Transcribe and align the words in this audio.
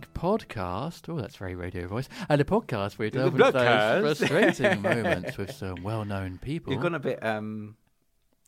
The 0.00 0.06
Blank 0.18 0.48
Podcast. 0.48 1.08
Oh, 1.08 1.20
that's 1.20 1.36
very 1.36 1.54
radio 1.54 1.86
voice. 1.86 2.08
And 2.28 2.40
a 2.40 2.44
podcast 2.44 2.98
where 2.98 3.06
we 3.06 3.10
delve 3.10 3.36
The 3.36 3.46
into 3.46 3.58
those 3.58 4.18
frustrating 4.18 4.82
moments 4.82 5.36
with 5.36 5.52
some 5.52 5.82
well-known 5.82 6.38
people. 6.38 6.72
You've 6.72 6.82
gone 6.82 6.94
a 6.94 6.98
bit. 6.98 7.24
um 7.24 7.76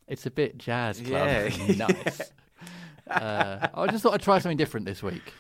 It's 0.09 0.27
a 0.27 0.31
bit 0.31 0.59
jazz 0.59 1.01
club. 1.01 1.13
Yeah. 1.49 1.75
nice. 1.89 2.33
Uh, 3.11 3.67
I 3.75 3.89
just 3.89 4.05
thought 4.05 4.15
I'd 4.15 4.23
try 4.23 4.39
something 4.39 4.57
different 4.57 4.87
this 4.87 5.03
week. 5.03 5.35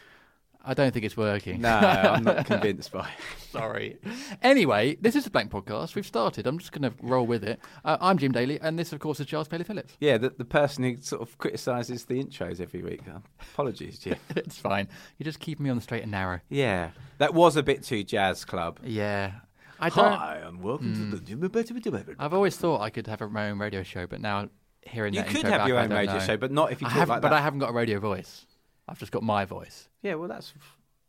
I 0.64 0.74
don't 0.74 0.92
think 0.92 1.04
it's 1.04 1.16
working. 1.16 1.60
No, 1.60 1.70
I'm 1.70 2.22
not 2.22 2.46
convinced 2.46 2.92
by. 2.92 3.08
it. 3.08 3.50
Sorry. 3.50 3.98
Anyway, 4.42 4.96
this 5.00 5.16
is 5.16 5.24
the 5.24 5.30
Blank 5.30 5.50
Podcast. 5.50 5.94
We've 5.96 6.06
started. 6.06 6.46
I'm 6.46 6.58
just 6.58 6.70
going 6.70 6.82
to 6.88 6.96
roll 7.02 7.26
with 7.26 7.42
it. 7.42 7.60
Uh, 7.84 7.96
I'm 8.00 8.16
Jim 8.18 8.30
Daly, 8.32 8.60
and 8.60 8.78
this, 8.78 8.92
of 8.92 9.00
course, 9.00 9.18
is 9.18 9.26
Giles 9.26 9.48
Paley 9.48 9.64
Phillips. 9.64 9.96
Yeah, 9.98 10.18
the, 10.18 10.30
the 10.30 10.44
person 10.44 10.84
who 10.84 10.96
sort 11.00 11.20
of 11.22 11.36
criticises 11.38 12.04
the 12.04 12.22
intros 12.22 12.60
every 12.60 12.82
week. 12.82 13.00
Uh, 13.12 13.18
Apologies, 13.52 13.98
Jim. 13.98 14.16
it's 14.36 14.56
fine. 14.58 14.88
You're 15.18 15.24
just 15.24 15.40
keeping 15.40 15.64
me 15.64 15.70
on 15.70 15.76
the 15.76 15.82
straight 15.82 16.02
and 16.02 16.12
narrow. 16.12 16.40
yeah, 16.48 16.90
that 17.18 17.34
was 17.34 17.56
a 17.56 17.62
bit 17.62 17.82
too 17.82 18.04
jazz 18.04 18.44
club. 18.44 18.78
Yeah. 18.84 19.32
I 19.80 19.88
don't. 19.88 20.12
Hi, 20.12 20.36
and 20.46 20.62
welcome 20.62 20.94
to 21.10 21.16
the 21.16 21.24
Jim. 21.24 22.16
I've 22.20 22.34
always 22.34 22.56
thought 22.56 22.80
I 22.82 22.90
could 22.90 23.08
have 23.08 23.20
my 23.32 23.50
own 23.50 23.58
radio 23.58 23.82
show, 23.82 24.06
but 24.06 24.20
now 24.20 24.48
hearing 24.82 25.12
You 25.12 25.20
that 25.22 25.26
could 25.28 25.36
intro 25.38 25.50
have 25.50 25.60
back, 25.62 25.68
your 25.68 25.78
own 25.78 25.90
radio 25.90 26.14
know. 26.14 26.20
show, 26.20 26.36
but 26.36 26.52
not 26.52 26.70
if 26.70 26.80
you 26.80 26.86
I 26.86 26.90
talk 26.90 26.98
haven't, 27.00 27.14
like 27.16 27.22
but. 27.22 27.32
I 27.32 27.40
haven't 27.40 27.58
got 27.58 27.70
a 27.70 27.72
radio 27.72 27.98
voice. 27.98 28.46
I've 28.92 28.98
just 28.98 29.10
got 29.10 29.22
my 29.22 29.46
voice. 29.46 29.88
Yeah, 30.02 30.14
well, 30.16 30.28
that's. 30.28 30.52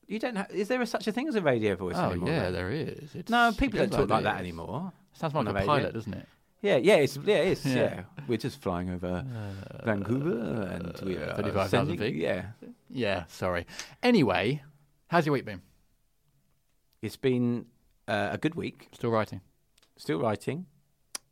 You 0.08 0.18
don't. 0.18 0.38
Ha- 0.38 0.48
is 0.50 0.70
there 0.70 0.82
a, 0.82 0.86
such 0.86 1.06
a 1.08 1.12
thing 1.12 1.28
as 1.28 1.36
a 1.36 1.42
radio 1.42 1.76
voice 1.76 1.96
oh 1.98 2.12
anymore? 2.12 2.30
yeah, 2.30 2.44
then? 2.44 2.54
there 2.54 2.72
is. 2.72 3.14
It's, 3.14 3.30
No, 3.30 3.52
people 3.58 3.80
don't 3.80 3.92
talk 3.92 4.10
like 4.10 4.24
that 4.24 4.40
anymore. 4.40 4.94
Sounds 5.12 5.34
more 5.34 5.44
like 5.44 5.52
a 5.52 5.56
radio. 5.56 5.68
pilot, 5.68 5.94
doesn't 5.94 6.14
it? 6.14 6.28
Yeah, 6.62 6.78
yeah, 6.78 6.96
it's, 6.96 7.18
yeah, 7.18 7.36
it 7.40 7.48
is. 7.50 7.66
Yeah. 7.66 7.74
Yeah. 7.76 8.04
we're 8.26 8.38
just 8.38 8.62
flying 8.62 8.90
over 8.90 9.26
Vancouver 9.84 10.62
and 10.72 10.98
we 11.06 11.18
are 11.18 11.34
35,000 11.36 11.70
sending- 11.70 11.98
feet. 12.00 12.16
Yeah, 12.16 12.46
Yeah. 12.90 13.26
Sorry. 13.28 13.68
Anyway, 14.02 14.64
how's 15.08 15.26
your 15.26 15.34
week 15.34 15.44
been? 15.44 15.62
it's 17.02 17.18
been 17.18 17.66
uh, 18.08 18.30
a 18.32 18.38
good 18.38 18.56
week. 18.56 18.88
Still 18.94 19.10
writing. 19.12 19.42
Still 19.98 20.20
writing. 20.20 20.68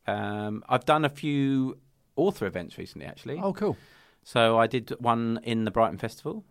Um, 0.06 0.63
I've 0.67 0.84
done 0.84 1.06
a 1.06 1.09
few 1.09 1.78
author 2.17 2.45
events 2.45 2.78
recently, 2.78 3.07
actually. 3.07 3.40
Oh, 3.41 3.53
cool. 3.53 3.78
So 4.24 4.58
I 4.59 4.68
did 4.68 4.92
one 5.00 5.40
in 5.44 5.66
the 5.66 5.72
Brighton 5.72 5.98
Festival 5.98 6.44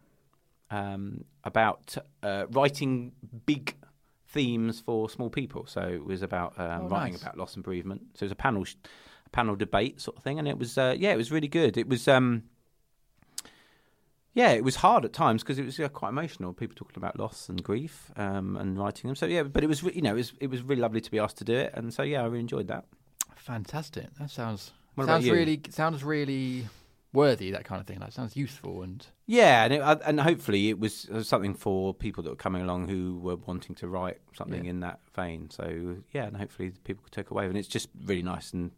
um, 0.71 1.25
about 1.45 1.97
uh, 2.23 2.47
writing 2.51 3.13
big 3.47 3.77
themes 4.27 4.81
for 4.81 5.09
small 5.09 5.31
people. 5.31 5.67
So 5.67 5.81
it 5.83 6.05
was 6.05 6.23
about 6.23 6.59
um, 6.59 6.83
Oh, 6.85 6.89
writing 6.89 7.13
nice. 7.15 7.23
about 7.23 7.37
loss 7.39 7.55
and 7.55 7.65
bereavement. 7.65 8.03
So 8.15 8.25
it 8.25 8.27
was 8.27 8.33
a 8.33 8.37
panel, 8.37 8.65
sh- 8.65 8.75
a 9.27 9.31
panel 9.31 9.57
debate 9.57 10.01
sort 10.01 10.17
of 10.17 10.23
thing, 10.23 10.39
and 10.39 10.47
it 10.49 10.59
was 10.59 10.77
uh, 10.79 10.95
yeah, 10.99 11.13
it 11.13 11.17
was 11.17 11.31
really 11.33 11.49
good. 11.49 11.77
It 11.77 11.89
was. 11.89 12.07
Um, 12.09 12.45
yeah, 14.33 14.51
it 14.51 14.63
was 14.63 14.77
hard 14.77 15.05
at 15.05 15.13
times 15.13 15.43
because 15.43 15.59
it 15.59 15.65
was 15.65 15.79
uh, 15.81 15.89
quite 15.89 16.11
emotional. 16.11 16.53
People 16.53 16.77
talking 16.77 16.97
about 16.97 17.19
loss 17.19 17.49
and 17.49 17.61
grief 17.63 18.13
um, 18.17 18.57
and 18.57 18.79
writing 18.79 19.09
them. 19.09 19.17
So 19.17 19.27
yeah, 19.27 19.43
but 19.43 19.65
it 19.65 19.67
was 19.67 19.83
you 19.83 20.03
know 20.03 20.13
it 20.13 20.19
was 20.19 20.33
it 20.41 20.47
was 20.51 20.63
really 20.63 20.81
lovely 20.81 21.01
to 21.01 21.11
be 21.11 21.19
asked 21.19 21.39
to 21.39 21.45
do 21.45 21.55
it, 21.55 21.73
and 21.75 21.93
so 21.93 22.03
yeah, 22.05 22.23
I 22.23 22.27
really 22.27 22.39
enjoyed 22.41 22.69
that. 22.69 22.85
Fantastic. 23.35 24.07
That 24.21 24.31
sounds 24.31 24.71
What 24.95 25.07
sounds 25.07 25.29
really 25.29 25.61
sounds 25.71 26.05
really 26.05 26.67
worthy. 27.13 27.51
That 27.51 27.65
kind 27.65 27.81
of 27.81 27.87
thing. 27.87 27.99
That 28.01 28.13
sounds 28.13 28.37
useful 28.37 28.83
and 28.83 29.07
Yeah, 29.27 29.65
and 29.65 29.73
it, 29.75 30.01
and 30.05 30.21
hopefully 30.21 30.69
it 30.69 30.79
was 30.79 31.09
something 31.23 31.55
for 31.55 31.93
people 31.95 32.23
that 32.25 32.31
were 32.31 32.37
coming 32.37 32.63
along 32.63 32.89
who 32.89 33.19
were 33.19 33.37
wanting 33.37 33.75
to 33.77 33.89
write 33.89 34.19
something 34.35 34.65
Yeah. 34.65 34.71
in 34.71 34.81
that 34.81 35.01
vein. 35.15 35.51
So 35.51 35.97
yeah, 36.13 36.27
and 36.27 36.37
hopefully 36.37 36.73
people 36.85 37.03
could 37.05 37.13
take 37.13 37.31
away. 37.31 37.47
And 37.47 37.57
it's 37.57 37.69
just 37.69 37.89
really 38.05 38.23
nice 38.23 38.53
and 38.53 38.71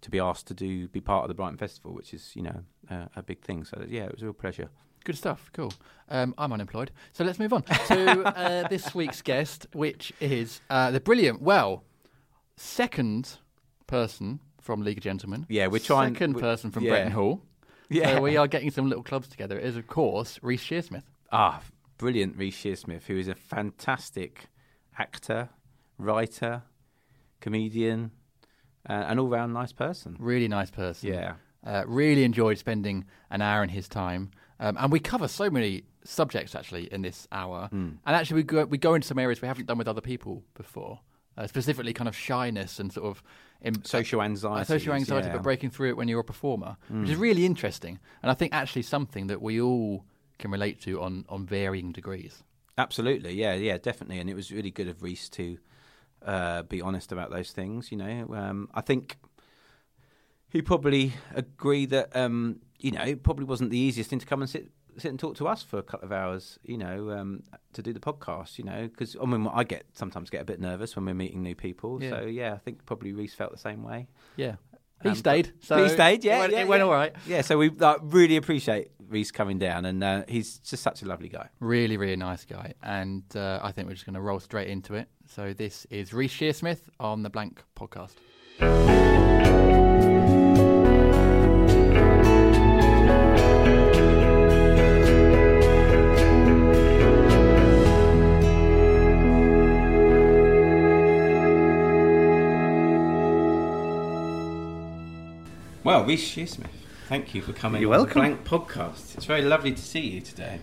to 0.00 0.10
be 0.10 0.20
asked 0.20 0.46
to 0.46 0.54
do 0.54 0.86
be 0.88 1.00
part 1.00 1.24
of 1.24 1.28
the 1.28 1.34
Brighton 1.34 1.58
Festival, 1.58 1.92
which 1.92 2.14
is 2.14 2.32
you 2.34 2.42
know 2.42 2.62
uh, 2.90 3.06
a 3.16 3.22
big 3.22 3.40
thing. 3.42 3.64
So 3.64 3.84
yeah, 3.88 4.04
it 4.04 4.12
was 4.12 4.22
a 4.22 4.26
real 4.26 4.32
pleasure. 4.34 4.68
Good 5.04 5.16
stuff. 5.16 5.50
Cool. 5.54 5.72
Um, 6.10 6.34
I'm 6.36 6.52
unemployed, 6.52 6.90
so 7.12 7.24
let's 7.24 7.38
move 7.38 7.52
on 7.52 7.62
to 7.62 8.22
uh, 8.24 8.68
this 8.74 8.94
week's 8.94 9.22
guest, 9.22 9.66
which 9.72 10.12
is 10.20 10.60
uh, 10.68 10.90
the 10.90 11.00
brilliant, 11.00 11.40
well, 11.40 11.84
second 12.56 13.38
person 13.86 14.40
from 14.60 14.82
League 14.82 14.98
of 14.98 15.04
Gentlemen. 15.04 15.46
Yeah, 15.48 15.68
we're 15.68 15.78
trying- 15.78 16.14
Second 16.14 16.34
we- 16.34 16.40
person 16.42 16.70
from 16.70 16.84
yeah. 16.84 16.90
Bretton 16.90 17.12
Hall. 17.12 17.42
Yeah. 17.88 18.16
So 18.16 18.22
we 18.22 18.36
are 18.36 18.46
getting 18.46 18.70
some 18.70 18.88
little 18.88 19.04
clubs 19.04 19.28
together. 19.28 19.58
It 19.58 19.64
is, 19.64 19.76
of 19.76 19.86
course, 19.86 20.38
Reece 20.42 20.62
Shearsmith. 20.62 21.04
Ah, 21.32 21.62
brilliant, 21.96 22.36
Reece 22.36 22.62
Shearsmith, 22.62 23.04
who 23.04 23.18
is 23.18 23.28
a 23.28 23.34
fantastic 23.34 24.46
actor, 24.98 25.48
writer, 25.98 26.62
comedian, 27.40 28.10
uh, 28.88 29.04
an 29.06 29.18
all-round 29.18 29.52
nice 29.54 29.72
person. 29.72 30.16
Really 30.18 30.48
nice 30.48 30.70
person. 30.70 31.10
Yeah. 31.10 31.34
Uh, 31.66 31.84
really 31.86 32.24
enjoyed 32.24 32.58
spending 32.58 33.04
an 33.30 33.42
hour 33.42 33.62
in 33.62 33.68
his 33.68 33.88
time. 33.88 34.30
Um, 34.60 34.76
and 34.78 34.92
we 34.92 35.00
cover 35.00 35.28
so 35.28 35.50
many 35.50 35.84
subjects 36.04 36.54
actually 36.54 36.92
in 36.92 37.02
this 37.02 37.28
hour. 37.30 37.68
Hmm. 37.68 37.90
And 38.06 38.16
actually, 38.16 38.36
we 38.36 38.42
go, 38.44 38.64
we 38.64 38.78
go 38.78 38.94
into 38.94 39.06
some 39.06 39.18
areas 39.18 39.42
we 39.42 39.48
haven't 39.48 39.66
done 39.66 39.78
with 39.78 39.88
other 39.88 40.00
people 40.00 40.44
before, 40.54 41.00
uh, 41.38 41.46
specifically 41.46 41.92
kind 41.94 42.08
of 42.08 42.16
shyness 42.16 42.78
and 42.80 42.92
sort 42.92 43.06
of 43.06 43.22
im- 43.62 43.84
Social 43.84 44.20
uh, 44.20 44.24
anxiety. 44.24 44.66
social 44.66 44.92
anxiety, 44.92 45.28
yeah. 45.28 45.34
But 45.34 45.42
breaking 45.42 45.70
through 45.70 45.88
it 45.90 45.96
when 45.96 46.08
you're 46.08 46.20
a 46.20 46.24
performer, 46.24 46.76
which 46.90 47.10
is 47.10 47.16
really 47.16 47.46
interesting. 47.46 47.98
And 48.22 48.30
I 48.30 48.34
think 48.34 48.52
actually 48.52 48.82
something 48.82 49.28
that 49.28 49.40
we 49.40 49.60
all 49.60 50.04
can 50.38 50.50
relate 50.50 50.80
to 50.82 51.00
on, 51.00 51.24
on 51.28 51.46
varying 51.46 51.92
degrees. 51.92 52.42
Absolutely, 52.76 53.34
yeah, 53.34 53.54
yeah, 53.54 53.78
definitely, 53.78 54.18
and 54.18 54.28
it 54.28 54.34
was 54.34 54.52
really 54.52 54.70
good 54.70 54.88
of 54.88 55.02
Reece 55.02 55.28
to 55.30 55.58
uh, 56.24 56.62
be 56.64 56.80
honest 56.82 57.12
about 57.12 57.30
those 57.30 57.52
things. 57.52 57.90
You 57.92 57.98
know, 57.98 58.34
um, 58.34 58.68
I 58.74 58.80
think 58.80 59.16
he 60.48 60.62
probably 60.62 61.12
agreed 61.34 61.90
that 61.90 62.14
um, 62.16 62.60
you 62.78 62.92
know 62.92 63.02
it 63.02 63.22
probably 63.22 63.44
wasn't 63.46 63.70
the 63.70 63.78
easiest 63.78 64.10
thing 64.10 64.18
to 64.20 64.26
come 64.26 64.40
and 64.42 64.50
sit 64.50 64.70
sit 65.00 65.08
and 65.10 65.18
talk 65.18 65.36
to 65.36 65.48
us 65.48 65.62
for 65.62 65.78
a 65.78 65.82
couple 65.82 66.06
of 66.06 66.12
hours, 66.12 66.58
you 66.62 66.78
know, 66.78 67.10
um, 67.10 67.42
to 67.72 67.82
do 67.82 67.92
the 67.92 68.00
podcast, 68.00 68.58
you 68.58 68.64
know, 68.64 68.88
because 68.88 69.16
I 69.20 69.24
mean, 69.26 69.48
I 69.52 69.64
get 69.64 69.84
sometimes 69.94 70.30
get 70.30 70.42
a 70.42 70.44
bit 70.44 70.60
nervous 70.60 70.96
when 70.96 71.04
we're 71.04 71.14
meeting 71.14 71.42
new 71.42 71.54
people. 71.54 72.02
Yeah. 72.02 72.10
So 72.10 72.20
yeah, 72.22 72.54
I 72.54 72.58
think 72.58 72.84
probably 72.86 73.12
Reece 73.12 73.34
felt 73.34 73.52
the 73.52 73.58
same 73.58 73.82
way. 73.82 74.08
Yeah. 74.36 74.56
He 75.02 75.10
Um, 75.10 75.14
stayed. 75.14 75.52
So 75.60 75.80
he 75.82 75.88
stayed, 75.90 76.24
yeah, 76.24 76.38
It 76.38 76.40
went, 76.40 76.52
yeah, 76.52 76.60
it 76.62 76.68
went 76.68 76.80
yeah. 76.80 76.84
all 76.86 76.90
right. 76.92 77.14
Yeah, 77.26 77.42
so 77.42 77.56
we 77.56 77.70
like, 77.70 77.98
really 78.02 78.36
appreciate 78.36 78.90
Reece 79.08 79.30
coming 79.30 79.56
down, 79.58 79.84
and 79.84 80.02
uh, 80.02 80.24
he's 80.26 80.58
just 80.58 80.82
such 80.82 81.02
a 81.02 81.06
lovely 81.06 81.28
guy. 81.28 81.48
Really, 81.60 81.96
really 81.96 82.16
nice 82.16 82.44
guy. 82.44 82.74
And 82.82 83.22
uh, 83.36 83.60
I 83.62 83.70
think 83.70 83.86
we're 83.86 83.94
just 83.94 84.06
going 84.06 84.14
to 84.14 84.20
roll 84.20 84.40
straight 84.40 84.66
into 84.68 84.94
it. 84.94 85.08
So 85.26 85.52
this 85.52 85.86
is 85.90 86.12
Reece 86.12 86.32
Shearsmith 86.34 86.80
on 86.98 87.22
the 87.22 87.30
Blank 87.30 87.62
podcast. 87.76 88.14
Reece 106.08 106.34
Shearsmith, 106.36 106.70
thank 107.06 107.34
you 107.34 107.42
for 107.42 107.52
coming. 107.52 107.82
You're 107.82 107.90
welcome. 107.90 108.22
The 108.22 108.34
Blank 108.36 108.44
podcast. 108.44 109.14
It's 109.14 109.26
very 109.26 109.42
lovely 109.42 109.72
to 109.72 109.82
see 109.82 110.00
you 110.00 110.22
today. 110.22 110.58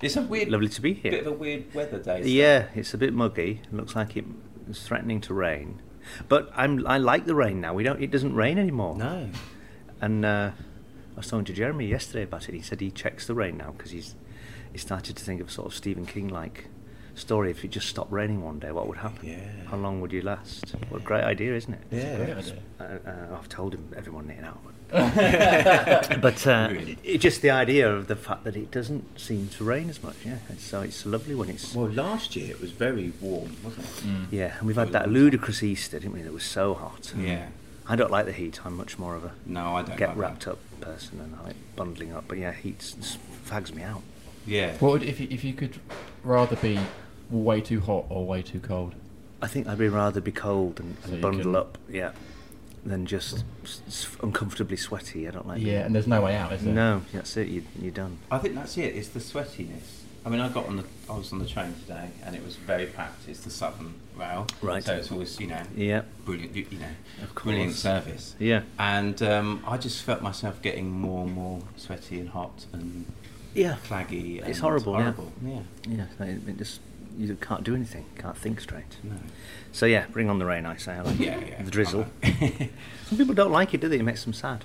It's 0.00 0.16
a 0.16 0.22
weird, 0.22 0.50
Lovely 0.50 0.68
to 0.68 0.80
be 0.80 0.94
here. 0.94 1.10
bit 1.10 1.26
of 1.26 1.32
a 1.32 1.32
weird 1.32 1.74
weather 1.74 1.98
day. 1.98 2.22
Yeah, 2.22 2.66
it's 2.76 2.94
a 2.94 2.98
bit 2.98 3.12
muggy. 3.12 3.60
It 3.64 3.74
looks 3.74 3.96
like 3.96 4.16
it 4.16 4.24
is 4.70 4.84
threatening 4.86 5.20
to 5.22 5.34
rain, 5.34 5.82
but 6.28 6.48
I'm 6.54 6.86
I 6.86 6.98
like 6.98 7.24
the 7.26 7.34
rain 7.34 7.60
now. 7.60 7.74
We 7.74 7.82
don't. 7.82 8.00
It 8.00 8.12
doesn't 8.12 8.36
rain 8.36 8.56
anymore. 8.56 8.94
No. 8.96 9.30
And 10.00 10.24
uh, 10.24 10.52
I 10.54 11.16
was 11.16 11.26
talking 11.26 11.44
to 11.46 11.52
Jeremy 11.52 11.86
yesterday 11.88 12.22
about 12.22 12.48
it. 12.48 12.54
He 12.54 12.62
said 12.62 12.80
he 12.80 12.92
checks 12.92 13.26
the 13.26 13.34
rain 13.34 13.56
now 13.56 13.72
because 13.72 13.90
he's 13.90 14.14
he 14.70 14.78
started 14.78 15.16
to 15.16 15.24
think 15.24 15.40
of 15.40 15.50
sort 15.50 15.66
of 15.66 15.74
Stephen 15.74 16.06
King 16.06 16.28
like 16.28 16.68
story. 17.14 17.50
If 17.50 17.64
it 17.64 17.70
just 17.70 17.88
stopped 17.88 18.12
raining 18.12 18.42
one 18.44 18.58
day, 18.58 18.70
what 18.72 18.86
would 18.88 18.98
happen? 18.98 19.26
Yeah. 19.28 19.38
How 19.70 19.76
long 19.76 20.00
would 20.00 20.12
you 20.12 20.22
last? 20.22 20.74
What 20.88 21.00
a 21.00 21.04
great 21.04 21.24
idea, 21.24 21.54
isn't 21.54 21.74
it? 21.74 21.80
Yeah. 21.90 22.42
Uh, 22.80 22.84
uh, 23.08 23.36
I've 23.38 23.48
told 23.48 23.74
him 23.74 23.92
everyone 23.96 24.28
it 24.30 24.40
now. 24.40 24.58
But, 24.90 26.20
but 26.20 26.46
uh, 26.46 26.68
Really? 26.70 26.98
it, 27.02 27.18
just 27.18 27.42
the 27.42 27.50
idea 27.50 27.90
of 27.92 28.06
the 28.06 28.16
fact 28.16 28.44
that 28.44 28.56
it 28.56 28.70
doesn't 28.70 29.18
seem 29.18 29.48
to 29.48 29.64
rain 29.64 29.88
as 29.90 30.02
much. 30.02 30.16
Yeah, 30.24 30.34
It's- 30.50 30.62
so 30.62 30.82
it's 30.82 31.04
lovely 31.06 31.34
when 31.34 31.48
it's 31.48 31.74
Well, 31.74 31.88
last 31.90 32.36
year 32.36 32.50
it 32.50 32.60
was 32.60 32.70
very 32.70 33.12
warm, 33.20 33.56
wasn't 33.64 33.86
it? 33.86 34.34
yeah. 34.34 34.58
And 34.58 34.66
we've 34.66 34.76
had 34.76 34.92
that 34.92 35.06
long 35.06 35.14
ludicrous 35.14 35.62
Easter, 35.62 35.98
didn't 35.98 36.14
we? 36.14 36.22
That 36.22 36.32
was 36.32 36.44
so 36.44 36.74
hot. 36.74 37.12
Yeah. 37.16 37.46
I 37.88 37.96
don't 37.96 38.10
like 38.10 38.26
the 38.26 38.32
heat. 38.32 38.64
I'm 38.64 38.76
much 38.76 38.98
more 38.98 39.14
of 39.14 39.24
a 39.24 39.32
No, 39.46 39.76
I 39.76 39.82
don't 39.82 39.96
get 39.98 40.10
like 40.10 40.16
wrapped 40.18 40.44
that. 40.44 40.52
up 40.52 40.58
person, 40.80 41.20
and 41.20 41.34
I 41.36 41.48
like 41.48 41.56
bundling 41.76 42.12
up. 42.14 42.24
But 42.28 42.38
yeah, 42.38 42.52
heat 42.52 42.76
s- 42.80 42.96
s- 43.00 43.18
fags 43.46 43.74
me 43.74 43.82
out. 43.82 44.02
Yeah. 44.46 44.72
What 44.78 44.92
would, 44.92 45.02
if, 45.02 45.20
you, 45.20 45.28
if 45.30 45.44
you 45.44 45.52
could 45.54 45.78
rather 46.22 46.56
be 46.56 46.78
way 47.42 47.60
too 47.60 47.80
hot 47.80 48.06
or 48.08 48.24
way 48.26 48.42
too 48.42 48.60
cold? 48.60 48.94
I 49.42 49.46
think 49.46 49.66
I'd 49.66 49.78
be 49.78 49.88
rather 49.88 50.20
be 50.20 50.32
cold 50.32 50.80
and, 50.80 50.96
So 51.02 51.06
and 51.08 51.16
you 51.16 51.22
bundle 51.22 51.42
can- 51.42 51.56
up, 51.56 51.78
yeah, 51.90 52.12
than 52.84 53.04
just 53.06 53.44
s- 53.64 53.80
s- 53.86 54.06
uncomfortably 54.22 54.76
sweaty. 54.76 55.26
I 55.28 55.30
don't 55.32 55.46
like. 55.46 55.60
It. 55.60 55.64
Yeah, 55.66 55.80
and 55.84 55.94
there's 55.94 56.06
no 56.06 56.20
way 56.22 56.36
out, 56.36 56.52
is 56.52 56.62
there? 56.64 56.72
No, 56.74 57.02
that's 57.12 57.36
it. 57.36 57.48
You, 57.48 57.62
you're 57.80 57.90
done. 57.92 58.18
I 58.30 58.38
think 58.38 58.54
that's 58.54 58.76
it. 58.78 58.94
It's 58.96 59.08
the 59.08 59.20
sweatiness. 59.20 60.00
I 60.26 60.30
mean, 60.30 60.40
I 60.40 60.48
got 60.48 60.66
on 60.66 60.76
the. 60.78 60.84
I 61.10 61.16
was 61.18 61.30
on 61.34 61.38
the 61.38 61.44
train 61.46 61.74
today, 61.82 62.08
and 62.24 62.34
it 62.34 62.42
was 62.42 62.56
very 62.56 62.86
packed. 62.86 63.28
It's 63.28 63.40
the 63.40 63.50
Southern 63.50 63.94
Rail, 64.16 64.46
Right. 64.62 64.82
So 64.82 64.94
it's 64.94 65.12
always, 65.12 65.38
you 65.38 65.48
know, 65.48 65.62
Yeah. 65.76 66.02
brilliant. 66.24 66.56
You 66.56 66.66
you 66.70 66.78
know, 66.78 66.86
Of 67.22 67.34
brilliant 67.34 67.74
service. 67.74 68.34
Yeah. 68.38 68.62
And 68.78 69.20
um, 69.22 69.62
I 69.66 69.76
just 69.76 70.02
felt 70.02 70.22
myself 70.22 70.62
getting 70.62 70.90
more 70.90 71.24
and 71.26 71.34
more 71.34 71.60
sweaty 71.76 72.20
and 72.20 72.30
hot 72.30 72.64
and 72.72 73.04
Yeah. 73.52 73.76
claggy. 73.86 74.38
It's 74.38 74.46
and 74.46 74.56
horrible, 74.58 74.98
yeah. 74.98 75.12
Yeah. 75.44 75.60
Yeah. 76.18 76.26
It, 76.26 76.48
it 76.48 76.56
just 76.58 76.80
you 77.16 77.36
can't 77.40 77.64
do 77.64 77.74
anything. 77.74 78.04
Can't 78.18 78.36
think 78.36 78.60
straight. 78.60 78.96
No. 79.02 79.16
So 79.72 79.86
yeah, 79.86 80.06
bring 80.10 80.28
on 80.30 80.38
the 80.38 80.44
rain. 80.46 80.66
I 80.66 80.76
say. 80.76 80.92
I 80.92 81.02
like 81.02 81.18
Yeah, 81.18 81.38
yeah. 81.38 81.62
the 81.62 81.70
drizzle. 81.70 82.06
I 82.22 82.70
Some 83.06 83.18
people 83.18 83.34
don't 83.34 83.52
like 83.52 83.74
it, 83.74 83.80
do 83.80 83.88
they? 83.88 83.98
It 83.98 84.02
makes 84.04 84.24
them 84.24 84.32
sad. 84.32 84.64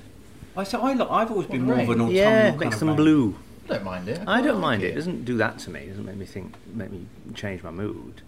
I 0.57 0.63
so 0.63 0.81
I 0.81 0.93
lo- 0.93 1.09
I've 1.09 1.31
always 1.31 1.47
been 1.47 1.67
What, 1.67 1.77
more 1.77 1.83
of 1.83 1.89
an 1.89 1.99
rain? 1.99 2.01
autumnal 2.01 2.11
yeah, 2.11 2.49
kind 2.49 2.59
makes 2.59 2.73
of 2.81 2.87
them 2.87 2.95
blue. 2.95 3.35
I 3.65 3.73
don't 3.73 3.83
mind 3.83 4.09
it. 4.09 4.19
I 4.21 4.23
quite 4.23 4.43
don't 4.43 4.55
like 4.55 4.61
mind 4.61 4.83
it. 4.83 4.91
It 4.91 4.95
doesn't 4.95 5.25
do 5.25 5.37
that 5.37 5.59
to 5.59 5.69
me. 5.69 5.81
It 5.81 5.89
doesn't 5.89 6.05
make 6.05 6.15
me 6.17 6.25
think, 6.25 6.55
make 6.73 6.91
me 6.91 7.05
change 7.35 7.61
my 7.63 7.71
mood. 7.71 8.21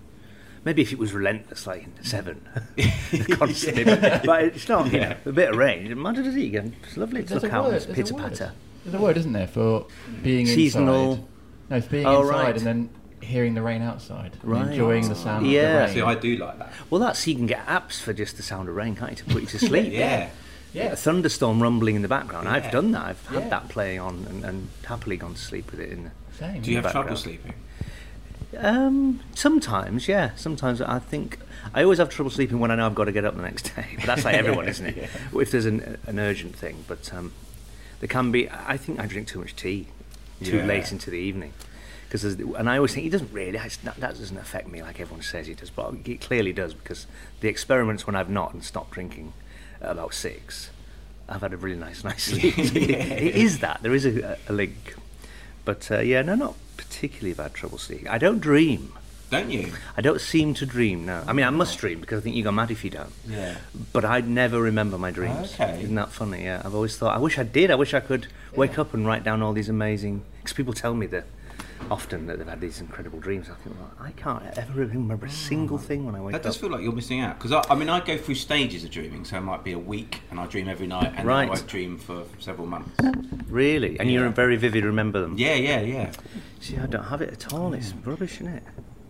Maybe 0.63 0.83
if 0.83 0.93
it 0.93 0.99
was 0.99 1.11
relentless, 1.13 1.65
like 1.65 1.83
in 1.83 2.03
seven, 2.03 2.47
constantly. 3.31 3.83
but, 3.83 4.23
but 4.23 4.43
it's 4.43 4.69
not. 4.69 4.91
You 4.93 4.99
know, 4.99 5.15
a 5.25 5.31
bit 5.31 5.49
of 5.49 5.55
rain. 5.57 5.87
It 5.91 5.95
matters, 5.95 6.25
does 6.25 6.35
it? 6.35 6.41
You 6.41 6.59
can- 6.59 6.75
It's 6.83 6.97
lovely 6.97 7.23
to 7.23 7.29
There's 7.29 7.43
look 7.43 7.51
a 7.51 7.55
out. 7.55 7.65
word, 7.65 7.73
It's 7.73 7.85
there's 7.87 8.11
a 8.11 8.13
pitter 8.13 8.29
patter. 8.29 8.51
There's 8.85 8.95
a 8.95 8.99
word, 8.99 9.17
isn't 9.17 9.33
there, 9.33 9.47
for 9.47 9.87
being 10.21 10.45
Seasonal. 10.45 11.11
inside? 11.13 11.25
No, 11.71 11.75
it's 11.77 11.87
being 11.87 12.05
Oh, 12.05 12.21
inside 12.21 12.33
right. 12.35 12.57
and 12.57 12.65
then 12.65 12.89
hearing 13.21 13.53
the 13.53 13.61
rain 13.61 13.81
outside. 13.81 14.37
Right. 14.43 14.67
Enjoying 14.67 15.07
the 15.09 15.15
sound 15.15 15.47
Yeah. 15.47 15.61
of 15.61 15.73
the 15.73 15.79
rain. 15.85 15.93
See, 15.95 16.01
I 16.01 16.15
do 16.15 16.37
like 16.37 16.57
that. 16.59 16.73
Well, 16.89 16.99
that's 17.01 17.25
you 17.27 17.35
can 17.35 17.45
get 17.45 17.65
apps 17.67 18.01
for 18.01 18.13
just 18.13 18.37
the 18.37 18.43
sound 18.43 18.67
of 18.69 18.75
rain, 18.75 18.95
can't 18.95 19.11
you, 19.11 19.17
to 19.17 19.25
put 19.25 19.41
you 19.41 19.47
to 19.47 19.59
sleep? 19.67 19.91
Yeah. 19.93 20.29
Yeah. 20.73 20.91
A 20.93 20.95
thunderstorm 20.95 21.61
rumbling 21.61 21.95
in 21.95 22.01
the 22.01 22.07
background. 22.07 22.45
Yeah. 22.45 22.53
I've 22.53 22.71
done 22.71 22.91
that. 22.91 23.03
I've 23.05 23.25
had 23.27 23.43
Yeah. 23.43 23.49
that 23.49 23.69
playing 23.69 23.99
on 23.99 24.25
and, 24.29 24.43
and 24.45 24.67
happily 24.85 25.17
gone 25.17 25.33
to 25.33 25.39
sleep 25.41 25.69
with 25.71 25.79
it 25.81 25.91
in. 25.91 26.11
Same. 26.39 26.61
Do 26.61 26.71
you 26.71 26.81
have 26.81 26.91
trouble 26.91 27.15
sleeping? 27.17 27.53
Um, 28.57 29.21
sometimes, 29.33 30.07
yeah. 30.07 30.31
Sometimes 30.35 30.81
I 30.81 30.99
think 30.99 31.39
I 31.73 31.83
always 31.83 31.99
have 31.99 32.09
trouble 32.09 32.31
sleeping 32.31 32.59
when 32.59 32.69
I 32.71 32.75
know 32.75 32.85
I've 32.85 32.95
got 32.95 33.05
to 33.05 33.11
get 33.11 33.23
up 33.25 33.35
the 33.35 33.41
next 33.43 33.63
day. 33.75 33.85
But 33.95 34.05
that's 34.05 34.25
like 34.25 34.35
everyone, 34.35 34.67
isn't 34.69 34.85
it? 34.85 35.09
If 35.33 35.51
there's 35.51 35.65
an, 35.65 35.97
an 36.07 36.19
urgent 36.19 36.55
thing, 36.55 36.83
but 36.87 37.13
um, 37.13 37.31
there 37.99 38.09
can 38.09 38.31
be. 38.31 38.49
I 38.49 38.77
think 38.77 38.99
I 38.99 39.05
drink 39.05 39.27
too 39.27 39.39
much 39.39 39.55
tea, 39.55 39.87
too 40.43 40.57
Yeah. 40.57 40.65
late 40.65 40.91
into 40.91 41.09
the 41.09 41.17
evening. 41.17 41.53
Because 42.11 42.25
and 42.25 42.69
I 42.69 42.75
always 42.75 42.93
think 42.93 43.05
he 43.05 43.09
doesn't 43.09 43.31
really. 43.31 43.57
Not, 43.83 43.95
that 44.01 44.17
doesn't 44.17 44.37
affect 44.37 44.67
me 44.67 44.81
like 44.81 44.99
everyone 44.99 45.23
says 45.23 45.47
it 45.47 45.59
does, 45.59 45.69
but 45.69 45.93
it 46.03 46.19
clearly 46.19 46.51
does 46.51 46.73
because 46.73 47.07
the 47.39 47.47
experiments 47.47 48.05
when 48.05 48.17
I've 48.17 48.29
not 48.29 48.53
and 48.53 48.61
stopped 48.61 48.91
drinking 48.91 49.31
at 49.81 49.91
about 49.91 50.13
six, 50.13 50.71
I've 51.29 51.39
had 51.39 51.53
a 51.53 51.57
really 51.57 51.79
nice 51.79 52.03
night's 52.03 52.23
sleep. 52.23 52.57
it 52.57 53.35
is 53.35 53.59
that 53.59 53.81
there 53.81 53.93
is 53.93 54.05
a, 54.05 54.37
a 54.49 54.51
link, 54.51 54.95
but 55.63 55.89
uh, 55.89 55.99
yeah, 55.99 56.21
no, 56.21 56.35
not 56.35 56.55
particularly 56.75 57.33
bad 57.33 57.53
trouble 57.53 57.77
sleeping. 57.77 58.09
I 58.09 58.17
don't 58.17 58.39
dream. 58.39 58.91
Don't 59.29 59.49
you? 59.49 59.71
I 59.95 60.01
don't 60.01 60.19
seem 60.19 60.53
to 60.55 60.65
dream. 60.65 61.05
No, 61.05 61.23
I 61.25 61.31
mean 61.31 61.45
I 61.45 61.49
must 61.49 61.79
dream 61.79 62.01
because 62.01 62.19
I 62.19 62.23
think 62.23 62.35
you 62.35 62.43
go 62.43 62.51
mad 62.51 62.71
if 62.71 62.83
you 62.83 62.89
don't. 62.89 63.13
Yeah. 63.25 63.55
But 63.93 64.03
I'd 64.03 64.27
never 64.27 64.59
remember 64.59 64.97
my 64.97 65.11
dreams. 65.11 65.53
Okay. 65.53 65.83
Isn't 65.83 65.95
that 65.95 66.11
funny? 66.11 66.43
Yeah, 66.43 66.61
I've 66.65 66.75
always 66.75 66.97
thought 66.97 67.15
I 67.15 67.19
wish 67.19 67.39
I 67.39 67.43
did. 67.43 67.71
I 67.71 67.75
wish 67.75 67.93
I 67.93 68.01
could 68.01 68.27
wake 68.53 68.77
up 68.77 68.93
and 68.93 69.07
write 69.07 69.23
down 69.23 69.41
all 69.41 69.53
these 69.53 69.69
amazing. 69.69 70.23
Because 70.41 70.51
people 70.51 70.73
tell 70.73 70.93
me 70.93 71.05
that 71.05 71.23
often 71.89 72.27
that 72.27 72.37
they've 72.37 72.47
had 72.47 72.61
these 72.61 72.79
incredible 72.81 73.19
dreams. 73.19 73.49
I 73.49 73.55
think, 73.55 73.75
well, 73.79 73.91
I 73.99 74.11
can't 74.11 74.43
ever 74.57 74.85
remember 74.85 75.25
a 75.25 75.29
single 75.29 75.77
mm. 75.77 75.83
thing 75.83 76.05
when 76.05 76.15
I 76.15 76.21
wake 76.21 76.35
up. 76.35 76.41
That 76.41 76.47
does 76.47 76.55
up. 76.57 76.61
feel 76.61 76.71
like 76.71 76.81
you're 76.81 76.91
missing 76.91 77.21
out 77.21 77.37
because 77.39 77.51
I, 77.51 77.63
I 77.69 77.75
mean 77.75 77.89
I 77.89 77.99
go 77.99 78.17
through 78.17 78.35
stages 78.35 78.83
of 78.83 78.91
dreaming, 78.91 79.25
so 79.25 79.37
it 79.37 79.41
might 79.41 79.63
be 79.63 79.71
a 79.71 79.79
week 79.79 80.21
and 80.29 80.39
I 80.39 80.45
dream 80.47 80.69
every 80.69 80.87
night, 80.87 81.07
and 81.07 81.17
then 81.17 81.25
Right. 81.25 81.45
I 81.45 81.49
won't 81.49 81.67
dream 81.67 81.97
for 81.97 82.25
several 82.39 82.67
months. 82.67 82.91
Really, 83.47 83.99
and 83.99 84.09
Yeah. 84.09 84.19
you're 84.19 84.29
very 84.29 84.57
vivid. 84.57 84.85
Remember 84.85 85.21
them. 85.21 85.35
Yeah, 85.37 85.55
yeah, 85.55 85.81
yeah. 85.81 86.11
See, 86.59 86.77
I 86.77 86.85
don't 86.85 87.05
have 87.05 87.21
it 87.21 87.31
at 87.31 87.53
all. 87.53 87.73
It's 87.73 87.93
mm. 87.93 88.05
rubbish, 88.05 88.35
isn't 88.41 88.53
it? 88.53 88.63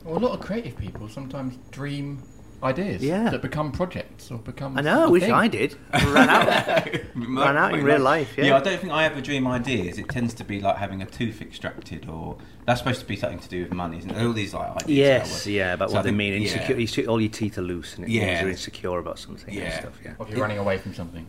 Well, 0.04 0.18
a 0.18 0.20
lot 0.20 0.34
of 0.34 0.40
creative 0.40 0.78
people 0.78 1.08
sometimes 1.10 1.58
dream 1.70 2.24
ideas 2.64 3.02
Yeah. 3.04 3.30
that 3.30 3.42
become 3.42 3.72
projects 3.72 4.30
or 4.32 4.38
become. 4.38 4.78
I 4.78 4.82
know. 4.82 5.04
I 5.04 5.06
a 5.06 5.10
wish 5.10 5.24
thing. 5.24 5.32
I 5.32 5.48
did. 5.48 5.76
Ran 5.94 6.30
out. 6.30 6.48
Ran 7.16 7.58
out 7.58 7.74
in 7.74 7.84
real 7.92 8.00
life, 8.00 8.38
yeah. 8.38 8.56
I 8.56 8.60
don't 8.60 8.80
think 8.80 8.94
I 8.94 9.06
ever 9.06 9.22
dream 9.22 9.48
ideas. 9.48 9.98
It 9.98 10.10
tends 10.10 10.34
to 10.36 10.44
be 10.44 10.60
like 10.60 10.78
having 10.78 11.02
a 11.02 11.06
tooth 11.06 11.42
extracted, 11.42 12.08
or 12.10 12.38
that's 12.66 12.80
supposed 12.80 13.00
to 13.02 13.06
be 13.06 13.16
something 13.16 13.40
to 13.40 13.50
do 13.50 13.64
with 13.64 13.74
money, 13.74 13.98
isn't 14.00 14.12
it? 14.12 14.24
All 14.26 14.34
these 14.34 14.54
like 14.54 14.70
ideas. 14.84 14.90
Yes, 14.90 15.44
that 15.46 15.52
yeah, 15.52 15.74
about 15.74 15.90
So 15.90 15.96
I 15.96 15.98
what 16.00 16.04
they 16.04 16.10
think- 16.10 16.18
mean. 16.18 16.34
yeah. 16.34 16.40
Insecure, 16.54 16.78
you 16.78 16.88
see- 16.88 17.08
all 17.08 17.20
your 17.22 17.32
teeth 17.32 17.58
are 17.58 17.62
loose, 17.64 17.96
and 17.96 18.06
it 18.06 18.10
means 18.10 18.22
Yeah. 18.22 18.42
you're 18.42 18.50
insecure 18.52 19.00
about 19.00 19.20
something 19.20 19.54
and 19.54 19.64
Yeah. 19.64 19.80
stuff. 19.80 20.00
Yeah. 20.04 20.12
Or 20.20 20.26
if 20.28 20.32
you're 20.34 20.42
running 20.42 20.58
away 20.60 20.78
from 20.78 20.94
something. 20.94 21.26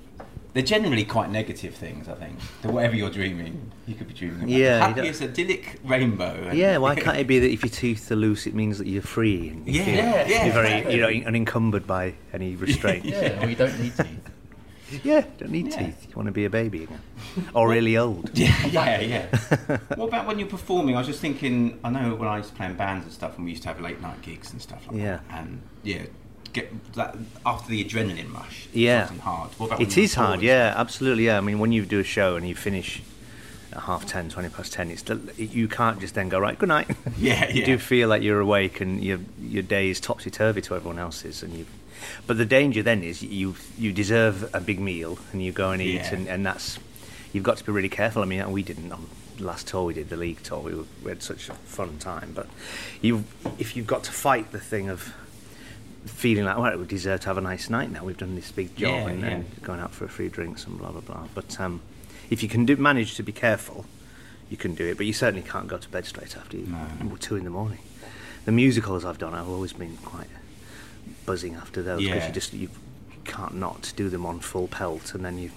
They're 0.54 0.62
generally 0.62 1.04
quite 1.06 1.30
negative 1.30 1.74
things, 1.74 2.08
I 2.08 2.14
think. 2.14 2.34
So 2.62 2.70
whatever 2.70 2.94
you're 2.94 3.08
dreaming, 3.10 3.72
you 3.86 3.94
could 3.94 4.06
be 4.08 4.12
dreaming 4.12 4.38
about 4.40 4.48
Yeah, 4.50 4.56
the 4.58 4.74
you 4.74 4.80
don't- 4.80 4.96
happiest 4.96 5.22
idyllic 5.22 5.78
rainbow. 5.82 6.50
Yeah, 6.52 6.76
why 6.84 6.94
can't 6.94 7.16
it 7.16 7.26
be 7.26 7.38
that 7.38 7.50
if 7.50 7.62
your 7.62 7.70
teeth 7.70 8.12
are 8.12 8.16
loose, 8.16 8.46
it 8.46 8.54
means 8.54 8.76
that 8.76 8.86
you're 8.86 9.00
free 9.00 9.48
and 9.48 9.66
you 9.66 9.72
Yeah, 9.80 9.84
feel- 9.84 9.94
yeah, 9.94 10.26
yeah. 10.28 10.44
you're 10.44 10.54
very, 10.54 10.94
you 10.94 11.00
know, 11.22 11.26
unencumbered 11.26 11.86
by 11.86 12.14
any 12.34 12.56
restraint. 12.56 13.04
Yeah, 13.12 13.42
or 13.42 13.48
you 13.48 13.56
don't 13.56 13.78
need 13.80 13.96
teeth. 13.96 14.28
Yeah, 15.04 15.24
don't 15.38 15.50
need 15.50 15.68
Yeah. 15.68 15.86
teeth. 15.86 16.06
You 16.10 16.16
want 16.16 16.26
to 16.26 16.32
be 16.32 16.44
a 16.44 16.50
baby 16.50 16.82
again, 16.84 17.00
or 17.54 17.66
really 17.70 17.96
old. 17.96 18.30
Yeah, 18.38 18.66
yeah, 18.66 19.00
yeah. 19.00 19.78
what 19.96 20.08
about 20.08 20.26
when 20.26 20.38
you're 20.38 20.48
performing? 20.48 20.96
I 20.96 20.98
was 20.98 21.06
just 21.06 21.20
thinking. 21.20 21.78
I 21.82 21.88
know 21.88 22.14
when 22.14 22.28
I 22.28 22.36
used 22.36 22.50
to 22.50 22.54
play 22.56 22.66
in 22.66 22.74
bands 22.74 23.06
and 23.06 23.12
stuff, 23.14 23.36
and 23.36 23.46
we 23.46 23.52
used 23.52 23.62
to 23.62 23.68
have 23.70 23.80
late 23.80 24.02
night 24.02 24.20
gigs 24.20 24.52
and 24.52 24.60
stuff 24.60 24.86
like 24.88 24.98
Yeah. 25.00 25.20
that. 25.30 25.40
And 25.40 25.62
yeah, 25.82 26.02
get 26.52 26.94
that 26.94 27.16
after 27.46 27.70
the 27.70 27.84
adrenaline 27.84 28.32
rush. 28.34 28.66
it's 28.66 28.76
Yeah. 28.76 29.06
hard. 29.20 29.50
What 29.58 29.66
about 29.66 29.78
when 29.78 29.88
It 29.88 29.96
is 29.98 30.14
hard. 30.14 30.42
Yeah, 30.42 30.74
absolutely. 30.76 31.26
Yeah, 31.26 31.38
I 31.38 31.40
mean, 31.40 31.58
when 31.58 31.72
you 31.72 31.84
do 31.84 32.00
a 32.00 32.04
show 32.04 32.36
and 32.36 32.48
you 32.48 32.54
finish 32.54 33.02
at 33.72 33.80
half 33.82 34.06
ten, 34.06 34.28
twenty 34.28 34.48
past 34.50 34.72
ten, 34.72 34.90
it's 34.90 35.00
still, 35.00 35.18
you 35.36 35.66
can't 35.68 35.98
just 36.00 36.14
then 36.14 36.28
go 36.28 36.38
right. 36.38 36.58
Good 36.58 36.68
night. 36.68 36.88
Yeah, 37.18 37.48
you 37.52 37.60
yeah. 37.60 37.66
do 37.66 37.78
feel 37.78 38.08
like 38.08 38.22
you're 38.22 38.40
awake 38.40 38.80
and 38.80 39.02
your 39.02 39.18
your 39.40 39.62
day 39.62 39.88
is 39.90 40.00
topsy 40.00 40.30
turvy 40.30 40.60
to 40.62 40.74
everyone 40.74 40.98
else's, 40.98 41.42
and 41.42 41.54
you. 41.54 41.66
But 42.26 42.36
the 42.36 42.44
danger 42.46 42.82
then 42.82 43.02
is 43.02 43.22
you 43.22 43.54
you 43.78 43.92
deserve 43.92 44.50
a 44.54 44.60
big 44.60 44.80
meal 44.80 45.18
and 45.32 45.42
you 45.42 45.52
go 45.52 45.70
and 45.70 45.80
eat, 45.80 45.94
Yeah. 45.94 46.14
and, 46.14 46.28
and 46.28 46.44
that's 46.46 46.78
you've 47.32 47.44
got 47.44 47.56
to 47.58 47.64
be 47.64 47.72
really 47.72 47.88
careful. 47.88 48.22
I 48.22 48.26
mean, 48.26 48.50
we 48.52 48.62
didn't 48.62 48.92
on 48.92 49.06
last 49.38 49.66
tour 49.68 49.84
we 49.84 49.94
did, 49.94 50.08
the 50.10 50.16
league 50.16 50.42
tour. 50.42 50.60
We, 50.60 50.74
were, 50.74 50.84
we 51.02 51.08
had 51.10 51.22
such 51.22 51.48
a 51.48 51.54
fun 51.54 51.96
time. 51.98 52.32
But 52.34 52.46
you, 53.00 53.24
if 53.58 53.74
you've 53.76 53.86
got 53.86 54.04
to 54.04 54.12
fight 54.12 54.52
the 54.52 54.60
thing 54.60 54.88
of 54.90 55.14
feeling 56.06 56.44
like, 56.44 56.58
well, 56.58 56.76
we 56.78 56.86
deserve 56.86 57.20
to 57.20 57.26
have 57.26 57.38
a 57.38 57.42
nice 57.42 57.70
night 57.70 57.90
now. 57.90 58.04
We've 58.04 58.16
done 58.16 58.34
this 58.34 58.50
big 58.50 58.74
job 58.76 59.06
Yeah, 59.06 59.08
and, 59.08 59.20
yeah. 59.20 59.26
and 59.28 59.62
going 59.62 59.80
out 59.80 59.92
for 59.92 60.04
a 60.04 60.08
free 60.08 60.28
drinks 60.28 60.66
and 60.66 60.78
blah 60.78 60.90
blah 60.90 61.00
blah. 61.00 61.26
But 61.34 61.60
um, 61.60 61.80
if 62.30 62.42
you 62.42 62.48
can 62.48 62.64
do, 62.66 62.76
manage 62.76 63.14
to 63.16 63.22
be 63.22 63.32
careful, 63.32 63.84
you 64.50 64.56
can 64.56 64.74
do 64.74 64.86
it. 64.86 64.96
But 64.96 65.06
you 65.06 65.12
certainly 65.12 65.46
can't 65.46 65.68
go 65.68 65.78
to 65.78 65.88
bed 65.88 66.04
straight 66.06 66.36
after 66.36 66.56
you, 66.56 66.66
No. 66.66 67.16
two 67.20 67.36
in 67.36 67.44
the 67.44 67.50
morning. 67.50 67.78
The 68.44 68.52
musicals 68.52 69.04
I've 69.04 69.18
done, 69.18 69.34
I've 69.34 69.48
always 69.48 69.72
been 69.72 69.96
quite 69.98 70.26
buzzing 71.26 71.54
after 71.54 71.82
those 71.82 72.00
because 72.02 72.16
Yeah. 72.22 72.26
you 72.28 72.32
just 72.34 72.52
you 72.52 72.68
can't 73.24 73.54
not 73.54 73.92
do 73.96 74.08
them 74.08 74.26
on 74.26 74.40
full 74.40 74.66
pelt, 74.68 75.14
and 75.14 75.24
then 75.24 75.38
you 75.38 75.50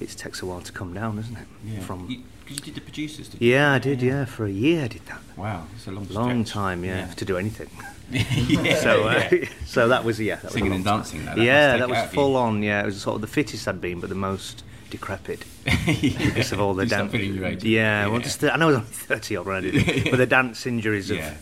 it 0.00 0.08
takes 0.10 0.42
a 0.42 0.46
while 0.46 0.60
to 0.60 0.72
come 0.72 0.94
down, 0.94 1.16
doesn't 1.16 1.36
it? 1.36 1.46
Yeah. 1.64 1.80
From 1.80 2.08
you, 2.08 2.22
'cause 2.46 2.56
you 2.58 2.62
did 2.64 2.74
the 2.74 2.80
producers, 2.80 3.28
did 3.28 3.40
you? 3.40 3.50
yeah, 3.52 3.72
I 3.72 3.78
did. 3.78 4.02
Yeah, 4.02 4.24
for 4.24 4.46
a 4.46 4.50
year 4.50 4.84
I 4.84 4.88
did 4.88 5.04
that. 5.06 5.20
Wow, 5.36 5.66
it's 5.74 5.86
a 5.86 5.90
long, 5.92 6.06
Long 6.10 6.44
stretch. 6.44 6.54
time, 6.54 6.84
yeah, 6.84 7.06
to 7.06 7.24
do 7.24 7.36
anything. 7.38 7.70
yeah. 8.10 8.76
So, 8.80 9.08
uh, 9.08 9.28
yeah. 9.32 9.48
so 9.66 9.88
that 9.88 10.04
was 10.04 10.20
yeah, 10.20 10.36
that 10.36 10.52
Singing 10.52 10.70
long 10.70 10.76
and 10.76 10.84
dancing, 10.84 11.24
though, 11.24 11.34
that 11.34 11.38
yeah, 11.42 11.76
that 11.78 11.88
was 11.88 11.98
out 11.98 12.04
of 12.06 12.12
you. 12.12 12.14
full 12.16 12.36
on. 12.36 12.62
Yeah, 12.62 12.82
it 12.82 12.86
was 12.86 13.00
sort 13.00 13.14
of 13.16 13.20
the 13.22 13.26
fittest 13.26 13.66
I'd 13.66 13.80
been, 13.80 14.00
but 14.00 14.08
the 14.08 14.14
most 14.14 14.64
decrepit 14.90 15.44
yeah. 15.64 15.76
because 15.86 16.52
of 16.52 16.60
all 16.60 16.74
the 16.74 16.84
dance. 16.84 17.14
age. 17.14 17.64
Yeah, 17.64 18.08
well, 18.08 18.20
just 18.20 18.40
the, 18.40 18.52
I 18.52 18.56
know 18.58 18.66
I 18.66 18.68
was 18.68 18.76
only 18.76 18.88
thirty 18.88 19.36
odd 19.36 19.46
when 19.46 19.56
I 19.56 19.60
did 19.60 19.74
it, 19.76 20.10
but 20.10 20.18
the 20.18 20.26
dance 20.26 20.66
injuries 20.66 21.10
of. 21.10 21.16
yeah. 21.18 21.34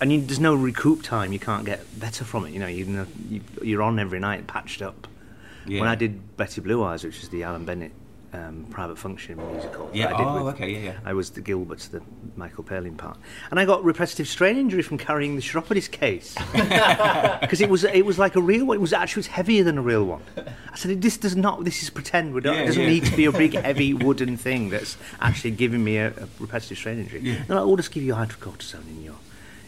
And 0.00 0.10
you, 0.10 0.22
there's 0.22 0.40
no 0.40 0.54
recoup 0.54 1.02
time. 1.02 1.34
You 1.34 1.38
can't 1.38 1.66
get 1.66 1.84
better 2.00 2.24
from 2.24 2.46
it. 2.46 2.52
You 2.54 2.58
know, 2.60 2.66
you, 2.68 3.78
are 3.78 3.82
on 3.82 3.98
every 3.98 4.18
night, 4.18 4.46
patched 4.46 4.80
up. 4.80 5.06
yeah. 5.66 5.80
When 5.80 5.90
I 5.90 5.94
did 5.94 6.38
Betty 6.38 6.62
Blue 6.62 6.82
Eyes, 6.82 7.04
which 7.04 7.22
is 7.22 7.28
the 7.28 7.42
Alan 7.42 7.66
Bennett 7.66 7.92
um, 8.32 8.64
private 8.70 8.96
function 8.96 9.36
musical, 9.52 9.90
Yeah, 9.92 10.14
I 10.14 10.16
did 10.18 10.26
oh, 10.26 10.44
with- 10.44 10.54
okay, 10.54 10.70
yeah, 10.70 10.78
yeah. 10.78 10.98
I 11.04 11.12
was 11.14 11.30
the 11.30 11.40
Gilbert, 11.40 11.80
the 11.90 12.00
Michael 12.36 12.62
Palin 12.64 12.94
part, 12.96 13.18
and 13.50 13.58
I 13.58 13.64
got 13.64 13.82
repetitive 13.82 14.28
strain 14.28 14.56
injury 14.56 14.82
from 14.82 14.98
carrying 14.98 15.34
the 15.36 15.42
chiropodist 15.42 15.90
case 15.90 16.34
because 17.40 17.60
it 17.60 17.68
was 17.68 17.84
it 17.84 18.04
was 18.06 18.18
like 18.18 18.36
a 18.36 18.40
real 18.40 18.66
one. 18.66 18.76
It 18.76 18.80
was 18.80 18.92
actually 18.92 19.20
it 19.20 19.26
was 19.28 19.34
heavier 19.38 19.64
than 19.64 19.78
a 19.78 19.82
real 19.82 20.04
one. 20.04 20.22
I 20.36 20.76
said, 20.76 21.02
"This 21.02 21.16
does 21.16 21.34
not. 21.36 21.64
This 21.64 21.82
is 21.82 21.90
pretend. 21.90 22.32
We 22.34 22.40
don't, 22.40 22.54
Yeah, 22.54 22.62
it 22.62 22.66
doesn't 22.66 22.82
yeah. 22.82 22.88
need 22.88 23.04
to 23.06 23.16
be 23.16 23.24
a 23.24 23.32
big 23.32 23.54
heavy 23.54 23.94
wooden 24.06 24.36
thing 24.36 24.70
that's 24.70 24.96
actually 25.20 25.50
giving 25.52 25.82
me 25.82 25.96
a, 25.96 26.08
a 26.10 26.28
repetitive 26.38 26.78
strain 26.78 27.00
injury." 27.00 27.20
Yeah. 27.22 27.38
Like, 27.48 27.64
"We'll 27.66 27.76
just 27.76 27.90
give 27.92 28.02
you 28.04 28.14
hydrocortisone 28.14 28.86
in 28.88 29.02
your." 29.02 29.16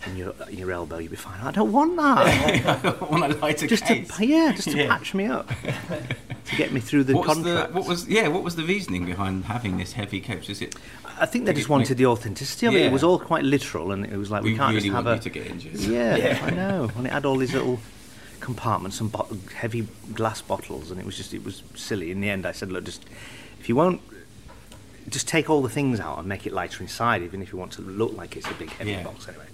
In 0.07 0.17
your, 0.17 0.35
in 0.51 0.59
your 0.59 0.73
elbow, 0.73 0.99
you'll 0.99 1.11
be 1.11 1.17
fine. 1.17 1.41
I 1.41 1.53
don't 1.53 1.71
want 1.71 1.97
that. 1.97 3.03
on 3.11 3.23
a 3.23 3.29
lighter 3.29 3.67
just 3.69 3.85
case. 3.85 4.09
to 4.17 4.27
yeah, 4.27 4.53
just 4.53 4.69
to 4.71 4.77
Yeah. 4.77 4.89
patch 4.89 5.15
me 5.15 5.27
up 5.27 5.49
to 6.47 6.57
get 6.57 6.73
me 6.73 6.81
through 6.81 7.05
the 7.05 7.15
what 7.15 7.27
contract. 7.27 7.73
the 7.73 7.79
what 7.79 7.87
was 7.89 8.09
yeah 8.09 8.27
what 8.27 8.43
was 8.43 8.57
the 8.57 8.65
reasoning 8.65 9.05
behind 9.07 9.45
having 9.45 9.77
this 9.79 9.93
heavy 9.93 10.21
coach? 10.21 10.51
Is 10.51 10.61
it 10.61 10.75
I 11.21 11.27
think 11.27 11.45
they 11.47 11.53
just 11.53 11.69
wanted 11.69 11.91
make- 11.91 11.99
the 11.99 12.07
authenticity 12.07 12.67
of 12.67 12.75
it. 12.75 12.81
Yeah. 12.81 12.87
It 12.87 12.93
was 12.93 13.05
all 13.05 13.19
quite 13.21 13.45
literal, 13.45 13.93
and 13.93 14.05
it 14.05 14.17
was 14.17 14.29
like 14.31 14.43
we, 14.43 14.53
we 14.53 14.59
can't 14.59 14.71
really 14.75 14.89
just 14.89 14.95
have 14.97 15.05
want 15.05 15.21
a 15.21 15.29
you 15.29 15.31
to 15.31 15.31
get 15.31 15.47
injured? 15.47 15.75
yeah, 15.81 16.41
I 16.45 16.51
know. 16.51 16.91
And 16.97 17.07
it 17.07 17.13
had 17.13 17.25
all 17.25 17.37
these 17.37 17.53
little 17.55 17.79
compartments 18.41 19.01
and 19.01 19.15
heavy 19.55 19.87
glass 20.15 20.43
bottles, 20.43 20.91
and 20.91 20.99
it 20.99 21.07
was 21.07 21.17
just 21.17 21.33
it 21.33 21.45
was 21.45 21.63
silly. 21.77 22.11
In 22.11 22.21
the 22.21 22.29
end, 22.29 22.45
I 22.45 22.51
said, 22.53 22.73
look, 22.73 22.85
just 22.85 23.05
if 23.61 23.69
you 23.69 23.77
won't. 23.77 24.01
Just 25.09 25.27
take 25.27 25.51
all 25.51 25.63
the 25.63 25.69
things 25.69 25.99
out 25.99 26.19
and 26.21 26.29
make 26.29 26.47
it 26.47 26.53
lighter 26.53 26.81
inside, 26.81 27.23
even 27.23 27.43
if 27.43 27.53
you 27.53 27.59
want 27.59 27.73
to 27.73 27.83
look 27.83 28.13
like 28.17 28.37
it's 28.37 28.47
a 28.49 28.55
big 28.55 28.71
heavy 28.71 28.93
Yeah. 28.93 29.03
box. 29.03 29.27
Anyway, 29.27 29.47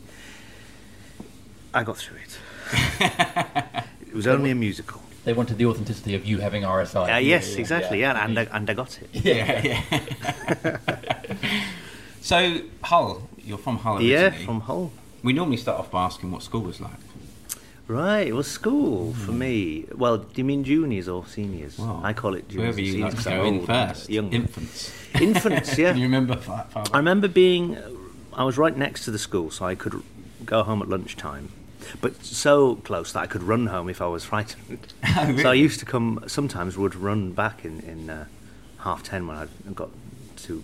I 1.79 1.85
got 1.85 1.97
through 1.97 2.19
it. 2.19 2.39
it 4.09 4.13
was 4.15 4.27
only 4.27 4.51
a 4.51 4.55
musical. 4.55 5.01
They 5.25 5.33
wanted 5.33 5.59
the 5.59 5.67
authenticity 5.67 6.17
of 6.17 6.27
you 6.27 6.39
having 6.39 6.65
RSI. 6.65 7.15
Uh, 7.15 7.19
yes, 7.19 7.55
exactly. 7.55 8.01
Yeah, 8.01 8.25
and 8.25 8.37
I, 8.37 8.49
and 8.51 8.69
I 8.69 8.75
got 8.75 8.99
it. 9.01 9.09
Yeah, 9.13 9.63
yeah. 9.63 10.79
so 12.21 12.63
Hull, 12.83 13.29
you're 13.37 13.59
from 13.59 13.79
Hull. 13.79 14.03
Yeah, 14.03 14.31
from 14.31 14.63
Hull. 14.63 14.91
We 15.23 15.33
normally 15.33 15.57
start 15.57 15.79
off 15.79 15.91
by 15.93 16.05
asking 16.05 16.33
what 16.33 16.43
school 16.43 16.63
was 16.63 16.81
like. 16.81 16.91
Right, 17.87 18.27
well, 18.27 18.39
was 18.39 18.51
school 18.51 19.15
for 19.15 19.31
me. 19.31 19.87
Well, 19.95 20.19
do 20.19 20.33
you 20.35 20.45
mean 20.45 20.65
juniors 20.65 21.09
or 21.09 21.27
seniors? 21.27 21.79
Well, 21.79 22.01
I 22.03 22.13
call 22.13 22.35
it 22.35 22.49
juniors. 22.49 22.75
Whoever 22.75 22.81
you 22.81 22.93
seniors 22.93 23.15
like 23.15 23.25
to 23.25 23.31
go 23.31 23.45
in 23.45 23.65
first. 23.67 24.11
Young. 24.11 24.33
Infants. 24.33 24.93
Infants, 25.21 25.79
yeah. 25.79 25.93
Can 25.93 25.99
you 26.01 26.07
remember 26.07 26.37
fa- 26.37 26.67
father? 26.71 26.91
I 26.93 26.99
remember 26.99 27.29
being. 27.29 27.79
I 28.35 28.43
was 28.43 28.59
right 28.59 28.77
next 28.77 29.05
to 29.05 29.11
the 29.11 29.19
school, 29.19 29.51
so 29.53 29.65
I 29.65 29.75
could 29.75 30.03
go 30.45 30.65
home 30.65 30.83
at 30.83 30.89
lunchtime. 30.89 31.51
But 32.00 32.25
so 32.25 32.76
close 32.76 33.12
that 33.12 33.21
I 33.21 33.26
could 33.26 33.42
run 33.42 33.66
home 33.66 33.88
if 33.88 34.00
I 34.02 34.07
was 34.07 34.25
frightened. 34.25 34.78
Oh, 35.16 35.37
So 35.38 35.50
I 35.50 35.54
used 35.54 35.80
to 35.80 35.87
come. 35.87 36.23
Sometimes 36.26 36.76
would 36.76 36.95
run 36.95 37.33
back 37.33 37.64
in 37.64 37.80
in 37.80 38.11
uh, 38.11 38.25
half 38.78 39.02
ten 39.02 39.26
when 39.26 39.37
I 39.37 39.47
got 39.75 39.90
to 40.45 40.62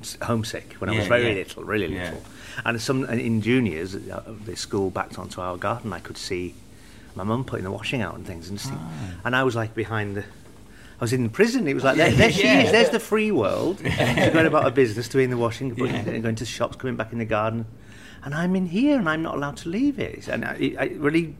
s- 0.00 0.16
homesick 0.22 0.74
when 0.78 0.90
I 0.90 0.96
was 0.96 1.06
very 1.06 1.28
yeah. 1.28 1.34
little, 1.34 1.64
really 1.64 1.94
Yeah. 1.94 2.04
little. 2.04 2.22
And 2.64 2.80
some 2.80 3.04
in 3.04 3.42
juniors, 3.42 3.94
uh, 3.94 4.22
the 4.44 4.56
school 4.56 4.90
backed 4.90 5.18
onto 5.18 5.40
our 5.40 5.56
garden. 5.56 5.92
I 5.92 6.00
could 6.00 6.16
see 6.16 6.54
my 7.14 7.22
mum 7.24 7.44
putting 7.44 7.64
the 7.64 7.70
washing 7.70 8.00
out 8.02 8.14
and 8.16 8.26
things, 8.26 8.48
and 8.48 8.60
think, 8.60 8.74
Ah. 8.80 9.10
and 9.24 9.36
I 9.36 9.42
was 9.44 9.54
like 9.54 9.74
behind 9.74 10.16
the. 10.16 10.22
I 10.22 11.02
was 11.04 11.12
in 11.12 11.28
prison. 11.28 11.66
It 11.68 11.74
was 11.74 11.84
like 11.84 11.96
there, 11.96 12.10
there 12.22 12.32
she 12.32 12.44
Yeah. 12.44 12.62
is. 12.62 12.72
There's 12.72 12.90
the 12.90 13.00
free 13.00 13.30
world. 13.32 13.78
She's 13.84 14.30
going 14.32 14.46
about 14.46 14.64
her 14.64 14.70
business, 14.70 15.08
doing 15.08 15.30
the 15.30 15.36
washing, 15.36 15.74
putting, 15.74 15.94
Yeah. 15.94 16.18
going 16.18 16.36
to 16.36 16.44
the 16.44 16.50
shops, 16.50 16.76
coming 16.76 16.96
back 16.96 17.12
in 17.12 17.18
the 17.18 17.24
garden, 17.24 17.66
and 18.24 18.34
I'm 18.34 18.56
in 18.56 18.66
here, 18.66 18.98
and 18.98 19.08
I'm 19.08 19.22
not 19.22 19.34
allowed 19.34 19.56
to 19.58 19.68
leave 19.68 19.98
it. 19.98 20.28
And 20.28 20.44
I, 20.44 20.74
I 20.78 20.84
really, 20.96 21.36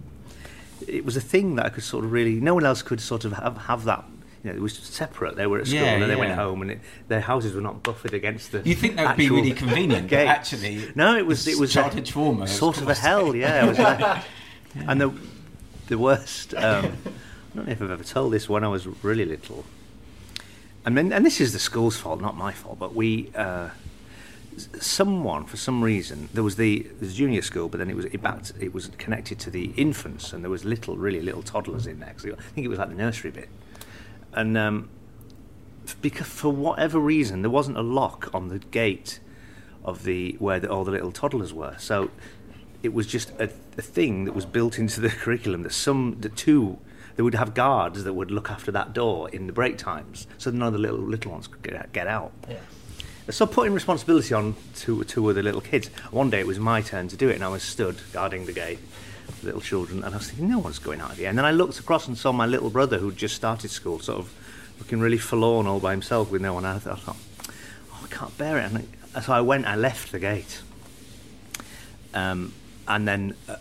it 0.87 1.05
was 1.05 1.17
a 1.17 1.21
thing 1.21 1.57
that 1.57 1.67
I 1.67 1.69
could 1.71 1.83
sort 1.83 2.05
of 2.05 2.13
really. 2.13 2.35
No 2.41 2.55
one 2.55 2.65
else 2.65 2.83
could 2.83 3.01
sort 3.01 3.25
of 3.25 3.33
have, 3.33 3.57
have 3.57 3.85
that. 3.85 4.05
You 4.43 4.51
know, 4.51 4.57
it 4.57 4.61
was 4.61 4.77
separate. 4.77 5.37
They 5.37 5.47
were 5.47 5.61
at 5.61 5.67
school, 5.67 5.81
Yeah, 5.81 5.93
and 5.95 6.03
then 6.03 6.11
they 6.11 6.17
went 6.17 6.35
home, 6.35 6.61
and 6.61 6.73
it, 6.73 6.81
their 7.09 7.23
houses 7.23 7.55
were 7.55 7.63
not 7.63 7.83
buffered 7.83 8.13
against 8.13 8.53
the. 8.53 8.61
You 8.65 8.75
think 8.75 8.97
that 8.97 9.09
would 9.09 9.17
be 9.17 9.31
really 9.31 9.53
convenient, 9.53 10.11
but 10.11 10.27
actually 10.27 10.93
no, 10.95 11.17
it 11.17 11.25
was 11.25 11.49
it 11.49 11.59
was 11.59 11.73
childhood 11.73 12.03
a, 12.03 12.07
trauma 12.07 12.47
sort 12.47 12.79
of 12.79 12.89
a 12.89 12.95
hell. 12.95 13.35
Yeah, 13.35 13.65
it 13.65 13.69
was 13.69 13.79
like, 13.79 14.25
and 14.75 15.01
the 15.01 15.15
the 15.87 15.99
worst. 15.99 16.55
Um, 16.55 16.97
I 17.55 17.57
don't 17.57 17.67
know 17.67 17.73
if 17.73 17.81
I've 17.81 17.91
ever 17.91 18.05
told 18.05 18.33
this 18.33 18.49
when 18.49 18.65
I 18.65 18.69
was 18.69 18.87
really 19.05 19.25
little. 19.25 19.65
And 20.85 20.99
then, 20.99 21.13
and 21.13 21.25
this 21.25 21.41
is 21.41 21.53
the 21.53 21.59
school's 21.59 21.97
fault, 21.97 22.21
not 22.21 22.37
my 22.37 22.53
fault. 22.53 22.79
But 22.79 22.95
we, 22.95 23.31
uh, 23.35 23.71
someone 24.81 25.45
for 25.45 25.57
some 25.57 25.83
reason, 25.83 26.29
there 26.33 26.43
was 26.43 26.57
the, 26.57 26.87
junior 27.03 27.43
school, 27.43 27.69
but 27.69 27.79
then 27.79 27.91
it 27.91 27.97
was 27.97 28.07
it, 28.07 28.23
backed, 28.23 28.53
it 28.61 28.73
was 28.75 28.89
connected 28.99 29.39
to 29.41 29.51
the 29.51 29.73
infants, 29.77 30.33
and 30.33 30.43
there 30.43 30.51
was 30.51 30.65
little, 30.65 30.97
really 30.97 31.21
little 31.21 31.43
toddlers 31.43 31.87
in 31.87 32.01
there. 32.01 32.13
'cause 32.17 32.27
I 32.27 32.41
think 32.55 32.65
it 32.65 32.69
was 32.69 32.79
like 32.79 32.89
the 32.89 32.95
nursery 32.95 33.31
bit, 33.31 33.49
and 34.33 34.57
um, 34.57 34.89
because 36.01 36.27
for 36.27 36.51
whatever 36.53 36.99
reason 36.99 37.43
there 37.43 37.51
wasn't 37.51 37.77
a 37.77 37.83
lock 37.83 38.31
on 38.33 38.49
the 38.49 38.59
gate 38.59 39.21
of 39.85 40.05
the 40.05 40.37
where 40.39 40.59
the, 40.61 40.71
all 40.71 40.85
the 40.85 40.91
little 40.93 41.13
toddlers 41.13 41.53
were. 41.53 41.77
So 41.79 42.11
it 42.83 42.93
was 42.95 43.07
just 43.07 43.31
a, 43.39 43.45
a 43.77 43.83
thing 43.83 44.25
that 44.25 44.33
was 44.35 44.47
built 44.47 44.79
into 44.79 45.01
the 45.01 45.09
curriculum 45.23 45.63
that 45.63 45.73
some 45.73 46.17
the 46.21 46.29
two 46.29 46.79
they 47.17 47.23
would 47.23 47.35
have 47.35 47.55
guards 47.55 48.03
that 48.05 48.13
would 48.15 48.31
look 48.31 48.51
after 48.51 48.73
that 48.73 48.93
door 48.93 49.29
in 49.31 49.47
the 49.47 49.53
break 49.53 49.79
times, 49.79 50.27
so 50.39 50.51
none 50.51 50.67
of 50.69 50.73
the 50.73 50.79
little 50.81 50.99
little 50.99 51.33
ones 51.33 51.47
could 51.47 51.63
get 51.63 51.75
out, 51.77 51.93
get 51.93 52.07
out. 52.07 52.33
Yeah. 52.49 52.57
So 53.31 53.47
putting 53.47 53.73
responsibility 53.73 54.35
on 54.35 54.55
two 54.75 55.01
of 55.01 55.35
the 55.35 55.43
little 55.43 55.63
kids. 55.63 55.89
One 56.11 56.29
day 56.29 56.41
it 56.41 56.47
was 56.47 56.59
my 56.59 56.83
turn 56.83 57.09
to 57.09 57.17
do 57.17 57.31
it, 57.31 57.37
and 57.37 57.45
I 57.45 57.49
was 57.49 57.63
stood 57.63 57.97
guarding 58.13 58.45
the 58.45 58.53
gate, 58.53 58.79
the 59.41 59.47
little 59.47 59.63
children, 59.63 60.05
and 60.05 60.15
I 60.15 60.19
was 60.19 60.29
thinking, 60.29 60.49
no 60.49 60.59
one's 60.59 60.79
going 60.79 61.01
out 61.01 61.13
here. 61.13 61.31
And 61.31 61.39
then 61.39 61.47
I 61.47 61.51
looked 61.51 61.79
across 61.79 62.07
and 62.07 62.19
saw 62.19 62.33
my 62.33 62.45
little 62.45 62.69
brother 62.69 62.99
who'd 62.99 63.17
just 63.17 63.35
started 63.35 63.71
school, 63.71 63.99
sort 63.99 64.19
of 64.19 64.35
looking 64.79 65.01
really 65.01 65.17
forlorn 65.17 65.67
all 65.67 65.81
by 65.81 65.93
himself 65.93 66.31
with 66.31 66.43
no 66.43 66.53
one. 66.53 66.67
And 66.67 66.77
I 66.77 66.79
thought, 66.79 67.01
oh, 67.09 67.17
I 68.03 68.07
can't 68.09 68.37
bear 68.37 68.59
it. 68.59 68.71
And 68.71 68.89
I, 69.15 69.21
so 69.23 69.33
I 69.33 69.41
went, 69.41 69.67
I 69.67 69.77
left 69.77 70.13
the 70.13 70.19
gate. 70.19 70.61
Um, 72.13 72.53
and 72.87 73.09
then 73.09 73.35
uh, 73.49 73.57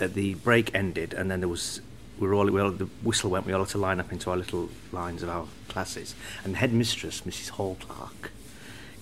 uh, 0.00 0.06
the 0.06 0.34
break 0.34 0.74
ended, 0.74 1.14
and 1.14 1.30
then 1.30 1.40
there 1.40 1.48
was 1.48 1.80
we 2.18 2.28
were 2.28 2.34
all, 2.34 2.46
we 2.46 2.60
all 2.60 2.70
the 2.70 2.88
whistle 3.02 3.30
went. 3.30 3.46
We 3.46 3.52
all 3.52 3.60
had 3.60 3.70
to 3.70 3.78
line 3.78 3.98
up 4.00 4.12
into 4.12 4.30
our 4.30 4.36
little 4.36 4.68
lines 4.92 5.22
of 5.22 5.30
our 5.30 5.46
classes, 5.68 6.14
and 6.44 6.52
the 6.52 6.58
headmistress, 6.58 7.22
Mrs. 7.22 7.50
Hall 7.50 7.76
Clark, 7.80 8.30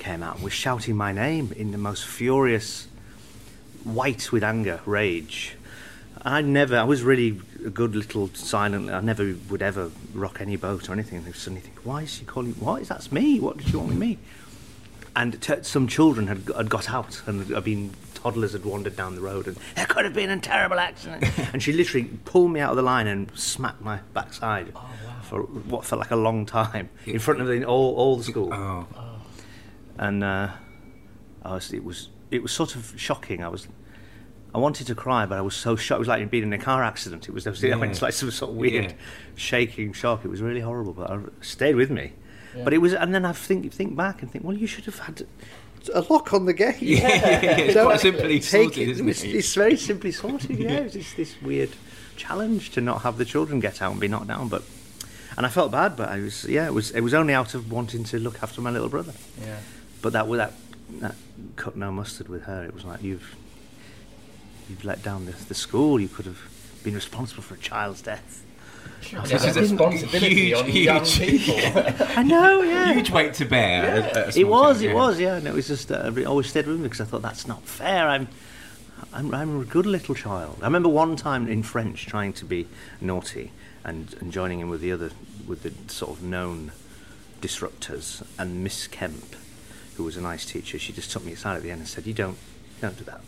came 0.00 0.22
out 0.22 0.36
and 0.36 0.44
was 0.44 0.52
shouting 0.52 0.96
my 0.96 1.12
name 1.12 1.52
in 1.56 1.70
the 1.70 1.78
most 1.78 2.04
furious, 2.04 2.88
white 3.84 4.32
with 4.32 4.42
anger, 4.42 4.80
rage. 4.86 5.56
I 6.22 6.42
never, 6.42 6.76
I 6.76 6.84
was 6.84 7.02
really 7.02 7.40
a 7.64 7.70
good 7.70 7.94
little 7.94 8.28
silent. 8.34 8.90
I 8.90 9.00
never 9.00 9.36
would 9.48 9.62
ever 9.62 9.90
rock 10.12 10.40
any 10.40 10.56
boat 10.56 10.88
or 10.88 10.92
anything. 10.92 11.24
I 11.26 11.32
suddenly 11.32 11.60
think, 11.60 11.78
why 11.84 12.02
is 12.02 12.14
she 12.14 12.24
calling? 12.24 12.52
What 12.54 12.82
is 12.82 12.88
that's 12.88 13.12
me? 13.12 13.38
What 13.38 13.58
did 13.58 13.68
she 13.68 13.76
want 13.76 13.90
with 13.90 13.98
me? 13.98 14.18
And 15.14 15.40
t- 15.40 15.62
some 15.62 15.86
children 15.86 16.26
had, 16.26 16.42
had 16.56 16.68
got 16.68 16.90
out 16.90 17.22
and 17.26 17.46
had 17.48 17.64
been 17.64 17.92
toddlers 18.14 18.52
had 18.52 18.64
wandered 18.64 18.96
down 18.96 19.14
the 19.14 19.20
road 19.20 19.46
and 19.46 19.56
there 19.76 19.86
could 19.86 20.04
have 20.04 20.12
been 20.12 20.30
a 20.30 20.38
terrible 20.38 20.78
accident. 20.78 21.24
and 21.52 21.62
she 21.62 21.72
literally 21.72 22.08
pulled 22.24 22.52
me 22.52 22.60
out 22.60 22.70
of 22.70 22.76
the 22.76 22.82
line 22.82 23.06
and 23.06 23.30
smacked 23.34 23.80
my 23.80 24.00
backside 24.12 24.72
oh, 24.76 24.90
for 25.22 25.42
what 25.42 25.84
felt 25.84 26.00
like 26.00 26.10
a 26.10 26.16
long 26.16 26.44
time 26.44 26.90
in 27.06 27.18
front 27.18 27.40
of 27.40 27.46
the, 27.46 27.64
all, 27.64 27.94
all 27.96 28.16
the 28.16 28.24
school 28.24 28.52
Oh, 28.52 28.86
and 30.00 30.24
uh, 30.24 30.48
I 31.44 31.54
was, 31.54 31.72
it 31.72 31.84
was 31.84 32.08
it 32.30 32.42
was 32.42 32.50
sort 32.52 32.74
of 32.74 32.94
shocking. 32.96 33.44
I 33.44 33.48
was 33.48 33.68
I 34.54 34.58
wanted 34.58 34.86
to 34.88 34.94
cry, 34.96 35.26
but 35.26 35.38
I 35.38 35.42
was 35.42 35.54
so 35.54 35.76
shocked. 35.76 35.98
It 35.98 36.00
was 36.00 36.08
like 36.08 36.28
being 36.30 36.42
in 36.44 36.52
a 36.52 36.58
car 36.58 36.82
accident. 36.82 37.28
It 37.28 37.32
was, 37.32 37.46
I 37.46 37.50
went 37.50 37.62
Yeah. 37.62 37.82
into 37.84 38.02
like 38.04 38.14
some 38.14 38.30
sort 38.32 38.50
of 38.50 38.56
weird 38.56 38.84
Yeah. 38.86 38.92
shaking 39.36 39.92
shock. 39.92 40.24
It 40.24 40.28
was 40.28 40.42
really 40.42 40.60
horrible, 40.60 40.92
but 40.92 41.08
it 41.10 41.20
stayed 41.40 41.76
with 41.76 41.90
me. 41.90 42.12
But 42.64 42.72
it 42.72 42.78
was, 42.78 42.92
and 42.94 43.14
then 43.14 43.24
I 43.24 43.32
think 43.32 43.72
think 43.72 43.94
back 43.94 44.22
and 44.22 44.30
think, 44.30 44.44
well, 44.44 44.56
you 44.56 44.66
should 44.66 44.84
have 44.86 44.98
had 44.98 45.24
a 45.94 46.00
lock 46.10 46.32
on 46.32 46.46
the 46.46 46.52
gate. 46.52 46.76
it's 46.80 47.74
Don't 47.74 47.86
quite 47.86 48.00
simply 48.00 48.40
sorted, 48.40 48.78
it. 48.88 48.88
isn't 48.88 49.08
it? 49.08 49.24
It's 49.24 49.54
very 49.54 49.76
simply 49.76 50.10
sorted. 50.10 50.58
Yeah, 50.58 50.80
it's 50.80 50.94
just 50.94 51.16
this 51.16 51.40
weird 51.42 51.70
challenge 52.16 52.70
to 52.72 52.80
not 52.80 53.02
have 53.02 53.18
the 53.18 53.24
children 53.24 53.60
get 53.60 53.80
out 53.80 53.92
and 53.92 54.00
be 54.00 54.08
knocked 54.08 54.26
down. 54.26 54.48
But 54.48 54.62
and 55.36 55.46
I 55.46 55.48
felt 55.48 55.70
bad, 55.70 55.94
but 55.96 56.08
I 56.08 56.18
was 56.18 56.44
yeah, 56.44 56.66
it 56.66 56.74
was 56.74 56.90
it 56.90 57.02
was 57.02 57.14
only 57.14 57.34
out 57.34 57.54
of 57.54 57.70
wanting 57.70 58.02
to 58.04 58.18
look 58.18 58.42
after 58.42 58.60
my 58.60 58.70
little 58.70 58.88
brother. 58.88 59.12
Yeah. 59.40 59.58
But 60.02 60.12
that 60.12 60.28
that 60.30 60.52
that 61.00 61.14
cut 61.56 61.76
no 61.76 61.90
mustard 61.92 62.28
with 62.28 62.44
her. 62.44 62.64
It 62.64 62.74
was 62.74 62.84
like 62.84 63.02
you've 63.02 63.34
you've 64.68 64.84
let 64.84 65.02
down 65.02 65.26
the, 65.26 65.32
the 65.32 65.54
school. 65.54 66.00
You 66.00 66.08
could 66.08 66.26
have 66.26 66.38
been 66.84 66.94
responsible 66.94 67.42
for 67.42 67.54
a 67.54 67.58
child's 67.58 68.02
death. 68.02 68.44
This 69.24 69.44
is 69.44 69.56
a 69.56 69.60
responsibility 69.60 70.34
huge, 70.34 70.54
on 70.58 70.64
huge, 70.66 70.84
young 70.84 71.04
people. 71.04 72.06
I 72.16 72.22
know, 72.22 72.62
yeah. 72.62 72.92
Huge 72.92 73.10
weight 73.10 73.34
to 73.34 73.44
bear. 73.46 73.84
at- 73.84 74.16
at 74.16 74.36
It 74.36 74.44
was, 74.44 74.76
child, 74.80 74.82
it 74.84 74.88
yeah. 74.88 74.94
was, 74.94 75.20
yeah. 75.20 75.36
And 75.36 75.46
it 75.46 75.54
was 75.54 75.66
just, 75.68 75.90
uh, 75.90 76.12
it 76.14 76.26
always 76.26 76.48
stayed 76.48 76.66
with 76.66 76.76
me 76.76 76.82
because 76.84 77.00
I 77.00 77.04
thought 77.04 77.22
that's 77.22 77.46
not 77.48 77.62
fair. 77.62 78.08
I'm, 78.08 78.28
I'm, 79.12 79.34
I'm 79.34 79.60
a 79.60 79.64
good 79.64 79.86
little 79.86 80.14
child. 80.14 80.58
I 80.60 80.64
remember 80.66 80.88
one 80.90 81.16
time 81.16 81.48
in 81.48 81.62
French 81.62 82.06
trying 82.06 82.34
to 82.34 82.44
be 82.44 82.66
naughty 83.00 83.52
and, 83.84 84.14
and 84.20 84.32
joining 84.32 84.60
in 84.60 84.68
with 84.68 84.80
the 84.82 84.92
other, 84.92 85.10
with 85.46 85.62
the 85.62 85.72
sort 85.92 86.10
of 86.18 86.22
known 86.22 86.70
disruptors. 87.40 88.22
And 88.38 88.62
Miss 88.62 88.86
Kemp, 88.86 89.34
who 89.96 90.04
was 90.04 90.16
a 90.16 90.20
nice 90.20 90.44
teacher, 90.46 90.78
she 90.78 90.92
just 90.92 91.10
took 91.10 91.24
me 91.24 91.32
aside 91.32 91.56
at 91.56 91.62
the 91.62 91.70
end 91.70 91.80
and 91.80 91.88
said, 91.88 92.06
"You 92.06 92.14
don't, 92.14 92.36
don't 92.80 92.96
do 92.96 93.04
that." 93.04 93.20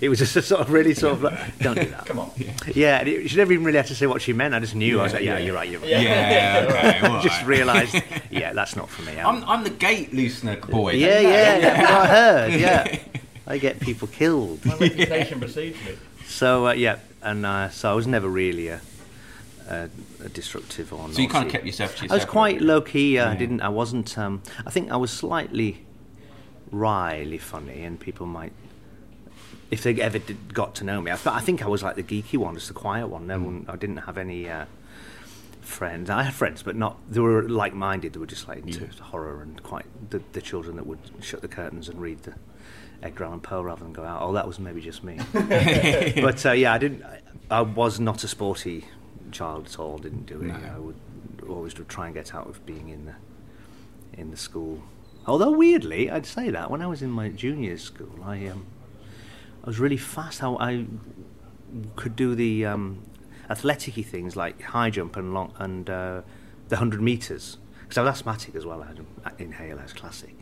It 0.00 0.08
was 0.08 0.18
just 0.24 0.36
a 0.36 0.42
sort 0.42 0.60
of 0.60 0.70
really 0.70 0.94
sort 0.94 1.14
of 1.14 1.22
like, 1.24 1.58
don't 1.58 1.74
do 1.74 1.86
that. 1.86 2.06
Come 2.06 2.18
on. 2.20 2.30
Yeah, 2.74 2.98
and 3.00 3.08
it, 3.08 3.28
she 3.28 3.36
never 3.36 3.52
even 3.52 3.64
really 3.64 3.78
had 3.78 3.86
to 3.86 3.94
say 3.94 4.06
what 4.06 4.22
she 4.22 4.32
meant. 4.32 4.54
I 4.54 4.60
just 4.60 4.74
knew. 4.74 5.00
I 5.00 5.04
was 5.04 5.12
like, 5.14 5.24
yeah, 5.24 5.38
you're 5.38 5.54
right, 5.54 5.68
you're 5.68 5.80
right. 5.80 5.90
Yeah, 5.90 6.66
okay, 6.68 6.98
all 7.08 7.20
just 7.22 7.38
right. 7.40 7.46
realised, 7.56 8.02
yeah, 8.30 8.52
that's 8.52 8.76
not 8.76 8.88
for 8.88 9.02
me. 9.02 9.18
I'm- 9.18 9.26
I'm, 9.42 9.44
I'm 9.48 9.64
the 9.64 9.70
gate 9.70 10.12
loosener 10.12 10.60
boy. 10.70 10.92
yeah, 10.92 11.20
yeah, 11.20 11.56
yeah. 11.58 11.98
I 11.98 12.06
heard. 12.06 12.52
Yeah, 12.60 12.98
I 13.46 13.58
get 13.58 13.80
people 13.80 14.06
killed. 14.08 14.64
My 14.64 14.76
reputation 14.76 15.40
precedes 15.40 15.76
me. 15.84 15.96
So 16.26 16.68
uh, 16.68 16.72
yeah, 16.72 16.98
and 17.22 17.44
uh, 17.44 17.68
so 17.70 17.90
I 17.90 17.94
was 17.94 18.06
never 18.06 18.28
really 18.28 18.68
a, 18.68 18.80
a, 19.68 19.88
a 20.24 20.28
disruptive 20.28 20.92
or. 20.92 21.10
So 21.12 21.20
you 21.22 21.28
kind 21.28 21.46
of 21.46 21.52
kept 21.52 21.64
yourself 21.66 21.96
to 21.96 22.02
yourself. 22.04 22.12
I 22.12 22.14
was 22.16 22.24
quite 22.24 22.60
low 22.60 22.80
key. 22.80 23.18
Uh, 23.18 23.28
I 23.28 23.32
Yeah. 23.32 23.38
didn't. 23.38 23.60
I 23.60 23.68
wasn't. 23.68 24.16
Um, 24.18 24.42
I 24.66 24.70
think 24.70 24.90
I 24.90 24.96
was 24.96 25.10
slightly 25.10 25.84
wryly 26.70 27.38
funny, 27.38 27.82
and 27.84 27.98
people 28.00 28.26
might, 28.26 28.52
if 29.70 29.82
they 29.82 29.94
ever 30.00 30.18
did, 30.18 30.52
got 30.54 30.74
to 30.76 30.84
know 30.84 31.00
me, 31.00 31.10
I, 31.10 31.16
th- 31.16 31.34
I 31.34 31.40
think 31.40 31.62
I 31.64 31.68
was 31.68 31.82
like 31.82 31.96
the 31.96 32.02
geeky 32.02 32.36
one, 32.38 32.54
just 32.54 32.68
the 32.68 32.74
quiet 32.74 33.08
one. 33.08 33.26
No 33.26 33.38
one. 33.40 33.66
I 33.68 33.76
didn't 33.76 33.98
have 33.98 34.18
any. 34.18 34.48
Uh, 34.48 34.64
Friends, 35.60 36.10
I 36.10 36.24
had 36.24 36.34
friends, 36.34 36.62
but 36.62 36.76
not. 36.76 36.98
They 37.10 37.20
were 37.20 37.48
like-minded. 37.48 38.12
They 38.12 38.18
were 38.20 38.26
just 38.26 38.46
like 38.46 38.58
into 38.58 38.86
horror 39.02 39.40
and 39.40 39.62
quite 39.62 39.86
the, 40.10 40.20
the 40.34 40.42
children 40.42 40.76
that 40.76 40.86
would 40.86 40.98
shut 41.22 41.40
the 41.40 41.48
curtains 41.48 41.88
and 41.88 41.98
read 42.02 42.22
the 42.24 42.34
Edgar 43.02 43.24
Allan 43.24 43.40
Poe 43.40 43.62
rather 43.62 43.82
than 43.82 43.94
go 43.94 44.04
out. 44.04 44.20
Oh, 44.20 44.34
that 44.34 44.46
was 44.46 44.58
maybe 44.58 44.82
just 44.82 45.02
me. 45.02 45.18
but 45.32 46.44
uh, 46.44 46.52
yeah, 46.52 46.74
I 46.74 46.76
didn't. 46.76 47.02
I, 47.02 47.20
I 47.50 47.60
was 47.62 47.98
not 47.98 48.22
a 48.24 48.28
sporty 48.28 48.84
child 49.34 49.66
at 49.66 49.78
all. 49.78 49.98
Didn't 49.98 50.26
do 50.26 50.40
it. 50.40 50.46
No. 50.46 50.54
I 50.76 50.78
would 50.78 50.96
always 51.48 51.76
would 51.78 51.88
try 51.88 52.06
and 52.06 52.14
get 52.14 52.34
out 52.34 52.48
of 52.48 52.64
being 52.64 52.88
in 52.88 53.04
the 53.06 53.14
in 54.20 54.30
the 54.30 54.36
school. 54.36 54.82
Although 55.26 55.52
weirdly, 55.52 56.10
I'd 56.10 56.26
say 56.26 56.50
that 56.50 56.70
when 56.70 56.80
I 56.82 56.86
was 56.86 57.02
in 57.02 57.10
my 57.10 57.28
junior 57.28 57.76
school, 57.78 58.14
I 58.24 58.46
um, 58.46 58.66
I 59.62 59.66
was 59.66 59.78
really 59.78 59.96
fast. 59.96 60.40
How 60.40 60.56
I 60.58 60.86
could 61.96 62.14
do 62.16 62.34
the 62.34 62.64
um, 62.66 63.02
athletic 63.50 63.94
things 64.06 64.36
like 64.36 64.62
high 64.62 64.90
jump 64.90 65.16
and 65.16 65.34
long 65.34 65.52
and 65.58 65.88
uh, 65.90 66.22
the 66.68 66.76
hundred 66.76 67.02
meters 67.02 67.58
because 67.82 67.98
I 67.98 68.02
was 68.02 68.10
asthmatic 68.10 68.54
as 68.54 68.64
well. 68.64 68.82
I 68.82 68.86
had 68.88 68.98
an 68.98 69.06
inhaler, 69.38 69.80
I 69.80 69.82
was 69.84 69.92
classic, 69.92 70.36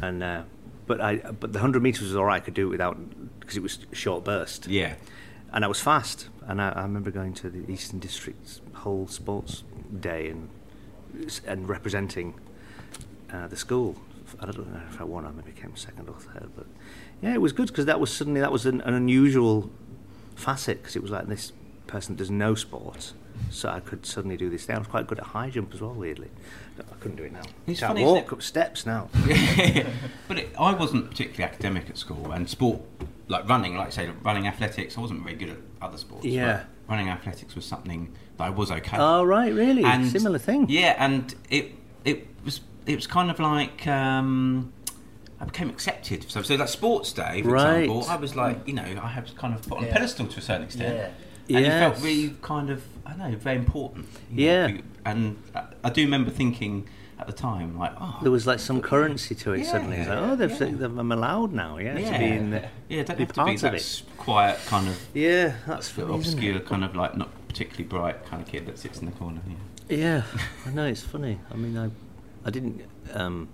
and 0.00 0.22
uh, 0.22 0.42
but 0.86 1.00
I 1.00 1.16
but 1.16 1.52
the 1.52 1.60
hundred 1.60 1.82
meters 1.82 2.02
was 2.02 2.16
all 2.16 2.24
right. 2.24 2.42
I 2.42 2.44
could 2.44 2.54
do 2.54 2.66
it 2.68 2.70
without 2.70 2.96
because 3.40 3.56
it 3.56 3.62
was 3.62 3.78
short 3.92 4.24
burst. 4.24 4.66
Yeah. 4.66 4.94
and 5.52 5.64
I 5.64 5.68
was 5.68 5.80
fast. 5.80 6.28
And 6.46 6.60
I, 6.60 6.70
I 6.70 6.82
remember 6.82 7.10
going 7.10 7.34
to 7.34 7.50
the 7.50 7.70
Eastern 7.70 7.98
District's 7.98 8.60
Hull 8.72 9.06
sports 9.06 9.64
day 10.00 10.28
and 10.28 10.48
and 11.46 11.68
representing 11.68 12.34
uh, 13.32 13.46
the 13.46 13.56
school. 13.56 13.96
I 14.40 14.46
don't 14.46 14.72
know 14.72 14.80
if 14.90 15.00
I 15.00 15.04
won. 15.04 15.26
I 15.26 15.30
maybe 15.30 15.52
came 15.52 15.76
second 15.76 16.08
or 16.08 16.14
third, 16.14 16.50
but 16.56 16.66
yeah, 17.20 17.34
it 17.34 17.40
was 17.40 17.52
good 17.52 17.68
because 17.68 17.86
that 17.86 18.00
was 18.00 18.12
suddenly 18.12 18.40
that 18.40 18.52
was 18.52 18.66
an, 18.66 18.80
an 18.82 18.94
unusual 18.94 19.70
facet 20.34 20.80
because 20.80 20.96
it 20.96 21.02
was 21.02 21.10
like 21.10 21.28
this 21.28 21.52
person 21.86 22.16
does 22.16 22.30
no 22.30 22.54
sport, 22.54 23.12
so 23.50 23.68
I 23.68 23.80
could 23.80 24.06
suddenly 24.06 24.36
do 24.36 24.48
this 24.48 24.64
thing. 24.64 24.76
I 24.76 24.78
was 24.78 24.88
quite 24.88 25.06
good 25.06 25.18
at 25.18 25.26
high 25.26 25.50
jump 25.50 25.74
as 25.74 25.82
well. 25.82 25.92
Weirdly, 25.92 26.30
I 26.78 26.94
couldn't 27.00 27.16
do 27.16 27.24
it 27.24 27.32
now. 27.32 27.42
It's 27.66 27.80
Can't 27.80 27.90
funny, 27.90 28.04
walk 28.04 28.32
up 28.32 28.42
steps 28.42 28.86
now. 28.86 29.10
but 30.28 30.38
it, 30.38 30.50
I 30.58 30.74
wasn't 30.74 31.10
particularly 31.10 31.44
academic 31.44 31.90
at 31.90 31.98
school, 31.98 32.32
and 32.32 32.48
sport, 32.48 32.80
like 33.32 33.48
running, 33.48 33.72
like 33.76 33.88
I 33.88 33.90
say, 33.98 34.10
running 34.28 34.46
athletics, 34.52 34.96
I 34.96 35.00
wasn't 35.00 35.22
very 35.22 35.36
good 35.42 35.50
at 35.50 35.58
other 35.86 35.98
sports. 35.98 36.22
but 36.24 36.30
Yeah. 36.32 36.64
running 36.88 37.08
athletics 37.08 37.54
was 37.54 37.64
something 37.64 38.00
that 38.36 38.44
I 38.44 38.50
was 38.50 38.70
okay. 38.70 38.96
oh 38.98 39.22
right, 39.24 39.52
really? 39.62 39.84
And- 39.84 40.08
Similar 40.18 40.38
thing. 40.48 40.66
Yeah, 40.68 40.94
and 41.06 41.34
it 41.50 41.64
it 42.04 42.18
was 42.44 42.60
it 42.86 42.96
was 42.96 43.06
kind 43.06 43.30
of 43.30 43.38
like 43.40 43.86
um, 43.86 44.72
I 45.40 45.44
became 45.44 45.70
accepted. 45.70 46.30
So, 46.30 46.42
so 46.42 46.56
that 46.56 46.68
sports 46.68 47.12
day, 47.12 47.42
for 47.42 47.50
Right. 47.50 47.84
example, 47.84 48.06
I 48.08 48.16
was 48.16 48.32
like, 48.36 48.58
you 48.68 48.74
know, 48.74 48.82
I 49.08 49.20
was 49.20 49.30
kind 49.42 49.52
of 49.54 49.62
put 49.68 49.78
on 49.78 49.84
a 49.84 49.88
pedestal 49.88 50.26
to 50.26 50.38
a 50.38 50.42
certain 50.42 50.64
extent. 50.68 50.94
Yeah. 51.48 51.56
And 51.58 51.66
it 51.66 51.70
felt 51.70 51.94
Yes. 51.96 52.04
really 52.04 52.28
kind 52.42 52.70
of, 52.70 52.80
I 53.04 53.10
don't 53.14 53.30
know, 53.32 53.36
very 53.38 53.56
important. 53.66 54.06
you 54.30 54.46
know, 54.46 54.66
Yeah. 54.68 54.80
And 55.04 55.36
I, 55.54 55.62
I 55.84 55.90
do 55.90 56.00
remember 56.02 56.30
thinking 56.30 56.88
at 57.22 57.26
the 57.28 57.32
time, 57.32 57.78
like, 57.78 57.92
oh, 58.00 58.18
There 58.22 58.30
was 58.30 58.46
like 58.46 58.58
some 58.58 58.80
currency 58.82 59.34
to 59.34 59.52
it 59.52 59.60
Yeah, 59.60 59.72
suddenly. 59.72 59.96
It's 59.96 60.08
like, 60.08 60.18
oh, 60.18 60.36
they've, 60.36 60.50
yeah. 60.50 60.58
they've, 60.58 60.98
I'm 60.98 61.12
allowed 61.12 61.52
now, 61.52 61.78
yeah, 61.78 61.98
yeah, 61.98 62.12
to 62.12 62.18
be 62.18 62.24
in 62.26 62.50
the, 62.50 62.68
yeah, 62.88 63.02
don't 63.02 63.18
have 63.18 63.32
to 63.32 63.44
be 63.44 63.54
of 63.54 63.60
that 63.60 63.74
it. 63.74 64.02
quiet 64.18 64.58
kind 64.66 64.88
of 64.88 64.98
Yeah, 65.14 65.54
that's 65.66 65.86
sort 65.86 66.08
funny, 66.08 66.18
of 66.18 66.26
isn't 66.26 66.38
obscure, 66.38 66.60
kind 66.60 66.84
of 66.84 66.94
like 66.94 67.16
not 67.16 67.30
particularly 67.48 67.84
bright 67.84 68.24
kind 68.26 68.42
of 68.42 68.48
kid 68.48 68.66
that 68.66 68.78
sits 68.78 68.98
in 69.00 69.06
the 69.06 69.12
corner. 69.12 69.40
Yeah. 69.48 69.54
Yeah, 69.88 70.22
I 70.66 70.70
know 70.70 70.86
it's 70.86 71.02
funny. 71.02 71.38
I 71.50 71.56
mean, 71.56 71.76
I, 71.76 71.90
I 72.44 72.50
didn't. 72.50 72.82
Um, 73.12 73.48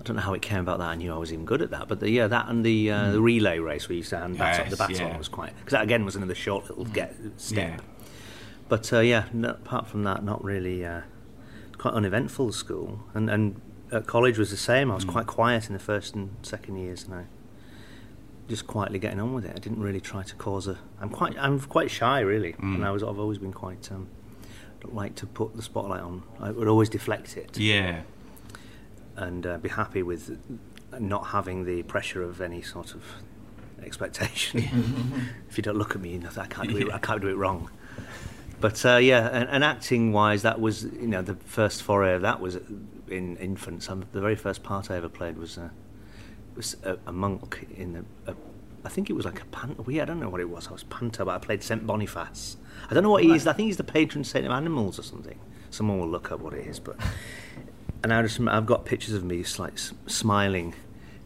I 0.00 0.02
don't 0.02 0.16
know 0.16 0.22
how 0.22 0.34
it 0.34 0.42
came 0.42 0.60
about 0.60 0.78
that. 0.78 0.88
I 0.88 0.94
knew 0.96 1.12
I 1.12 1.16
was 1.16 1.32
even 1.32 1.44
good 1.44 1.62
at 1.62 1.70
that, 1.70 1.88
but 1.88 2.00
the, 2.00 2.10
yeah, 2.10 2.26
that 2.26 2.48
and 2.48 2.64
the 2.64 2.90
uh, 2.90 3.12
the 3.12 3.20
relay 3.20 3.58
race 3.58 3.88
where 3.88 3.94
you 3.94 3.98
used 3.98 4.10
to 4.10 4.18
hand 4.18 4.36
baton, 4.38 4.68
the 4.70 4.76
baton 4.76 4.96
yeah. 4.96 5.18
was 5.18 5.28
quite 5.28 5.56
because 5.56 5.72
that 5.72 5.82
again 5.82 6.04
was 6.04 6.14
another 6.16 6.34
short 6.34 6.68
little 6.68 6.84
get 6.84 7.14
step. 7.36 7.80
Yeah. 7.80 8.06
But 8.68 8.92
uh, 8.92 9.00
yeah, 9.00 9.24
no, 9.32 9.50
apart 9.50 9.86
from 9.86 10.04
that, 10.04 10.24
not 10.24 10.44
really. 10.44 10.84
Uh, 10.84 11.02
quite 11.84 11.94
uneventful 11.94 12.50
school, 12.52 13.00
and 13.12 13.28
and 13.28 13.60
at 13.92 14.06
college 14.06 14.38
was 14.38 14.50
the 14.50 14.56
same. 14.56 14.90
I 14.90 14.94
was 14.94 15.04
quite 15.04 15.26
quiet 15.26 15.66
in 15.66 15.74
the 15.74 15.78
first 15.78 16.14
and 16.14 16.34
second 16.42 16.76
years, 16.76 17.04
and 17.04 17.14
I 17.14 17.24
just 18.48 18.66
quietly 18.66 18.98
getting 18.98 19.20
on 19.20 19.34
with 19.34 19.44
it. 19.44 19.52
I 19.54 19.58
didn't 19.58 19.80
really 19.82 20.00
try 20.00 20.22
to 20.22 20.34
cause 20.36 20.66
a. 20.66 20.78
I'm 21.00 21.10
quite 21.10 21.36
I'm 21.38 21.60
quite 21.60 21.90
shy 21.90 22.20
really, 22.20 22.54
and 22.58 22.84
I 22.84 22.90
was 22.90 23.02
I've 23.02 23.18
always 23.18 23.36
been 23.38 23.52
quite. 23.52 23.90
Um, 23.92 24.08
don't 24.80 24.94
like 24.94 25.14
to 25.16 25.26
put 25.26 25.56
the 25.56 25.62
spotlight 25.62 26.00
on. 26.02 26.22
I 26.40 26.50
would 26.52 26.68
always 26.68 26.88
deflect 26.88 27.36
it 27.36 27.56
Yeah. 27.58 28.00
and 29.16 29.46
uh, 29.46 29.58
be 29.58 29.68
happy 29.68 30.02
with 30.02 30.38
not 30.98 31.26
having 31.28 31.64
the 31.64 31.82
pressure 31.84 32.22
of 32.22 32.40
any 32.40 32.62
sort 32.62 32.94
of 32.94 33.02
expectation. 33.82 34.60
if 35.50 35.56
you 35.58 35.62
don't 35.62 35.76
look 35.76 35.94
at 35.94 36.00
me, 36.00 36.18
I 36.38 36.46
can't 36.46 36.70
do 36.70 36.76
it. 36.78 36.92
I 36.92 36.98
can't 37.08 37.20
do 37.20 37.28
it 37.28 37.36
wrong. 37.36 37.70
But 38.64 38.82
uh, 38.86 38.96
yeah, 38.96 39.28
and, 39.30 39.46
and 39.50 39.62
acting 39.62 40.14
wise, 40.14 40.40
that 40.40 40.58
was 40.58 40.84
you 40.84 41.06
know 41.06 41.20
the 41.20 41.34
first 41.34 41.82
foray 41.82 42.14
of 42.14 42.22
that 42.22 42.40
was 42.40 42.56
in 43.08 43.36
infants. 43.36 43.88
The 43.88 44.20
very 44.22 44.36
first 44.36 44.62
part 44.62 44.90
I 44.90 44.96
ever 44.96 45.10
played 45.10 45.36
was 45.36 45.58
uh, 45.58 45.68
was 46.56 46.74
a, 46.82 46.96
a 47.06 47.12
monk 47.12 47.68
in 47.76 47.92
the. 47.92 48.04
A, 48.26 48.34
I 48.82 48.88
think 48.88 49.10
it 49.10 49.12
was 49.12 49.26
like 49.26 49.42
a 49.42 49.44
panto. 49.44 49.84
Yeah, 49.90 50.00
I 50.00 50.04
don't 50.06 50.18
know 50.18 50.30
what 50.30 50.40
it 50.40 50.48
was. 50.48 50.68
I 50.68 50.72
was 50.72 50.82
panto, 50.82 51.26
but 51.26 51.34
I 51.34 51.38
played 51.44 51.62
Saint 51.62 51.86
Boniface. 51.86 52.56
I 52.90 52.94
don't 52.94 53.02
know 53.02 53.10
what 53.10 53.22
he 53.22 53.32
is. 53.32 53.46
I 53.46 53.52
think 53.52 53.66
he's 53.66 53.76
the 53.76 53.84
patron 53.84 54.24
saint 54.24 54.46
of 54.46 54.52
animals 54.52 54.98
or 54.98 55.02
something. 55.02 55.38
Someone 55.68 55.98
will 56.00 56.08
look 56.08 56.32
up 56.32 56.40
what 56.40 56.54
it 56.54 56.66
is, 56.66 56.80
but 56.80 56.96
and 58.02 58.14
I 58.14 58.22
just 58.22 58.40
I've 58.40 58.64
got 58.64 58.86
pictures 58.86 59.12
of 59.12 59.24
me 59.24 59.44
like 59.58 59.74
s- 59.74 59.92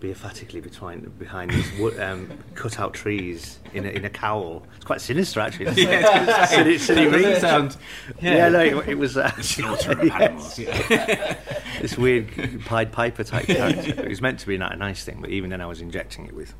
smiling 0.00 0.14
beatifically 0.14 0.60
behind 0.60 1.18
behind 1.18 1.50
these 1.50 1.70
wo- 1.78 1.98
um, 2.00 2.28
cut 2.54 2.78
out 2.80 2.94
trees 2.94 3.58
in 3.74 3.84
a, 3.84 3.88
in 3.88 4.04
a 4.04 4.10
cowl. 4.10 4.62
It's 4.76 4.84
quite 4.84 5.00
sinister 5.00 5.40
actually. 5.40 5.66
Yeah, 5.82 6.44
Silly- 6.46 6.78
silly 6.78 7.02
It 7.04 7.12
reason. 7.12 7.40
sound- 7.40 7.76
yeah. 8.20 8.34
yeah. 8.34 8.48
no, 8.48 8.60
it, 8.60 8.88
it 8.90 8.94
was 8.98 9.16
uh, 9.16 9.30
Slaughter 9.40 9.92
of 9.92 10.04
yes. 10.04 10.20
animals. 10.20 10.58
Yeah. 10.58 11.36
this 11.80 11.96
weird 11.98 12.28
Pied 12.64 12.92
Piper 12.92 13.24
type 13.24 13.46
character. 13.46 14.00
It 14.02 14.08
was 14.08 14.20
meant 14.20 14.38
to 14.40 14.46
be 14.46 14.54
a 14.56 14.58
ni- 14.58 14.66
a 14.70 14.76
nice 14.76 15.04
thing, 15.04 15.20
but 15.20 15.30
even 15.30 15.50
then 15.50 15.60
I 15.60 15.66
was 15.66 15.80
injecting 15.80 16.26
it 16.26 16.34
with 16.34 16.54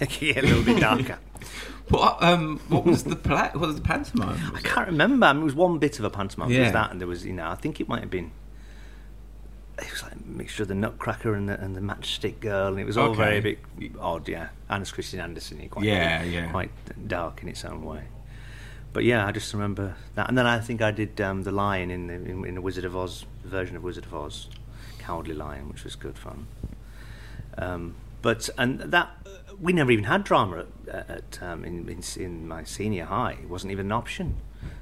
making 0.00 0.28
it 0.30 0.38
a 0.38 0.42
little 0.46 0.62
bit 0.64 0.80
darker. 0.80 1.18
What 1.88 2.22
um 2.22 2.60
what 2.68 2.84
was 2.84 3.04
the 3.04 3.16
pla- 3.16 3.50
what 3.52 3.66
was 3.66 3.76
the 3.76 3.82
pantomime? 3.82 4.38
I 4.54 4.60
can't 4.60 4.86
remember. 4.88 5.26
I 5.26 5.32
mean, 5.32 5.42
it 5.42 5.44
was 5.46 5.54
one 5.54 5.78
bit 5.78 5.98
of 5.98 6.04
a 6.04 6.10
pantomime. 6.10 6.50
Yeah. 6.50 6.62
was 6.64 6.72
that, 6.72 6.90
and 6.90 7.00
there 7.00 7.08
was, 7.08 7.26
you 7.26 7.32
know, 7.32 7.48
I 7.48 7.54
think 7.56 7.80
it 7.80 7.88
might 7.88 8.00
have 8.00 8.10
been. 8.10 8.30
It 9.82 9.90
was 9.92 10.02
like 10.02 10.12
a 10.12 10.18
mixture 10.24 10.62
of 10.62 10.68
the 10.68 10.74
Nutcracker 10.74 11.34
and 11.34 11.48
the, 11.48 11.60
and 11.60 11.74
the 11.76 11.80
Matchstick 11.80 12.40
Girl, 12.40 12.68
and 12.68 12.80
it 12.80 12.84
was 12.86 12.96
all 12.96 13.10
Okay. 13.10 13.40
very 13.40 13.40
bit 13.40 13.92
odd. 14.00 14.28
Yeah, 14.28 14.48
and 14.68 14.82
it's 14.82 14.92
Christian 14.92 15.20
Andersen, 15.20 15.68
quite 15.68 15.84
Yeah, 15.84 16.22
yeah. 16.22 16.50
quite 16.50 16.70
dark 17.08 17.42
in 17.42 17.48
its 17.48 17.64
own 17.64 17.84
way. 17.84 18.04
But 18.92 19.04
yeah, 19.04 19.26
I 19.26 19.32
just 19.32 19.52
remember 19.54 19.96
that, 20.14 20.28
and 20.28 20.36
then 20.36 20.46
I 20.46 20.58
think 20.60 20.82
I 20.82 20.90
did 20.90 21.20
um, 21.20 21.42
the 21.44 21.52
Lion 21.52 21.90
in 21.90 22.06
the 22.08 22.14
in, 22.14 22.44
in 22.44 22.54
the 22.56 22.60
Wizard 22.60 22.84
of 22.84 22.94
Oz 22.96 23.24
version 23.44 23.76
of 23.76 23.82
Wizard 23.82 24.04
of 24.04 24.14
Oz, 24.14 24.48
Cowardly 24.98 25.34
Lion, 25.34 25.68
which 25.68 25.82
was 25.84 25.96
good 25.96 26.18
fun. 26.18 26.46
Um, 27.58 27.94
but 28.20 28.48
and 28.58 28.80
that 28.80 29.10
we 29.60 29.72
never 29.72 29.90
even 29.90 30.04
had 30.04 30.24
drama 30.24 30.66
at, 30.88 31.10
at 31.10 31.38
um, 31.42 31.64
in, 31.64 31.88
in 31.88 32.02
in 32.22 32.46
my 32.48 32.64
senior 32.64 33.06
high. 33.06 33.38
It 33.42 33.48
wasn't 33.48 33.72
even 33.72 33.86
an 33.86 33.92
option, 33.92 34.36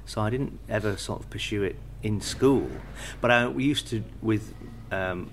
so 0.05 0.21
I 0.21 0.29
didn't 0.29 0.59
ever 0.69 0.97
sort 0.97 1.21
of 1.21 1.29
pursue 1.29 1.63
it 1.63 1.77
in 2.03 2.19
school. 2.21 2.69
But 3.21 3.31
I 3.31 3.47
we 3.47 3.63
used 3.63 3.87
to 3.89 4.03
with 4.21 4.53
um, 4.91 5.29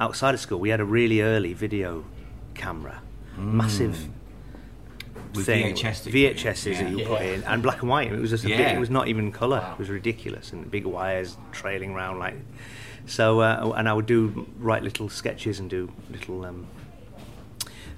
outside 0.00 0.34
of 0.34 0.40
school. 0.40 0.58
We 0.58 0.68
had 0.70 0.80
a 0.80 0.84
really 0.84 1.20
early 1.22 1.52
video 1.54 2.04
camera, 2.54 3.00
massive. 3.36 4.08
With 5.34 5.46
thing, 5.46 5.74
VHS 5.74 6.04
that 6.04 6.12
you 6.12 6.28
put 6.28 6.30
in. 6.30 6.36
VHSs 6.36 6.78
that 6.78 6.90
you 6.90 6.98
Yeah. 6.98 7.06
put 7.08 7.22
in, 7.22 7.42
and 7.44 7.62
black 7.62 7.80
and 7.80 7.88
white. 7.88 8.12
It 8.12 8.20
was 8.20 8.28
just 8.30 8.44
a 8.44 8.48
bit, 8.48 8.58
Yeah. 8.58 8.72
it 8.76 8.78
was 8.80 8.90
not 8.90 9.08
even 9.08 9.32
colour. 9.32 9.66
It 9.72 9.78
was 9.78 9.88
ridiculous, 9.88 10.52
and 10.52 10.70
big 10.70 10.84
wires 10.84 11.38
trailing 11.52 11.92
around 11.94 12.18
like. 12.18 12.34
So, 13.06 13.40
uh, 13.40 13.72
and 13.76 13.88
I 13.88 13.94
would 13.94 14.04
do 14.06 14.46
write 14.58 14.82
little 14.82 15.08
sketches 15.08 15.58
and 15.58 15.70
do 15.70 15.90
little 16.10 16.44
um, 16.44 16.66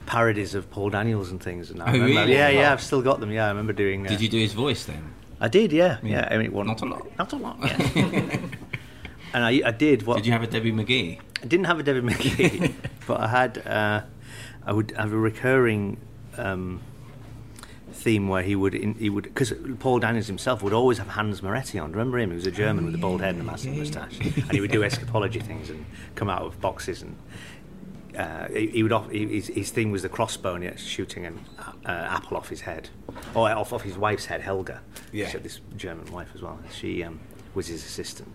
parodies 0.06 0.54
of 0.54 0.70
Paul 0.70 0.90
Daniels 0.90 1.30
and 1.30 1.42
things. 1.42 1.70
And 1.70 1.82
I 1.82 1.88
Oh, 1.88 1.92
remember, 1.92 2.20
really? 2.20 2.32
Yeah, 2.34 2.48
yeah, 2.50 2.72
I've 2.72 2.80
still 2.82 3.02
got 3.02 3.18
them. 3.20 3.32
Yeah, 3.32 3.46
I 3.46 3.48
remember 3.48 3.72
doing. 3.72 4.06
Uh, 4.06 4.10
Did 4.10 4.20
you 4.20 4.28
do 4.28 4.38
his 4.38 4.52
voice 4.52 4.84
then? 4.84 5.02
I 5.40 5.48
did, 5.48 5.72
yeah, 5.72 5.98
Yeah. 6.02 6.10
yeah. 6.20 6.28
I 6.30 6.36
mean, 6.36 6.46
it 6.46 6.52
wasn't 6.52 6.80
Not 6.80 6.88
a 6.88 6.92
lot. 6.94 7.18
Not 7.18 7.32
a 7.32 7.36
lot. 7.36 7.58
Yeah. 7.60 8.36
and 9.34 9.44
I, 9.44 9.60
I 9.66 9.70
did. 9.72 10.04
What 10.04 10.16
Did 10.16 10.26
you 10.26 10.32
have 10.32 10.42
a 10.42 10.46
Debbie 10.46 10.72
McGee? 10.72 11.18
I 11.42 11.46
didn't 11.46 11.66
have 11.66 11.78
a 11.78 11.82
David 11.82 12.04
McGee, 12.04 12.72
but 13.06 13.20
I 13.20 13.28
had. 13.28 13.66
Uh, 13.66 14.02
I 14.66 14.72
would 14.72 14.92
have 14.92 15.12
a 15.12 15.18
recurring 15.18 15.98
um, 16.38 16.80
theme 17.92 18.28
where 18.28 18.42
he 18.42 18.56
would 18.56 18.74
in, 18.74 18.94
he 18.94 19.10
would 19.10 19.24
because 19.24 19.52
Paul 19.80 19.98
Daniels 19.98 20.26
himself 20.26 20.62
would 20.62 20.72
always 20.72 20.98
have 20.98 21.08
Hans 21.08 21.42
Moretti 21.42 21.78
on. 21.78 21.90
Remember 21.90 22.18
him? 22.18 22.30
He 22.30 22.36
was 22.36 22.46
a 22.46 22.50
German 22.50 22.86
with 22.86 22.94
a 22.94 22.98
bald 22.98 23.20
head 23.20 23.34
and 23.34 23.42
a 23.42 23.44
massive 23.44 23.76
moustache, 23.76 24.18
and 24.20 24.52
he 24.52 24.60
would 24.60 24.70
do 24.70 24.80
escapology 24.80 25.42
things 25.42 25.68
and 25.68 25.84
come 26.14 26.30
out 26.30 26.42
of 26.42 26.60
boxes 26.60 27.02
and. 27.02 27.16
Uh, 28.16 28.46
he, 28.46 28.68
he 28.68 28.82
would 28.84 28.92
off, 28.92 29.10
he, 29.10 29.26
his, 29.26 29.48
his 29.48 29.72
thing 29.72 29.90
was 29.90 30.02
the 30.02 30.08
crossbow 30.08 30.54
and 30.54 30.62
he 30.62 30.70
was 30.70 30.78
shooting 30.78 31.26
an 31.26 31.36
uh, 31.84 31.88
apple 31.88 32.36
off 32.36 32.48
his 32.48 32.60
head, 32.60 32.88
or 33.34 33.50
off, 33.50 33.72
off 33.72 33.82
his 33.82 33.98
wife's 33.98 34.26
head, 34.26 34.40
Helga. 34.40 34.80
Yeah. 35.10 35.26
She 35.26 35.32
had 35.32 35.42
this 35.42 35.60
German 35.76 36.12
wife 36.12 36.28
as 36.32 36.40
well. 36.40 36.60
She 36.72 37.02
um, 37.02 37.18
was 37.56 37.66
his 37.66 37.84
assistant, 37.84 38.32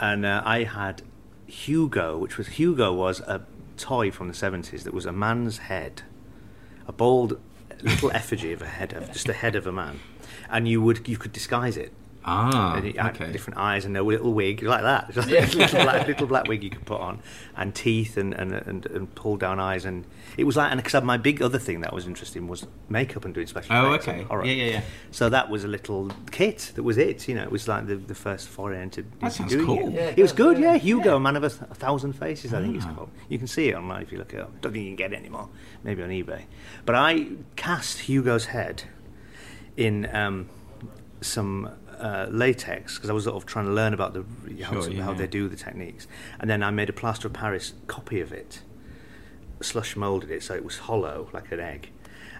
and 0.00 0.24
uh, 0.24 0.42
I 0.44 0.64
had 0.64 1.02
Hugo, 1.46 2.16
which 2.16 2.38
was 2.38 2.48
Hugo 2.48 2.92
was 2.92 3.20
a 3.20 3.42
toy 3.76 4.10
from 4.10 4.28
the 4.28 4.34
seventies 4.34 4.84
that 4.84 4.94
was 4.94 5.06
a 5.06 5.12
man's 5.12 5.58
head, 5.58 6.02
a 6.86 6.92
bald 6.92 7.38
little 7.82 8.10
effigy 8.14 8.52
of 8.52 8.62
a 8.62 8.66
head 8.66 8.92
of 8.92 9.12
just 9.12 9.26
the 9.26 9.32
head 9.32 9.54
of 9.54 9.66
a 9.66 9.72
man, 9.72 10.00
and 10.48 10.66
you 10.66 10.80
would 10.80 11.06
you 11.06 11.18
could 11.18 11.32
disguise 11.32 11.76
it. 11.76 11.92
Ah, 12.22 12.74
and 12.76 12.98
okay. 12.98 13.32
different 13.32 13.58
eyes 13.58 13.86
and 13.86 13.96
a 13.96 14.02
little 14.02 14.32
wig 14.34 14.62
like 14.62 14.82
that, 14.82 15.10
Just 15.14 15.30
like 15.30 15.54
a 15.54 15.56
little, 15.56 15.82
black, 15.84 16.06
little 16.06 16.26
black 16.26 16.46
wig 16.48 16.62
you 16.62 16.68
could 16.68 16.84
put 16.84 17.00
on, 17.00 17.20
and 17.56 17.74
teeth 17.74 18.16
and 18.18 18.34
and, 18.34 18.52
and, 18.52 18.84
and 18.86 19.14
pull 19.14 19.38
down 19.38 19.58
eyes, 19.58 19.86
and 19.86 20.04
it 20.36 20.44
was 20.44 20.54
like. 20.56 20.70
And 20.70 20.82
because 20.82 21.02
my 21.02 21.16
big 21.16 21.40
other 21.40 21.58
thing 21.58 21.80
that 21.80 21.94
was 21.94 22.06
interesting 22.06 22.46
was 22.46 22.66
makeup 22.90 23.24
and 23.24 23.32
doing 23.32 23.46
special 23.46 23.74
Oh, 23.74 23.92
effects 23.94 24.08
okay. 24.08 24.22
horror. 24.24 24.44
Yeah, 24.44 24.52
yeah, 24.52 24.70
yeah. 24.72 24.82
So 25.12 25.30
that 25.30 25.48
was 25.48 25.64
a 25.64 25.68
little 25.68 26.10
kit. 26.30 26.72
That 26.74 26.82
was 26.82 26.98
it. 26.98 27.26
You 27.26 27.36
know, 27.36 27.42
it 27.42 27.50
was 27.50 27.66
like 27.66 27.86
the, 27.86 27.96
the 27.96 28.14
first 28.14 28.48
foray 28.48 28.82
into, 28.82 29.02
That 29.02 29.22
into 29.22 29.30
sounds 29.30 29.52
doing 29.52 29.66
cool. 29.66 29.88
it. 29.88 29.94
Yeah, 29.94 30.00
it 30.08 30.18
it 30.18 30.22
was 30.22 30.32
good. 30.32 30.58
yeah. 30.58 30.72
Yeah, 30.74 30.78
Hugo, 30.78 31.18
Man 31.18 31.36
of 31.36 31.42
a, 31.44 31.46
a 31.46 31.74
Thousand 31.74 32.12
Faces. 32.12 32.52
I 32.52 32.60
think 32.60 32.76
it's 32.76 32.84
Ah. 32.84 32.92
called. 32.94 33.10
You 33.30 33.38
can 33.38 33.46
see 33.46 33.68
it 33.70 33.74
online 33.74 34.02
if 34.02 34.12
you 34.12 34.18
look 34.18 34.34
it 34.34 34.40
up. 34.40 34.60
Don't 34.60 34.72
think 34.72 34.84
you 34.84 34.90
can 34.90 34.96
get 34.96 35.12
it 35.14 35.16
anymore. 35.16 35.48
Maybe 35.82 36.02
on 36.02 36.10
eBay. 36.10 36.42
But 36.84 36.94
I 36.96 37.28
cast 37.56 38.00
Hugo's 38.00 38.46
head 38.46 38.82
in 39.76 40.14
um, 40.14 40.48
some 41.22 41.70
uh, 42.00 42.26
latex 42.30 42.94
because 42.96 43.10
I 43.10 43.12
was 43.12 43.24
sort 43.24 43.36
of 43.36 43.46
trying 43.46 43.66
to 43.66 43.72
learn 43.72 43.94
about 43.94 44.14
the 44.14 44.24
how, 44.64 44.80
Sure, 44.82 44.90
yeah, 44.90 45.02
how 45.02 45.12
they 45.14 45.26
do 45.26 45.48
the 45.48 45.56
techniques, 45.56 46.06
and 46.38 46.48
then 46.48 46.62
I 46.62 46.70
made 46.70 46.88
a 46.88 46.92
plaster 46.92 47.28
of 47.28 47.34
Paris 47.34 47.74
copy 47.86 48.20
of 48.20 48.32
it, 48.32 48.62
slush 49.60 49.96
molded 49.96 50.30
it 50.30 50.42
so 50.42 50.54
it 50.54 50.64
was 50.64 50.78
hollow 50.78 51.28
like 51.32 51.52
an 51.52 51.60
egg, 51.60 51.90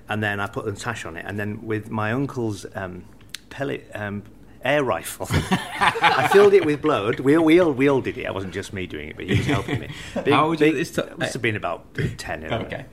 and 0.09 0.23
then 0.23 0.41
I 0.41 0.47
put 0.47 0.65
the 0.65 0.73
tash 0.73 1.05
on 1.05 1.17
it, 1.17 1.25
and 1.27 1.39
then 1.39 1.63
with 1.63 1.91
my 1.91 2.13
uncle's 2.13 2.67
um, 2.75 3.05
pellet. 3.51 3.91
Um, 3.95 4.23
Air 4.63 4.85
rifle. 4.85 5.27
I 5.31 6.29
filled 6.31 6.53
it 6.53 6.67
with 6.67 6.83
blood. 6.83 7.19
We 7.21 7.35
all, 7.35 7.47
we 7.47 7.59
all 7.61 7.73
we 7.73 7.89
all 7.89 8.03
did 8.03 8.19
it. 8.19 8.27
It 8.27 8.35
wasn't 8.35 8.53
just 8.53 8.75
me 8.75 8.87
doing 8.87 9.09
it, 9.09 9.17
but 9.17 9.25
he 9.25 9.39
was 9.39 9.47
helping 9.47 9.81
me. 9.81 9.89
How 10.31 10.49
old 10.49 10.61
were 10.61 10.67
you 10.67 10.73
this 10.75 10.95
must 11.17 11.33
have 11.33 11.41
been 11.41 11.57
about 11.57 11.95
ten. 12.19 12.45
11 12.45 12.67
Okay. 12.67 12.85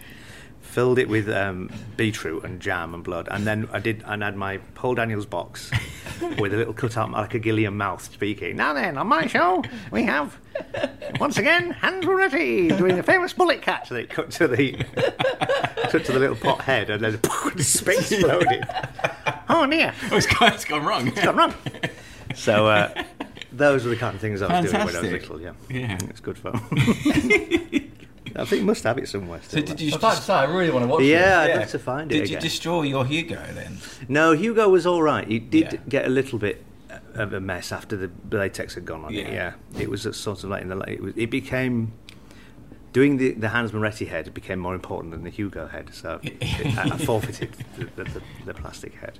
Filled 0.77 0.99
it 0.99 1.09
with 1.09 1.27
um, 1.27 1.71
beetroot 1.95 2.43
and 2.43 2.59
jam 2.59 2.93
and 2.93 3.03
blood, 3.03 3.27
and 3.31 3.47
then 3.47 3.67
I 3.73 3.79
did 3.79 4.03
and 4.05 4.21
had 4.21 4.35
my 4.35 4.59
Paul 4.75 4.93
Daniels 4.93 5.25
box 5.25 5.71
with 6.37 6.53
a 6.53 6.57
little 6.57 6.71
cutout 6.71 7.09
like 7.09 7.33
a 7.33 7.39
Gilliam 7.39 7.75
mouth 7.77 8.03
speaking. 8.13 8.57
Now 8.57 8.73
then, 8.73 8.95
on 8.95 9.07
my 9.07 9.25
show 9.25 9.63
we 9.89 10.03
have 10.03 10.37
once 11.19 11.39
again 11.39 11.71
Hans 11.71 12.05
Moretti 12.05 12.67
doing 12.67 12.95
the 12.95 13.01
famous 13.01 13.33
bullet 13.33 13.63
catch. 13.63 13.87
So 13.89 13.95
they 13.95 14.03
cut 14.05 14.29
to 14.33 14.47
the 14.47 14.73
cut 15.89 16.05
to 16.05 16.11
the 16.11 16.19
little 16.19 16.35
pot 16.35 16.61
head, 16.61 16.91
and 16.91 17.03
then 17.03 17.13
the 17.55 17.63
space 17.63 18.11
exploded. 18.11 18.63
Oh 19.49 19.65
dear, 19.65 19.95
Oh, 20.11 20.17
it's 20.17 20.27
gone, 20.27 20.53
it's 20.53 20.65
gone 20.65 20.85
wrong. 20.85 21.07
it's 21.07 21.19
gone 21.23 21.37
wrong. 21.37 21.53
So 22.35 22.67
uh, 22.67 23.03
those 23.51 23.83
were 23.83 23.89
the 23.89 23.95
kind 23.95 24.13
of 24.13 24.21
things 24.21 24.43
I 24.43 24.61
was 24.61 24.69
doing 24.71 24.85
when 24.85 24.95
I 24.95 25.01
was 25.01 25.11
little. 25.11 25.41
Yeah, 25.41 25.53
Yeah. 25.71 25.97
it's 26.07 26.19
good 26.19 26.37
fun. 26.37 26.61
I 28.37 28.45
think 28.45 28.61
you 28.61 28.65
must 28.65 28.83
have 28.83 28.97
it 28.97 29.07
somewhere. 29.09 29.39
So 29.47 29.61
did 29.61 29.79
you? 29.81 29.87
I 29.87 29.95
was 29.95 29.95
about 29.95 30.15
to 30.17 30.21
say, 30.21 30.33
I 30.33 30.43
really 30.45 30.69
want 30.71 30.83
to 30.85 30.87
watch 30.89 31.01
it. 31.01 31.07
Yeah, 31.07 31.45
this. 31.47 31.55
I'd 31.55 31.59
love 31.59 31.69
to 31.71 31.79
find 31.79 32.11
it 32.11 32.15
Did 32.19 32.29
you 32.29 32.37
again. 32.37 32.41
destroy 32.41 32.81
your 32.83 33.05
Hugo 33.05 33.41
then? 33.53 33.77
No, 34.07 34.33
Hugo 34.33 34.69
was 34.69 34.85
all 34.85 35.01
right. 35.01 35.27
He 35.27 35.39
did 35.39 35.73
Yeah. 35.73 35.79
get 35.89 36.05
a 36.05 36.09
little 36.09 36.37
bit 36.39 36.63
of 37.15 37.33
a 37.33 37.39
mess 37.39 37.71
after 37.71 37.95
the 37.97 38.11
latex 38.35 38.75
had 38.75 38.85
gone 38.85 39.03
on 39.05 39.13
it. 39.13 39.27
Yeah. 39.27 39.53
Yeah, 39.73 39.81
it 39.81 39.89
was 39.89 40.05
a 40.05 40.13
sort 40.13 40.43
of 40.43 40.49
like 40.51 40.61
in 40.61 40.69
the 40.69 40.79
it, 40.81 41.01
was, 41.01 41.13
it 41.17 41.29
became 41.31 41.93
doing 42.93 43.17
the 43.17 43.31
the 43.33 43.49
Hans 43.49 43.73
Moretti 43.73 44.05
head 44.05 44.33
became 44.33 44.59
more 44.59 44.75
important 44.75 45.11
than 45.13 45.23
the 45.23 45.29
Hugo 45.29 45.67
head. 45.67 45.89
So 45.93 46.19
it, 46.23 46.77
I, 46.77 46.83
I 46.93 46.97
forfeited 46.97 47.53
the, 47.75 47.85
the, 47.95 48.03
the, 48.05 48.21
the 48.45 48.53
plastic 48.53 48.93
head. 48.95 49.19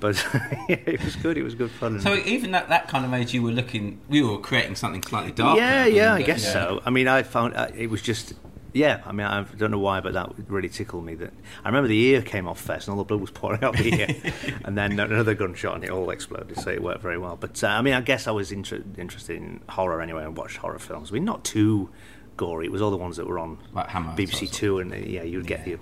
But 0.00 0.24
yeah, 0.68 0.76
it 0.86 1.02
was 1.04 1.16
good. 1.16 1.38
It 1.38 1.42
was 1.42 1.54
good 1.54 1.70
fun. 1.70 2.00
So 2.00 2.14
even 2.14 2.50
that 2.52 2.68
that 2.68 2.88
kind 2.88 3.04
of 3.04 3.10
made 3.10 3.32
you 3.32 3.42
were 3.42 3.50
looking. 3.52 4.00
We 4.08 4.22
were 4.22 4.38
creating 4.38 4.76
something 4.76 5.02
slightly 5.02 5.32
darker. 5.32 5.60
yeah, 5.60 5.86
yeah, 5.86 6.14
I 6.14 6.22
guess 6.22 6.44
yeah. 6.44 6.52
so. 6.52 6.82
I 6.84 6.90
mean, 6.90 7.08
I 7.08 7.22
found 7.22 7.54
uh, 7.54 7.68
it 7.76 7.88
was 7.88 8.02
just. 8.02 8.34
Yeah, 8.72 9.00
I 9.06 9.12
mean, 9.12 9.26
I 9.26 9.42
don't 9.56 9.70
know 9.70 9.78
why, 9.78 10.00
but 10.00 10.12
that 10.12 10.34
really 10.48 10.68
tickled 10.68 11.02
me. 11.02 11.14
That 11.14 11.32
I 11.64 11.68
remember 11.68 11.88
the 11.88 11.98
ear 11.98 12.20
came 12.20 12.46
off 12.46 12.60
first, 12.60 12.86
and 12.86 12.92
all 12.92 12.98
the 12.98 13.06
blood 13.06 13.22
was 13.22 13.30
pouring 13.30 13.64
out 13.64 13.74
the 13.74 14.00
ear, 14.00 14.32
and 14.66 14.76
then 14.76 15.00
another 15.00 15.34
gunshot, 15.34 15.76
and 15.76 15.84
it 15.84 15.90
all 15.90 16.10
exploded. 16.10 16.58
So 16.60 16.70
it 16.70 16.82
worked 16.82 17.00
very 17.00 17.16
well. 17.16 17.36
But 17.36 17.64
uh, 17.64 17.68
I 17.68 17.80
mean, 17.80 17.94
I 17.94 18.02
guess 18.02 18.26
I 18.26 18.32
was 18.32 18.52
inter- 18.52 18.84
interested 18.98 19.38
in 19.38 19.62
horror 19.70 20.02
anyway, 20.02 20.24
and 20.24 20.36
watched 20.36 20.58
horror 20.58 20.78
films. 20.78 21.10
I 21.10 21.14
mean, 21.14 21.24
not 21.24 21.42
too 21.42 21.88
gory. 22.36 22.66
It 22.66 22.72
was 22.72 22.82
all 22.82 22.90
the 22.90 22.98
ones 22.98 23.16
that 23.16 23.26
were 23.26 23.38
on 23.38 23.56
Like 23.72 23.88
Hammer, 23.88 24.12
BBC 24.14 24.52
Two, 24.52 24.78
and 24.78 24.92
uh, 24.92 24.96
yeah, 24.96 25.22
you'd 25.22 25.46
get 25.46 25.66
Yeah. 25.66 25.76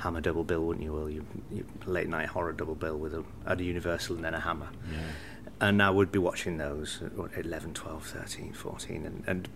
Hammer 0.00 0.20
double 0.20 0.44
bill, 0.44 0.64
wouldn't 0.64 0.82
you? 0.84 0.92
Well, 0.92 1.10
you, 1.10 1.26
you 1.50 1.64
late 1.86 2.08
night 2.08 2.28
horror 2.28 2.52
double 2.52 2.74
bill 2.74 2.96
with 2.96 3.14
a, 3.14 3.22
at 3.46 3.60
a 3.60 3.64
Universal 3.64 4.16
and 4.16 4.24
then 4.24 4.34
a 4.34 4.40
Hammer. 4.40 4.68
And 5.60 5.82
I 5.82 5.90
would 5.90 6.10
be 6.10 6.18
watching 6.18 6.56
those 6.56 7.00
at 7.04 7.12
what, 7.12 7.36
11, 7.36 7.74
12, 7.74 8.06
13, 8.06 8.52
14, 8.54 9.06
and, 9.06 9.24
and 9.26 9.48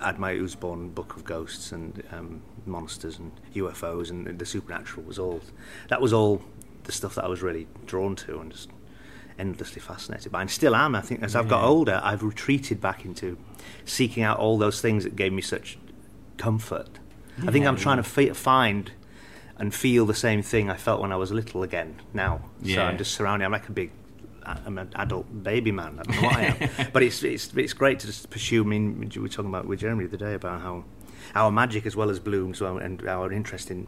had 0.00 0.18
my 0.18 0.36
Usborne 0.36 0.90
book 0.90 1.14
of 1.16 1.24
ghosts 1.24 1.70
and 1.70 2.02
um, 2.10 2.42
monsters 2.66 3.18
and 3.18 3.30
UFOs 3.54 4.10
and 4.10 4.38
the 4.38 4.44
supernatural 4.44 5.06
was 5.06 5.18
all 5.18 5.40
that 5.88 6.00
was 6.00 6.12
all 6.12 6.42
the 6.82 6.92
stuff 6.92 7.14
that 7.14 7.24
I 7.24 7.28
was 7.28 7.40
really 7.40 7.68
drawn 7.86 8.16
to 8.16 8.40
and 8.40 8.50
just 8.50 8.70
endlessly 9.38 9.80
fascinated 9.80 10.32
by. 10.32 10.40
And 10.40 10.50
still 10.50 10.74
am 10.74 10.96
I 10.96 11.00
think 11.00 11.22
as 11.22 11.36
I've 11.36 11.48
got 11.48 11.64
older 11.64 12.00
I've 12.02 12.22
retreated 12.24 12.80
back 12.80 13.04
into 13.04 13.38
seeking 13.84 14.24
out 14.24 14.38
all 14.38 14.58
those 14.58 14.80
things 14.80 15.04
that 15.04 15.14
gave 15.14 15.32
me 15.32 15.42
such 15.42 15.78
comfort. 16.36 16.98
I 17.46 17.52
think 17.52 17.64
I'm 17.64 17.76
trying 17.76 17.96
to 17.98 18.02
fi- 18.02 18.30
find 18.30 18.90
and 19.58 19.74
feel 19.74 20.04
the 20.06 20.14
same 20.14 20.42
thing 20.42 20.70
I 20.70 20.76
felt 20.76 21.00
when 21.00 21.12
I 21.12 21.16
was 21.16 21.30
little 21.30 21.62
again 21.62 22.00
now 22.12 22.40
so 22.64 22.82
I'm 22.82 22.98
just 22.98 23.12
surrounded 23.12 23.44
I'm 23.44 23.52
like 23.52 23.68
a 23.68 23.72
big 23.72 23.90
I'm 24.46 24.78
an 24.78 24.90
adult 24.96 25.42
baby 25.42 25.72
man. 25.72 25.98
I 25.98 26.02
don't 26.02 26.16
know 26.16 26.28
what 26.28 26.36
I 26.36 26.42
am, 26.42 26.90
but 26.92 27.02
it's 27.02 27.22
it's 27.22 27.52
it's 27.54 27.72
great 27.72 27.98
to 28.00 28.06
just 28.06 28.30
pursue. 28.30 28.62
I 28.62 28.66
mean, 28.66 29.10
we 29.14 29.20
were 29.20 29.28
talking 29.28 29.48
about 29.48 29.66
with 29.66 29.80
Jeremy 29.80 30.04
the 30.04 30.16
other 30.16 30.26
day 30.26 30.34
about 30.34 30.60
how 30.60 30.84
our 31.34 31.50
magic 31.50 31.86
as 31.86 31.96
well 31.96 32.10
as 32.10 32.18
Bloom's 32.18 32.60
well, 32.60 32.78
and 32.78 33.06
our 33.08 33.32
interest 33.32 33.70
in 33.70 33.86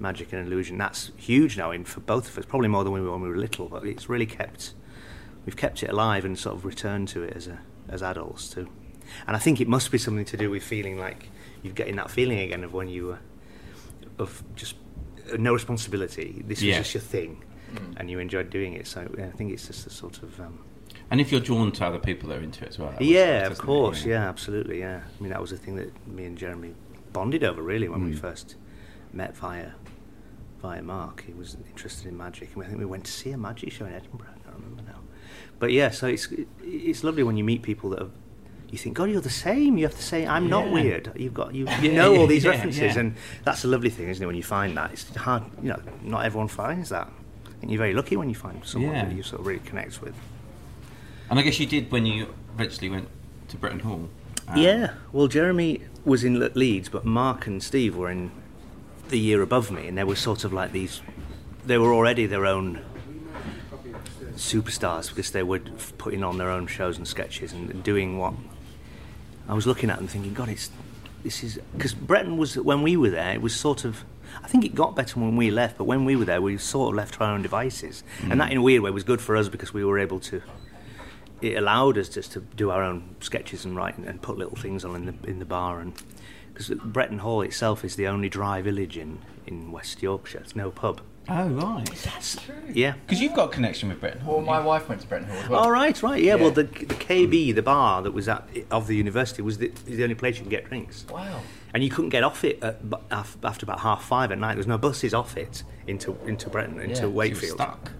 magic 0.00 0.32
and 0.32 0.46
illusion 0.46 0.78
that's 0.78 1.10
huge 1.16 1.56
now 1.58 1.70
in 1.70 1.84
for 1.84 2.00
both 2.00 2.28
of 2.28 2.38
us. 2.38 2.46
Probably 2.46 2.68
more 2.68 2.84
than 2.84 2.92
we 2.92 3.00
were 3.00 3.12
when 3.12 3.20
we 3.20 3.28
were 3.28 3.36
little, 3.36 3.68
but 3.68 3.84
it's 3.84 4.08
really 4.08 4.26
kept. 4.26 4.74
We've 5.44 5.56
kept 5.56 5.82
it 5.82 5.90
alive 5.90 6.24
and 6.24 6.38
sort 6.38 6.56
of 6.56 6.64
returned 6.64 7.08
to 7.08 7.22
it 7.22 7.36
as 7.36 7.46
a 7.46 7.58
as 7.88 8.02
adults 8.02 8.48
too. 8.48 8.68
And 9.26 9.36
I 9.36 9.38
think 9.38 9.60
it 9.60 9.68
must 9.68 9.90
be 9.90 9.98
something 9.98 10.26
to 10.26 10.36
do 10.36 10.50
with 10.50 10.62
feeling 10.62 10.98
like 10.98 11.30
you're 11.62 11.74
getting 11.74 11.96
that 11.96 12.10
feeling 12.10 12.38
again 12.38 12.64
of 12.64 12.72
when 12.72 12.88
you 12.88 13.06
were 13.06 13.18
of 14.18 14.42
just 14.54 14.74
no 15.38 15.52
responsibility. 15.52 16.42
This 16.46 16.62
Yeah. 16.62 16.78
was 16.78 16.90
just 16.90 16.94
your 16.94 17.00
thing, 17.02 17.44
and 17.96 18.10
you 18.10 18.18
enjoyed 18.18 18.50
doing 18.50 18.72
it. 18.74 18.86
So 18.86 19.08
yeah, 19.18 19.26
I 19.26 19.30
think 19.30 19.52
it's 19.52 19.66
just 19.66 19.86
a 19.86 19.90
sort 19.90 20.22
of 20.22 20.38
um, 20.40 20.58
And 21.10 21.20
if 21.20 21.30
you're 21.32 21.40
drawn 21.40 21.72
to 21.72 21.84
other 21.86 21.98
people 21.98 22.28
that 22.30 22.38
are 22.38 22.42
into 22.42 22.64
it 22.64 22.68
as 22.70 22.78
well. 22.78 22.90
that 22.90 23.00
was 23.00 23.08
yeah, 23.08 23.42
nice, 23.42 23.50
of 23.52 23.58
course, 23.58 24.04
yeah. 24.04 24.28
absolutely, 24.28 24.78
yeah. 24.80 25.00
I 25.18 25.22
mean, 25.22 25.30
that 25.30 25.40
was 25.40 25.50
the 25.50 25.58
thing 25.58 25.76
that 25.76 25.90
me 26.06 26.24
and 26.24 26.36
Jeremy 26.38 26.74
bonded 27.12 27.42
over 27.44 27.62
really 27.62 27.88
when 27.88 28.04
we 28.04 28.12
Mm. 28.12 28.18
first 28.18 28.56
met 29.12 29.36
via 29.36 29.72
via 30.62 30.82
Mark. 30.82 31.24
He 31.26 31.32
was 31.32 31.56
interested 31.70 32.08
in 32.08 32.16
magic, 32.16 32.54
and 32.54 32.64
I 32.64 32.66
think 32.66 32.78
we 32.78 32.84
went 32.84 33.04
to 33.04 33.12
see 33.12 33.30
a 33.30 33.38
magic 33.38 33.70
show 33.72 33.86
in 33.86 33.92
Edinburgh. 33.94 34.26
I 34.34 34.38
can't 34.44 34.56
remember 34.56 34.82
now, 34.82 34.98
but 35.58 35.72
yeah. 35.72 35.90
So 35.90 36.06
it's 36.08 36.28
it's 36.62 37.04
lovely 37.04 37.22
when 37.22 37.36
you 37.36 37.44
meet 37.44 37.62
people 37.62 37.90
that 37.90 38.00
have 38.00 38.10
you 38.70 38.78
think, 38.78 38.96
God, 38.96 39.04
you're 39.10 39.20
the 39.20 39.30
same. 39.30 39.78
You 39.78 39.86
have 39.86 39.96
to 39.96 40.02
say, 40.02 40.26
I'm 40.26 40.48
not 40.48 40.70
weird. 40.70 41.12
You've 41.16 41.34
got 41.34 41.54
you, 41.54 41.66
you 41.80 41.92
know 41.92 42.14
all 42.16 42.26
these 42.26 42.44
yeah, 42.46 42.50
references, 42.50 42.94
yeah. 42.94 43.00
and 43.00 43.14
that's 43.44 43.64
a 43.64 43.68
lovely 43.68 43.90
thing, 43.90 44.08
isn't 44.08 44.22
it? 44.22 44.26
When 44.26 44.36
you 44.36 44.42
find 44.42 44.76
that, 44.76 44.92
it's 44.92 45.14
hard. 45.16 45.44
You 45.62 45.70
know, 45.70 45.80
not 46.02 46.24
everyone 46.24 46.48
finds 46.48 46.90
that. 46.90 47.10
And 47.62 47.70
you're 47.70 47.78
very 47.78 47.94
lucky 47.94 48.16
when 48.16 48.28
you 48.28 48.34
find 48.34 48.64
someone 48.64 48.94
Yeah. 48.94 49.04
that 49.06 49.14
you 49.14 49.22
sort 49.22 49.40
of 49.40 49.46
really 49.46 49.60
connect 49.60 50.00
with. 50.00 50.14
And 51.30 51.38
I 51.38 51.42
guess 51.42 51.58
you 51.58 51.66
did 51.66 51.90
when 51.90 52.06
you 52.06 52.34
eventually 52.54 52.88
went 52.88 53.08
to 53.48 53.56
Bretton 53.56 53.80
Hall. 53.80 54.08
Um, 54.48 54.56
Yeah, 54.56 54.94
well, 55.12 55.28
Jeremy 55.28 55.82
was 56.04 56.22
in 56.24 56.38
Leeds, 56.54 56.88
but 56.88 57.04
Mark 57.04 57.46
and 57.46 57.62
Steve 57.62 57.96
were 57.96 58.10
in 58.10 58.30
the 59.08 59.18
year 59.18 59.42
above 59.42 59.70
me, 59.70 59.88
and 59.88 59.96
they 59.98 60.04
were 60.04 60.16
sort 60.16 60.44
of 60.44 60.52
like 60.52 60.72
these. 60.72 61.00
They 61.66 61.78
were 61.78 61.92
already 61.92 62.26
their 62.26 62.46
own 62.46 62.84
superstars 64.36 65.08
because 65.08 65.32
they 65.32 65.42
were 65.42 65.58
putting 65.98 66.22
on 66.22 66.38
their 66.38 66.50
own 66.50 66.66
shows 66.66 66.96
and 66.96 67.06
sketches 67.08 67.52
and 67.52 67.82
doing 67.82 68.18
what. 68.18 68.34
I 69.48 69.54
was 69.54 69.66
looking 69.66 69.90
at 69.90 69.96
them 69.96 70.06
thinking, 70.06 70.34
God, 70.34 70.48
it's 70.48 70.70
this 71.22 71.42
is 71.42 71.58
because 71.72 71.94
Bretton 71.94 72.36
was 72.36 72.56
when 72.56 72.82
we 72.82 72.96
were 72.96 73.10
there. 73.10 73.32
It 73.32 73.42
was 73.42 73.54
sort 73.54 73.84
of. 73.84 74.04
I 74.42 74.46
think 74.46 74.64
it 74.64 74.74
got 74.74 74.94
better 74.94 75.18
when 75.18 75.36
we 75.36 75.50
left, 75.50 75.78
but 75.78 75.84
when 75.84 76.04
we 76.04 76.14
were 76.14 76.26
there, 76.26 76.42
we 76.42 76.58
sort 76.58 76.92
of 76.92 76.96
left 76.96 77.14
to 77.14 77.24
our 77.24 77.32
own 77.32 77.40
devices, 77.40 78.04
and 78.20 78.32
mm. 78.32 78.38
that 78.38 78.52
in 78.52 78.58
a 78.58 78.62
weird 78.62 78.82
way 78.82 78.90
was 78.90 79.02
good 79.02 79.22
for 79.22 79.36
us 79.36 79.48
because 79.48 79.72
we 79.72 79.84
were 79.84 79.98
able 79.98 80.20
to 80.20 80.42
it 81.40 81.56
allowed 81.56 81.96
us 81.98 82.08
just 82.08 82.32
to 82.32 82.40
do 82.40 82.70
our 82.70 82.82
own 82.82 83.14
sketches 83.20 83.64
and 83.64 83.76
write 83.76 83.96
and, 83.96 84.06
and 84.06 84.20
put 84.20 84.36
little 84.38 84.56
things 84.56 84.84
on 84.84 84.96
in 84.96 85.06
the 85.06 85.14
in 85.28 85.38
the 85.38 85.44
bar 85.44 85.80
and 85.80 85.92
because 86.52 86.70
Bretton 86.70 87.18
Hall 87.18 87.42
itself 87.42 87.84
is 87.84 87.96
the 87.96 88.08
only 88.08 88.28
dry 88.28 88.60
village 88.60 88.96
in 88.96 89.18
in 89.46 89.72
West 89.72 90.02
Yorkshire. 90.02 90.40
There's 90.40 90.56
no 90.56 90.70
pub. 90.70 91.00
Oh 91.30 91.46
right. 91.48 91.84
That's 92.04 92.36
true. 92.42 92.54
Yeah. 92.72 92.94
Because 93.06 93.20
you've 93.20 93.34
got 93.34 93.50
a 93.50 93.52
connection 93.52 93.88
with 93.90 94.00
Bretton 94.00 94.20
Hall. 94.20 94.36
Well, 94.36 94.46
my 94.46 94.60
wife 94.60 94.88
went 94.88 95.02
to 95.02 95.06
Bretton 95.06 95.28
Hall 95.28 95.36
as 95.38 95.48
well. 95.48 95.60
All 95.60 95.70
right, 95.70 96.02
right. 96.02 96.22
Yeah. 96.22 96.36
Well, 96.36 96.50
the 96.50 96.62
the 96.64 96.94
KB, 96.94 97.54
the 97.54 97.62
bar 97.62 98.02
that 98.02 98.12
was 98.12 98.28
at 98.28 98.48
of 98.70 98.86
the 98.86 98.96
university, 98.96 99.42
was 99.42 99.58
the, 99.58 99.68
the 99.86 100.02
only 100.02 100.14
place 100.14 100.36
you 100.36 100.42
could 100.42 100.50
get 100.50 100.64
drinks. 100.68 101.04
Wow. 101.10 101.40
And 101.74 101.84
you 101.84 101.90
couldn't 101.90 102.08
get 102.10 102.24
off 102.24 102.44
it 102.44 102.62
at, 102.62 102.80
after 103.10 103.64
about 103.66 103.80
half 103.80 104.04
five 104.04 104.32
at 104.32 104.38
night. 104.38 104.52
There 104.52 104.56
was 104.58 104.66
no 104.66 104.78
buses 104.78 105.12
off 105.12 105.36
it 105.36 105.64
into 105.86 106.16
into 106.26 106.48
Bretton 106.48 106.80
into 106.80 106.88
Yeah, 106.88 106.94
so 106.94 107.02
you 107.02 107.08
were 107.08 107.14
Wakefield. 107.16 107.58
Stuck. 107.58 107.90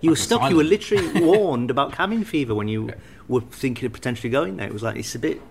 You 0.00 0.10
were 0.10 0.14
Like 0.14 0.18
an 0.20 0.24
stuck. 0.24 0.50
You 0.50 0.56
were 0.56 0.64
literally 0.64 1.20
warned 1.24 1.70
about 1.70 1.92
cabin 1.92 2.24
fever 2.24 2.54
when 2.54 2.68
you 2.68 2.90
were 3.28 3.42
thinking 3.42 3.84
of 3.86 3.92
potentially 3.92 4.30
going 4.30 4.56
there. 4.56 4.66
It 4.66 4.72
was 4.72 4.82
like 4.82 4.96
it's 4.96 5.14
a 5.14 5.18
bit 5.18 5.42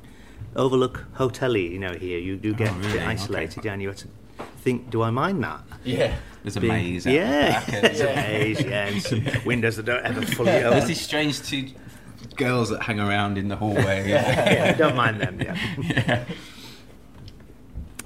overlook 0.56 1.06
hotel-y, 1.14 1.60
you 1.60 1.80
know. 1.80 1.94
Here 1.94 2.18
you 2.20 2.36
do 2.38 2.52
oh, 2.52 2.56
get 2.56 2.70
Oh, 2.70 2.74
a 2.74 2.78
really? 2.78 2.92
bit 2.94 3.02
Okay. 3.02 3.06
isolated, 3.12 3.66
yeah, 3.66 3.74
and 3.74 3.82
you 3.82 3.90
had 3.90 3.98
to 4.00 4.08
think, 4.66 4.90
do 4.90 5.02
I 5.04 5.12
mind 5.12 5.44
that? 5.44 5.62
Yeah. 5.84 6.16
There's 6.44 6.58
a 6.58 6.60
Being- 6.62 6.74
maze. 6.74 7.06
Yeah, 7.06 7.60
The 7.66 7.72
back 7.72 7.82
there's 7.82 8.00
a 8.02 8.16
maze, 8.16 8.62
yeah, 8.62 8.88
and 8.88 9.02
some 9.02 9.24
windows 9.46 9.76
that 9.78 9.86
don't 9.86 10.04
ever 10.04 10.22
fully 10.24 10.52
There's 10.52 10.74
open. 10.74 10.88
these 10.88 11.02
strange 11.02 11.42
two 11.42 11.70
girls 12.36 12.70
that 12.70 12.82
hang 12.84 13.00
around 13.00 13.38
in 13.38 13.48
the 13.48 13.56
hallway. 13.56 14.10
yeah, 14.10 14.74
don't 14.74 14.96
mind 14.96 15.22
them. 15.22 15.40
Yeah. 15.42 15.56
yeah. 15.80 16.26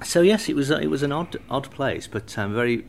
So 0.02 0.22
yes, 0.22 0.48
it 0.48 0.56
was 0.56 0.70
it 0.70 0.86
was 0.88 1.02
an 1.02 1.12
odd 1.12 1.36
odd 1.50 1.70
place, 1.70 2.06
but 2.06 2.36
um, 2.38 2.54
very 2.54 2.86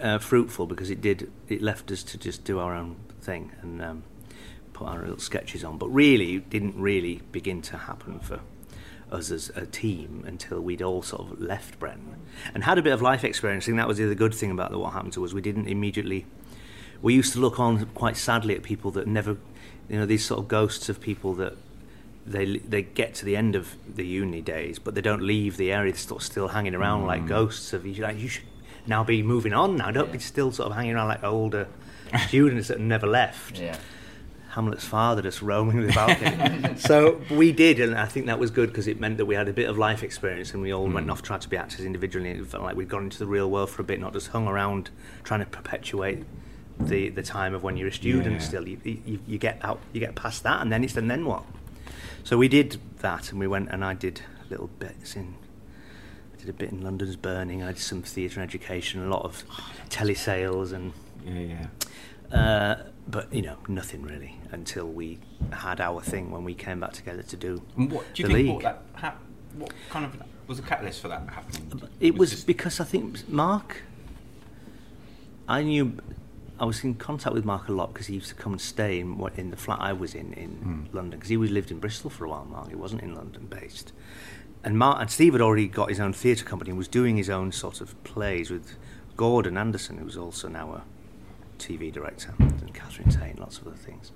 uh, 0.00 0.18
fruitful 0.18 0.66
because 0.66 0.90
it 0.90 1.00
did 1.00 1.30
it 1.48 1.60
left 1.62 1.90
us 1.90 2.02
to 2.04 2.18
just 2.18 2.44
do 2.44 2.58
our 2.60 2.74
own 2.74 2.96
thing 3.20 3.50
and 3.62 3.82
um, 3.82 4.02
put 4.72 4.86
our 4.86 5.00
little 5.00 5.18
sketches 5.18 5.64
on. 5.64 5.78
But 5.78 5.88
really, 5.88 6.36
it 6.36 6.50
didn't 6.50 6.76
really 6.80 7.22
begin 7.32 7.62
to 7.62 7.76
happen 7.76 8.20
for 8.20 8.40
us 9.10 9.30
as 9.30 9.50
a 9.54 9.66
team 9.66 10.24
until 10.26 10.60
we'd 10.60 10.82
all 10.82 11.02
sort 11.02 11.32
of 11.32 11.40
left 11.40 11.78
Bretton 11.78 12.16
and 12.54 12.64
had 12.64 12.78
a 12.78 12.82
bit 12.82 12.92
of 12.92 13.02
life 13.02 13.24
experience. 13.24 13.64
I 13.64 13.66
think 13.66 13.78
that 13.78 13.88
was 13.88 13.98
the 13.98 14.04
other 14.04 14.14
good 14.14 14.34
thing 14.34 14.50
about 14.50 14.70
the, 14.70 14.78
what 14.78 14.92
happened 14.92 15.12
to 15.14 15.24
us. 15.24 15.32
We 15.32 15.40
didn't 15.40 15.68
immediately. 15.68 16.26
We 17.00 17.14
used 17.14 17.32
to 17.34 17.40
look 17.40 17.58
on 17.60 17.86
quite 17.86 18.16
sadly 18.16 18.54
at 18.54 18.62
people 18.62 18.90
that 18.92 19.06
never, 19.06 19.36
you 19.88 19.98
know, 19.98 20.06
these 20.06 20.24
sort 20.24 20.40
of 20.40 20.48
ghosts 20.48 20.88
of 20.88 21.00
people 21.00 21.34
that 21.34 21.56
they 22.26 22.58
they 22.58 22.82
get 22.82 23.14
to 23.14 23.24
the 23.24 23.36
end 23.36 23.54
of 23.54 23.76
the 23.92 24.06
uni 24.06 24.40
days, 24.40 24.78
but 24.78 24.94
they 24.94 25.00
don't 25.00 25.22
leave 25.22 25.56
the 25.56 25.72
area. 25.72 25.92
They're 25.92 25.98
sort 25.98 26.22
of 26.22 26.26
still 26.26 26.48
hanging 26.48 26.74
around 26.74 27.06
like 27.06 27.22
hmm. 27.22 27.28
ghosts 27.28 27.72
of 27.72 27.86
you. 27.86 28.02
Like 28.02 28.18
you 28.18 28.28
should 28.28 28.44
now 28.86 29.04
be 29.04 29.22
moving 29.22 29.52
on 29.52 29.76
now. 29.76 29.90
Don't 29.90 30.12
be 30.12 30.18
still 30.18 30.52
sort 30.52 30.70
of 30.70 30.76
hanging 30.76 30.94
around 30.94 31.08
like 31.08 31.24
older 31.24 31.68
students 32.28 32.68
that 32.68 32.80
never 32.80 33.06
left. 33.06 33.58
Yeah. 33.58 33.76
Hamlet's 34.50 34.84
father 34.84 35.22
just 35.22 35.42
roaming 35.42 35.86
the 35.86 35.92
balcony. 35.94 36.76
so 36.78 37.20
we 37.30 37.52
did, 37.52 37.80
and 37.80 37.94
I 37.94 38.06
think 38.06 38.26
that 38.26 38.38
was 38.38 38.50
good 38.50 38.70
because 38.70 38.86
it 38.88 38.98
meant 38.98 39.18
that 39.18 39.26
we 39.26 39.34
had 39.34 39.48
a 39.48 39.52
bit 39.52 39.68
of 39.68 39.76
life 39.78 40.02
experience, 40.02 40.52
and 40.54 40.62
we 40.62 40.72
all 40.72 40.88
went 40.88 41.10
off 41.10 41.22
trying 41.22 41.40
to 41.40 41.48
be 41.48 41.56
actors 41.56 41.84
individually. 41.84 42.30
It 42.30 42.46
felt 42.46 42.62
like 42.62 42.74
we'd 42.76 42.88
gone 42.88 43.04
into 43.04 43.18
the 43.18 43.26
real 43.26 43.50
world 43.50 43.70
for 43.70 43.82
a 43.82 43.84
bit, 43.84 44.00
not 44.00 44.12
just 44.12 44.28
hung 44.28 44.48
around 44.48 44.90
trying 45.22 45.40
to 45.40 45.46
perpetuate 45.46 46.24
the 46.80 47.08
the 47.10 47.22
time 47.22 47.54
of 47.54 47.62
when 47.62 47.76
you're 47.76 47.88
a 47.88 47.92
student. 47.92 48.36
Yeah. 48.36 48.38
Still, 48.46 48.68
you, 48.68 48.78
you 48.84 49.18
you 49.26 49.38
get 49.38 49.58
out, 49.62 49.80
you 49.92 50.00
get 50.00 50.14
past 50.14 50.42
that, 50.44 50.62
and 50.62 50.72
then 50.72 50.82
it's 50.82 50.96
and 50.96 51.10
then 51.10 51.24
what? 51.26 51.44
So 52.24 52.36
we 52.38 52.48
did 52.48 52.78
that, 53.00 53.30
and 53.30 53.38
we 53.40 53.46
went 53.46 53.68
and 53.70 53.84
I 53.84 53.94
did 53.94 54.22
little 54.50 54.68
bits 54.78 55.14
in. 55.14 55.34
I 56.34 56.40
did 56.40 56.48
a 56.48 56.52
bit 56.52 56.70
in 56.70 56.82
London's 56.82 57.16
Burning. 57.16 57.62
I 57.62 57.72
did 57.72 57.78
some 57.82 58.02
theatre 58.02 58.40
education, 58.40 59.04
a 59.04 59.08
lot 59.08 59.24
of 59.24 59.44
telesales, 59.90 60.72
and 60.72 60.92
Yeah, 61.26 61.66
yeah. 62.30 62.36
uh, 62.38 62.82
but 63.10 63.32
you 63.32 63.42
know 63.42 63.56
nothing 63.68 64.02
really 64.02 64.36
until 64.52 64.86
we 64.86 65.18
had 65.52 65.80
our 65.80 66.00
thing 66.02 66.30
when 66.30 66.44
we 66.44 66.54
came 66.54 66.80
back 66.80 66.92
together 66.92 67.22
to 67.22 67.36
do 67.36 67.62
And 67.76 67.90
what 67.90 68.04
do 68.14 68.22
you 68.22 68.28
think 68.28 68.54
what 68.54 68.62
that 68.62 68.82
hap- 68.94 69.22
what 69.56 69.72
kind 69.90 70.04
of 70.04 70.22
was 70.46 70.58
the 70.60 70.66
catalyst 70.66 71.00
for 71.02 71.08
that 71.08 71.28
happening? 71.28 71.82
It 72.00 72.16
was 72.16 72.30
just- 72.30 72.46
because 72.46 72.80
I 72.80 72.84
think 72.84 73.28
Mark. 73.28 73.82
I 75.48 75.62
knew, 75.62 75.96
I 76.60 76.64
was 76.66 76.84
in 76.84 76.94
contact 76.94 77.34
with 77.34 77.44
Mark 77.44 77.68
a 77.68 77.72
lot 77.72 77.92
because 77.92 78.06
he 78.08 78.14
used 78.14 78.28
to 78.28 78.34
come 78.34 78.52
and 78.52 78.60
stay 78.60 79.00
in 79.00 79.16
what 79.16 79.38
in 79.38 79.50
the 79.50 79.56
flat 79.56 79.78
I 79.80 79.92
was 79.94 80.14
in 80.14 80.32
in 80.34 80.50
Hmm. 80.50 80.96
London 80.96 81.18
because 81.18 81.30
he 81.30 81.36
was 81.36 81.50
lived 81.50 81.70
in 81.70 81.78
Bristol 81.78 82.10
for 82.10 82.24
a 82.26 82.28
while. 82.30 82.44
Mark, 82.44 82.68
he 82.68 82.74
wasn't 82.74 83.02
in 83.02 83.14
London 83.14 83.46
based, 83.48 83.92
and 84.64 84.78
Mark 84.78 85.00
and 85.00 85.10
Steve 85.10 85.32
had 85.32 85.40
already 85.40 85.68
got 85.68 85.88
his 85.88 86.00
own 86.00 86.12
theatre 86.12 86.44
company 86.44 86.70
and 86.70 86.78
was 86.78 86.88
doing 86.88 87.16
his 87.16 87.30
own 87.30 87.52
sort 87.52 87.80
of 87.80 88.02
plays 88.04 88.50
with 88.50 88.76
Gordon 89.16 89.56
Anderson, 89.56 89.98
who 89.98 90.04
was 90.04 90.16
also 90.16 90.48
now 90.48 90.72
a 90.74 90.82
TV 91.58 91.92
director, 91.92 92.34
and 92.38 92.72
Catherine 92.72 93.10
Tate, 93.10 93.38
lots 93.38 93.58
of 93.58 93.66
other 93.66 93.76
things. 93.76 94.12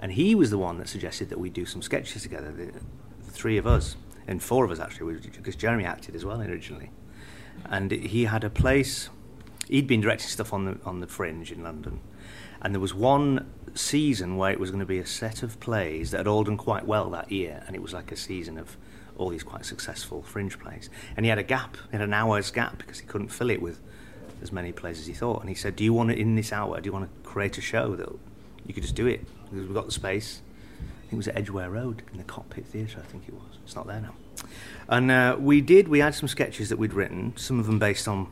And 0.00 0.12
he 0.12 0.34
was 0.34 0.50
the 0.50 0.58
one 0.58 0.78
that 0.78 0.88
suggested 0.88 1.28
that 1.30 1.38
we 1.38 1.50
do 1.50 1.66
some 1.66 1.82
sketches 1.82 2.22
together, 2.22 2.52
the, 2.52 2.66
the 2.66 3.30
three 3.30 3.58
of 3.58 3.66
us, 3.66 3.96
and 4.26 4.42
four 4.42 4.64
of 4.64 4.70
us 4.70 4.78
actually, 4.78 5.16
because 5.16 5.56
Jeremy 5.56 5.84
acted 5.84 6.14
as 6.14 6.24
well 6.24 6.40
originally. 6.40 6.90
And 7.64 7.90
he 7.90 8.24
had 8.26 8.44
a 8.44 8.50
place. 8.50 9.08
He'd 9.66 9.86
been 9.86 10.00
directing 10.00 10.28
stuff 10.28 10.52
on 10.52 10.64
the 10.64 10.78
on 10.84 11.00
the 11.00 11.06
Fringe 11.06 11.50
in 11.50 11.62
London, 11.62 12.00
and 12.62 12.74
there 12.74 12.80
was 12.80 12.94
one 12.94 13.50
season 13.74 14.36
where 14.36 14.50
it 14.50 14.60
was 14.60 14.70
going 14.70 14.80
to 14.80 14.86
be 14.86 14.98
a 14.98 15.06
set 15.06 15.42
of 15.42 15.60
plays 15.60 16.10
that 16.12 16.18
had 16.18 16.26
all 16.26 16.44
done 16.44 16.56
quite 16.56 16.86
well 16.86 17.10
that 17.10 17.30
year, 17.30 17.62
and 17.66 17.74
it 17.74 17.82
was 17.82 17.92
like 17.92 18.12
a 18.12 18.16
season 18.16 18.58
of 18.58 18.76
all 19.16 19.28
these 19.28 19.42
quite 19.42 19.64
successful 19.64 20.22
Fringe 20.22 20.58
plays. 20.58 20.88
And 21.16 21.26
he 21.26 21.30
had 21.30 21.38
a 21.38 21.42
gap, 21.42 21.76
he 21.90 21.96
had 21.96 22.02
an 22.02 22.14
hour's 22.14 22.50
gap 22.50 22.78
because 22.78 23.00
he 23.00 23.06
couldn't 23.06 23.28
fill 23.28 23.50
it 23.50 23.60
with 23.60 23.80
as 24.42 24.52
many 24.52 24.72
plays 24.72 24.98
as 24.98 25.06
he 25.06 25.12
thought. 25.12 25.40
And 25.40 25.48
he 25.48 25.54
said, 25.54 25.76
"Do 25.76 25.84
you 25.84 25.92
want 25.92 26.10
it 26.10 26.18
in 26.18 26.34
this 26.34 26.52
hour? 26.52 26.80
Do 26.80 26.86
you 26.86 26.92
want 26.92 27.06
to 27.06 27.28
create 27.28 27.58
a 27.58 27.60
show 27.60 27.96
that 27.96 28.08
you 28.66 28.74
could 28.74 28.82
just 28.82 28.94
do 28.94 29.06
it 29.06 29.26
because 29.44 29.66
we've 29.66 29.74
got 29.74 29.86
the 29.86 29.92
space?" 29.92 30.42
I 30.80 31.10
think 31.10 31.14
it 31.14 31.16
was 31.16 31.28
at 31.28 31.36
Edgware 31.36 31.70
Road 31.70 32.02
in 32.12 32.18
the 32.18 32.24
Cockpit 32.24 32.66
Theatre. 32.66 33.00
I 33.02 33.06
think 33.06 33.24
it 33.26 33.34
was. 33.34 33.58
It's 33.64 33.74
not 33.74 33.86
there 33.86 34.00
now. 34.00 34.14
And 34.88 35.10
uh, 35.10 35.36
we 35.38 35.62
did. 35.62 35.88
We 35.88 36.00
had 36.00 36.14
some 36.14 36.28
sketches 36.28 36.68
that 36.68 36.78
we'd 36.78 36.92
written. 36.92 37.32
Some 37.36 37.58
of 37.58 37.66
them 37.66 37.78
based 37.78 38.06
on 38.06 38.28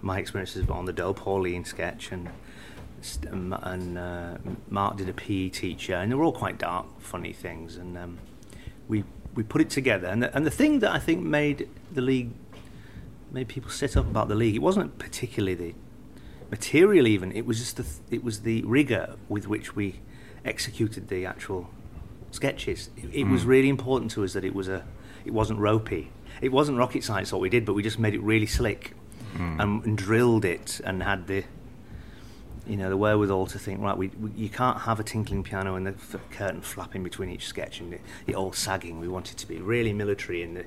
my 0.00 0.18
experiences 0.18 0.68
on 0.68 0.84
the 0.84 0.92
Del 0.92 1.12
Pauline 1.12 1.64
sketch, 1.64 2.12
and 2.12 2.28
um, 3.30 3.52
and 3.62 3.98
uh, 3.98 4.38
Mark 4.68 4.96
did 4.96 5.08
a 5.08 5.12
PE 5.12 5.48
teacher, 5.50 5.94
and 5.94 6.10
they 6.10 6.14
were 6.14 6.24
all 6.24 6.32
quite 6.32 6.58
dark, 6.58 6.86
funny 7.00 7.32
things. 7.32 7.76
And 7.76 7.96
um, 7.98 8.18
we 8.86 9.04
we 9.34 9.42
put 9.42 9.60
it 9.60 9.70
together. 9.70 10.08
And 10.08 10.22
the, 10.22 10.36
and 10.36 10.44
the 10.44 10.50
thing 10.50 10.80
that 10.80 10.92
I 10.92 10.98
think 10.98 11.22
made 11.22 11.68
the 11.92 12.00
league 12.00 12.30
made 13.32 13.48
people 13.48 13.70
sit 13.70 13.96
up 13.96 14.06
about 14.06 14.28
the 14.28 14.34
league, 14.34 14.54
it 14.54 14.62
wasn't 14.62 14.98
particularly 14.98 15.54
the 15.54 15.74
material 16.50 17.06
even. 17.06 17.32
It 17.32 17.46
was 17.46 17.58
just 17.58 17.76
the 17.76 17.82
th- 17.82 17.96
it 18.10 18.24
was 18.24 18.40
the 18.40 18.62
rigor 18.62 19.16
with 19.28 19.48
which 19.48 19.76
we 19.76 20.00
executed 20.44 21.08
the 21.08 21.26
actual 21.26 21.68
sketches. 22.30 22.90
It, 22.96 23.14
it 23.14 23.24
was 23.24 23.42
hmm. 23.42 23.48
really 23.48 23.68
important 23.68 24.10
to 24.12 24.24
us 24.24 24.32
that 24.32 24.44
it 24.44 24.54
was 24.54 24.68
a 24.68 24.84
it 25.24 25.32
wasn't 25.32 25.58
ropey. 25.58 26.10
It 26.40 26.52
wasn't 26.52 26.78
rocket 26.78 27.04
science 27.04 27.32
what 27.32 27.40
we 27.40 27.50
did, 27.50 27.64
but 27.64 27.74
we 27.74 27.82
just 27.82 27.98
made 27.98 28.14
it 28.14 28.22
really 28.22 28.46
slick 28.46 28.94
hmm. 29.36 29.60
and, 29.60 29.84
and 29.84 29.98
drilled 29.98 30.44
it 30.44 30.80
and 30.84 31.02
had 31.02 31.26
the 31.26 31.44
you 32.66 32.76
know 32.76 32.90
the 32.90 32.96
wherewithal 32.96 33.46
to 33.46 33.58
think 33.58 33.80
right. 33.80 33.96
We, 33.96 34.08
we 34.08 34.30
you 34.32 34.48
can't 34.48 34.80
have 34.80 35.00
a 35.00 35.04
tinkling 35.04 35.42
piano 35.42 35.74
and 35.74 35.86
the 35.86 35.90
f- 35.92 36.16
curtain 36.30 36.60
flapping 36.60 37.02
between 37.02 37.30
each 37.30 37.46
sketch 37.46 37.80
and 37.80 37.94
it, 37.94 38.00
it 38.26 38.34
all 38.34 38.52
sagging. 38.52 39.00
We 39.00 39.08
wanted 39.08 39.38
to 39.38 39.48
be 39.48 39.58
really 39.58 39.92
military 39.92 40.42
in 40.42 40.54
the 40.54 40.64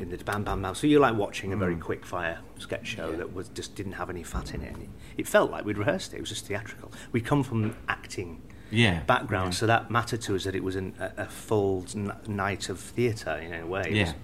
in 0.00 0.10
the 0.10 0.16
bam 0.18 0.44
bam 0.44 0.62
bam. 0.62 0.74
So 0.74 0.86
you're 0.86 1.00
like 1.00 1.14
watching 1.16 1.52
a 1.52 1.56
very 1.56 1.76
mm. 1.76 1.80
quick 1.80 2.04
fire 2.04 2.38
sketch 2.58 2.86
show 2.86 3.12
that 3.16 3.34
was 3.34 3.48
just 3.50 3.74
didn't 3.74 3.92
have 3.92 4.10
any 4.10 4.22
fat 4.22 4.54
in 4.54 4.62
it. 4.62 4.72
And 4.74 4.82
it, 4.84 4.88
it 5.18 5.28
felt 5.28 5.50
like 5.50 5.64
we'd 5.64 5.78
rehearsed 5.78 6.12
it. 6.12 6.16
It 6.16 6.20
was 6.20 6.28
just 6.30 6.46
theatrical. 6.46 6.90
We'd 7.12 7.24
come 7.24 7.42
from 7.42 7.76
acting 7.88 8.40
Yeah, 8.70 9.02
background, 9.04 9.52
yeah. 9.54 9.58
so 9.58 9.66
that 9.66 9.90
mattered 9.90 10.20
to 10.22 10.36
us 10.36 10.44
that 10.44 10.54
it 10.54 10.62
was 10.64 10.76
an, 10.76 10.94
a, 10.98 11.22
a 11.22 11.26
full 11.26 11.84
n- 11.94 12.12
night 12.26 12.68
of 12.68 12.78
theatre 12.80 13.36
in 13.36 13.52
a 13.54 13.66
way. 13.66 13.82
It 13.86 13.92
Yeah. 13.92 14.04
was- 14.04 14.14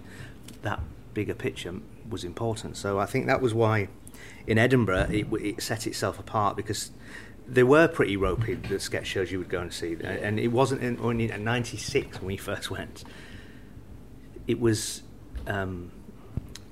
that 0.63 0.81
bigger 1.15 1.35
picture 1.35 1.75
was 2.09 2.25
important. 2.25 2.77
So 2.77 2.99
I 2.99 3.07
think 3.07 3.27
that 3.27 3.41
was 3.41 3.53
why 3.55 3.89
in 4.47 4.59
Edinburgh 4.59 5.09
it, 5.11 5.27
it 5.33 5.63
set 5.63 5.87
itself 5.87 6.19
apart 6.19 6.57
because 6.57 6.91
they 7.49 7.63
were 7.63 7.87
pretty 7.89 8.17
ropey. 8.17 8.55
The 8.55 8.81
sketch 8.81 9.07
shows 9.07 9.31
you 9.31 9.39
would 9.39 9.49
go 9.49 9.61
and 9.61 9.73
see, 9.73 9.93
and- 9.93 10.03
and 10.03 10.41
it 10.41 10.49
wasn't 10.49 10.83
in, 10.83 10.99
only 11.01 11.31
in 11.31 11.45
'96 11.45 12.19
when 12.21 12.27
we 12.27 12.37
first 12.51 12.71
went. 12.71 13.05
It 14.47 14.61
was 14.61 15.03
um, 15.47 15.91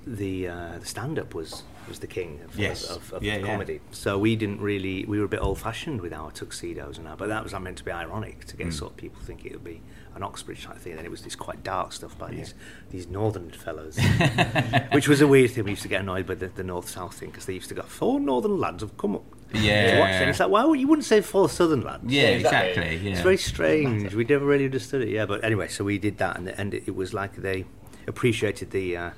the 0.07 0.49
uh, 0.49 0.79
the 0.79 0.87
stand 0.87 1.19
up 1.19 1.35
was 1.35 1.63
was 1.89 1.99
the 1.99 2.07
king 2.07 2.41
of, 2.47 2.59
Yes. 2.59 2.89
of, 2.89 3.13
of 3.13 3.23
Yeah, 3.23 3.37
yeah. 3.37 3.47
comedy. 3.47 3.81
So 3.91 4.19
we 4.19 4.37
didn't 4.37 4.61
really 4.61 5.05
we 5.05 5.19
were 5.19 5.25
a 5.27 5.29
bit 5.29 5.41
old 5.41 5.59
fashioned 5.59 6.01
with 6.01 6.13
our 6.15 6.31
tuxedos 6.31 6.97
and 6.99 7.07
that, 7.07 7.19
but 7.19 7.29
that 7.29 7.43
was 7.43 7.53
meant 7.59 7.77
to 7.79 7.85
be 7.85 7.91
ironic 7.93 8.45
to 8.47 8.57
get 8.57 8.69
Mm. 8.69 8.73
sort 8.73 8.91
of 8.93 8.97
people 8.97 9.21
think 9.23 9.45
it 9.45 9.53
would 9.53 9.65
be 9.65 9.83
an 10.15 10.23
Oxbridge 10.23 10.65
type 10.65 10.79
thing. 10.79 10.93
And 10.93 10.99
then 11.01 11.05
it 11.07 11.11
was 11.11 11.23
this 11.23 11.35
quite 11.37 11.63
dark 11.63 11.93
stuff 11.93 12.17
by 12.19 12.31
these 12.31 12.55
these 12.91 13.07
northern 13.09 13.51
fellows, 13.51 13.99
which 14.93 15.09
was 15.09 15.21
a 15.21 15.27
weird 15.27 15.51
thing. 15.51 15.65
We 15.65 15.71
used 15.71 15.83
to 15.83 15.89
get 15.89 16.01
annoyed 16.01 16.27
by 16.27 16.35
the, 16.37 16.49
the 16.49 16.65
north 16.65 16.89
south 16.89 17.15
thing 17.19 17.31
because 17.31 17.47
they 17.47 17.55
used 17.55 17.69
to 17.69 17.75
go 17.75 17.83
four 17.83 18.19
northern 18.21 18.59
lads 18.59 18.83
have 18.83 18.97
come 18.97 19.17
up. 19.17 19.25
To 19.51 19.57
watch 19.59 19.65
Yeah. 19.65 20.23
it. 20.23 20.29
It's 20.31 20.41
like 20.41 20.51
why 20.51 20.65
would 20.65 20.81
you 20.81 20.89
wouldn't 20.89 21.05
say 21.07 21.21
four 21.21 21.49
southern 21.49 21.83
lads? 21.83 22.05
Yeah, 22.07 22.29
exactly. 22.29 22.97
Yeah. 22.97 23.13
It's 23.13 23.21
very 23.21 23.37
strange. 23.37 24.15
We 24.15 24.25
never 24.25 24.45
really 24.47 24.65
understood 24.65 25.03
it. 25.03 25.09
Yeah, 25.11 25.27
but 25.27 25.45
anyway, 25.45 25.69
so 25.69 25.85
we 25.85 25.99
did 25.99 26.19
that, 26.19 26.37
and, 26.39 26.49
and 26.49 26.75
it 26.75 26.95
was 26.97 27.13
like 27.15 27.37
they 27.37 27.65
appreciated 28.07 28.71
the 28.71 28.97
uh, 28.97 29.11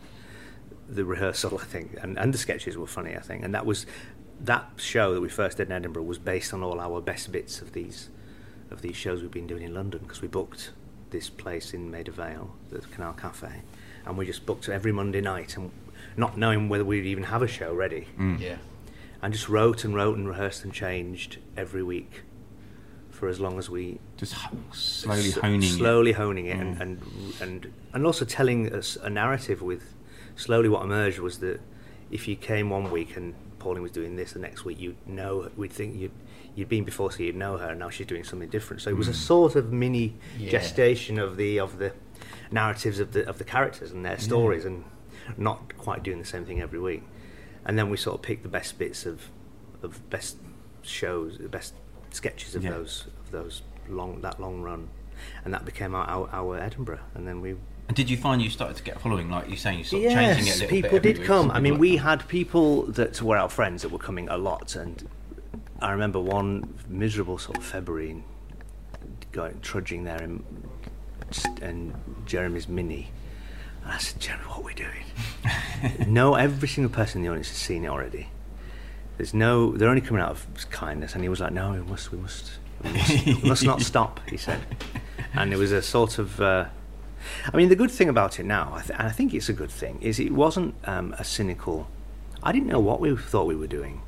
the 0.88 1.04
rehearsal, 1.04 1.58
I 1.60 1.64
think, 1.64 1.96
and, 2.02 2.16
and 2.18 2.32
the 2.32 2.38
sketches 2.38 2.76
were 2.76 2.86
funny, 2.86 3.16
I 3.16 3.20
think, 3.20 3.44
and 3.44 3.54
that 3.54 3.66
was 3.66 3.86
that 4.40 4.68
show 4.76 5.14
that 5.14 5.20
we 5.20 5.28
first 5.28 5.56
did 5.56 5.68
in 5.68 5.72
Edinburgh 5.72 6.02
was 6.04 6.18
based 6.18 6.52
on 6.52 6.62
all 6.62 6.78
our 6.80 7.00
best 7.00 7.32
bits 7.32 7.60
of 7.60 7.72
these 7.72 8.08
of 8.70 8.82
these 8.82 8.96
shows 8.96 9.22
we've 9.22 9.30
been 9.30 9.46
doing 9.46 9.62
in 9.62 9.72
London 9.74 10.00
because 10.02 10.20
we 10.20 10.28
booked 10.28 10.72
this 11.10 11.30
place 11.30 11.72
in 11.72 11.90
Maida 11.90 12.10
Vale, 12.10 12.54
the 12.70 12.80
Canal 12.80 13.12
Cafe, 13.14 13.62
and 14.04 14.16
we 14.18 14.26
just 14.26 14.44
booked 14.44 14.68
every 14.68 14.92
Monday 14.92 15.20
night 15.20 15.56
and 15.56 15.70
not 16.16 16.36
knowing 16.36 16.68
whether 16.68 16.84
we'd 16.84 17.06
even 17.06 17.24
have 17.24 17.42
a 17.42 17.46
show 17.48 17.72
ready 17.72 18.08
Mm. 18.18 18.40
Yeah. 18.40 18.56
and 19.22 19.32
just 19.32 19.48
wrote 19.48 19.84
and 19.84 19.94
wrote 19.94 20.16
and 20.18 20.28
rehearsed 20.28 20.64
and 20.64 20.72
changed 20.72 21.38
every 21.56 21.82
week 21.82 22.22
for 23.16 23.28
as 23.28 23.40
long 23.40 23.58
as 23.58 23.68
we 23.70 23.98
Just 24.18 24.34
h- 24.34 24.50
slowly 24.72 25.28
s- 25.28 25.34
honing 25.36 25.62
it. 25.62 25.66
slowly 25.80 26.12
honing 26.12 26.46
it, 26.46 26.56
Mm. 26.58 26.60
and, 26.60 26.80
and 26.82 27.00
and 27.40 27.72
and 27.94 28.06
also 28.06 28.24
telling 28.24 28.72
us 28.72 28.96
a 29.02 29.08
narrative 29.10 29.62
with 29.62 29.82
slowly 30.36 30.68
what 30.68 30.82
emerged 30.82 31.18
was 31.18 31.38
that 31.38 31.58
if 32.10 32.28
you 32.28 32.36
came 32.36 32.68
one 32.70 32.90
week 32.90 33.16
and 33.16 33.34
Pauline 33.58 33.82
was 33.82 33.90
doing 33.92 34.16
this 34.16 34.32
the 34.32 34.38
next 34.38 34.64
week 34.66 34.78
you'd 34.78 34.96
know 35.06 35.50
we'd 35.56 35.72
think 35.72 35.96
you'd 35.96 36.12
you'd 36.54 36.68
been 36.68 36.84
before 36.84 37.10
so 37.10 37.22
you'd 37.22 37.36
know 37.44 37.56
her 37.56 37.70
and 37.70 37.78
now 37.80 37.88
she's 37.90 38.06
doing 38.06 38.22
something 38.22 38.48
different 38.50 38.82
so 38.82 38.90
it 38.90 38.96
was 38.96 39.08
a 39.08 39.12
Mm. 39.12 39.30
sort 39.32 39.56
of 39.56 39.72
mini 39.72 40.14
Yeah. 40.38 40.50
gestation 40.50 41.18
of 41.18 41.36
the 41.38 41.58
of 41.58 41.78
the 41.78 41.92
narratives 42.50 42.98
of 43.00 43.12
the 43.12 43.26
of 43.28 43.38
the 43.38 43.44
characters 43.44 43.90
and 43.92 44.04
their 44.04 44.18
stories 44.18 44.64
and 44.66 44.84
not 45.38 45.76
quite 45.78 46.02
doing 46.02 46.18
the 46.18 46.24
same 46.34 46.44
thing 46.44 46.60
every 46.60 46.78
week 46.78 47.02
and 47.64 47.78
then 47.78 47.88
we 47.90 47.96
sort 47.96 48.14
of 48.18 48.22
picked 48.22 48.42
the 48.42 48.48
best 48.48 48.78
bits 48.78 49.06
of 49.06 49.30
of 49.82 50.08
best 50.10 50.36
shows 50.82 51.38
the 51.38 51.48
best 51.48 51.72
sketches 52.16 52.54
of 52.54 52.64
Yeah. 52.64 52.70
those 52.70 53.06
of 53.24 53.30
those 53.30 53.62
long 53.88 54.20
that 54.22 54.40
long 54.40 54.62
run 54.62 54.88
and 55.44 55.54
that 55.54 55.64
became 55.64 55.94
our, 55.94 56.06
our, 56.06 56.28
our 56.32 56.58
Edinburgh 56.58 57.00
and 57.14 57.26
then 57.26 57.40
we 57.40 57.50
And 57.88 57.96
did 57.96 58.10
you 58.10 58.16
find 58.16 58.42
you 58.42 58.50
started 58.50 58.76
to 58.78 58.82
get 58.82 58.96
a 58.96 58.98
following? 58.98 59.30
Like 59.30 59.48
you're 59.48 59.56
saying, 59.56 59.84
sort 59.84 60.04
of 60.04 60.10
yes, 60.10 60.36
changing 60.36 60.46
it 60.52 60.56
a 60.56 60.60
little 60.60 60.68
people 60.76 60.98
did 60.98 61.24
come. 61.24 61.50
I 61.50 61.60
mean, 61.60 61.74
like 61.74 61.80
we 61.80 61.96
that. 61.96 62.02
had 62.02 62.28
people 62.28 62.82
that 62.98 63.22
were 63.22 63.36
our 63.38 63.48
friends 63.48 63.82
that 63.82 63.90
were 63.90 63.98
coming 63.98 64.28
a 64.28 64.36
lot, 64.36 64.74
and 64.74 65.08
I 65.80 65.92
remember 65.92 66.18
one 66.18 66.74
miserable 66.88 67.38
sort 67.38 67.58
of 67.58 67.64
February, 67.64 68.10
and 68.10 68.24
going 69.30 69.60
trudging 69.60 70.02
there 70.04 70.20
in, 70.20 70.42
and 71.62 71.94
Jeremy's 72.26 72.66
mini. 72.68 73.10
And 73.84 73.92
I 73.92 73.98
said, 73.98 74.20
Jeremy, 74.20 74.44
what 74.44 74.58
are 74.58 74.62
we 74.64 74.74
doing? 74.74 75.04
no, 76.12 76.34
every 76.34 76.66
single 76.68 76.92
person 76.92 77.18
in 77.18 77.22
the 77.22 77.28
audience 77.30 77.48
has 77.48 77.56
seen 77.58 77.84
it 77.84 77.88
already. 77.88 78.28
There's 79.16 79.32
no, 79.34 79.72
they're 79.72 79.88
only 79.88 80.00
coming 80.02 80.22
out 80.22 80.30
of 80.30 80.70
kindness, 80.70 81.14
and 81.14 81.22
he 81.22 81.28
was 81.28 81.40
like, 81.40 81.52
no, 81.52 81.72
we 81.72 81.80
must, 81.80 82.12
we 82.12 82.18
must, 82.18 82.52
we 82.84 82.92
must, 82.92 83.26
we 83.26 83.48
must 83.48 83.64
not 83.64 83.80
stop. 83.92 84.20
He 84.28 84.36
said, 84.36 84.60
and 85.34 85.52
it 85.52 85.56
was 85.56 85.72
a 85.72 85.82
sort 85.82 86.18
of. 86.18 86.40
Uh, 86.40 86.66
I 87.52 87.56
mean, 87.56 87.68
the 87.68 87.76
good 87.76 87.90
thing 87.90 88.08
about 88.08 88.38
it 88.38 88.44
now, 88.44 88.72
I 88.74 88.82
th- 88.82 88.98
and 88.98 89.08
I 89.08 89.10
think 89.10 89.34
it's 89.34 89.48
a 89.48 89.52
good 89.52 89.70
thing, 89.70 89.98
is 90.00 90.20
it 90.20 90.32
wasn't 90.32 90.74
um, 90.84 91.14
a 91.18 91.24
cynical. 91.24 91.88
I 92.42 92.52
didn't 92.52 92.68
know 92.68 92.78
what 92.78 93.00
we 93.00 93.16
thought 93.16 93.46
we 93.46 93.56
were 93.56 93.66
doing, 93.66 94.02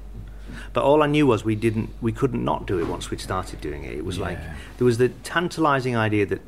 but 0.72 0.84
all 0.84 1.02
I 1.02 1.06
knew 1.06 1.26
was 1.26 1.44
we 1.44 1.56
didn't, 1.56 1.90
we 2.00 2.12
couldn't 2.12 2.44
not 2.44 2.66
do 2.66 2.78
it 2.78 2.86
once 2.86 3.10
we'd 3.10 3.20
started 3.20 3.60
doing 3.60 3.84
it. 3.84 3.94
It 3.94 4.04
was 4.04 4.18
like 4.18 4.38
there 4.76 4.84
was 4.84 4.98
the 4.98 5.08
tantalising 5.08 5.96
idea 5.96 6.26
that 6.26 6.40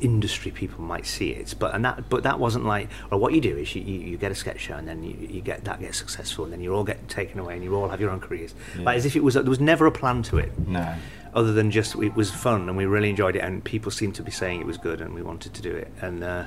industry 0.00 0.50
people 0.50 0.82
might 0.82 1.06
see 1.06 1.30
it, 1.30 1.54
but 1.58 1.74
and 1.74 1.84
that, 1.84 2.08
but 2.08 2.22
that 2.24 2.38
wasn't 2.38 2.64
like. 2.64 2.88
Well, 3.10 3.20
what 3.20 3.32
you 3.34 3.40
do 3.40 3.56
is 3.56 3.74
you, 3.74 3.82
you, 3.82 4.00
you 4.00 4.16
get 4.16 4.32
a 4.32 4.34
sketch 4.34 4.60
show, 4.60 4.74
and 4.74 4.86
then 4.88 5.02
you, 5.02 5.16
you 5.28 5.40
get 5.40 5.64
that 5.64 5.80
gets 5.80 5.98
successful, 5.98 6.44
and 6.44 6.52
then 6.52 6.60
you 6.60 6.74
all 6.74 6.84
get 6.84 7.08
taken 7.08 7.38
away, 7.38 7.54
and 7.54 7.62
you 7.64 7.74
all 7.74 7.88
have 7.88 8.00
your 8.00 8.10
own 8.10 8.20
careers. 8.20 8.54
Like 8.78 8.96
as 8.96 9.06
if 9.06 9.16
it 9.16 9.22
was, 9.22 9.34
there 9.34 9.42
was 9.44 9.60
never 9.60 9.86
a 9.86 9.92
plan 9.92 10.22
to 10.24 10.38
it 10.38 10.52
No. 10.68 10.94
other 11.34 11.52
than 11.52 11.70
just 11.70 11.94
it 11.96 12.14
was 12.14 12.30
fun 12.30 12.68
and 12.68 12.76
we 12.76 12.86
really 12.86 13.10
enjoyed 13.10 13.34
it 13.36 13.40
and 13.40 13.62
people 13.64 13.90
seemed 13.90 14.14
to 14.14 14.22
be 14.22 14.30
saying 14.30 14.60
it 14.60 14.66
was 14.66 14.78
good 14.78 15.00
and 15.00 15.14
we 15.14 15.22
wanted 15.22 15.52
to 15.54 15.60
do 15.62 15.74
it 15.74 15.90
and 16.00 16.22
uh, 16.22 16.44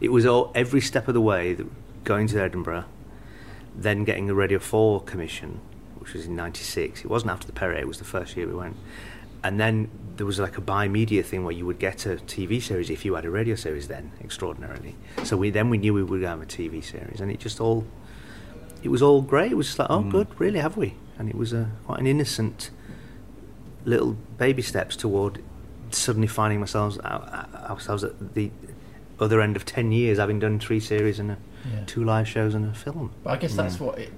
it 0.00 0.10
was 0.10 0.24
all 0.24 0.50
every 0.54 0.80
step 0.80 1.08
of 1.08 1.14
the 1.14 1.20
way 1.20 1.52
that 1.52 1.66
going 2.04 2.26
to 2.28 2.40
Edinburgh 2.40 2.84
then 3.76 4.04
getting 4.04 4.26
the 4.26 4.34
Radio 4.34 4.58
4 4.58 5.02
commission 5.02 5.60
which 5.98 6.14
was 6.14 6.24
in 6.26 6.34
96 6.36 7.00
it 7.04 7.08
wasn't 7.10 7.30
after 7.30 7.46
the 7.46 7.52
Perrier 7.52 7.78
it 7.80 7.86
was 7.88 7.98
the 7.98 8.04
first 8.04 8.34
year 8.36 8.46
we 8.46 8.54
went 8.54 8.76
and 9.44 9.60
then 9.60 9.90
there 10.16 10.24
was 10.26 10.38
like 10.40 10.56
a 10.56 10.60
bi-media 10.60 11.22
thing 11.22 11.44
where 11.44 11.52
you 11.52 11.66
would 11.66 11.78
get 11.78 12.06
a 12.06 12.16
TV 12.16 12.62
series 12.62 12.88
if 12.88 13.04
you 13.04 13.14
had 13.14 13.24
a 13.24 13.30
radio 13.30 13.54
series 13.54 13.88
then 13.88 14.10
extraordinarily. 14.22 14.96
So 15.22 15.36
we 15.36 15.50
then 15.50 15.68
we 15.70 15.78
knew 15.78 15.92
we 15.92 16.02
would 16.02 16.22
have 16.22 16.40
a 16.40 16.46
TV 16.46 16.82
series 16.82 17.20
and 17.20 17.30
it 17.30 17.38
just 17.40 17.60
all 17.60 17.84
it 18.82 18.88
was 18.88 19.02
all 19.02 19.20
great. 19.22 19.52
It 19.52 19.56
was 19.56 19.66
just 19.66 19.78
like 19.78 19.90
oh 19.90 20.00
mm. 20.02 20.10
good 20.10 20.28
really 20.40 20.60
have 20.60 20.76
we? 20.76 20.94
And 21.18 21.28
it 21.28 21.34
was 21.36 21.52
a 21.52 21.70
quite 21.84 22.00
an 22.00 22.06
innocent 22.06 22.70
little 23.84 24.16
baby 24.38 24.62
steps 24.62 24.96
toward 24.96 25.42
suddenly 25.90 26.26
finding 26.26 26.58
myself 26.58 26.96
uh, 27.04 27.08
uh, 27.08 27.46
ourselves 27.70 28.02
at 28.02 28.34
the 28.34 28.50
other 29.20 29.40
end 29.40 29.56
of 29.56 29.64
10 29.64 29.92
years 29.92 30.18
having 30.18 30.38
done 30.40 30.58
three 30.58 30.80
series 30.80 31.18
and 31.18 31.32
a, 31.32 31.38
Yeah. 31.72 31.84
two 31.86 32.02
live 32.02 32.26
shows 32.28 32.54
and 32.54 32.64
a 32.70 32.74
film. 32.74 33.12
But 33.22 33.30
I 33.34 33.36
guess 33.36 33.52
Mm. 33.52 33.56
that's 33.56 33.78
what 33.80 33.98
it, 33.98 34.12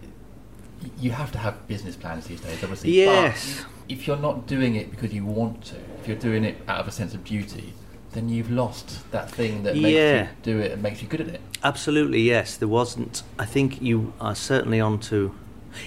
you 1.00 1.10
have 1.12 1.32
to 1.32 1.38
have 1.38 1.66
business 1.68 1.96
plans 1.96 2.26
these 2.26 2.40
days, 2.40 2.62
obviously. 2.62 2.90
Yes. 2.92 3.62
But 3.64 3.92
if 3.92 4.06
you're 4.06 4.16
not 4.16 4.46
doing 4.46 4.74
it 4.76 4.90
because 4.90 5.12
you 5.12 5.24
want 5.24 5.64
to, 5.66 5.76
if 6.00 6.08
you're 6.08 6.16
doing 6.18 6.44
it 6.44 6.56
out 6.68 6.80
of 6.80 6.88
a 6.88 6.90
sense 6.92 7.14
of 7.14 7.24
duty, 7.24 7.72
then 8.12 8.28
you've 8.28 8.50
lost 8.50 9.10
that 9.10 9.30
thing 9.30 9.62
that 9.64 9.74
makes 9.74 9.88
Yeah. 9.88 10.22
you 10.22 10.28
do 10.42 10.58
it 10.58 10.72
and 10.72 10.82
makes 10.82 11.02
you 11.02 11.08
good 11.08 11.20
at 11.20 11.28
it. 11.28 11.40
absolutely 11.62 12.22
yes 12.22 12.56
there 12.56 12.68
wasn't 12.68 13.22
i 13.38 13.44
think 13.44 13.82
you 13.82 14.12
are 14.20 14.34
certainly 14.34 14.80
onto 14.80 15.32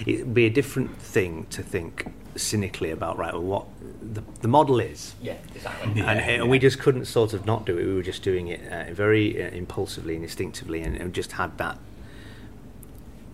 it'd 0.06 0.32
be 0.32 0.44
a 0.46 0.50
different 0.50 0.96
thing 1.00 1.46
to 1.50 1.60
think 1.62 2.12
cynically 2.36 2.90
about 2.90 3.16
right 3.18 3.32
well 3.32 3.42
what 3.42 3.66
the, 4.14 4.22
the 4.42 4.48
model 4.48 4.78
is 4.78 5.14
Yeah, 5.20 5.38
exactly. 5.56 6.00
and, 6.02 6.20
and 6.20 6.48
we 6.50 6.58
just 6.60 6.78
couldn't 6.78 7.06
sort 7.06 7.32
of 7.32 7.46
not 7.46 7.66
do 7.66 7.76
it. 7.78 7.84
We 7.84 7.94
were 7.94 8.02
just 8.02 8.22
doing 8.22 8.46
it 8.48 8.60
uh, 8.70 8.92
very 8.94 9.42
uh, 9.42 9.48
impulsively 9.50 10.14
and 10.14 10.22
instinctively, 10.24 10.80
and, 10.82 10.96
and 10.96 11.12
just 11.12 11.32
had 11.32 11.58
that 11.58 11.78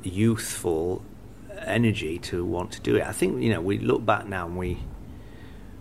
youthful 0.03 1.03
energy 1.63 2.19
to 2.19 2.45
want 2.45 2.73
to 2.73 2.81
do 2.81 2.97
it. 2.97 3.03
I 3.03 3.13
think 3.13 3.43
you 3.43 3.51
know 3.53 3.61
we 3.61 3.79
look 3.79 4.05
back 4.05 4.27
now 4.27 4.47
and 4.47 4.57
we 4.57 4.79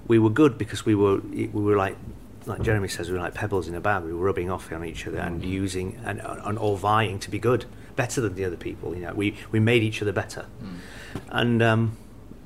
we 0.07 0.19
were 0.19 0.29
good 0.29 0.57
because 0.57 0.85
we 0.85 0.95
were 0.95 1.17
we 1.19 1.47
were 1.47 1.75
like 1.75 1.97
like 2.45 2.61
Jeremy 2.61 2.87
says 2.87 3.09
we 3.09 3.15
were 3.15 3.21
like 3.23 3.33
pebbles 3.33 3.67
in 3.67 3.75
a 3.75 3.81
bag. 3.81 4.03
We 4.03 4.13
were 4.13 4.23
rubbing 4.25 4.51
off 4.51 4.71
on 4.71 4.85
each 4.85 5.07
other 5.07 5.17
and 5.17 5.43
using 5.43 5.99
and, 6.05 6.21
and 6.21 6.57
all 6.57 6.75
vying 6.75 7.19
to 7.19 7.31
be 7.31 7.39
good, 7.39 7.65
better 7.95 8.21
than 8.21 8.35
the 8.35 8.45
other 8.45 8.57
people. 8.57 8.93
You 8.95 9.01
know, 9.01 9.13
we 9.13 9.35
we 9.51 9.59
made 9.59 9.83
each 9.83 10.01
other 10.01 10.11
better, 10.11 10.45
and 11.29 11.61
um, 11.61 11.97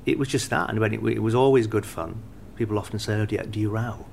it 0.06 0.18
was 0.18 0.28
just 0.28 0.50
that. 0.50 0.70
And 0.70 0.78
when 0.80 0.94
it, 0.94 1.02
it 1.02 1.20
was 1.20 1.34
always 1.34 1.66
good 1.66 1.86
fun. 1.86 2.22
People 2.56 2.78
often 2.78 2.98
say, 2.98 3.14
"Oh, 3.14 3.26
do 3.26 3.36
you, 3.36 3.42
do 3.42 3.60
you 3.60 3.70
row? 3.70 4.06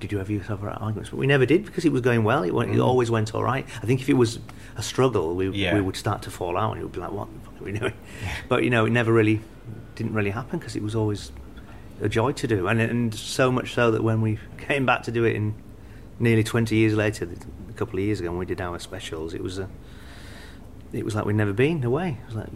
Did 0.00 0.12
you 0.12 0.20
ever 0.20 0.32
ever 0.32 0.44
have 0.44 0.64
arguments?" 0.82 1.10
But 1.10 1.16
we 1.18 1.26
never 1.26 1.46
did 1.46 1.64
because 1.64 1.84
it 1.84 1.92
was 1.92 2.00
going 2.02 2.24
well. 2.24 2.42
It, 2.44 2.52
went, 2.54 2.70
it 2.70 2.76
mm. 2.76 2.84
always 2.84 3.10
went 3.10 3.34
all 3.34 3.42
right. 3.44 3.66
I 3.82 3.86
think 3.86 4.00
if 4.00 4.08
it 4.08 4.14
was 4.14 4.38
a 4.76 4.82
struggle, 4.82 5.34
we 5.34 5.48
Yeah. 5.50 5.74
we 5.74 5.80
would 5.80 5.96
start 5.96 6.22
to 6.22 6.30
fall 6.30 6.56
out, 6.56 6.72
and 6.72 6.80
it 6.80 6.84
would 6.84 6.92
be 6.92 7.00
like, 7.00 7.12
"What 7.12 7.28
the 7.32 7.40
fuck 7.50 7.60
are 7.60 7.64
we 7.64 7.72
doing?" 7.72 7.94
But 8.48 8.64
you 8.64 8.70
know, 8.70 8.84
it 8.86 8.90
never 8.90 9.12
really 9.12 9.40
didn't 9.94 10.14
really 10.14 10.30
happen 10.30 10.58
because 10.58 10.76
it 10.76 10.82
was 10.82 10.94
always 10.94 11.32
a 12.00 12.08
joy 12.08 12.32
to 12.32 12.46
do, 12.46 12.68
and 12.68 12.80
and 12.80 13.14
so 13.14 13.50
much 13.50 13.74
so 13.74 13.90
that 13.90 14.02
when 14.04 14.20
we 14.20 14.38
came 14.58 14.86
back 14.86 15.02
to 15.04 15.10
do 15.10 15.24
it 15.24 15.34
in 15.34 15.54
nearly 16.20 16.44
twenty 16.44 16.76
years 16.76 16.94
later, 16.94 17.28
a 17.68 17.72
couple 17.72 17.98
of 17.98 18.04
years 18.04 18.20
ago, 18.20 18.30
when 18.30 18.38
we 18.38 18.46
did 18.46 18.60
our 18.60 18.78
specials, 18.78 19.34
it 19.34 19.42
was 19.42 19.58
a 19.58 19.68
it 20.92 21.04
was 21.04 21.14
like 21.14 21.24
we'd 21.24 21.36
never 21.36 21.52
been 21.52 21.82
away. 21.84 22.18
It 22.22 22.26
was 22.26 22.36
like 22.36 22.48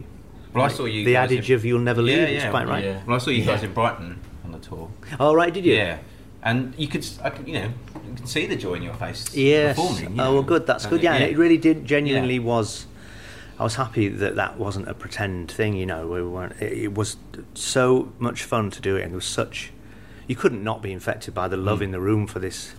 Well, 0.54 0.64
I 0.64 0.68
saw 0.68 0.84
you. 0.84 1.04
the 1.04 1.16
adage 1.16 1.50
in- 1.50 1.56
of 1.56 1.64
"you'll 1.64 1.80
never 1.80 2.02
leave" 2.02 2.18
Yeah, 2.18 2.24
is 2.26 2.42
yeah. 2.44 2.50
quite 2.50 2.68
right. 2.68 2.84
Yeah. 2.84 3.00
Well, 3.06 3.16
I 3.16 3.18
saw 3.18 3.30
you 3.30 3.44
guys 3.44 3.62
Yeah. 3.62 3.68
in 3.68 3.74
Brighton 3.74 4.20
on 4.44 4.52
the 4.52 4.58
tour. 4.58 4.88
Oh 5.18 5.34
right, 5.34 5.52
did 5.52 5.64
you? 5.64 5.74
Yeah, 5.74 5.98
and 6.42 6.74
you 6.76 6.88
could, 6.88 7.02
s- 7.02 7.18
I 7.22 7.30
could, 7.30 7.46
you 7.46 7.54
know, 7.54 7.72
you 8.08 8.14
could 8.16 8.28
see 8.28 8.46
the 8.46 8.56
joy 8.56 8.74
in 8.74 8.82
your 8.82 8.94
face. 8.94 9.34
Yes. 9.34 9.76
Performing. 9.76 10.16
you 10.16 10.22
Oh 10.22 10.24
know. 10.24 10.32
well, 10.34 10.42
good. 10.42 10.66
That's 10.66 10.86
good. 10.86 11.02
Yeah, 11.02 11.14
and 11.14 11.24
it 11.24 11.36
really 11.38 11.58
did 11.58 11.84
genuinely 11.84 12.36
Yeah. 12.36 12.40
was. 12.42 12.86
I 13.58 13.64
was 13.64 13.74
happy 13.76 14.08
that 14.08 14.34
that 14.36 14.58
wasn't 14.58 14.88
a 14.88 14.94
pretend 14.94 15.50
thing. 15.50 15.76
You 15.76 15.86
know, 15.86 16.06
we 16.08 16.22
weren't. 16.22 16.60
It, 16.60 16.72
it 16.72 16.94
was 16.94 17.16
so 17.54 18.12
much 18.18 18.42
fun 18.42 18.70
to 18.70 18.80
do 18.80 18.96
it, 18.96 19.02
and 19.02 19.12
it 19.12 19.14
was 19.16 19.24
such. 19.26 19.72
You 20.26 20.36
couldn't 20.36 20.64
not 20.64 20.82
be 20.82 20.92
infected 20.92 21.34
by 21.34 21.48
the 21.48 21.56
love 21.56 21.78
Mm. 21.80 21.84
in 21.84 21.90
the 21.92 22.00
room 22.00 22.26
for 22.26 22.38
this 22.38 22.72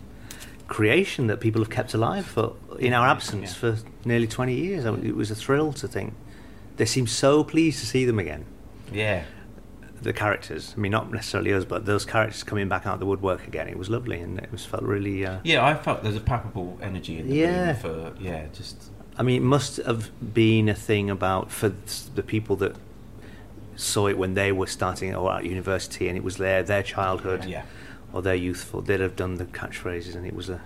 creation 0.68 1.28
that 1.28 1.40
people 1.40 1.62
have 1.62 1.70
kept 1.70 1.94
alive 1.94 2.26
for 2.26 2.56
in 2.80 2.94
our 2.94 3.08
absence 3.08 3.52
Yeah. 3.52 3.76
for 3.76 3.78
nearly 4.06 4.28
twenty 4.28 4.56
years. 4.56 4.86
It 4.86 5.16
was 5.16 5.30
a 5.32 5.36
thrill 5.36 5.72
to 5.74 5.88
think 5.88 6.14
they 6.78 6.86
seem 6.86 7.06
so 7.08 7.44
pleased 7.44 7.80
to 7.82 7.86
see 7.86 8.04
them 8.06 8.18
again. 8.20 8.46
Yeah. 8.92 9.24
The 10.04 10.14
characters. 10.14 10.74
I 10.78 10.80
mean, 10.80 10.92
not 10.92 11.12
necessarily 11.12 11.54
us, 11.54 11.66
but 11.66 11.86
those 11.86 12.06
characters 12.06 12.44
coming 12.44 12.68
back 12.70 12.86
out 12.86 12.96
of 12.96 13.00
the 13.00 13.06
woodwork 13.06 13.48
again. 13.48 13.68
It 13.68 13.78
was 13.78 13.90
lovely, 13.90 14.20
and 14.20 14.40
it 14.40 14.52
was 14.52 14.66
felt 14.66 14.84
really. 14.84 15.26
Uh, 15.26 15.40
Yeah, 15.44 15.66
I 15.66 15.74
felt 15.76 16.04
there's 16.04 16.16
a 16.16 16.22
palpable 16.22 16.78
energy 16.82 17.18
in 17.20 17.28
the 17.30 17.36
Yeah. 17.36 17.66
room 17.68 17.76
for 17.76 18.14
yeah, 18.20 18.46
just 18.54 18.90
I 19.18 19.24
mean, 19.24 19.38
it 19.38 19.46
must 19.46 19.78
have 19.78 20.10
been 20.34 20.68
a 20.70 20.74
thing 20.74 21.10
about 21.10 21.52
for 21.52 21.72
the 22.16 22.24
people 22.24 22.56
that 22.58 22.76
saw 23.76 24.08
it 24.08 24.18
when 24.18 24.34
they 24.34 24.52
were 24.52 24.68
starting 24.68 25.16
or 25.16 25.32
at 25.34 25.46
university, 25.46 26.08
and 26.08 26.18
it 26.18 26.24
was 26.24 26.38
their 26.38 26.64
their 26.64 26.84
childhood 26.84 27.46
yeah. 27.46 27.64
or 28.12 28.22
their 28.22 28.36
youthful. 28.36 28.82
They'd 28.82 29.00
have 29.00 29.16
done 29.16 29.36
the 29.36 29.46
catchphrases, 29.46 30.16
and 30.16 30.26
it 30.26 30.36
was 30.36 30.50
a 30.50 30.62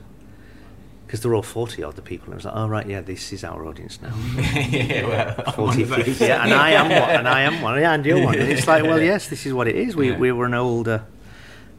because 1.07 1.21
they're 1.21 1.33
all 1.33 1.41
forty 1.41 1.81
odd 1.83 1.95
the 1.95 2.01
people. 2.01 2.25
And 2.25 2.33
it 2.33 2.35
was 2.35 2.45
like, 2.45 2.55
oh 2.55 2.67
right, 2.67 2.85
yeah, 2.85 2.99
this 3.01 3.31
is 3.31 3.43
our 3.45 3.65
audience 3.65 3.99
now. 4.01 4.13
yeah, 4.69 5.07
well, 5.07 5.43
I'm 5.47 5.63
one 5.63 5.85
Forty, 5.85 6.11
yeah, 6.23 6.43
and 6.43 6.53
I 6.53 6.71
am 6.71 6.89
one, 6.89 7.09
and 7.09 7.27
I 7.29 7.41
am 7.41 7.61
one, 7.61 7.79
yeah, 7.79 7.93
and 7.93 8.05
you're 8.05 8.21
one. 8.23 8.37
And 8.37 8.51
it's 8.51 8.67
like, 8.67 8.83
well, 8.83 9.01
yes, 9.01 9.29
this 9.29 9.45
is 9.45 9.53
what 9.53 9.67
it 9.67 9.75
is. 9.75 9.95
We 9.95 10.11
Yeah. 10.11 10.17
we 10.17 10.31
were 10.33 10.45
an 10.45 10.53
older. 10.53 11.05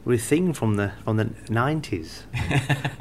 We're 0.04 0.16
thing 0.16 0.54
from 0.54 0.76
the 0.76 0.92
from 1.04 1.18
the 1.18 1.30
nineties. 1.50 2.24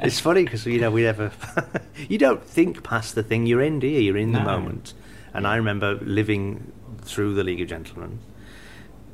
it's 0.00 0.20
funny 0.20 0.44
because 0.44 0.66
you 0.66 0.78
know 0.78 0.90
we 0.90 1.02
never, 1.02 1.32
you 2.08 2.18
don't 2.18 2.44
think 2.44 2.82
past 2.82 3.14
the 3.14 3.22
thing 3.22 3.46
you're 3.46 3.62
in, 3.62 3.78
do 3.80 3.86
you? 3.86 4.00
You're 4.00 4.18
in 4.18 4.32
the 4.32 4.40
moment. 4.40 4.92
And 5.32 5.46
I 5.46 5.56
remember 5.56 5.94
living 6.02 6.72
through 7.00 7.34
the 7.34 7.44
League 7.44 7.62
of 7.62 7.68
Gentlemen, 7.68 8.18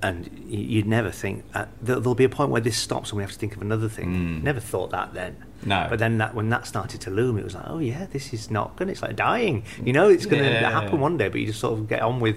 and 0.05 0.28
you'd 0.46 0.86
never 0.86 1.11
think 1.11 1.44
uh, 1.55 1.64
there- 1.80 1.98
there'll 2.00 2.14
be 2.14 2.24
a 2.24 2.28
point 2.28 2.50
where 2.50 2.61
this 2.61 2.76
stops 2.76 3.11
and 3.11 3.16
we 3.16 3.22
have 3.22 3.32
to 3.32 3.38
think 3.38 3.57
of 3.57 3.62
another 3.62 3.88
thing. 3.88 4.09
Mm. 4.14 4.42
Never 4.42 4.61
thought 4.61 4.90
that 4.90 5.14
then. 5.14 5.36
No. 5.64 5.86
But 5.88 5.98
then 5.98 6.18
that 6.18 6.34
when 6.34 6.48
that 6.50 6.66
started 6.66 7.00
to 7.02 7.11
loom, 7.11 7.38
it 7.38 7.44
was 7.44 7.55
like, 7.55 7.64
oh 7.66 7.78
yeah, 7.78 8.07
this 8.12 8.32
is 8.34 8.50
not 8.50 8.76
good. 8.76 8.88
It's 8.90 9.00
like 9.02 9.16
dying. 9.16 9.64
You 9.82 9.92
know, 9.94 10.09
it's 10.09 10.26
going 10.26 10.42
to 10.42 10.50
Yeah. 10.50 10.70
happen 10.70 11.00
one 11.00 11.16
day, 11.16 11.28
but 11.28 11.40
you 11.40 11.46
just 11.46 11.61
sort 11.61 11.78
of 11.78 11.88
get 11.88 12.02
on 12.02 12.20
with 12.20 12.36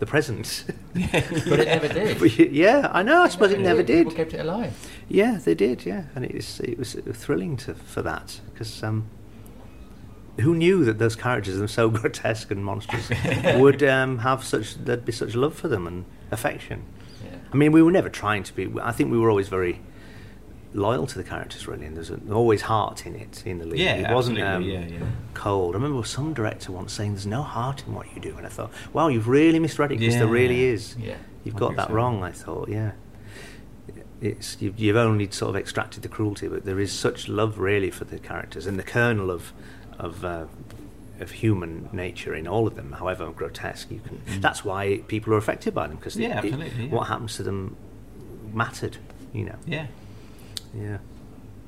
the 0.00 0.06
present. 0.06 0.64
But 0.94 1.60
it 1.60 1.68
never 1.68 1.88
did. 1.88 2.18
But 2.22 2.30
yeah, 2.52 2.90
I 2.92 3.02
know. 3.02 3.22
I 3.22 3.28
suppose 3.28 3.52
it 3.52 3.60
never 3.60 3.82
did. 3.82 3.98
People 4.08 4.16
kept 4.22 4.34
it 4.34 4.40
alive. 4.40 4.72
Yeah, 5.08 5.38
they 5.44 5.54
did. 5.54 5.86
Yeah, 5.86 6.04
and 6.16 6.24
it 6.24 6.34
was 6.34 6.60
it 6.60 6.76
was 6.78 6.94
thrilling 7.12 7.56
to 7.58 7.74
for 7.74 8.02
that 8.02 8.40
because 8.52 8.82
um, 8.82 9.06
who 10.40 10.54
knew 10.54 10.84
that 10.84 10.98
those 10.98 11.14
characters, 11.14 11.56
that 11.58 11.64
are 11.64 11.68
so 11.68 11.88
grotesque 11.98 12.50
and 12.50 12.64
monstrous, 12.64 13.08
would 13.56 13.82
um, 13.84 14.18
have 14.18 14.42
such 14.44 14.74
there'd 14.84 15.04
be 15.04 15.12
such 15.12 15.34
love 15.36 15.54
for 15.54 15.68
them 15.68 15.86
and 15.86 16.04
affection. 16.32 16.82
I 17.54 17.56
mean, 17.56 17.70
we 17.70 17.82
were 17.82 17.92
never 17.92 18.08
trying 18.08 18.42
to 18.42 18.52
be. 18.52 18.68
I 18.82 18.90
think 18.90 19.12
we 19.12 19.18
were 19.18 19.30
always 19.30 19.48
very 19.48 19.80
loyal 20.72 21.06
to 21.06 21.16
the 21.16 21.22
characters, 21.22 21.68
really, 21.68 21.86
and 21.86 21.96
there's 21.96 22.10
a, 22.10 22.18
always 22.32 22.62
heart 22.62 23.06
in 23.06 23.14
it 23.14 23.44
in 23.46 23.58
the 23.58 23.64
league. 23.64 23.78
Yeah, 23.78 24.10
it 24.10 24.12
wasn't 24.12 24.40
um, 24.42 24.64
yeah, 24.64 24.84
yeah. 24.84 24.98
cold. 25.34 25.76
I 25.76 25.78
remember 25.78 26.04
some 26.04 26.34
director 26.34 26.72
once 26.72 26.92
saying, 26.92 27.12
"There's 27.12 27.28
no 27.28 27.42
heart 27.42 27.84
in 27.86 27.94
what 27.94 28.12
you 28.12 28.20
do," 28.20 28.36
and 28.36 28.44
I 28.44 28.48
thought, 28.50 28.72
"Wow, 28.92 29.06
you've 29.06 29.28
really 29.28 29.60
misread 29.60 29.92
it 29.92 30.00
because 30.00 30.14
there 30.16 30.26
Yeah. 30.26 30.32
really 30.32 30.64
is. 30.64 30.96
Yeah. 30.98 31.14
You've 31.44 31.54
I 31.54 31.58
got 31.60 31.76
that 31.76 31.88
so. 31.88 31.94
wrong." 31.94 32.24
I 32.24 32.32
thought, 32.32 32.68
yeah. 32.68 32.92
It's 34.20 34.56
you've, 34.60 34.76
you've 34.80 34.96
only 34.96 35.30
sort 35.30 35.50
of 35.50 35.56
extracted 35.56 36.02
the 36.02 36.08
cruelty, 36.08 36.48
but 36.48 36.64
there 36.64 36.80
is 36.80 36.90
such 36.90 37.28
love 37.28 37.58
really 37.60 37.90
for 37.90 38.04
the 38.04 38.18
characters 38.18 38.66
and 38.66 38.76
the 38.78 38.82
kernel 38.82 39.30
of 39.30 39.52
of 39.96 40.24
uh, 40.24 40.46
of 41.20 41.30
human 41.30 41.88
nature 41.92 42.34
in 42.34 42.46
all 42.48 42.66
of 42.66 42.74
them, 42.76 42.92
however 42.92 43.30
grotesque 43.30 43.90
you 43.90 44.00
can. 44.00 44.20
That's 44.40 44.64
why 44.64 44.98
people 45.06 45.32
are 45.34 45.36
affected 45.36 45.74
by 45.74 45.86
them 45.86 45.96
because 45.96 46.16
Mm. 46.16 46.20
Yeah, 46.22 46.28
absolutely, 46.38 46.84
yeah. 46.86 46.90
what 46.94 47.06
happens 47.08 47.36
to 47.36 47.42
them 47.42 47.76
mattered, 48.52 48.96
you 49.32 49.44
know. 49.44 49.56
Yeah. 49.66 49.86
Yeah. 50.76 50.98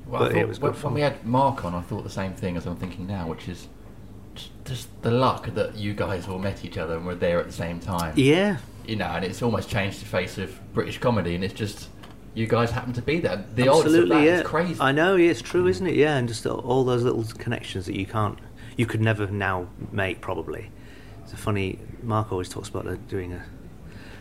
Well, 0.05 0.21
But 0.21 0.21
I 0.21 0.25
it 0.25 0.33
thought 0.41 0.47
was 0.49 0.59
when, 0.59 0.71
good 0.71 0.75
when 0.75 0.81
fun. 0.83 0.93
we 0.93 1.01
had 1.01 1.25
Mark 1.25 1.65
on, 1.65 1.73
I 1.75 1.81
thought 1.81 2.03
the 2.03 2.09
same 2.09 2.33
thing 2.33 2.57
as 2.57 2.65
I'm 2.65 2.75
thinking 2.75 3.07
now, 3.07 3.27
which 3.27 3.47
is 3.47 3.67
just, 4.35 4.51
just 4.65 5.01
the 5.01 5.11
luck 5.11 5.47
that 5.53 5.75
you 5.75 5.93
guys 5.93 6.27
all 6.27 6.39
met 6.39 6.63
each 6.65 6.77
other 6.77 6.95
and 6.97 7.05
were 7.05 7.15
there 7.15 7.39
at 7.39 7.45
the 7.47 7.53
same 7.53 7.79
time. 7.79 8.13
Yeah. 8.17 8.57
You 8.85 8.95
know, 8.97 9.05
and 9.07 9.25
it's 9.25 9.41
almost 9.41 9.69
changed 9.69 10.01
the 10.01 10.05
face 10.05 10.37
of 10.37 10.57
British 10.73 10.97
comedy, 10.99 11.35
and 11.35 11.43
it's 11.43 11.53
just 11.53 11.89
you 12.33 12.47
guys 12.47 12.71
happen 12.71 12.93
to 12.93 13.01
be 13.01 13.19
there. 13.19 13.43
The 13.55 13.67
odds 13.67 13.79
of 13.79 13.85
Absolutely, 13.87 14.15
that 14.17 14.23
yeah. 14.23 14.39
is 14.41 14.47
crazy. 14.47 14.79
I 14.79 14.91
know, 14.91 15.15
yeah, 15.15 15.31
it's 15.31 15.41
true, 15.41 15.67
isn't 15.67 15.85
it? 15.87 15.95
Yeah, 15.95 16.17
and 16.17 16.27
just 16.27 16.45
all- 16.45 16.59
all 16.59 16.83
those 16.85 17.03
little 17.03 17.23
connections 17.37 17.85
that 17.87 17.95
you 17.97 18.05
can't, 18.05 18.37
you 18.77 18.85
could 18.85 19.01
never 19.01 19.27
now 19.27 19.67
make, 19.91 20.21
probably. 20.21 20.71
It's 21.23 21.33
a 21.33 21.37
funny. 21.37 21.79
Mark 22.03 22.31
always 22.31 22.47
talks 22.47 22.69
about 22.69 23.07
doing 23.09 23.33
a 23.33 23.43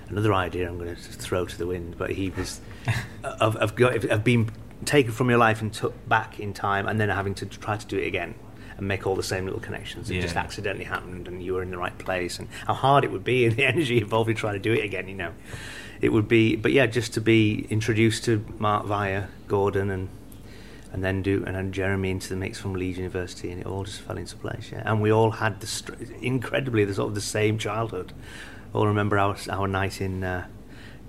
another 0.09 0.33
idea. 0.35 0.69
I'm 0.69 0.79
going 0.79 0.95
to 0.95 1.01
throw 1.01 1.47
to 1.47 1.59
the 1.59 1.67
wind, 1.67 1.97
but 1.97 2.11
he 2.11 2.31
was 2.31 2.61
of 3.23 3.57
of, 3.57 3.77
got, 3.77 4.05
of 4.07 4.25
being 4.25 4.51
taken 4.85 5.13
from 5.13 5.31
your 5.31 5.39
life 5.39 5.61
and 5.61 5.73
took 5.73 6.09
back 6.09 6.41
in 6.41 6.53
time, 6.53 6.89
and 6.89 7.01
then 7.01 7.11
having 7.11 7.35
to 7.37 7.47
try 7.47 7.77
to 7.77 7.87
do 7.87 7.99
it 7.99 8.07
again. 8.07 8.35
And 8.79 8.87
make 8.87 9.07
all 9.07 9.17
the 9.17 9.23
same 9.23 9.47
little 9.47 9.61
connections. 9.61 10.11
It 10.11 10.21
just 10.21 10.37
accidentally 10.37 10.85
happened, 10.85 11.29
and 11.29 11.43
you 11.43 11.55
were 11.55 11.63
in 11.63 11.71
the 11.71 11.79
right 11.79 11.97
place. 11.97 12.39
And 12.39 12.47
how 12.67 12.75
hard 12.75 13.05
it 13.05 13.11
would 13.11 13.25
be, 13.25 13.47
and 13.47 13.57
the 13.57 13.65
energy 13.65 13.99
involved 13.99 14.29
in 14.29 14.37
trying 14.37 14.53
to 14.53 14.59
do 14.59 14.75
it 14.75 14.85
again. 14.85 15.09
You 15.09 15.15
know, 15.15 15.33
it 16.03 16.11
would 16.11 16.29
be. 16.29 16.57
But 16.57 16.73
yeah, 16.73 16.85
just 16.85 17.15
to 17.15 17.23
be 17.23 17.67
introduced 17.71 18.25
to 18.25 18.45
Mark 18.59 18.85
via 18.85 19.29
Gordon 19.49 19.91
and 19.91 20.09
and 20.97 21.05
then 21.05 21.22
do 21.22 21.44
and 21.47 21.55
then 21.55 21.70
Jeremy 21.72 22.11
into 22.11 22.28
the 22.30 22.36
mix 22.36 22.59
from 22.59 22.72
Leeds 22.72 22.97
University, 22.99 23.51
and 23.53 23.61
it 23.61 23.66
all 23.66 23.84
just 23.84 24.01
fell 24.01 24.16
into 24.16 24.34
place. 24.36 24.70
Yeah, 24.72 24.82
and 24.84 25.01
we 25.03 25.12
all 25.12 25.30
had 25.30 25.61
the 25.61 25.66
str- 25.66 25.92
incredibly 26.20 26.84
the 26.86 26.94
sort 26.94 27.09
of 27.11 27.14
the 27.14 27.20
same 27.20 27.59
childhood. 27.59 28.12
All 28.72 28.86
remember 28.88 29.18
our 29.18 29.36
our 29.51 29.68
night 29.68 30.01
in. 30.01 30.24
Uh, 30.24 30.47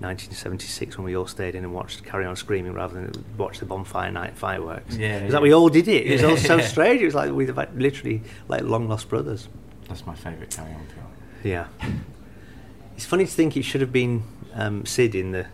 1976 0.00 0.96
when 0.96 1.04
we 1.04 1.16
all 1.16 1.26
stayed 1.26 1.56
in 1.56 1.64
and 1.64 1.74
watched 1.74 2.04
Carry 2.04 2.24
On 2.24 2.36
Screaming 2.36 2.72
rather 2.72 2.94
than 2.94 3.24
watch 3.36 3.58
the 3.58 3.66
bonfire 3.66 4.12
night 4.12 4.36
fireworks. 4.36 4.96
Yeah, 4.96 5.16
It 5.16 5.22
was 5.24 5.30
yeah. 5.32 5.34
like 5.38 5.42
we 5.42 5.52
all 5.52 5.68
did 5.68 5.88
it. 5.88 6.06
It 6.06 6.12
was 6.12 6.22
all 6.22 6.36
so 6.36 6.60
strange. 6.72 7.00
It 7.02 7.06
was 7.06 7.16
like 7.16 7.32
we 7.32 7.46
were 7.46 7.52
like 7.52 7.70
literally 7.74 8.22
like 8.46 8.62
long 8.62 8.88
lost 8.88 9.08
brothers. 9.08 9.48
That's 9.88 10.06
my 10.06 10.14
favourite 10.14 10.50
Carry 10.54 10.72
On 10.72 10.86
film. 10.86 11.06
Yeah. 11.42 11.66
It's 12.94 13.06
funny 13.06 13.24
to 13.26 13.30
think 13.32 13.56
it 13.56 13.64
should 13.64 13.80
have 13.80 13.92
been 13.92 14.22
um, 14.54 14.86
Sid 14.86 15.16
in 15.16 15.32
the 15.32 15.46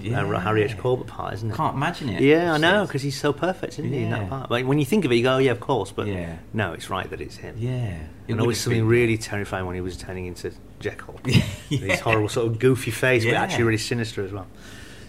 Yeah. 0.00 0.22
uh, 0.24 0.38
Harry 0.40 0.62
H. 0.62 0.78
Corbett 0.78 1.06
part, 1.06 1.34
isn't 1.34 1.50
it? 1.50 1.54
Can't 1.56 1.74
imagine 1.76 2.08
it. 2.08 2.22
Yeah, 2.22 2.54
I 2.54 2.58
know, 2.58 2.86
because 2.86 3.02
he's 3.02 3.18
so 3.18 3.32
perfect, 3.32 3.74
isn't 3.74 3.92
he, 3.92 4.02
in 4.04 4.10
that 4.10 4.28
part? 4.28 4.50
Like, 4.50 4.66
when 4.66 4.78
you 4.78 4.84
think 4.84 5.04
of 5.04 5.12
it, 5.12 5.16
you 5.16 5.22
go, 5.22 5.34
oh, 5.34 5.38
yeah, 5.38 5.50
of 5.52 5.60
course, 5.60 5.92
but 5.92 6.06
Yeah. 6.06 6.36
no, 6.52 6.72
it's 6.72 6.88
right 6.90 7.08
that 7.10 7.20
it's 7.20 7.36
him. 7.36 7.56
Yeah. 7.58 7.98
It 8.26 8.32
And 8.32 8.40
always 8.40 8.60
something 8.60 8.86
really 8.86 9.18
terrifying 9.18 9.66
when 9.66 9.74
he 9.74 9.80
was 9.80 9.96
turning 9.96 10.26
into 10.26 10.52
Jekyll. 10.80 11.20
Yeah. 11.26 11.42
His 11.78 12.00
horrible 12.00 12.28
sort 12.28 12.46
of 12.46 12.58
goofy 12.58 12.90
face, 12.90 13.24
but 13.24 13.34
actually 13.34 13.64
really 13.64 13.78
sinister 13.78 14.24
as 14.24 14.32
well. 14.32 14.46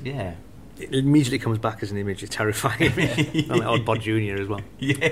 Yeah. 0.04 0.34
It 0.80 0.94
immediately 0.94 1.38
comes 1.40 1.60
back 1.60 1.84
as 1.84 1.92
an 1.92 1.98
image 1.98 2.24
of 2.24 2.30
terrifying. 2.32 2.82
and 2.98 3.48
like 3.48 3.62
Oddbod 3.62 4.02
Jr. 4.02 4.42
as 4.42 4.48
well. 4.48 4.62
Yeah. 4.80 5.10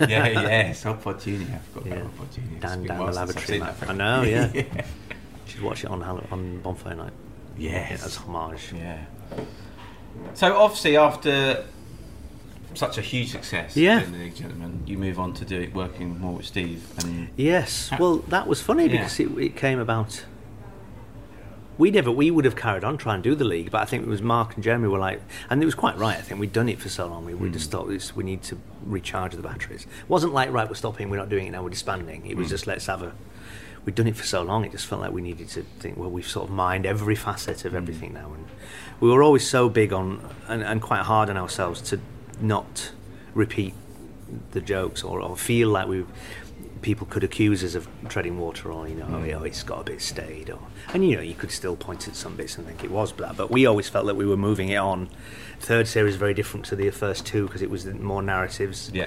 yeah, 0.00 0.28
yes. 0.28 0.84
Oddbod 0.84 1.22
Junior. 1.22 1.46
I 1.54 1.58
forgot 1.58 1.86
Yeah. 1.86 1.94
about 1.94 2.16
Oddbod 2.18 2.34
Junior. 2.34 2.52
It's 2.56 2.60
Dan 2.62 2.82
down 2.84 3.06
the 3.06 3.12
lavatory. 3.12 3.46
seen 3.46 3.60
man. 3.60 3.74
that 3.80 3.90
I 3.90 3.92
know, 3.94 4.22
yeah. 4.22 4.50
yeah. 4.54 4.84
Should 5.46 5.62
watch 5.62 5.84
it 5.84 5.90
on 5.90 6.02
on 6.02 6.60
Bonfire 6.60 6.94
Night. 6.94 7.12
Yes. 7.58 8.04
As 8.04 8.16
homage. 8.16 8.72
Yeah. 8.74 8.98
So 10.34 10.56
obviously, 10.56 10.96
after 10.96 11.64
such 12.74 12.98
a 12.98 13.00
huge 13.00 13.30
success 13.30 13.76
Yeah. 13.76 14.02
in 14.02 14.12
the 14.12 14.18
League 14.18 14.36
Gentlemen, 14.36 14.82
you 14.86 14.98
move 14.98 15.18
on 15.18 15.32
to 15.34 15.44
do 15.44 15.60
it 15.60 15.74
working 15.74 16.18
more 16.18 16.34
with 16.36 16.46
Steve. 16.46 16.86
And 16.98 17.28
Yes. 17.36 17.88
Ha- 17.88 17.96
Well, 17.98 18.16
that 18.28 18.46
was 18.46 18.60
funny 18.60 18.84
Yeah. 18.86 18.92
because 18.92 19.18
it, 19.20 19.28
it 19.38 19.56
came 19.56 19.78
about. 19.78 20.24
We 21.78 21.90
never, 21.90 22.10
we 22.10 22.30
would 22.30 22.46
have 22.46 22.56
carried 22.56 22.84
on 22.84 22.96
trying 22.96 23.22
to 23.22 23.28
do 23.30 23.34
the 23.34 23.44
league, 23.44 23.70
but 23.70 23.82
I 23.82 23.84
think 23.84 24.02
it 24.04 24.08
was 24.08 24.22
Mark 24.22 24.54
and 24.54 24.64
Jeremy 24.64 24.88
were 24.88 24.98
like, 24.98 25.20
and 25.50 25.62
it 25.62 25.66
was 25.66 25.74
quite 25.74 25.98
right. 25.98 26.16
I 26.16 26.22
think 26.22 26.40
we'd 26.40 26.52
done 26.54 26.70
it 26.70 26.78
for 26.80 26.88
so 26.88 27.06
long, 27.06 27.26
we, 27.26 27.34
we 27.34 27.48
Hmm. 27.48 27.52
just 27.52 27.70
thought 27.70 27.88
this, 27.88 28.16
we 28.16 28.24
need 28.24 28.42
to 28.44 28.58
recharge 28.84 29.34
the 29.34 29.42
batteries. 29.42 29.82
It 29.82 30.08
wasn't 30.08 30.32
like 30.32 30.50
right, 30.50 30.66
we're 30.66 30.74
stopping, 30.74 31.10
we're 31.10 31.18
not 31.18 31.28
doing 31.28 31.46
it 31.46 31.50
now, 31.50 31.62
we're 31.62 31.68
disbanding. 31.70 32.24
It 32.26 32.32
Hmm. 32.32 32.38
was 32.40 32.48
just 32.48 32.66
let's 32.66 32.86
have 32.86 33.02
a. 33.02 33.12
We'd 33.86 33.94
done 33.94 34.08
it 34.08 34.16
for 34.16 34.24
so 34.24 34.42
long, 34.42 34.64
it 34.64 34.72
just 34.72 34.86
felt 34.86 35.00
like 35.00 35.12
we 35.12 35.22
needed 35.22 35.48
to 35.50 35.62
think. 35.78 35.96
Well, 35.96 36.10
we've 36.10 36.26
sort 36.26 36.48
of 36.48 36.54
mined 36.54 36.84
every 36.84 37.14
facet 37.14 37.64
of 37.64 37.72
mm. 37.72 37.76
everything 37.76 38.12
now, 38.12 38.32
and 38.34 38.46
we 39.00 39.08
were 39.08 39.22
always 39.22 39.48
so 39.48 39.68
big 39.68 39.92
on 39.92 40.28
and, 40.48 40.62
and 40.62 40.82
quite 40.82 41.02
hard 41.02 41.30
on 41.30 41.36
ourselves 41.36 41.80
to 41.82 42.00
not 42.40 42.90
repeat 43.32 43.74
the 44.52 44.60
jokes 44.60 45.02
or, 45.02 45.20
or 45.20 45.36
feel 45.36 45.68
like 45.68 45.86
we 45.86 46.04
people 46.82 47.06
could 47.06 47.24
accuse 47.24 47.64
us 47.64 47.74
of 47.74 47.88
treading 48.08 48.38
water 48.38 48.70
or 48.70 48.86
you 48.86 48.94
know 48.94 49.06
oh, 49.06 49.20
mm. 49.20 49.46
it's 49.46 49.62
got 49.62 49.80
a 49.80 49.84
bit 49.84 50.00
staid 50.00 50.50
or 50.50 50.60
and 50.92 51.08
you 51.08 51.16
know 51.16 51.22
you 51.22 51.34
could 51.34 51.50
still 51.50 51.74
point 51.74 52.06
at 52.06 52.14
some 52.14 52.36
bits 52.36 52.58
and 52.58 52.66
think 52.66 52.84
it 52.84 52.90
was 52.90 53.12
that 53.14 53.36
but 53.36 53.50
we 53.50 53.66
always 53.66 53.88
felt 53.88 54.06
that 54.06 54.14
we 54.14 54.26
were 54.26 54.36
moving 54.36 54.68
it 54.68 54.76
on 54.76 55.08
third 55.58 55.88
series 55.88 56.16
very 56.16 56.34
different 56.34 56.66
to 56.66 56.76
the 56.76 56.90
first 56.90 57.26
two 57.26 57.46
because 57.46 57.62
it 57.62 57.70
was 57.70 57.86
more 57.86 58.22
narratives 58.22 58.90
yeah. 58.92 59.06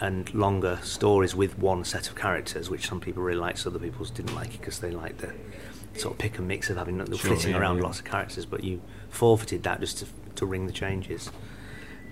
And 0.00 0.32
longer 0.34 0.78
stories 0.82 1.34
with 1.34 1.58
one 1.58 1.84
set 1.84 2.08
of 2.08 2.16
characters 2.16 2.68
which 2.68 2.88
some 2.88 3.00
people 3.00 3.22
really 3.22 3.38
liked 3.38 3.66
other 3.66 3.78
people 3.78 4.04
didn't 4.06 4.34
like 4.34 4.54
it 4.54 4.60
because 4.60 4.80
they 4.80 4.90
liked 4.90 5.18
the 5.18 5.32
sort 5.98 6.14
of 6.14 6.18
pick 6.18 6.38
and 6.38 6.48
mix 6.48 6.68
of 6.70 6.76
having 6.76 6.98
Sure, 7.06 7.16
flitting 7.16 7.52
yeah, 7.52 7.58
around 7.58 7.76
yeah. 7.76 7.84
lots 7.84 8.00
of 8.00 8.04
characters 8.04 8.44
but 8.44 8.64
you 8.64 8.80
forfeited 9.10 9.62
that 9.62 9.80
just 9.80 9.98
to, 9.98 10.06
to 10.34 10.46
ring 10.46 10.66
the 10.66 10.72
changes 10.72 11.30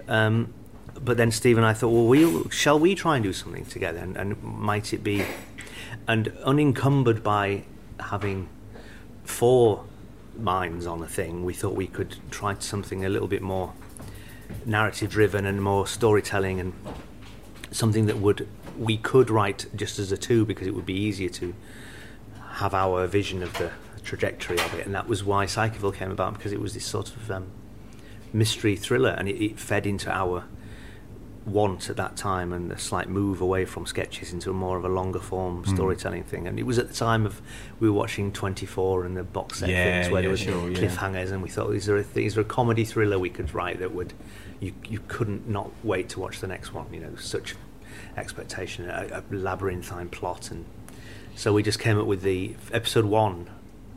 um, 0.09 0.53
but 1.01 1.17
then 1.17 1.31
Steve 1.31 1.57
and 1.57 1.67
I 1.67 1.73
thought, 1.73 1.89
well, 1.89 2.07
we'll, 2.07 2.49
shall 2.51 2.79
we 2.79 2.95
try 2.95 3.17
and 3.17 3.25
do 3.25 3.33
something 3.33 3.65
together? 3.65 3.99
And, 3.99 4.17
and 4.17 4.43
might 4.43 4.93
it 4.93 5.03
be, 5.03 5.25
and 6.07 6.29
unencumbered 6.45 7.23
by 7.23 7.65
having 7.99 8.49
four 9.25 9.85
minds 10.39 10.87
on 10.87 11.03
a 11.03 11.07
thing, 11.07 11.45
we 11.45 11.55
thought 11.55 11.75
we 11.75 11.87
could 11.87 12.17
try 12.31 12.57
something 12.59 13.05
a 13.05 13.09
little 13.09 13.29
bit 13.29 13.43
more 13.43 13.73
narrative 14.67 15.11
driven 15.11 15.47
and 15.47 15.63
more 15.63 15.87
storytelling 15.87 16.61
and 16.61 16.73
something 17.73 18.07
that 18.07 18.19
would 18.19 18.49
we 18.79 18.97
could 18.97 19.29
write 19.31 19.67
just 19.75 19.99
as 19.99 20.13
a 20.13 20.17
two 20.17 20.45
because 20.45 20.67
it 20.67 20.75
would 20.75 20.87
be 20.87 20.95
easier 20.95 21.29
to 21.29 21.55
have 22.53 22.75
our 22.75 23.07
vision 23.07 23.43
of 23.43 23.53
the 23.59 23.71
trajectory 24.05 24.59
of 24.59 24.75
it, 24.75 24.87
and 24.87 24.95
that 24.95 25.09
was 25.09 25.25
why 25.25 25.47
Psychoville 25.47 25.95
came 25.95 26.11
about 26.11 26.35
because 26.35 26.53
it 26.53 26.61
was 26.61 26.75
this 26.75 26.85
sort 26.87 27.09
of 27.17 27.31
um, 27.31 27.47
mystery 28.33 28.77
thriller, 28.77 29.11
and 29.11 29.29
it, 29.29 29.43
it 29.45 29.59
fed 29.59 29.87
into 29.87 30.11
our 30.11 30.45
want 31.45 31.91
at 31.91 31.97
that 31.97 32.17
time 32.17 32.53
and 32.53 32.71
a 32.71 32.79
slight 32.79 33.09
move 33.09 33.41
away 33.41 33.65
from 33.65 33.85
sketches 33.85 34.33
into 34.33 34.49
a 34.49 34.53
more 34.53 34.77
of 34.79 34.85
a 34.85 34.89
longer 34.89 35.19
form 35.19 35.65
Mm. 35.65 35.75
storytelling 35.75 36.23
thing. 36.23 36.47
And 36.47 36.57
it 36.57 36.63
was 36.63 36.79
at 36.79 36.87
the 36.87 36.95
time 36.95 37.27
of 37.27 37.43
we 37.81 37.91
were 37.91 37.97
watching 37.97 38.31
24 38.33 39.05
and 39.05 39.17
the 39.17 39.25
box 39.25 39.59
set 39.59 39.69
Yeah, 39.69 40.03
things 40.03 40.13
where 40.13 40.21
yeah, 40.21 40.23
there 40.23 40.31
was 40.31 40.41
sure, 40.41 40.71
yeah. 40.71 40.79
cliffhangers, 40.79 41.33
and 41.33 41.43
we 41.43 41.49
thought, 41.49 41.75
is 41.75 41.87
there 41.87 41.97
a 41.97 42.05
th- 42.05 42.25
is 42.27 42.35
there 42.35 42.43
a 42.43 42.47
comedy 42.47 42.85
thriller 42.85 43.19
we 43.19 43.29
could 43.31 43.53
write 43.55 43.81
that 43.81 43.93
would 43.93 44.13
you 44.63 44.73
you 44.89 45.01
couldn't 45.09 45.49
not 45.49 45.71
wait 45.83 46.09
to 46.11 46.21
watch 46.21 46.41
the 46.41 46.47
next 46.47 46.73
one? 46.73 46.87
You 46.93 47.01
know, 47.01 47.17
such 47.17 47.57
expectation, 48.17 48.89
a, 48.89 49.23
a 49.31 49.35
labyrinthine 49.35 50.09
plot, 50.09 50.51
and 50.51 50.65
so 51.35 51.53
we 51.53 51.63
just 51.63 51.81
came 51.81 51.99
up 51.99 52.07
with 52.07 52.23
the 52.23 52.55
episode 52.73 53.05
one 53.05 53.51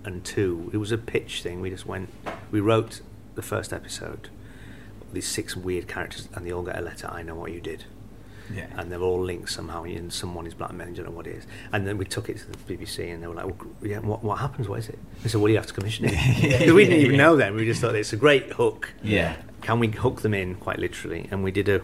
and 0.03 0.23
two. 0.25 0.71
It 0.73 0.77
was 0.77 0.91
a 0.91 0.97
pitch 0.97 1.43
thing. 1.43 1.61
We 1.61 1.69
just 1.69 1.85
went, 1.85 2.09
we 2.51 2.59
wrote 2.59 3.01
the 3.35 3.41
first 3.41 3.71
episode, 3.71 4.29
these 5.13 5.27
six 5.27 5.55
weird 5.55 5.87
characters, 5.87 6.27
and 6.33 6.45
they 6.45 6.51
all 6.51 6.63
get 6.63 6.77
a 6.77 6.81
letter. 6.81 7.07
I 7.11 7.21
know 7.23 7.35
what 7.35 7.51
you 7.51 7.61
did. 7.61 7.85
Yeah. 8.53 8.67
And 8.77 8.91
they're 8.91 9.01
all 9.01 9.21
linked 9.21 9.49
somehow, 9.49 9.83
and 9.83 10.13
someone 10.13 10.45
is 10.45 10.53
blackmailing. 10.53 10.95
You 10.95 11.03
don't 11.03 11.11
know 11.11 11.17
what 11.17 11.27
it 11.27 11.35
is. 11.35 11.47
And 11.73 11.87
then 11.87 11.97
we 11.97 12.05
took 12.05 12.29
it 12.29 12.37
to 12.37 12.51
the 12.51 12.57
BBC, 12.57 13.11
and 13.13 13.21
they 13.21 13.27
were 13.27 13.33
like, 13.33 13.45
well, 13.45 13.57
yeah, 13.81 13.99
what, 13.99 14.23
what 14.23 14.39
happens? 14.39 14.69
What 14.69 14.79
is 14.79 14.89
it? 14.89 14.99
They 15.23 15.29
said, 15.29 15.41
well, 15.41 15.49
you 15.49 15.57
have 15.57 15.65
to 15.67 15.73
commission 15.73 16.05
it. 16.05 16.13
Because 16.41 16.73
we 16.73 16.85
didn't 16.85 16.99
even 16.99 17.17
know 17.17 17.35
then. 17.35 17.55
We 17.55 17.65
just 17.65 17.81
thought 17.81 17.95
it's 17.95 18.13
a 18.13 18.17
great 18.17 18.53
hook. 18.53 18.93
Yeah. 19.03 19.35
Can 19.65 19.79
we 19.79 19.87
hook 19.87 20.21
them 20.21 20.35
in 20.35 20.53
quite 20.53 20.77
literally? 20.77 21.27
And 21.31 21.43
we 21.43 21.49
did 21.51 21.67
a, 21.67 21.81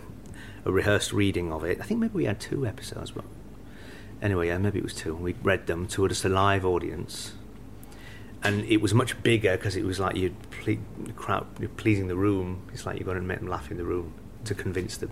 a 0.66 0.72
rehearsed 0.72 1.12
reading 1.14 1.52
of 1.52 1.64
it. 1.64 1.80
I 1.82 1.84
think 1.84 2.00
maybe 2.00 2.14
we 2.14 2.26
had 2.26 2.40
two 2.40 2.68
episodes, 2.68 3.10
but 3.10 3.26
anyway, 4.22 4.50
yeah, 4.50 4.60
maybe 4.60 4.78
it 4.78 4.84
was 4.84 4.94
two. 4.94 5.16
We 5.16 5.34
read 5.42 5.66
them 5.66 5.88
to 5.88 6.08
just 6.08 6.24
a 6.24 6.30
live 6.30 6.64
audience, 6.64 7.34
and 8.44 8.64
it 8.66 8.82
was 8.84 8.94
much 8.94 9.24
bigger 9.24 9.58
because 9.58 9.76
it 9.76 9.84
was 9.84 10.00
like 10.00 10.16
you'd 10.16 10.36
ple- 10.52 10.78
the 11.06 11.14
crowd, 11.14 11.48
you're 11.60 11.70
pleasing 11.70 12.06
the 12.06 12.16
room. 12.16 12.70
It's 12.72 12.86
like 12.86 13.00
you've 13.00 13.08
got 13.08 13.16
to 13.16 13.22
make 13.22 13.40
them 13.40 13.48
laugh 13.48 13.72
in 13.72 13.78
the 13.78 13.84
room 13.84 14.14
to 14.46 14.54
convince 14.54 14.98
the 14.98 15.10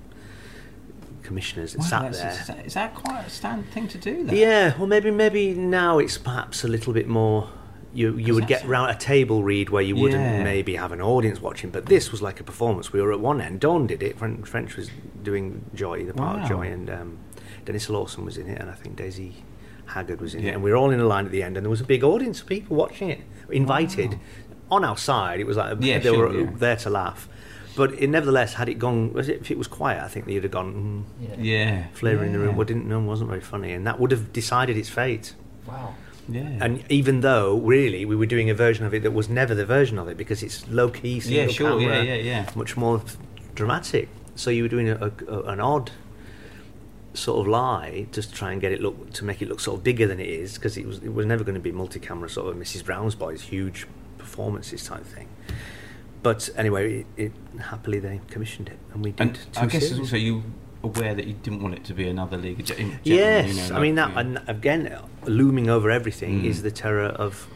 commissioners 1.23 1.73
that 1.73 1.79
Wow, 1.79 2.11
sat 2.11 2.13
there. 2.13 2.63
Is 2.67 2.75
that, 2.75 2.93
quite 2.93 3.25
a 3.25 3.29
stand 3.31 3.67
thing 3.71 3.87
to 3.87 3.97
do? 3.97 4.25
That? 4.25 4.35
Yeah, 4.35 4.77
well, 4.77 4.85
maybe 4.85 5.09
maybe 5.09 5.55
now 5.55 5.97
it's 5.97 6.19
perhaps 6.19 6.63
a 6.63 6.67
little 6.67 6.93
bit 6.93 7.07
more. 7.07 7.49
You 7.93 8.15
you 8.17 8.35
would 8.35 8.45
get 8.47 8.65
round 8.67 8.91
a 8.91 8.95
table 8.95 9.41
read 9.43 9.69
where 9.71 9.81
you 9.81 9.95
wouldn't 9.95 10.21
Yeah. 10.21 10.43
maybe 10.43 10.75
have 10.75 10.91
an 10.91 11.01
audience 11.01 11.41
watching, 11.41 11.71
but 11.71 11.87
this 11.87 12.11
was 12.11 12.21
like 12.21 12.39
a 12.39 12.43
performance. 12.43 12.93
We 12.93 13.01
were 13.01 13.11
at 13.11 13.19
one 13.19 13.41
end. 13.41 13.59
Dawn 13.61 13.87
did 13.87 14.03
it. 14.03 14.17
French 14.19 14.75
was 14.75 14.91
doing 15.23 15.65
Joy, 15.73 16.05
the 16.05 16.13
part 16.13 16.37
Wow. 16.37 16.43
of 16.43 16.49
Joy, 16.49 16.67
and 16.67 16.89
um, 16.89 17.17
Denis 17.65 17.89
Lawson 17.89 18.25
was 18.25 18.37
in 18.37 18.47
it, 18.47 18.61
and 18.61 18.69
I 18.69 18.73
think 18.73 18.95
Daisy 18.95 19.43
Haggard 19.87 20.21
was 20.21 20.35
in 20.35 20.43
Yeah. 20.43 20.51
it, 20.51 20.53
and 20.55 20.63
we 20.63 20.69
were 20.69 20.77
all 20.77 20.91
in 20.91 20.99
a 20.99 21.05
line 21.07 21.25
at 21.25 21.31
the 21.31 21.41
end, 21.41 21.57
and 21.57 21.65
there 21.65 21.69
was 21.71 21.81
a 21.81 21.85
big 21.85 22.03
audience 22.03 22.41
of 22.41 22.47
people 22.47 22.77
watching 22.77 23.09
it, 23.09 23.21
invited 23.49 24.19
on 24.69 24.85
our 24.85 24.97
side. 24.97 25.39
It 25.39 25.47
was 25.47 25.57
like 25.57 25.77
Yeah, 25.79 25.97
they 25.97 26.09
sure, 26.09 26.27
were 26.27 26.39
yeah. 26.41 26.49
there 26.55 26.75
to 26.75 26.89
laugh. 26.91 27.27
But 27.75 27.93
it, 27.93 28.07
nevertheless, 28.07 28.53
had 28.55 28.69
it 28.69 28.77
gone, 28.77 29.13
was 29.13 29.29
it, 29.29 29.41
if 29.41 29.49
it 29.51 29.57
was 29.57 29.67
quiet, 29.67 30.03
I 30.03 30.07
think 30.07 30.25
they'd 30.27 30.43
have 30.43 30.51
gone. 30.51 31.05
Mm, 31.19 31.37
Yeah. 31.39 31.85
flavour 31.93 32.23
in 32.23 32.33
the 32.33 32.39
room. 32.39 32.49
Yeah. 32.49 32.55
Well, 32.55 32.65
didn't 32.65 32.87
no, 32.87 32.99
wasn't 32.99 33.29
very 33.29 33.41
funny, 33.41 33.71
and 33.71 33.87
that 33.87 33.99
would 33.99 34.11
have 34.11 34.31
decided 34.31 34.77
its 34.77 34.89
fate. 34.89 35.33
Wow. 35.65 35.95
Yeah. 36.29 36.57
And 36.61 36.83
even 36.89 37.21
though 37.21 37.57
really 37.57 38.05
we 38.05 38.15
were 38.15 38.25
doing 38.25 38.49
a 38.49 38.53
version 38.53 38.85
of 38.85 38.93
it 38.93 39.03
that 39.03 39.11
was 39.11 39.29
never 39.29 39.55
the 39.55 39.65
version 39.65 39.97
of 39.97 40.07
it 40.07 40.17
because 40.17 40.43
it's 40.43 40.67
low 40.69 40.89
key, 40.89 41.19
single 41.19 41.45
Yeah, 41.45 41.51
sure, 41.51 41.79
camera, 41.79 42.03
yeah, 42.03 42.13
yeah, 42.13 42.15
yeah. 42.15 42.49
much 42.55 42.77
more 42.77 43.01
dramatic. 43.55 44.09
So 44.35 44.49
you 44.51 44.63
were 44.63 44.69
doing 44.69 44.89
a, 44.89 45.11
a, 45.27 45.41
an 45.43 45.59
odd 45.59 45.91
sort 47.13 47.41
of 47.41 47.47
lie 47.47 48.07
just 48.11 48.29
to 48.29 48.35
try 48.35 48.51
and 48.51 48.61
get 48.61 48.71
it 48.71 48.81
look 48.81 49.11
to 49.13 49.25
make 49.25 49.41
it 49.41 49.49
look 49.49 49.59
sort 49.59 49.77
of 49.77 49.83
bigger 49.83 50.07
than 50.07 50.19
it 50.19 50.29
is 50.29 50.53
because 50.55 50.77
it 50.77 50.85
was 50.85 50.99
it 50.99 51.13
was 51.13 51.25
never 51.25 51.43
going 51.43 51.55
to 51.55 51.59
be 51.61 51.71
multi-camera 51.71 52.29
sort 52.29 52.47
of 52.47 52.61
Mrs 52.61 52.85
Brown's 52.85 53.15
Boys 53.15 53.41
huge 53.41 53.87
performances 54.17 54.85
type 54.85 55.05
thing. 55.05 55.27
But 56.21 56.49
anyway, 56.55 56.99
it, 56.99 57.07
it 57.17 57.31
happily 57.59 57.99
they 57.99 58.21
commissioned 58.29 58.69
it 58.69 58.77
and 58.93 59.03
we 59.03 59.11
did. 59.11 59.21
And 59.21 59.39
I 59.57 59.65
guess 59.65 59.87
series. 59.87 59.99
also 59.99 60.17
you 60.17 60.43
aware 60.83 61.13
that 61.13 61.25
you 61.27 61.33
didn't 61.33 61.61
want 61.61 61.75
it 61.75 61.83
to 61.85 61.93
be 61.93 62.07
another 62.07 62.37
League 62.37 62.59
of 62.59 62.65
Gentlemen, 62.65 62.99
Yes, 63.03 63.53
you 63.53 63.69
know, 63.73 63.77
I 63.77 63.81
mean 63.81 63.95
that, 63.95 64.11
you- 64.11 64.17
and 64.17 64.41
again, 64.47 64.97
looming 65.25 65.69
over 65.69 65.89
everything 65.91 66.41
Mm. 66.41 66.45
is 66.45 66.61
the 66.61 66.71
terror 66.71 67.07
of 67.07 67.47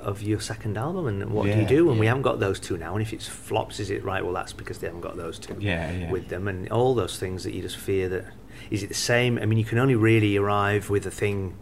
of 0.00 0.20
your 0.20 0.38
second 0.38 0.76
album 0.76 1.06
and 1.06 1.30
what 1.30 1.44
do 1.44 1.48
you 1.48 1.62
Yeah, 1.62 1.66
do? 1.66 1.90
And 1.90 1.98
we 1.98 2.04
haven't 2.04 2.24
got 2.24 2.38
those 2.38 2.60
two 2.60 2.76
now. 2.76 2.92
And 2.92 3.00
if 3.00 3.14
it's 3.14 3.26
flops, 3.26 3.80
is 3.80 3.88
it 3.88 4.04
right? 4.04 4.22
Well, 4.22 4.34
that's 4.34 4.52
because 4.52 4.76
they 4.76 4.86
haven't 4.86 5.00
got 5.00 5.16
those 5.16 5.38
two 5.38 5.56
Yeah, 5.58 5.90
yeah. 5.90 6.10
with 6.10 6.28
them, 6.28 6.46
and 6.46 6.68
all 6.70 6.94
those 6.94 7.18
things 7.18 7.42
that 7.44 7.54
you 7.54 7.62
just 7.62 7.78
fear 7.78 8.10
that 8.10 8.26
is 8.70 8.82
it 8.82 8.88
the 8.88 8.94
same? 8.94 9.38
I 9.38 9.46
mean, 9.46 9.58
you 9.58 9.64
can 9.64 9.78
only 9.78 9.94
really 9.94 10.36
arrive 10.36 10.90
with 10.90 11.06
a 11.06 11.10
thing 11.10 11.54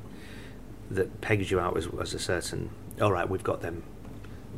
that 0.90 1.20
pegs 1.20 1.52
you 1.52 1.60
out 1.60 1.76
as, 1.76 1.86
as 2.00 2.14
a 2.14 2.18
certain. 2.18 2.70
All 3.00 3.12
right, 3.12 3.28
we've 3.30 3.44
got 3.44 3.60
them. 3.62 3.84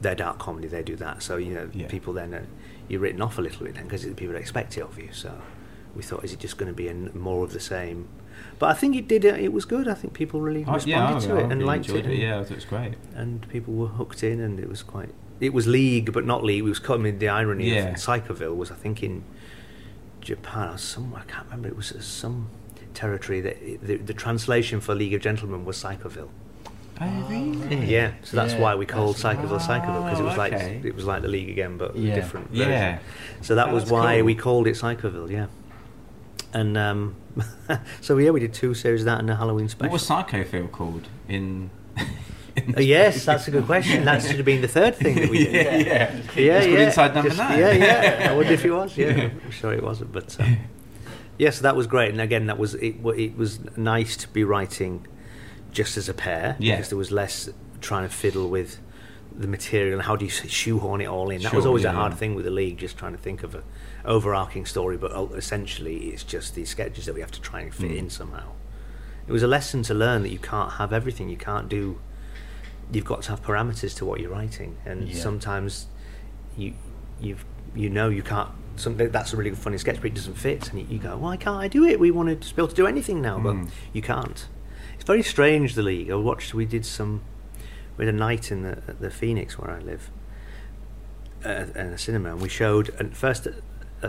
They're 0.01 0.15
dark 0.15 0.39
comedy. 0.39 0.67
They 0.69 0.83
do 0.83 0.97
that. 0.97 1.23
So 1.23 1.37
you 1.37 1.53
know, 1.53 1.69
Yeah. 1.75 1.87
people 1.87 2.15
then 2.15 2.33
uh, 2.33 2.43
you're 2.89 3.01
written 3.01 3.21
off 3.21 3.37
a 3.37 3.43
little 3.43 3.67
bit 3.67 3.75
then 3.75 3.85
because 3.85 4.07
people 4.15 4.35
expect 4.37 4.79
it 4.79 4.81
of 4.83 4.99
you. 4.99 5.09
So 5.13 5.31
we 5.97 6.03
thought, 6.03 6.25
is 6.25 6.33
it 6.33 6.39
just 6.41 6.57
going 6.59 6.71
to 6.71 6.75
be 6.77 6.89
an, 6.89 7.11
more 7.15 7.45
of 7.45 7.53
the 7.53 7.61
same? 7.61 8.09
But 8.59 8.71
I 8.71 8.75
think 8.75 8.97
it 8.97 9.07
did. 9.09 9.25
uh, 9.25 9.29
It 9.31 9.53
was 9.53 9.65
good. 9.65 9.89
I 9.89 9.95
think 9.95 10.13
people 10.13 10.41
really 10.41 10.65
I- 10.67 10.75
responded 10.75 10.89
yeah, 10.89 11.19
to 11.29 11.35
I 11.35 11.39
it 11.39 11.43
and 11.43 11.51
really 11.53 11.65
liked 11.65 11.89
it. 11.89 12.05
and- 12.07 12.15
Yeah, 12.15 12.39
I 12.41 12.43
thought 12.43 12.53
it 12.53 12.57
was 12.57 12.65
great. 12.65 12.95
and 13.15 13.49
people 13.49 13.75
were 13.75 13.87
hooked 13.89 14.23
in, 14.23 14.41
and 14.41 14.59
it 14.61 14.69
was 14.69 14.83
quite. 14.83 15.11
It 15.41 15.53
was 15.53 15.67
League, 15.67 16.13
but 16.13 16.25
not 16.25 16.45
League. 16.45 16.61
It 16.61 16.63
was 16.63 16.79
coming. 16.79 17.19
The 17.19 17.29
irony 17.29 17.71
Yeah. 17.75 17.89
of 17.91 17.97
Psychoville 17.97 18.57
was, 18.57 18.71
I 18.71 18.75
think, 18.77 19.03
in 19.03 19.25
Japan 20.21 20.71
or 20.75 20.79
somewhere. 20.79 21.23
I 21.27 21.31
can't 21.31 21.45
remember. 21.47 21.69
It 21.69 21.77
was 21.77 21.93
uh, 21.93 22.01
some 22.01 22.49
territory 22.95 23.41
that 23.41 23.57
it, 23.63 23.85
the, 23.87 23.97
the 23.97 24.15
translation 24.15 24.81
for 24.81 24.95
League 24.95 25.15
of 25.15 25.21
Gentlemen 25.21 25.65
was 25.65 25.77
Psychoville. 25.83 26.29
Oh, 27.01 27.27
really? 27.29 27.87
Yeah, 27.87 28.13
so 28.23 28.37
that's 28.37 28.53
Yeah, 28.55 28.61
why 28.61 28.75
we 28.77 28.87
called 28.87 29.17
Psychoville 29.17 29.59
Psychoville 29.61 30.05
because 30.05 30.21
it 30.21 30.23
was 30.23 30.39
Oh, 30.39 30.43
okay. 30.43 30.77
like 30.77 30.85
it 30.85 30.95
was 30.95 31.05
like 31.05 31.23
the 31.23 31.29
League 31.29 31.51
again, 31.51 31.77
but 31.77 31.97
Yeah. 31.97 32.13
a 32.13 32.15
different 32.15 32.51
Yeah. 32.53 33.01
So 33.41 33.57
that 33.57 33.69
Oh, 33.71 33.75
was 33.75 33.91
why 33.91 34.19
cool. 34.19 34.27
we 34.27 34.35
called 34.37 34.69
it 34.69 34.77
Psychoville. 34.77 35.29
Yeah, 35.29 35.47
and 36.55 36.79
um, 36.79 37.17
so 38.01 38.17
yeah, 38.19 38.31
we 38.31 38.41
did 38.41 38.55
two 38.55 38.73
series 38.75 39.03
of 39.03 39.07
that 39.07 39.19
and 39.21 39.29
a 39.31 39.37
Halloween 39.37 39.69
special. 39.69 39.91
What 39.91 40.01
was 40.01 40.09
Psychoville 40.09 40.71
called 40.73 41.09
in? 41.29 41.71
Uh, 41.99 42.81
yes, 42.81 43.25
that's 43.25 43.49
a 43.49 43.51
good 43.51 43.65
question. 43.67 44.05
That 44.05 44.23
should 44.23 44.37
have 44.37 44.45
been 44.47 44.61
the 44.63 44.69
third 44.69 44.95
thing 44.95 45.17
that 45.17 45.29
we 45.29 45.39
did. 45.45 45.55
yeah, 45.55 45.77
yeah. 45.77 46.21
Yeah, 46.37 46.43
yeah. 46.43 46.61
called 46.61 46.79
Inside 46.79 47.15
Number 47.15 47.31
Just- 47.31 47.39
Nine. 47.41 47.59
Yeah, 47.59 47.73
yeah. 47.73 48.31
I 48.31 48.35
wonder 48.37 48.53
if 48.53 48.65
it 48.65 48.71
was. 48.71 48.97
Yeah, 48.97 49.31
I'm 49.45 49.51
sure 49.51 49.73
it 49.73 49.83
wasn't. 49.83 50.13
But 50.13 50.41
um, 50.41 50.59
yes, 51.37 51.59
that 51.61 51.75
was 51.75 51.87
great. 51.89 52.11
And 52.11 52.21
again, 52.21 52.47
that 52.47 52.57
was 52.59 52.75
it. 52.77 52.97
It 53.05 53.37
was 53.37 53.59
nice 53.77 54.17
to 54.19 54.29
be 54.29 54.45
writing 54.45 55.07
just 55.73 55.97
as 55.97 56.09
a 56.09 56.15
pair 56.15 56.55
Yeah. 56.61 56.77
because 56.77 56.91
there 56.91 56.99
was 56.99 57.11
less 57.11 57.49
trying 57.81 58.09
to 58.09 58.15
fiddle 58.15 58.49
with 58.49 58.79
the 59.37 59.49
material 59.49 59.95
and 59.95 60.03
how 60.03 60.15
do 60.15 60.25
you 60.25 60.31
shoehorn 60.31 61.01
it 61.01 61.07
all 61.07 61.31
in. 61.31 61.43
That 61.43 61.53
was 61.53 61.67
always 61.67 61.83
yeah, 61.83 61.91
a 61.91 61.95
hard 61.95 62.15
thing 62.15 62.37
with 62.37 62.45
the 62.45 62.53
league, 62.53 62.79
just 62.79 62.97
trying 62.97 63.13
to 63.13 63.19
think 63.19 63.43
of 63.43 63.57
a 63.57 63.65
overarching 64.05 64.67
story. 64.67 64.97
But 64.97 65.13
essentially, 65.35 66.09
it's 66.09 66.23
just 66.25 66.55
these 66.55 66.69
sketches 66.71 67.07
that 67.07 67.15
we 67.15 67.21
have 67.21 67.31
to 67.33 67.41
try 67.41 67.61
and 67.61 67.75
fit 67.75 67.91
Mm. 67.91 67.97
in 67.99 68.11
somehow. 68.11 68.53
It 69.27 69.33
was 69.33 69.43
a 69.43 69.47
lesson 69.47 69.83
to 69.85 69.95
learn 69.95 70.23
that 70.23 70.31
you 70.31 70.39
can't 70.39 70.73
have 70.73 70.93
everything. 70.93 71.29
You 71.29 71.37
can't 71.37 71.69
do. 71.69 71.99
You've 72.93 73.07
got 73.07 73.23
to 73.23 73.31
have 73.31 73.43
parameters 73.43 73.97
to 73.97 74.05
what 74.05 74.21
you're 74.21 74.31
writing, 74.31 74.77
and 74.85 75.09
Yeah. 75.09 75.23
sometimes 75.23 75.87
you 76.57 76.75
you've 77.21 77.45
you 77.75 77.89
know 77.91 78.09
you 78.09 78.23
can't. 78.23 78.51
Something 78.77 79.11
that's 79.11 79.33
a 79.33 79.37
really 79.37 79.51
funny 79.53 79.79
sketch, 79.79 79.97
but 79.97 80.07
it 80.07 80.15
doesn't 80.15 80.35
fit, 80.35 80.71
and 80.71 80.81
you, 80.81 80.87
you 80.91 80.99
go, 80.99 81.17
"Why 81.17 81.37
can't 81.37 81.57
I 81.59 81.69
do 81.69 81.85
it? 81.85 81.99
We 81.99 82.11
wanted 82.11 82.43
to 82.43 82.55
be 82.55 82.61
able 82.61 82.69
to 82.69 82.75
do 82.75 82.87
anything 82.87 83.23
now, 83.23 83.39
but 83.39 83.55
Mm. 83.55 83.71
you 83.93 84.03
can't." 84.03 84.47
It's 84.97 85.05
very 85.05 85.23
strange. 85.23 85.75
The 85.75 85.83
league. 85.83 86.11
I 86.11 86.17
watched. 86.17 86.53
We 86.55 86.67
did 86.67 86.85
some. 86.85 87.23
We 87.97 88.05
had 88.05 88.15
a 88.15 88.19
night 88.19 88.51
in 88.53 88.63
the 88.63 88.83
at 88.89 89.01
the 89.01 89.11
Phoenix 89.11 89.57
where 89.59 89.71
I 89.71 89.79
live, 89.79 90.11
uh, 91.45 91.67
in 91.75 91.87
a 91.87 91.99
cinema, 91.99 92.33
and 92.33 92.41
we 92.43 92.49
showed 92.49 92.89
an, 92.99 93.13
first 93.13 93.47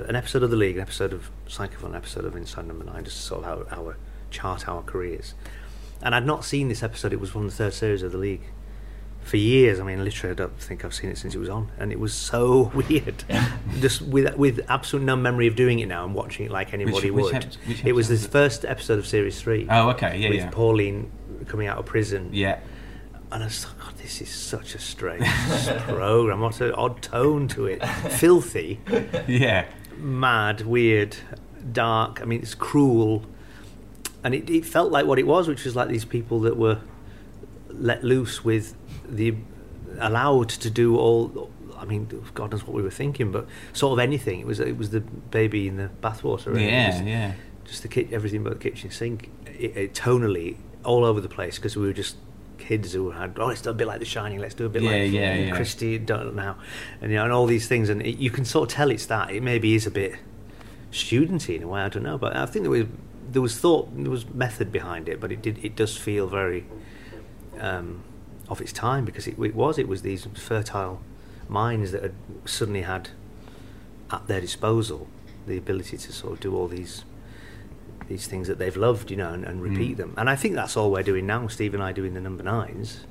an 0.03 0.15
episode 0.15 0.43
of 0.43 0.49
the 0.51 0.55
league, 0.57 0.75
an 0.75 0.81
episode 0.81 1.13
of 1.13 1.29
Psychoville, 1.47 1.85
an 1.89 1.95
episode 1.95 2.25
of 2.25 2.35
Inside 2.35 2.67
Number 2.67 2.85
Nine, 2.85 3.03
just 3.05 3.17
to 3.17 3.23
sort 3.23 3.43
of 3.45 3.67
our, 3.71 3.79
our 3.79 3.97
chart 4.31 4.67
our 4.67 4.81
careers. 4.81 5.33
And 6.01 6.13
I'd 6.13 6.25
not 6.25 6.43
seen 6.45 6.67
this 6.67 6.83
episode. 6.83 7.13
It 7.13 7.19
was 7.19 7.33
one 7.33 7.45
of 7.45 7.51
the 7.51 7.57
third 7.57 7.73
series 7.73 8.03
of 8.03 8.11
the 8.11 8.17
league 8.17 8.41
for 9.21 9.37
years. 9.37 9.79
I 9.79 9.83
mean, 9.83 10.03
literally, 10.03 10.31
I 10.31 10.35
don't 10.35 10.59
think 10.59 10.85
I've 10.85 10.93
seen 10.93 11.09
it 11.09 11.17
since 11.17 11.33
it 11.33 11.39
was 11.39 11.49
on, 11.49 11.71
and 11.79 11.91
it 11.91 11.99
was 11.99 12.13
so 12.13 12.71
weird. 12.89 13.23
Just 13.79 14.01
with 14.01 14.35
with 14.35 14.59
absolute 14.69 15.03
no 15.03 15.15
memory 15.15 15.47
of 15.47 15.55
doing 15.55 15.79
it 15.79 15.87
now 15.87 16.05
and 16.05 16.13
watching 16.13 16.45
it 16.45 16.51
like 16.51 16.73
anybody 16.73 17.09
which 17.11 17.25
would. 17.25 17.35
ep- 17.35 17.53
which 17.67 17.83
it 17.85 17.93
was 17.93 18.07
episode 18.07 18.13
this 18.15 18.21
was 18.23 18.27
first 18.27 18.65
episode 18.65 18.99
of 18.99 19.07
series 19.07 19.41
three. 19.41 19.67
Oh, 19.69 19.89
okay, 19.91 20.17
yeah, 20.19 20.29
with 20.29 20.37
yeah. 20.39 20.49
Pauline 20.51 21.11
coming 21.47 21.67
out 21.67 21.77
of 21.77 21.85
prison. 21.85 22.29
Yeah. 22.33 22.59
And 23.31 23.41
I 23.43 23.47
was 23.47 23.65
like, 23.65 23.79
God, 23.79 23.97
this 23.97 24.21
is 24.21 24.29
such 24.29 24.75
a 24.75 24.79
strange 24.79 25.25
program. 25.87 26.39
What 26.41 26.61
an 26.61 26.71
odd 26.73 27.01
tone 27.01 27.47
to 27.49 27.65
it. 27.65 27.83
Filthy, 28.19 28.79
Yeah. 29.27 29.65
Mad, 29.97 30.61
weird, 30.61 31.17
dark. 31.71 32.21
I 32.21 32.25
mean, 32.25 32.41
it's 32.41 32.55
cruel. 32.55 33.25
And 34.23 34.33
it, 34.33 34.49
it 34.49 34.65
felt 34.65 34.91
like 34.91 35.05
what 35.05 35.19
it 35.19 35.27
was, 35.27 35.47
which 35.47 35.65
was 35.65 35.75
like 35.75 35.87
these 35.89 36.05
people 36.05 36.39
that 36.41 36.57
were 36.57 36.79
let 37.69 38.03
loose 38.03 38.43
with 38.43 38.75
the 39.07 39.35
allowed 39.99 40.49
to 40.49 40.69
do 40.69 40.97
all. 40.97 41.51
I 41.77 41.85
mean, 41.85 42.07
God 42.33 42.51
knows 42.51 42.65
what 42.65 42.73
we 42.73 42.81
were 42.81 42.89
thinking, 42.89 43.31
but 43.31 43.47
sort 43.73 43.93
of 43.93 43.99
anything. 43.99 44.39
It 44.39 44.47
was 44.47 44.59
it 44.59 44.77
was 44.77 44.89
the 44.89 45.01
baby 45.01 45.67
in 45.67 45.77
the 45.77 45.89
bathwater. 46.01 46.55
it 46.55 46.61
Yeah, 46.61 46.87
was 46.87 47.01
yeah. 47.01 47.33
Just 47.65 47.81
the 47.81 47.87
ki- 47.87 48.09
everything 48.11 48.43
but 48.43 48.53
the 48.53 48.59
kitchen 48.59 48.91
sink. 48.91 49.29
It, 49.45 49.77
it, 49.77 49.93
tonally 49.93 50.57
all 50.83 51.03
over 51.05 51.19
the 51.21 51.29
place 51.29 51.55
because 51.57 51.75
we 51.75 51.85
were 51.85 51.93
just 51.93 52.15
kids 52.57 52.93
who 52.93 53.11
had 53.11 53.37
oh 53.39 53.47
let's 53.47 53.61
do 53.61 53.69
a 53.69 53.73
bit 53.73 53.87
like 53.87 53.99
The 53.99 54.05
Shining, 54.05 54.39
let's 54.39 54.53
do 54.55 54.65
a 54.65 54.69
bit 54.69 54.81
Yeah, 54.81 54.91
like 54.91 55.11
yeah, 55.11 55.35
yeah. 55.35 55.55
Christie 55.55 55.97
don't 55.97 56.35
now, 56.35 56.57
and 57.01 57.11
you 57.11 57.17
know 57.17 57.23
and 57.23 57.33
all 57.33 57.45
these 57.45 57.67
things, 57.67 57.89
and 57.89 58.01
it, 58.01 58.17
you 58.17 58.29
can 58.29 58.45
sort 58.45 58.69
of 58.71 58.75
tell 58.75 58.91
it's 58.91 59.05
that. 59.07 59.31
It 59.31 59.43
maybe 59.43 59.75
is 59.75 59.85
a 59.85 59.91
bit 59.91 60.15
studenty 60.91 61.55
in 61.55 61.63
a 61.63 61.67
way. 61.67 61.81
I 61.81 61.89
don't 61.89 62.03
know, 62.03 62.17
but 62.17 62.35
I 62.35 62.45
think 62.45 62.63
there 62.63 62.71
was 62.71 62.85
there 63.31 63.41
was 63.41 63.57
thought 63.59 63.95
there 63.95 64.11
was 64.11 64.27
method 64.29 64.71
behind 64.71 65.09
it, 65.09 65.19
but 65.19 65.31
it 65.31 65.41
did 65.41 65.63
it 65.63 65.75
does 65.75 65.97
feel 65.97 66.27
very 66.27 66.65
um, 67.59 68.03
of 68.49 68.61
its 68.61 68.71
time 68.71 69.05
because 69.05 69.27
it, 69.27 69.37
it 69.39 69.55
was 69.55 69.77
it 69.77 69.87
was 69.87 70.01
these 70.01 70.27
fertile 70.35 71.01
minds 71.47 71.91
that 71.91 72.01
had 72.01 72.13
suddenly 72.45 72.81
had 72.81 73.09
at 74.11 74.27
their 74.27 74.41
disposal 74.41 75.07
the 75.47 75.57
ability 75.57 75.97
to 75.97 76.11
sort 76.11 76.33
of 76.33 76.39
do 76.39 76.55
all 76.55 76.67
these 76.67 77.03
these 78.07 78.27
things 78.27 78.47
that 78.47 78.59
they've 78.59 78.75
loved, 78.77 79.09
you 79.11 79.17
know, 79.17 79.33
and, 79.33 79.43
and 79.45 79.61
repeat 79.61 79.93
Mm. 79.95 79.97
them. 79.97 80.13
And 80.17 80.29
I 80.29 80.35
think 80.35 80.55
that's 80.55 80.77
all 80.77 80.91
we're 80.91 81.03
doing 81.03 81.25
now. 81.25 81.47
Steve 81.47 81.73
and 81.73 81.81
I 81.81 81.91
doing 81.91 82.13
the 82.13 82.21
number 82.21 82.43
nines. 82.43 83.05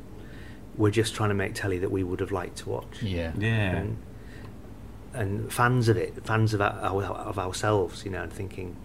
We're 0.76 0.90
just 0.90 1.14
trying 1.14 1.30
to 1.30 1.34
make 1.34 1.54
telly 1.54 1.78
that 1.78 1.90
we 1.90 2.02
would 2.04 2.20
have 2.20 2.32
liked 2.32 2.58
to 2.58 2.68
watch. 2.68 3.02
Yeah. 3.02 3.32
Yeah. 3.38 3.76
And, 3.76 3.96
and 5.12 5.52
fans 5.52 5.88
of 5.88 5.96
it, 5.96 6.24
fans 6.26 6.54
of 6.54 6.60
our, 6.60 7.02
of 7.04 7.38
ourselves, 7.38 8.04
you 8.04 8.10
know, 8.10 8.22
and 8.22 8.32
thinking, 8.32 8.76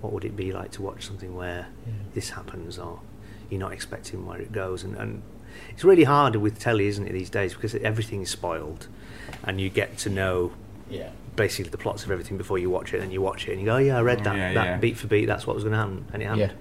what 0.00 0.12
would 0.12 0.24
it 0.24 0.36
be 0.36 0.52
like 0.52 0.70
to 0.72 0.82
watch 0.82 1.06
something 1.06 1.34
where 1.36 1.66
this 2.14 2.30
happens, 2.30 2.78
or 2.78 3.00
you're 3.50 3.60
not 3.60 3.72
expecting 3.72 4.24
where 4.26 4.38
it 4.40 4.52
goes, 4.52 4.84
and, 4.84 4.96
and 4.96 5.22
it's 5.70 5.84
really 5.84 6.04
hard 6.04 6.36
with 6.36 6.58
telly, 6.58 6.86
isn't 6.86 7.06
it, 7.06 7.12
these 7.12 7.30
days, 7.30 7.54
because 7.54 7.74
everything 7.76 8.22
is 8.22 8.30
spoiled, 8.30 8.88
and 9.44 9.60
you 9.60 9.68
get 9.68 9.98
to 9.98 10.10
know 10.10 10.52
Yeah. 10.88 11.10
Basically 11.36 11.70
the 11.70 11.78
plots 11.78 12.04
of 12.04 12.10
everything 12.10 12.36
before 12.38 12.58
you 12.58 12.70
watch 12.70 12.92
it, 12.92 12.96
and 12.96 13.04
then 13.04 13.10
you 13.12 13.20
watch 13.22 13.46
it 13.48 13.52
and 13.52 13.60
you 13.60 13.66
go, 13.66 13.74
oh, 13.74 13.78
yeah, 13.78 13.98
I 13.98 14.00
read 14.02 14.20
Oh, 14.20 14.24
that, 14.24 14.36
yeah, 14.36 14.52
that 14.54 14.64
yeah. 14.66 14.76
beat 14.78 14.96
for 14.96 15.06
beat, 15.06 15.26
that's 15.26 15.46
what 15.46 15.54
was 15.54 15.64
going 15.64 15.72
to 15.72 15.78
happen, 15.78 16.06
and 16.12 16.22
it 16.22 16.26
happened. 16.26 16.54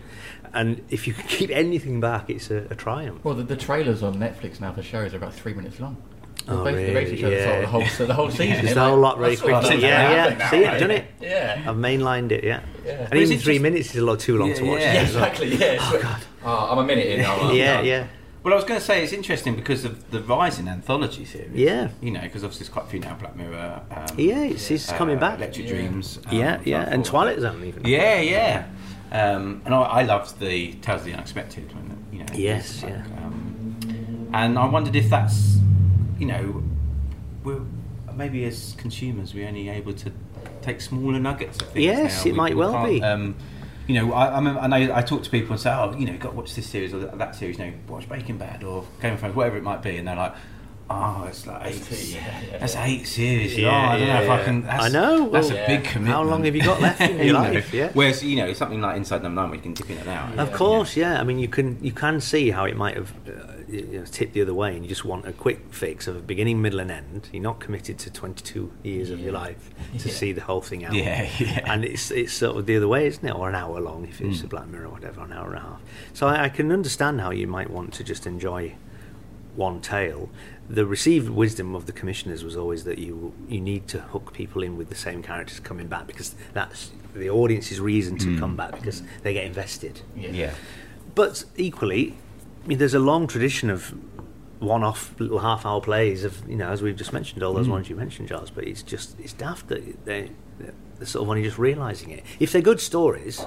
And 0.53 0.81
if 0.89 1.07
you 1.07 1.13
can 1.13 1.27
keep 1.27 1.49
anything 1.49 1.99
back, 1.99 2.29
it's 2.29 2.51
a, 2.51 2.67
a 2.69 2.75
triumph. 2.75 3.23
Well, 3.23 3.35
the, 3.35 3.43
the 3.43 3.55
trailers 3.57 4.03
on 4.03 4.15
Netflix 4.15 4.59
now 4.61 4.71
for 4.73 4.81
shows 4.83 5.13
are 5.13 5.17
about 5.17 5.33
three 5.33 5.53
minutes 5.53 5.79
long. 5.79 5.97
Oh, 6.47 6.63
basically, 6.63 6.85
they 6.85 6.93
basically 6.93 7.23
really? 7.23 7.35
the, 7.37 7.43
whole- 7.45 7.55
Yeah. 7.55 7.61
the 7.61 7.67
whole 7.67 7.85
so 7.87 8.05
the 8.05 8.13
whole 8.13 8.29
season. 8.29 8.61
Just 8.61 8.75
the 8.75 8.81
whole 8.85 8.97
lot 8.99 9.17
really 9.17 9.35
that's 9.35 9.47
what 9.47 9.61
quickly. 9.65 9.77
I've 9.77 9.81
Yeah, 9.81 10.11
yeah. 10.29 10.35
now, 10.37 10.49
See 10.51 10.63
right? 10.65 10.79
done 10.79 10.91
it. 10.91 11.05
Yeah. 11.19 11.63
I've 11.67 11.75
mainlined 11.75 12.31
it, 12.31 12.43
yeah. 12.43 12.61
Yeah. 12.85 13.07
And 13.09 13.15
even 13.19 13.39
three 13.39 13.55
just- 13.55 13.63
minutes 13.63 13.89
is 13.91 13.95
a 13.97 14.05
lot 14.05 14.19
too 14.19 14.37
long 14.37 14.49
Yeah, 14.49 14.55
to 14.55 14.65
watch. 14.65 14.79
yeah. 14.81 14.93
Yeah, 14.93 15.01
exactly. 15.01 15.55
Yeah. 15.55 15.77
Oh, 15.79 15.99
God. 16.01 16.21
Oh, 16.43 16.67
I'm 16.71 16.77
a 16.77 16.83
minute 16.83 17.07
in. 17.07 17.21
now. 17.21 17.51
Yeah, 17.51 17.81
yeah. 17.81 18.07
Well, 18.45 18.53
I 18.53 18.57
was 18.57 18.63
going 18.63 18.79
to 18.79 18.85
say 18.85 19.03
it's 19.03 19.11
interesting 19.11 19.55
because 19.55 19.85
of 19.85 20.11
the 20.11 20.21
rise 20.21 20.59
in 20.59 20.67
anthology 20.67 21.25
series. 21.25 21.49
Yeah. 21.55 21.89
You 21.99 22.11
know, 22.11 22.21
because 22.21 22.43
obviously 22.43 22.65
there's 22.65 22.73
quite 22.73 22.85
a 22.85 22.89
few 22.89 22.99
now. 22.99 23.15
Black 23.15 23.35
Mirror. 23.35 23.81
Um, 23.89 24.05
Yeah, 24.19 24.43
it's, 24.43 24.69
it's 24.69 24.91
uh, 24.91 24.97
coming 24.97 25.17
back. 25.17 25.39
Electric 25.39 25.65
Yeah. 25.65 25.71
Dreams. 25.73 26.19
um, 26.27 26.37
Yeah, 26.37 26.61
yeah. 26.63 26.81
And 26.83 26.97
forth. 27.03 27.09
Twilight 27.09 27.39
Zone, 27.39 27.63
even. 27.63 27.83
Yeah, 27.87 28.21
yeah. 28.21 28.67
Um, 29.11 29.63
and 29.65 29.73
I, 29.73 29.81
I 29.81 30.03
loved 30.03 30.39
the 30.39 30.73
Tales 30.73 31.01
of 31.01 31.05
the 31.07 31.13
Unexpected. 31.13 31.73
When, 31.73 32.05
you 32.11 32.19
know, 32.19 32.25
Yes, 32.35 32.83
like, 32.83 32.91
yeah. 32.93 33.03
Um, 33.25 34.29
and 34.31 34.59
I 34.59 34.67
wondered 34.67 34.95
if 34.95 35.09
that's, 35.09 35.57
you 36.19 36.27
know, 36.27 36.61
we're 37.43 37.61
maybe 38.13 38.45
as 38.45 38.75
consumers 38.77 39.33
we're 39.33 39.47
only 39.47 39.69
able 39.69 39.93
to 39.93 40.11
take 40.61 40.81
smaller 40.81 41.17
nuggets 41.19 41.59
of 41.61 41.69
things. 41.69 41.83
Yes, 41.83 42.23
now. 42.25 42.31
it 42.31 42.35
might 42.35 42.55
well 42.55 42.85
be. 42.85 43.01
Um, 43.01 43.35
you 43.87 43.95
know, 43.95 44.13
I, 44.13 44.27
I, 44.27 44.37
remember, 44.37 44.61
I 44.61 44.67
know 44.67 44.93
I 44.93 45.01
talk 45.01 45.23
to 45.23 45.29
people 45.29 45.51
and 45.51 45.59
say, 45.59 45.71
"Oh, 45.71 45.95
you 45.97 46.05
know, 46.05 46.13
you've 46.13 46.21
got 46.21 46.31
to 46.31 46.35
watch 46.35 46.55
this 46.55 46.67
series 46.67 46.93
or 46.93 46.99
that, 46.99 47.17
that 47.17 47.35
series." 47.35 47.59
You 47.59 47.67
know, 47.67 47.73
watch 47.87 48.07
Breaking 48.07 48.37
Bad 48.37 48.63
or 48.63 48.85
Game 49.01 49.13
of 49.13 49.19
Thrones, 49.19 49.35
whatever 49.35 49.57
it 49.57 49.63
might 49.63 49.81
be, 49.81 49.97
and 49.97 50.07
they're 50.07 50.15
like, 50.15 50.33
"Oh, 50.89 51.25
it's 51.27 51.45
like 51.45 51.61
eight. 51.65 51.91
Yeah, 51.91 52.41
yeah, 52.51 52.57
that's 52.57 52.73
yeah. 52.73 52.85
eight 52.85 53.05
series. 53.05 53.57
Yeah, 53.57 53.69
oh, 53.69 53.71
I 53.71 53.97
don't 53.99 54.07
know 54.07 54.21
if 54.21 54.27
yeah, 54.27 54.33
I 54.33 54.43
can. 54.43 54.61
That's, 54.63 54.83
I 54.85 54.89
know, 54.89 55.29
That's 55.29 55.49
well, 55.49 55.63
a 55.63 55.67
big 55.67 55.83
yeah. 55.83 55.91
commitment. 55.91 56.15
How 56.15 56.23
long 56.23 56.43
have 56.45 56.55
you 56.55 56.63
got 56.63 56.81
left 56.81 57.01
in 57.09 57.17
your 57.17 57.25
You 57.25 57.33
know, 57.33 57.39
life? 57.39 57.73
Yeah. 57.73 57.91
Whereas 57.93 58.23
you 58.23 58.37
know 58.37 58.53
something 58.53 58.81
like 58.81 58.97
Inside 58.97 59.21
Number 59.21 59.41
Nine, 59.41 59.49
where 59.49 59.57
you 59.57 59.63
can 59.63 59.73
dip 59.73 59.89
in 59.89 59.97
and 59.97 60.09
out. 60.09 60.39
Of 60.39 60.51
course, 60.53 60.97
yeah. 60.97 61.19
I 61.19 61.23
mean, 61.23 61.37
you 61.37 61.47
can 61.47 61.77
you 61.83 61.91
can 61.91 62.19
see 62.21 62.49
how 62.49 62.65
it 62.65 62.75
might 62.75 62.95
have 62.95 63.13
uh, 63.27 63.54
you 63.77 63.99
know, 63.99 64.05
tipped 64.05 64.33
the 64.33 64.41
other 64.41 64.53
way, 64.53 64.75
and 64.75 64.83
you 64.83 64.89
just 64.89 65.05
want 65.05 65.27
a 65.27 65.33
quick 65.33 65.59
fix 65.71 66.07
of 66.07 66.15
a 66.15 66.19
beginning, 66.19 66.61
middle, 66.61 66.79
and 66.79 66.91
end. 66.91 67.29
You're 67.31 67.43
not 67.43 67.59
committed 67.59 67.97
to 67.99 68.09
22 68.11 68.71
years 68.83 69.09
of 69.09 69.19
your 69.19 69.31
life 69.33 69.69
to 69.99 70.07
Yeah. 70.09 70.13
see 70.13 70.31
the 70.31 70.41
whole 70.41 70.61
thing 70.61 70.85
out. 70.85 70.93
Yeah, 70.93 71.27
yeah. 71.39 71.71
And 71.71 71.83
it's 71.85 72.11
it's 72.11 72.33
sort 72.33 72.57
of 72.57 72.65
the 72.65 72.77
other 72.77 72.87
way, 72.87 73.07
isn't 73.07 73.25
it? 73.27 73.33
Or 73.35 73.49
an 73.49 73.55
hour 73.55 73.79
long 73.79 74.05
if 74.05 74.21
it's 74.21 74.39
Mm. 74.41 74.45
a 74.45 74.47
Black 74.47 74.67
Mirror 74.67 74.85
or 74.85 74.89
whatever, 74.91 75.21
an 75.21 75.31
hour 75.33 75.47
and 75.47 75.57
a 75.57 75.61
half. 75.61 75.81
So 76.13 76.27
I, 76.27 76.43
I 76.45 76.49
can 76.49 76.71
understand 76.71 77.21
how 77.21 77.31
you 77.31 77.47
might 77.47 77.69
want 77.69 77.93
to 77.95 78.03
just 78.03 78.25
enjoy 78.27 78.75
one 79.55 79.79
tale. 79.81 80.29
The 80.69 80.85
received 80.85 81.29
wisdom 81.29 81.75
of 81.75 81.85
the 81.85 81.91
commissioners 81.91 82.43
was 82.43 82.57
always 82.57 82.83
that 82.85 82.97
you 82.97 83.33
you 83.47 83.61
need 83.61 83.87
to 83.89 83.99
hook 84.01 84.33
people 84.33 84.63
in 84.63 84.77
with 84.77 84.89
the 84.89 84.95
same 84.95 85.21
characters 85.23 85.59
coming 85.59 85.87
back 85.87 86.07
because 86.07 86.35
that's 86.53 86.91
the 87.13 87.29
audience's 87.29 87.79
reason 87.79 88.17
to 88.17 88.27
Mm. 88.27 88.39
come 88.39 88.55
back 88.57 88.71
because 88.71 89.03
they 89.23 89.31
get 89.33 89.45
invested. 89.45 90.01
Yeah. 90.17 90.31
Yeah. 90.31 90.53
But 91.13 91.45
equally, 91.55 92.17
I 92.65 92.67
mean, 92.67 92.77
there's 92.79 92.93
a 92.95 92.99
long 92.99 93.27
tradition 93.27 93.69
of 93.69 93.93
one-off 94.59 95.13
little 95.19 95.39
half-hour 95.39 95.81
plays 95.81 96.23
of 96.23 96.47
you 96.49 96.55
know, 96.55 96.69
as 96.69 96.81
we've 96.81 96.95
just 96.95 97.13
mentioned, 97.13 97.43
all 97.43 97.53
those 97.53 97.67
Mm. 97.67 97.71
ones 97.71 97.89
you 97.89 97.95
mentioned, 97.95 98.29
Charles. 98.29 98.49
But 98.49 98.63
it's 98.65 98.81
just 98.81 99.19
it's 99.19 99.33
daft 99.33 99.67
that 99.67 100.05
they 100.05 100.31
they're 100.97 101.05
sort 101.07 101.23
of 101.23 101.29
only 101.29 101.43
just 101.43 101.57
realising 101.59 102.09
it. 102.09 102.23
If 102.39 102.51
they're 102.51 102.61
good 102.61 102.79
stories, 102.79 103.45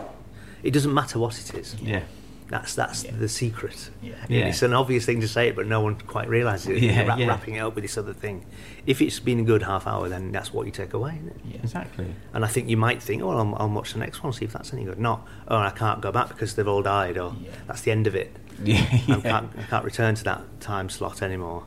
it 0.63 0.71
doesn't 0.73 0.93
matter 0.95 1.19
what 1.19 1.39
it 1.39 1.55
is. 1.55 1.75
Yeah. 1.83 2.03
That's 2.49 2.75
that's 2.75 3.05
Yeah. 3.05 3.13
the 3.19 3.29
secret. 3.29 3.91
Yeah. 4.03 4.13
Yeah. 4.29 4.47
It's 4.47 4.63
an 4.63 4.73
obvious 4.75 5.05
thing 5.07 5.21
to 5.23 5.29
say 5.29 5.49
it, 5.49 5.57
but 5.57 5.67
no 5.67 5.81
one 5.81 5.97
quite 5.97 6.29
realises 6.29 6.69
it. 6.69 6.83
Yeah, 6.83 7.05
wrap- 7.07 7.19
yeah. 7.19 7.27
wrapping 7.27 7.55
it 7.57 7.61
up 7.61 7.75
with 7.75 7.85
this 7.85 7.99
other 7.99 8.13
thing. 8.15 8.45
If 8.87 9.03
it's 9.03 9.19
been 9.19 9.41
a 9.41 9.45
good 9.45 9.63
half 9.65 9.87
hour, 9.87 10.09
then 10.09 10.31
that's 10.31 10.53
what 10.53 10.65
you 10.67 10.73
take 10.73 10.95
away. 10.95 11.17
Isn't 11.17 11.29
it? 11.29 11.37
Yeah. 11.55 11.61
Exactly. 11.63 12.07
And 12.33 12.45
I 12.45 12.49
think 12.49 12.69
you 12.69 12.77
might 12.77 13.03
think, 13.03 13.23
oh, 13.23 13.29
well, 13.29 13.39
I'll, 13.39 13.55
I'll 13.63 13.69
watch 13.71 13.93
the 13.95 13.99
next 13.99 14.23
one, 14.23 14.33
see 14.33 14.45
if 14.45 14.53
that's 14.53 14.73
any 14.73 14.85
good. 14.85 14.99
Not, 14.99 15.27
oh, 15.49 15.57
I 15.57 15.71
can't 15.71 16.01
go 16.01 16.13
back 16.13 16.29
because 16.29 16.55
they've 16.55 16.69
all 16.69 16.83
died, 16.83 17.19
or 17.19 17.35
that's 17.67 17.81
the 17.83 17.91
end 17.91 18.07
of 18.07 18.15
it. 18.15 18.35
Yeah. 18.63 18.85
I 18.91 19.21
can't, 19.21 19.51
I 19.59 19.63
can't 19.63 19.85
return 19.85 20.15
to 20.17 20.25
that 20.25 20.43
time 20.61 20.89
slot 20.89 21.23
anymore. 21.23 21.65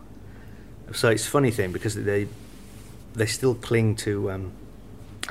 So 0.94 1.10
it's 1.10 1.26
a 1.26 1.30
funny 1.30 1.52
thing 1.52 1.72
because 1.72 1.96
they 1.96 2.28
they 3.14 3.26
still 3.26 3.56
cling 3.56 3.96
to 3.98 4.32
um, 4.32 4.52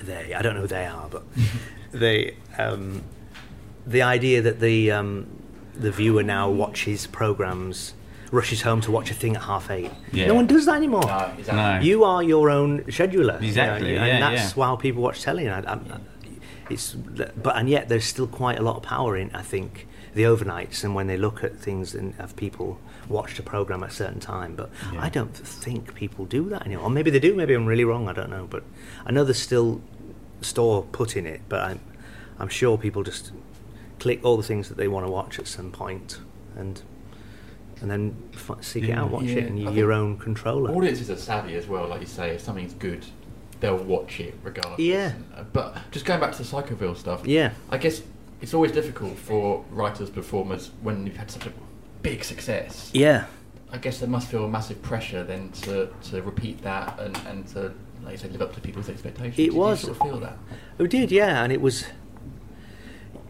they. 0.03 0.35
I 0.35 0.43
don't 0.43 0.55
know 0.55 0.63
who 0.63 0.67
they 0.67 0.87
are, 0.87 1.09
but 1.11 1.23
they 1.93 2.37
um, 2.59 3.03
the 3.87 4.03
idea 4.03 4.43
that 4.43 4.61
the 4.61 4.91
um, 4.91 5.27
the 5.75 5.91
viewer 5.91 6.23
now 6.23 6.49
watches 6.51 7.07
programs, 7.07 7.93
rushes 8.33 8.63
home 8.63 8.81
to 8.83 8.91
watch 8.91 9.11
a 9.11 9.15
thing 9.15 9.37
at 9.37 9.43
half 9.43 9.71
eight. 9.71 9.91
Yeah. 10.13 10.29
No 10.29 10.35
one 10.35 10.47
does 10.47 10.65
that 10.67 10.77
anymore. 10.77 11.03
No, 11.03 11.33
exactly. 11.39 11.57
No. 11.57 11.81
You 11.81 12.05
are 12.05 12.23
your 12.23 12.49
own 12.51 12.81
scheduler. 12.85 13.19
you 13.19 13.41
know, 13.41 13.49
Exactly, 13.49 13.97
and 13.97 14.07
yeah, 14.07 14.21
that's 14.21 14.57
yeah. 14.57 14.73
why 14.73 14.77
people 14.81 15.03
watch 15.03 15.23
telly. 15.23 15.47
And 15.47 15.67
I, 15.67 15.73
I, 15.75 15.79
it's 16.71 16.95
but 16.95 17.57
and 17.57 17.69
yet 17.69 17.89
there's 17.89 18.05
still 18.05 18.27
quite 18.29 18.59
a 18.59 18.63
lot 18.63 18.77
of 18.77 18.83
power 18.83 19.17
in 19.17 19.31
I 19.35 19.43
think 19.43 19.87
the 20.15 20.23
overnights 20.23 20.83
and 20.85 20.95
when 20.95 21.07
they 21.07 21.17
look 21.17 21.45
at 21.45 21.57
things 21.57 21.95
and 21.95 22.15
have 22.17 22.35
people 22.37 22.79
watched 23.09 23.39
a 23.39 23.43
program 23.43 23.83
at 23.83 23.91
a 23.91 23.93
certain 23.93 24.21
time. 24.21 24.55
But 24.57 24.71
Yeah. 24.93 25.03
I 25.03 25.09
don't 25.09 25.37
think 25.37 25.95
people 25.95 26.25
do 26.25 26.49
that 26.51 26.67
anymore. 26.67 26.85
Or 26.87 26.91
maybe 26.91 27.11
they 27.11 27.21
do. 27.21 27.35
Maybe 27.35 27.55
I'm 27.55 27.67
really 27.67 27.85
wrong. 27.85 28.09
I 28.09 28.13
don't 28.13 28.31
know. 28.31 28.47
But 28.51 28.65
I 29.07 29.13
know 29.13 29.25
there's 29.25 29.39
still 29.39 29.81
store 30.41 30.83
put 30.93 31.17
in 31.17 31.27
it. 31.27 31.43
But 31.49 31.61
I'm 31.63 31.81
I'm 32.39 32.49
sure 32.49 32.79
people 32.79 33.03
just 33.03 33.33
click 33.99 34.21
all 34.25 34.37
the 34.37 34.43
things 34.43 34.69
that 34.69 34.77
they 34.77 34.89
want 34.89 35.07
to 35.07 35.11
watch 35.13 35.39
at 35.39 35.47
some 35.47 35.71
point 35.71 36.19
and. 36.57 36.83
And 37.83 37.91
then 37.91 38.15
f- 38.35 38.59
seek 38.63 38.83
it 38.85 38.89
Yeah. 38.91 39.01
out, 39.05 39.11
watch 39.11 39.23
Yeah, 39.25 39.39
it, 39.39 39.45
and 39.47 39.59
you're 39.59 39.73
your 39.73 39.93
own 39.93 40.19
controller. 40.19 40.71
Audiences 40.71 41.09
are 41.09 41.17
savvy 41.17 41.55
as 41.57 41.67
well, 41.67 41.89
like 41.89 42.03
you 42.03 42.07
say. 42.07 42.29
If 42.35 42.43
something's 42.43 42.75
good, 42.75 43.07
they'll 43.61 43.79
watch 43.79 44.21
it 44.21 44.35
regardless. 44.43 44.81
Yeah. 44.81 45.13
Uh, 45.35 45.45
But 45.51 45.79
just 45.91 46.05
going 46.05 46.21
back 46.21 46.33
to 46.33 46.39
the 46.39 46.45
Psychoville 46.45 46.95
stuff. 46.95 47.27
Yeah. 47.27 47.53
I 47.71 47.79
guess 47.79 48.03
it's 48.41 48.55
always 48.55 48.73
difficult 48.73 49.17
for 49.19 49.65
writers, 49.71 50.11
performers 50.11 50.71
when 50.83 51.07
you've 51.07 51.17
had 51.17 51.31
such 51.31 51.47
a 51.47 51.53
big 52.03 52.25
success. 52.25 52.91
Yeah, 52.93 53.27
I 53.73 53.79
guess 53.79 53.99
there 54.01 54.09
must 54.09 54.29
feel 54.29 54.45
a 54.45 54.49
massive 54.49 54.81
pressure 54.83 55.23
then 55.25 55.51
to, 55.63 55.89
to 56.11 56.23
repeat 56.23 56.63
that 56.63 56.99
and, 56.99 57.17
and 57.29 57.47
to, 57.49 57.73
like 58.03 58.13
you 58.13 58.19
say, 58.19 58.29
live 58.29 58.43
up 58.43 58.55
to 58.55 58.61
people's 58.61 58.89
expectations. 58.89 59.39
It 59.39 59.51
Did 59.51 59.55
was- 59.55 59.81
sort 59.83 59.93
of 59.93 60.03
feel 60.03 60.19
that. 60.21 60.39
We 60.79 60.89
did, 60.89 61.13
yeah, 61.13 61.43
and 61.43 61.53
it 61.53 61.61
was 61.61 61.85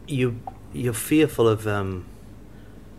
you. 0.07 0.41
You're 0.73 0.93
fearful 0.93 1.49
of 1.49 1.67
um, 1.67 2.07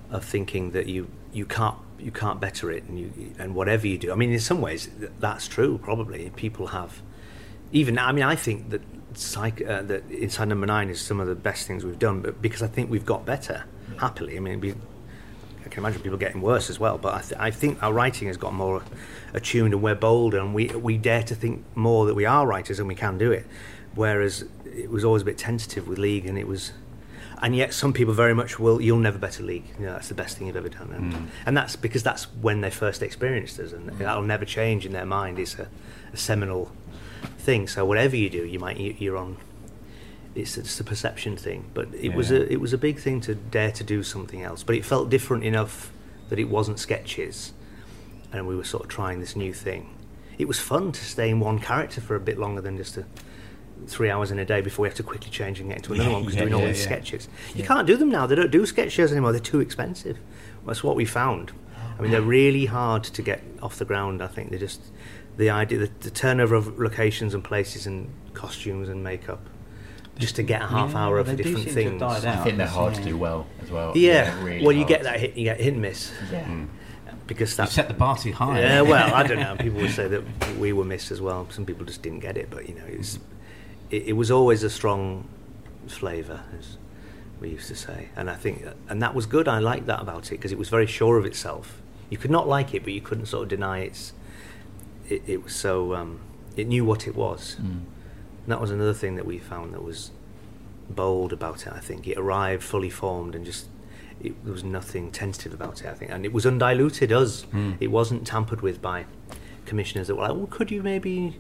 of 0.10 0.26
thinking 0.26 0.72
that 0.72 0.88
you 0.88 1.08
you 1.32 1.46
can't 1.46 1.78
you 1.98 2.12
can't 2.12 2.42
better 2.42 2.70
it, 2.72 2.84
and 2.84 3.00
you 3.00 3.34
and 3.40 3.56
whatever 3.56 3.88
you 3.88 3.98
do. 3.98 4.12
I 4.12 4.16
mean, 4.16 4.32
in 4.34 4.40
some 4.40 4.60
ways, 4.60 4.90
that's 5.20 5.48
true. 5.48 5.78
Probably 5.82 6.30
people 6.36 6.68
have 6.68 7.02
even. 7.72 7.98
I 7.98 8.12
mean, 8.12 8.26
I 8.26 8.36
think 8.36 8.72
that 8.72 8.82
psych 9.18 9.62
uh, 9.62 9.82
that 9.84 10.10
inside 10.12 10.48
number 10.48 10.68
nine 10.68 10.90
is 10.90 11.02
some 11.02 11.20
of 11.20 11.28
the 11.28 11.36
best 11.36 11.68
things 11.68 11.84
we've 11.84 12.00
done, 12.00 12.22
but 12.22 12.42
because 12.42 12.62
I 12.62 12.68
think 12.68 12.90
we've 12.90 13.06
got 13.06 13.26
better. 13.26 13.66
Happily, 13.98 14.38
I 14.38 14.40
mean, 14.40 14.60
we, 14.62 14.72
I 15.66 15.70
can 15.70 15.84
imagine 15.84 16.02
people 16.02 16.18
getting 16.18 16.42
worse 16.42 16.70
as 16.70 16.80
well. 16.80 16.98
But 16.98 17.14
I, 17.14 17.22
th- 17.22 17.40
I 17.40 17.52
think 17.52 17.84
our 17.84 17.94
writing 17.94 18.28
has 18.30 18.38
got 18.38 18.54
more 18.54 18.82
attuned, 19.34 19.74
and 19.74 19.84
we're 19.84 19.96
bolder, 19.96 20.40
and 20.40 20.54
we 20.54 20.68
we 20.68 20.98
dare 20.98 21.24
to 21.24 21.36
think 21.36 21.64
more 21.76 22.06
that 22.06 22.16
we 22.16 22.26
are 22.26 22.48
writers 22.48 22.80
and 22.80 22.88
we 22.88 22.96
can 22.96 23.18
do 23.18 23.32
it. 23.32 23.46
Whereas 23.94 24.46
it 24.66 24.90
was 24.90 25.04
always 25.04 25.22
a 25.22 25.26
bit 25.26 25.38
tentative 25.38 25.88
with 25.88 25.98
League, 25.98 26.26
and 26.26 26.38
it 26.38 26.48
was, 26.48 26.72
and 27.42 27.56
yet 27.56 27.74
some 27.74 27.92
people 27.92 28.14
very 28.14 28.34
much 28.34 28.60
will. 28.60 28.82
You'll 28.82 29.00
never 29.00 29.18
better 29.18 29.44
League. 29.44 29.66
You 29.78 29.88
know, 29.88 29.94
that's 29.94 30.08
the 30.08 30.16
best 30.16 30.38
thing 30.38 30.48
you've 30.48 30.56
ever 30.56 30.70
done, 30.70 30.92
and, 30.94 31.30
and 31.46 31.58
that's 31.58 31.76
because 31.76 32.02
that's 32.02 32.24
when 32.42 32.62
they 32.62 32.72
first 32.72 33.02
experienced 33.02 33.60
us, 33.60 33.74
and 33.74 33.90
that'll 34.00 34.24
never 34.24 34.46
change 34.46 34.86
in 34.86 34.94
their 34.94 35.06
mind. 35.06 35.38
It's 35.38 35.60
a, 35.60 35.68
a 36.14 36.18
seminal 36.18 36.72
thing. 37.42 37.68
So 37.68 37.84
whatever 37.86 38.16
you 38.16 38.30
do, 38.30 38.46
you 38.46 38.60
might 38.60 38.78
you- 38.78 38.96
you're 38.98 39.18
on. 39.18 39.38
It's 40.34 40.56
just 40.56 40.80
a 40.80 40.84
perception 40.86 41.36
thing, 41.36 41.66
but 41.74 41.90
it 41.94 42.14
was 42.14 42.32
a 42.32 42.50
it 42.52 42.62
was 42.62 42.72
a 42.72 42.78
big 42.78 43.00
thing 43.00 43.20
to 43.22 43.36
dare 43.36 43.72
to 43.72 43.84
do 43.84 44.02
something 44.02 44.42
else. 44.42 44.64
But 44.64 44.76
it 44.76 44.86
felt 44.86 45.10
different 45.10 45.44
enough 45.44 45.92
that 46.30 46.40
it 46.40 46.48
wasn't 46.50 46.80
sketches, 46.80 47.52
and 48.32 48.48
we 48.48 48.56
were 48.56 48.64
sort 48.64 48.84
of 48.84 48.90
trying 48.90 49.20
this 49.20 49.36
new 49.36 49.52
thing. 49.54 49.90
It 50.38 50.48
was 50.48 50.58
fun 50.60 50.94
to 50.94 51.04
stay 51.04 51.30
in 51.30 51.42
one 51.42 51.60
character 51.60 52.00
for 52.00 52.16
a 52.16 52.20
bit 52.20 52.38
longer 52.40 52.62
than 52.62 52.78
just 52.78 52.96
a, 52.98 53.04
three 53.88 54.10
hours 54.10 54.32
in 54.32 54.40
a 54.40 54.46
day 54.46 54.62
before 54.62 54.84
we 54.84 54.88
have 54.88 54.96
to 54.96 55.04
quickly 55.04 55.30
change 55.30 55.60
and 55.60 55.68
get 55.68 55.78
into 55.80 55.94
another 55.94 56.10
Yeah, 56.10 56.14
one 56.16 56.24
because 56.24 56.36
yeah, 56.36 56.42
doing 56.44 56.54
all 56.54 56.62
yeah, 56.62 56.68
these 56.68 56.80
yeah. 56.80 56.86
sketches. 56.86 57.28
You 57.54 57.66
can't 57.66 57.86
do 57.86 57.98
them 57.98 58.10
now. 58.10 58.26
They 58.26 58.36
don't 58.36 58.50
do 58.52 58.66
sketch 58.66 58.94
shows 58.94 59.12
anymore. 59.12 59.34
They're 59.34 59.42
too 59.42 59.60
expensive. 59.60 60.18
That's 60.66 60.82
what 60.84 60.96
we 60.96 61.04
found. 61.06 61.52
I 62.00 62.02
mean, 62.02 62.12
they're 62.12 62.22
really 62.22 62.66
hard 62.68 63.04
to 63.04 63.22
get 63.22 63.44
off 63.62 63.78
the 63.78 63.86
ground. 63.86 64.24
I 64.24 64.28
think 64.28 64.50
they're 64.50 64.58
just 64.60 64.82
the 65.42 65.50
idea, 65.50 65.80
the, 65.80 65.92
the 66.02 66.12
turnover 66.12 66.56
of 66.56 66.80
locations 66.80 67.34
and 67.34 67.44
places 67.44 67.86
and 67.88 68.10
costumes 68.34 68.88
and 68.90 69.04
makeup, 69.04 69.40
just 70.18 70.36
to 70.36 70.44
get 70.44 70.62
a 70.62 70.68
half 70.68 70.92
Yeah, 70.92 71.00
hour 71.06 71.18
of 71.20 71.28
they 71.28 71.36
different 71.36 71.58
seem 71.58 71.66
to 71.66 71.84
have 71.84 71.90
things. 71.92 72.00
died 72.24 72.26
I 72.26 72.44
think 72.44 72.58
they're 72.58 72.68
hard 72.68 72.94
to 72.96 73.04
do 73.04 73.18
well 73.18 73.48
as 73.64 73.72
well. 73.72 73.92
Yeah, 73.96 74.42
really 74.44 74.62
well, 74.64 74.72
you 74.72 74.80
hard. 74.80 74.90
get 74.90 75.04
that 75.04 75.20
hit, 75.20 75.36
you 75.36 75.44
get 75.46 75.60
hit 75.60 75.74
and 75.74 75.82
miss 75.82 76.12
Yeah. 76.32 76.44
Mm. 76.46 76.68
because 77.28 77.58
You 77.58 77.66
set 77.66 77.88
the 77.88 77.94
bar 77.94 78.18
too 78.18 78.32
high. 78.34 78.60
Yeah, 78.62 78.82
well, 78.94 79.14
I 79.14 79.24
don't 79.26 79.40
know. 79.40 79.56
People 79.58 79.82
would 79.82 79.92
say 79.92 80.08
that 80.08 80.24
we 80.60 80.74
were 80.74 80.86
missed 80.86 81.12
as 81.12 81.22
well. 81.22 81.48
Some 81.50 81.66
people 81.66 81.86
just 81.86 82.02
didn't 82.02 82.20
get 82.20 82.38
it, 82.38 82.50
but 82.50 82.70
you 82.70 82.76
know, 82.76 82.86
it 82.86 82.98
was, 83.00 83.20
it, 83.90 84.04
it 84.10 84.14
was 84.14 84.30
always 84.32 84.64
a 84.64 84.70
strong 84.70 85.28
flavour, 85.88 86.42
as 86.60 86.78
we 87.40 87.50
used 87.50 87.68
to 87.70 87.76
say, 87.76 88.10
and 88.16 88.30
I 88.30 88.36
think, 88.36 88.64
and 88.90 89.02
that 89.02 89.16
was 89.16 89.26
good. 89.26 89.48
I 89.48 89.58
liked 89.58 89.88
that 89.88 90.00
about 90.02 90.28
it 90.28 90.32
because 90.38 90.52
it 90.52 90.60
was 90.60 90.70
very 90.70 90.86
sure 90.86 91.18
of 91.18 91.26
itself. 91.26 91.82
You 92.12 92.18
could 92.18 92.30
not 92.32 92.48
like 92.48 92.74
it, 92.76 92.84
but 92.84 92.94
you 92.94 93.02
couldn't 93.02 93.26
sort 93.26 93.44
of 93.44 93.50
deny 93.50 93.80
its. 93.80 94.14
It, 95.10 95.24
it 95.28 95.44
was 95.44 95.56
so. 95.56 95.94
Um, 95.96 96.20
it 96.56 96.68
knew 96.68 96.84
what 96.86 97.08
it 97.08 97.16
was. 97.16 97.58
Mm. 97.62 97.82
That 98.48 98.60
was 98.60 98.72
another 98.72 98.94
thing 98.94 99.16
that 99.16 99.26
we 99.26 99.38
found 99.40 99.74
that 99.74 99.84
was 99.84 100.12
bold 100.90 101.32
about 101.32 101.66
it. 101.68 101.74
I 101.74 101.80
think 101.80 102.08
it 102.08 102.18
arrived 102.18 102.64
fully 102.64 102.90
formed 102.90 103.36
and 103.36 103.46
just 103.46 103.68
it, 104.22 104.34
there 104.44 104.52
was 104.52 104.64
nothing 104.64 105.12
tentative 105.12 105.54
about 105.54 105.82
it. 105.82 105.88
I 105.88 105.94
think, 105.94 106.12
and 106.12 106.26
it 106.26 106.34
was 106.34 106.46
undiluted. 106.46 107.12
Us, 107.12 107.46
Mm. 107.54 107.78
it 107.80 107.88
wasn't 107.88 108.28
tampered 108.28 108.62
with 108.62 108.82
by 108.82 109.06
commissioners 109.66 110.08
that 110.08 110.16
were 110.16 110.24
like, 110.24 110.34
"Well, 110.36 110.48
could 110.48 110.72
you 110.72 110.84
maybe, 110.84 111.38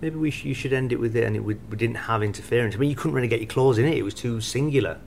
maybe 0.00 0.16
we 0.16 0.30
sh- 0.30 0.44
you 0.44 0.54
should 0.54 0.72
end 0.72 0.92
it 0.92 0.98
with 0.98 1.14
it," 1.14 1.24
and 1.24 1.36
it 1.36 1.40
would, 1.40 1.60
we 1.70 1.76
didn't 1.76 1.96
have 2.10 2.22
interference. 2.22 2.74
I 2.74 2.78
mean, 2.78 2.90
you 2.90 2.96
couldn't 2.96 3.14
really 3.14 3.28
get 3.28 3.40
your 3.40 3.48
claws 3.48 3.78
in 3.78 3.84
it. 3.84 3.96
It 3.96 4.02
was 4.02 4.14
too 4.14 4.40
singular, 4.40 4.98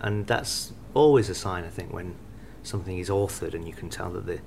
and 0.00 0.26
that's 0.26 0.72
always 0.94 1.28
a 1.28 1.34
sign, 1.34 1.64
I 1.64 1.68
think, 1.68 1.92
when 1.92 2.14
something 2.62 2.98
is 2.98 3.08
authored 3.08 3.54
and 3.54 3.66
you 3.66 3.72
can 3.72 3.88
tell 3.88 4.10
that 4.10 4.26
the 4.26 4.38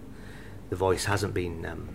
the 0.69 0.75
voice 0.75 1.05
hasn't 1.05 1.33
been 1.33 1.65
um, 1.65 1.89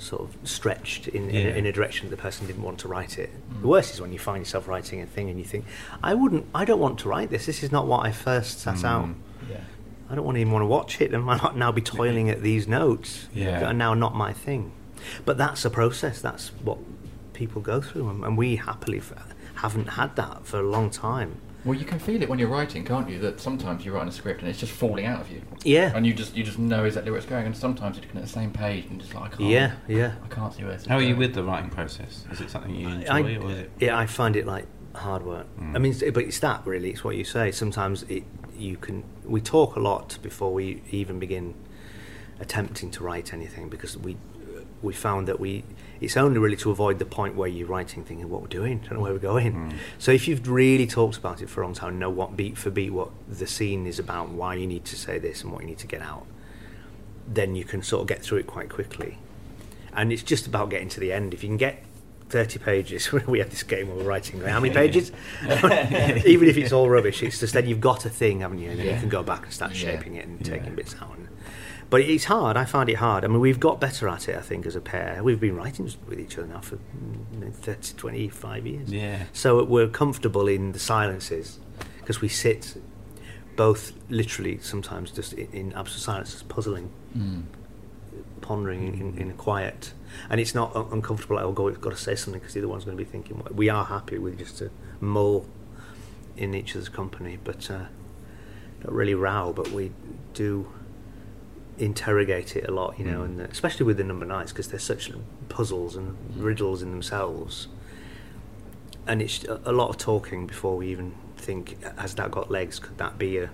sort 0.00 0.22
of 0.22 0.36
stretched 0.48 1.08
in, 1.08 1.28
in, 1.30 1.34
Yeah. 1.34 1.52
a, 1.52 1.56
in 1.56 1.66
a 1.66 1.72
direction 1.72 2.08
that 2.08 2.16
the 2.16 2.20
person 2.22 2.46
didn't 2.46 2.62
want 2.62 2.78
to 2.80 2.88
write 2.88 3.18
it. 3.18 3.30
The 3.60 3.66
worst 3.68 3.92
is 3.94 4.00
when 4.00 4.12
you 4.12 4.18
find 4.18 4.40
yourself 4.40 4.66
writing 4.66 5.00
a 5.02 5.06
thing 5.06 5.28
and 5.30 5.38
you 5.38 5.44
think, 5.44 5.64
I 6.02 6.14
wouldn't, 6.14 6.46
I 6.54 6.64
don't 6.64 6.80
want 6.80 6.98
to 7.00 7.08
write 7.08 7.30
this. 7.30 7.46
This 7.46 7.62
is 7.62 7.70
not 7.70 7.86
what 7.86 8.04
I 8.06 8.10
first 8.12 8.60
sat 8.60 8.84
out. 8.84 9.06
Mm. 9.06 9.14
Yeah. 9.50 9.60
I 10.08 10.14
don't 10.14 10.24
want 10.24 10.36
to 10.36 10.40
even 10.40 10.52
want 10.52 10.62
to 10.62 10.66
watch 10.66 11.00
it. 11.00 11.14
Am 11.14 11.28
I 11.28 11.36
not 11.36 11.56
now 11.56 11.70
be 11.70 11.82
toiling 11.82 12.30
at 12.30 12.42
these 12.42 12.66
notes 12.66 13.28
Yeah. 13.32 13.60
that 13.60 13.66
are 13.66 13.72
now 13.72 13.94
not 13.94 14.14
my 14.16 14.32
thing? 14.32 14.72
But 15.24 15.38
that's 15.38 15.64
a 15.64 15.70
process. 15.70 16.20
That's 16.20 16.48
what 16.62 16.78
people 17.32 17.62
go 17.62 17.80
through, 17.80 18.08
and, 18.10 18.24
and 18.24 18.36
we 18.36 18.56
happily 18.56 18.98
f- 18.98 19.12
haven't 19.56 19.90
had 19.90 20.16
that 20.16 20.44
for 20.46 20.58
a 20.60 20.62
long 20.68 20.90
time. 20.90 21.36
Well, 21.64 21.78
you 21.78 21.84
can 21.84 21.98
feel 21.98 22.22
it 22.22 22.28
when 22.28 22.38
you're 22.38 22.48
writing, 22.48 22.84
can't 22.84 23.08
you? 23.08 23.18
That 23.18 23.40
sometimes 23.40 23.84
you're 23.84 23.94
writing 23.94 24.08
a 24.08 24.12
script 24.12 24.40
and 24.40 24.48
it's 24.48 24.58
just 24.58 24.72
falling 24.72 25.04
out 25.04 25.20
of 25.20 25.30
you. 25.30 25.42
Yeah. 25.62 25.92
And 25.94 26.06
you 26.06 26.14
just 26.14 26.36
you 26.36 26.42
just 26.42 26.58
know 26.58 26.84
exactly 26.84 27.10
where 27.10 27.18
it's 27.18 27.28
going. 27.28 27.46
And 27.46 27.56
sometimes 27.56 27.96
you're 27.96 28.04
looking 28.04 28.20
at 28.20 28.26
the 28.26 28.32
same 28.32 28.50
page 28.50 28.86
and 28.86 29.00
just 29.00 29.14
like, 29.14 29.34
I 29.34 29.36
can't, 29.36 29.50
Yeah, 29.50 29.72
yeah. 29.86 30.14
I 30.24 30.28
can't 30.28 30.54
see 30.54 30.62
where 30.62 30.72
this 30.72 30.82
is 30.82 30.88
How 30.88 30.96
are 30.96 31.02
you 31.02 31.16
with 31.16 31.34
the 31.34 31.44
writing 31.44 31.70
process? 31.70 32.24
Is 32.30 32.40
it 32.40 32.50
something 32.50 32.74
you 32.74 32.88
enjoy, 32.88 33.12
I, 33.12 33.20
or 33.20 33.50
is 33.50 33.58
it? 33.58 33.70
Yeah, 33.78 33.98
I 33.98 34.06
find 34.06 34.36
it 34.36 34.46
like 34.46 34.66
hard 34.94 35.24
work. 35.24 35.46
Mm. 35.58 35.76
I 35.76 35.78
mean, 35.78 35.94
but 36.12 36.24
it's 36.24 36.38
that 36.40 36.66
really. 36.66 36.90
It's 36.90 37.04
what 37.04 37.16
you 37.16 37.24
say. 37.24 37.50
Sometimes 37.52 38.04
it 38.04 38.24
you 38.56 38.76
can. 38.76 39.04
We 39.24 39.40
talk 39.40 39.76
a 39.76 39.80
lot 39.80 40.18
before 40.22 40.52
we 40.52 40.82
even 40.90 41.18
begin 41.18 41.54
attempting 42.40 42.90
to 42.90 43.04
write 43.04 43.32
anything 43.34 43.68
because 43.68 43.96
we 43.98 44.16
we 44.82 44.92
found 44.92 45.28
that 45.28 45.38
we 45.38 45.64
it's 46.00 46.16
only 46.16 46.38
really 46.38 46.56
to 46.56 46.70
avoid 46.70 46.98
the 46.98 47.04
point 47.04 47.34
where 47.36 47.48
you're 47.48 47.66
writing 47.68 48.02
thinking 48.04 48.28
what 48.30 48.40
we're 48.42 48.48
doing? 48.48 48.78
Don't 48.78 48.94
know 48.94 49.00
where 49.00 49.12
we're 49.12 49.18
going. 49.18 49.52
Mm. 49.52 49.72
so 49.98 50.12
if 50.12 50.26
you've 50.26 50.48
really 50.48 50.86
talked 50.86 51.16
about 51.16 51.42
it 51.42 51.48
for 51.50 51.62
a 51.62 51.64
long 51.64 51.74
time 51.74 51.98
know 51.98 52.10
what 52.10 52.36
beat 52.36 52.56
for 52.56 52.70
beat 52.70 52.90
what 52.90 53.10
the 53.28 53.46
scene 53.46 53.86
is 53.86 53.98
about 53.98 54.28
why 54.30 54.54
you 54.54 54.66
need 54.66 54.84
to 54.86 54.96
say 54.96 55.18
this 55.18 55.42
and 55.42 55.52
what 55.52 55.62
you 55.62 55.66
need 55.68 55.78
to 55.78 55.86
get 55.86 56.00
out 56.02 56.26
then 57.28 57.54
you 57.54 57.64
can 57.64 57.82
sort 57.82 58.00
of 58.02 58.08
get 58.08 58.22
through 58.22 58.38
it 58.38 58.46
quite 58.46 58.68
quickly. 58.68 59.16
And 59.92 60.12
it's 60.12 60.22
just 60.22 60.46
about 60.46 60.68
getting 60.70 60.88
to 60.90 61.00
the 61.00 61.12
end. 61.12 61.32
If 61.34 61.42
you 61.44 61.48
can 61.48 61.56
get 61.56 61.84
30 62.30 62.58
pages 62.60 63.12
we 63.26 63.38
had 63.40 63.50
this 63.50 63.62
game 63.64 63.88
where 63.88 63.96
we're 63.96 64.04
writing 64.04 64.40
how 64.40 64.60
many 64.60 64.72
pages? 64.72 65.10
Even 66.24 66.48
if 66.48 66.56
it's 66.56 66.72
all 66.72 66.88
rubbish 66.88 67.22
it's 67.22 67.40
just 67.40 67.54
then 67.54 67.66
you've 67.68 67.80
got 67.80 68.04
a 68.04 68.08
thing 68.10 68.40
haven't 68.40 68.58
you? 68.58 68.70
And 68.70 68.78
then 68.78 68.86
you 68.86 69.00
can 69.00 69.08
go 69.08 69.22
back 69.22 69.44
and 69.44 69.52
start 69.52 69.72
Yeah. 69.74 69.90
shaping 69.96 70.14
it 70.14 70.26
and 70.26 70.40
Yeah. 70.46 70.54
taking 70.56 70.74
bits 70.76 70.94
out 71.02 71.16
and, 71.16 71.28
but 71.90 72.00
it's 72.00 72.24
hard 72.24 72.56
I 72.56 72.64
find 72.64 72.88
it 72.88 72.94
hard 72.96 73.24
I 73.24 73.28
mean 73.28 73.40
we've 73.40 73.60
got 73.60 73.80
better 73.80 74.08
at 74.08 74.28
it 74.28 74.36
I 74.36 74.40
think 74.40 74.64
as 74.66 74.76
a 74.76 74.80
pair 74.80 75.22
we've 75.22 75.40
been 75.40 75.56
writing 75.56 75.84
with 76.08 76.18
each 76.20 76.38
other 76.38 76.46
now 76.46 76.60
for 76.60 76.76
mm, 76.76 77.52
30 77.52 77.94
25 77.96 78.66
years 78.66 78.90
Yeah. 78.92 79.24
so 79.32 79.62
we're 79.64 79.88
comfortable 79.88 80.46
in 80.48 80.72
the 80.72 80.78
silences 80.78 81.58
because 81.98 82.20
we 82.20 82.28
sit 82.28 82.80
both 83.56 83.92
literally 84.08 84.58
sometimes 84.60 85.10
just 85.10 85.32
in, 85.34 85.48
in 85.52 85.72
absolute 85.74 86.00
silence 86.02 86.30
just 86.32 86.48
puzzling 86.48 86.90
Mm. 87.16 87.42
pondering 88.40 88.86
in, 88.86 88.94
in, 89.00 89.18
in 89.18 89.32
quiet, 89.36 89.92
and 90.30 90.40
it's 90.40 90.54
not 90.54 90.74
un- 90.76 90.86
uncomfortable. 90.92 91.36
Like, 91.36 91.44
oh, 91.44 91.52
go, 91.52 91.64
we've 91.64 91.80
got 91.80 91.90
to 91.90 91.96
say 91.96 92.14
something 92.14 92.40
because 92.40 92.54
the 92.54 92.60
other 92.60 92.68
one's 92.68 92.84
going 92.84 92.96
to 92.96 93.04
be 93.04 93.08
thinking. 93.10 93.38
what- 93.38 93.54
We 93.54 93.68
are 93.68 93.84
happy 93.84 94.18
with 94.18 94.38
just 94.38 94.58
to 94.58 94.70
mull 95.00 95.46
in 96.36 96.54
each 96.54 96.74
other's 96.76 96.88
company, 96.88 97.38
but 97.42 97.70
uh, 97.70 97.86
not 98.84 98.92
really 98.92 99.14
row. 99.14 99.52
But 99.54 99.70
we 99.72 99.92
do 100.34 100.68
interrogate 101.80 102.56
it 102.56 102.68
a 102.68 102.72
lot, 102.72 102.98
you 102.98 103.04
know, 103.04 103.20
Mm. 103.20 103.24
and 103.24 103.40
especially 103.40 103.86
with 103.86 103.96
the 103.96 104.04
number 104.04 104.26
nines 104.26 104.52
because 104.52 104.68
they're 104.68 104.78
such 104.78 105.10
puzzles 105.48 105.96
and 105.96 106.16
riddles 106.36 106.82
in 106.82 106.90
themselves. 106.90 107.68
And 109.06 109.22
it's 109.22 109.44
a, 109.44 109.72
lot 109.72 109.88
of 109.88 109.96
talking 109.96 110.46
before 110.46 110.76
we 110.76 110.88
even 110.88 111.14
think: 111.36 111.82
Has 111.98 112.14
that 112.16 112.30
got 112.30 112.50
legs? 112.50 112.78
Could 112.78 112.98
that 112.98 113.18
be 113.18 113.38
a 113.38 113.50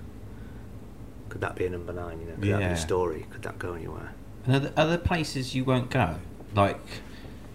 could 1.28 1.40
that 1.40 1.54
be 1.56 1.66
a 1.66 1.70
number 1.70 1.92
nine? 1.92 2.20
You 2.20 2.26
know, 2.26 2.34
could 2.34 2.42
that 2.52 2.58
be 2.58 2.64
a 2.64 2.76
story? 2.76 3.26
Could 3.30 3.42
that 3.42 3.58
go 3.58 3.74
anywhere? 3.74 4.12
And 4.44 4.56
are 4.56 4.58
there, 4.58 4.72
are 4.76 4.86
there 4.86 4.98
places 4.98 5.54
you 5.54 5.64
won't 5.64 5.90
go? 5.90 6.16
Like, 6.54 6.78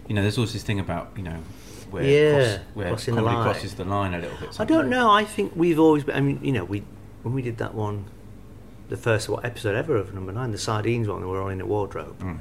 you 0.08 0.14
know, 0.14 0.22
there's 0.22 0.36
always 0.38 0.52
this 0.52 0.62
thing 0.62 0.78
about, 0.80 1.10
you 1.16 1.22
know, 1.22 1.38
where, 1.90 2.02
Yeah, 2.02 2.32
cross, 2.56 2.66
where 2.74 2.88
crossing 2.88 3.14
the 3.14 3.20
comedy 3.22 3.36
line. 3.36 3.44
crosses 3.44 3.74
the 3.74 3.84
line 3.84 4.14
a 4.14 4.18
little 4.18 4.38
bit. 4.38 4.60
I 4.60 4.64
don't 4.64 4.88
know. 4.90 5.10
I 5.10 5.24
think 5.24 5.52
we've 5.54 5.78
always. 5.78 6.04
Been, 6.04 6.16
I 6.16 6.20
mean, 6.20 6.40
you 6.42 6.52
know, 6.52 6.64
we 6.64 6.82
when 7.22 7.34
we 7.34 7.42
did 7.42 7.58
that 7.58 7.74
one, 7.74 8.06
the 8.88 8.96
first 8.96 9.28
what 9.28 9.44
episode 9.44 9.74
ever 9.74 9.96
of 9.96 10.12
number 10.14 10.32
nine, 10.32 10.50
the 10.52 10.58
sardines 10.58 11.08
one, 11.08 11.20
we 11.22 11.26
were 11.26 11.40
all 11.42 11.48
in 11.48 11.60
a 11.60 11.66
wardrobe. 11.66 12.18
Mm. 12.20 12.38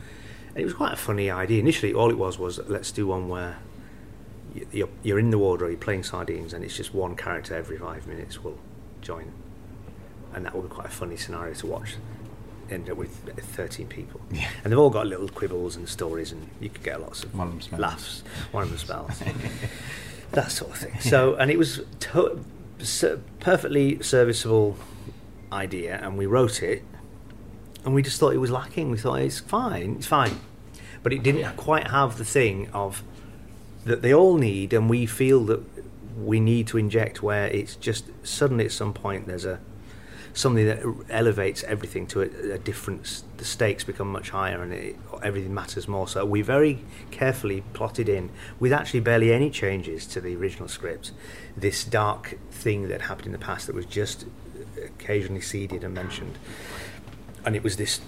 And 0.50 0.58
it 0.58 0.66
was 0.66 0.74
quite 0.74 0.94
a 0.94 0.98
funny 0.98 1.30
idea. 1.32 1.60
Initially, 1.60 1.94
all 1.94 2.10
it 2.10 2.18
was 2.18 2.38
was 2.38 2.60
let's 2.68 2.92
do 2.92 3.08
one 3.08 3.30
where 3.30 3.58
you're, 4.72 4.90
you're 5.02 5.20
in 5.20 5.30
the 5.30 5.38
wardrobe, 5.38 5.72
you're 5.72 5.80
playing 5.80 6.04
sardines, 6.04 6.54
and 6.54 6.64
it's 6.66 6.76
just 6.76 6.94
one 6.94 7.16
character 7.16 7.56
every 7.56 7.78
five 7.78 8.06
minutes 8.06 8.44
will 8.44 8.58
join, 9.02 9.32
and 10.34 10.46
that 10.46 10.54
would 10.54 10.64
be 10.70 10.76
quite 10.76 10.88
a 10.88 10.92
funny 10.92 11.16
scenario 11.16 11.54
to 11.54 11.68
watch. 11.68 11.96
End 12.70 12.90
up 12.90 12.98
with 12.98 13.14
13 13.56 13.88
people, 13.88 14.20
Yeah. 14.32 14.50
and 14.64 14.72
they've 14.72 14.80
all 14.80 14.90
got 14.90 15.08
little 15.08 15.28
quibbles 15.30 15.76
and 15.78 15.88
stories, 15.88 16.32
and 16.34 16.50
you 16.60 16.70
could 16.70 16.84
get 16.84 17.00
lots 17.02 17.24
of 17.24 17.34
One 17.36 17.48
of 17.50 17.70
them 17.70 17.80
laughs. 17.80 18.24
One 18.52 18.64
of 18.64 18.70
them 18.70 18.78
spells 18.78 19.22
that 20.32 20.52
sort 20.52 20.72
of 20.72 20.78
thing. 20.78 21.00
So, 21.00 21.36
and 21.36 21.50
it 21.52 21.58
was 21.58 21.82
to- 22.02 22.40
perfectly 23.40 24.02
serviceable 24.02 24.78
idea, 25.52 26.00
and 26.02 26.18
we 26.18 26.26
wrote 26.26 26.64
it, 26.64 26.84
and 27.84 27.94
we 27.94 28.02
just 28.02 28.20
thought 28.20 28.34
it 28.34 28.38
was 28.38 28.52
lacking. 28.52 28.92
We 28.92 28.98
thought 28.98 29.22
it's 29.22 29.40
fine, 29.40 29.96
it's 29.98 30.08
fine, 30.08 30.40
but 31.04 31.14
it 31.14 31.24
didn't 31.24 31.56
quite 31.56 31.88
have 31.90 32.18
the 32.18 32.26
thing 32.26 32.70
of 32.72 33.04
that 33.86 34.02
they 34.02 34.14
all 34.14 34.38
need, 34.38 34.74
and 34.74 34.90
we 34.90 35.06
feel 35.06 35.44
that 35.46 35.64
we 36.18 36.40
need 36.40 36.68
to 36.68 36.78
inject 36.78 37.24
where 37.24 37.48
it's 37.48 37.76
just 37.76 38.06
suddenly 38.24 38.66
at 38.66 38.72
some 38.72 38.94
point 38.94 39.28
there's 39.28 39.46
a 39.46 39.60
something 40.34 40.66
that 40.66 40.80
elevates 41.10 41.64
everything 41.64 42.08
to 42.08 42.22
a, 42.22 42.54
a 42.54 42.58
different 42.58 43.24
the 43.38 43.46
stakes 43.46 43.84
become 43.84 44.10
much 44.10 44.30
higher 44.30 44.62
and 44.62 44.74
it, 44.74 44.96
everything 45.24 45.54
matters 45.54 45.88
more. 45.88 46.08
So 46.08 46.26
we 46.26 46.42
very 46.42 46.84
carefully 47.12 47.64
plotted 47.74 48.08
in 48.08 48.30
with 48.60 48.72
actually 48.72 49.02
barely 49.02 49.34
any 49.34 49.50
changes 49.50 50.06
to 50.08 50.22
the 50.22 50.36
original 50.36 50.68
script 50.68 51.12
this 51.58 51.84
dark 51.84 52.38
thing 52.50 52.88
that 52.88 53.02
happened 53.02 53.28
in 53.28 53.32
the 53.34 53.40
past 53.40 53.68
that 53.68 53.76
was 53.76 53.86
just 53.86 54.26
occasionally 55.02 55.42
seeded 55.42 55.84
and 55.84 55.94
mentioned. 55.94 56.38
And 57.46 57.56
it 57.56 57.64
was 57.64 57.78
this 57.78 58.02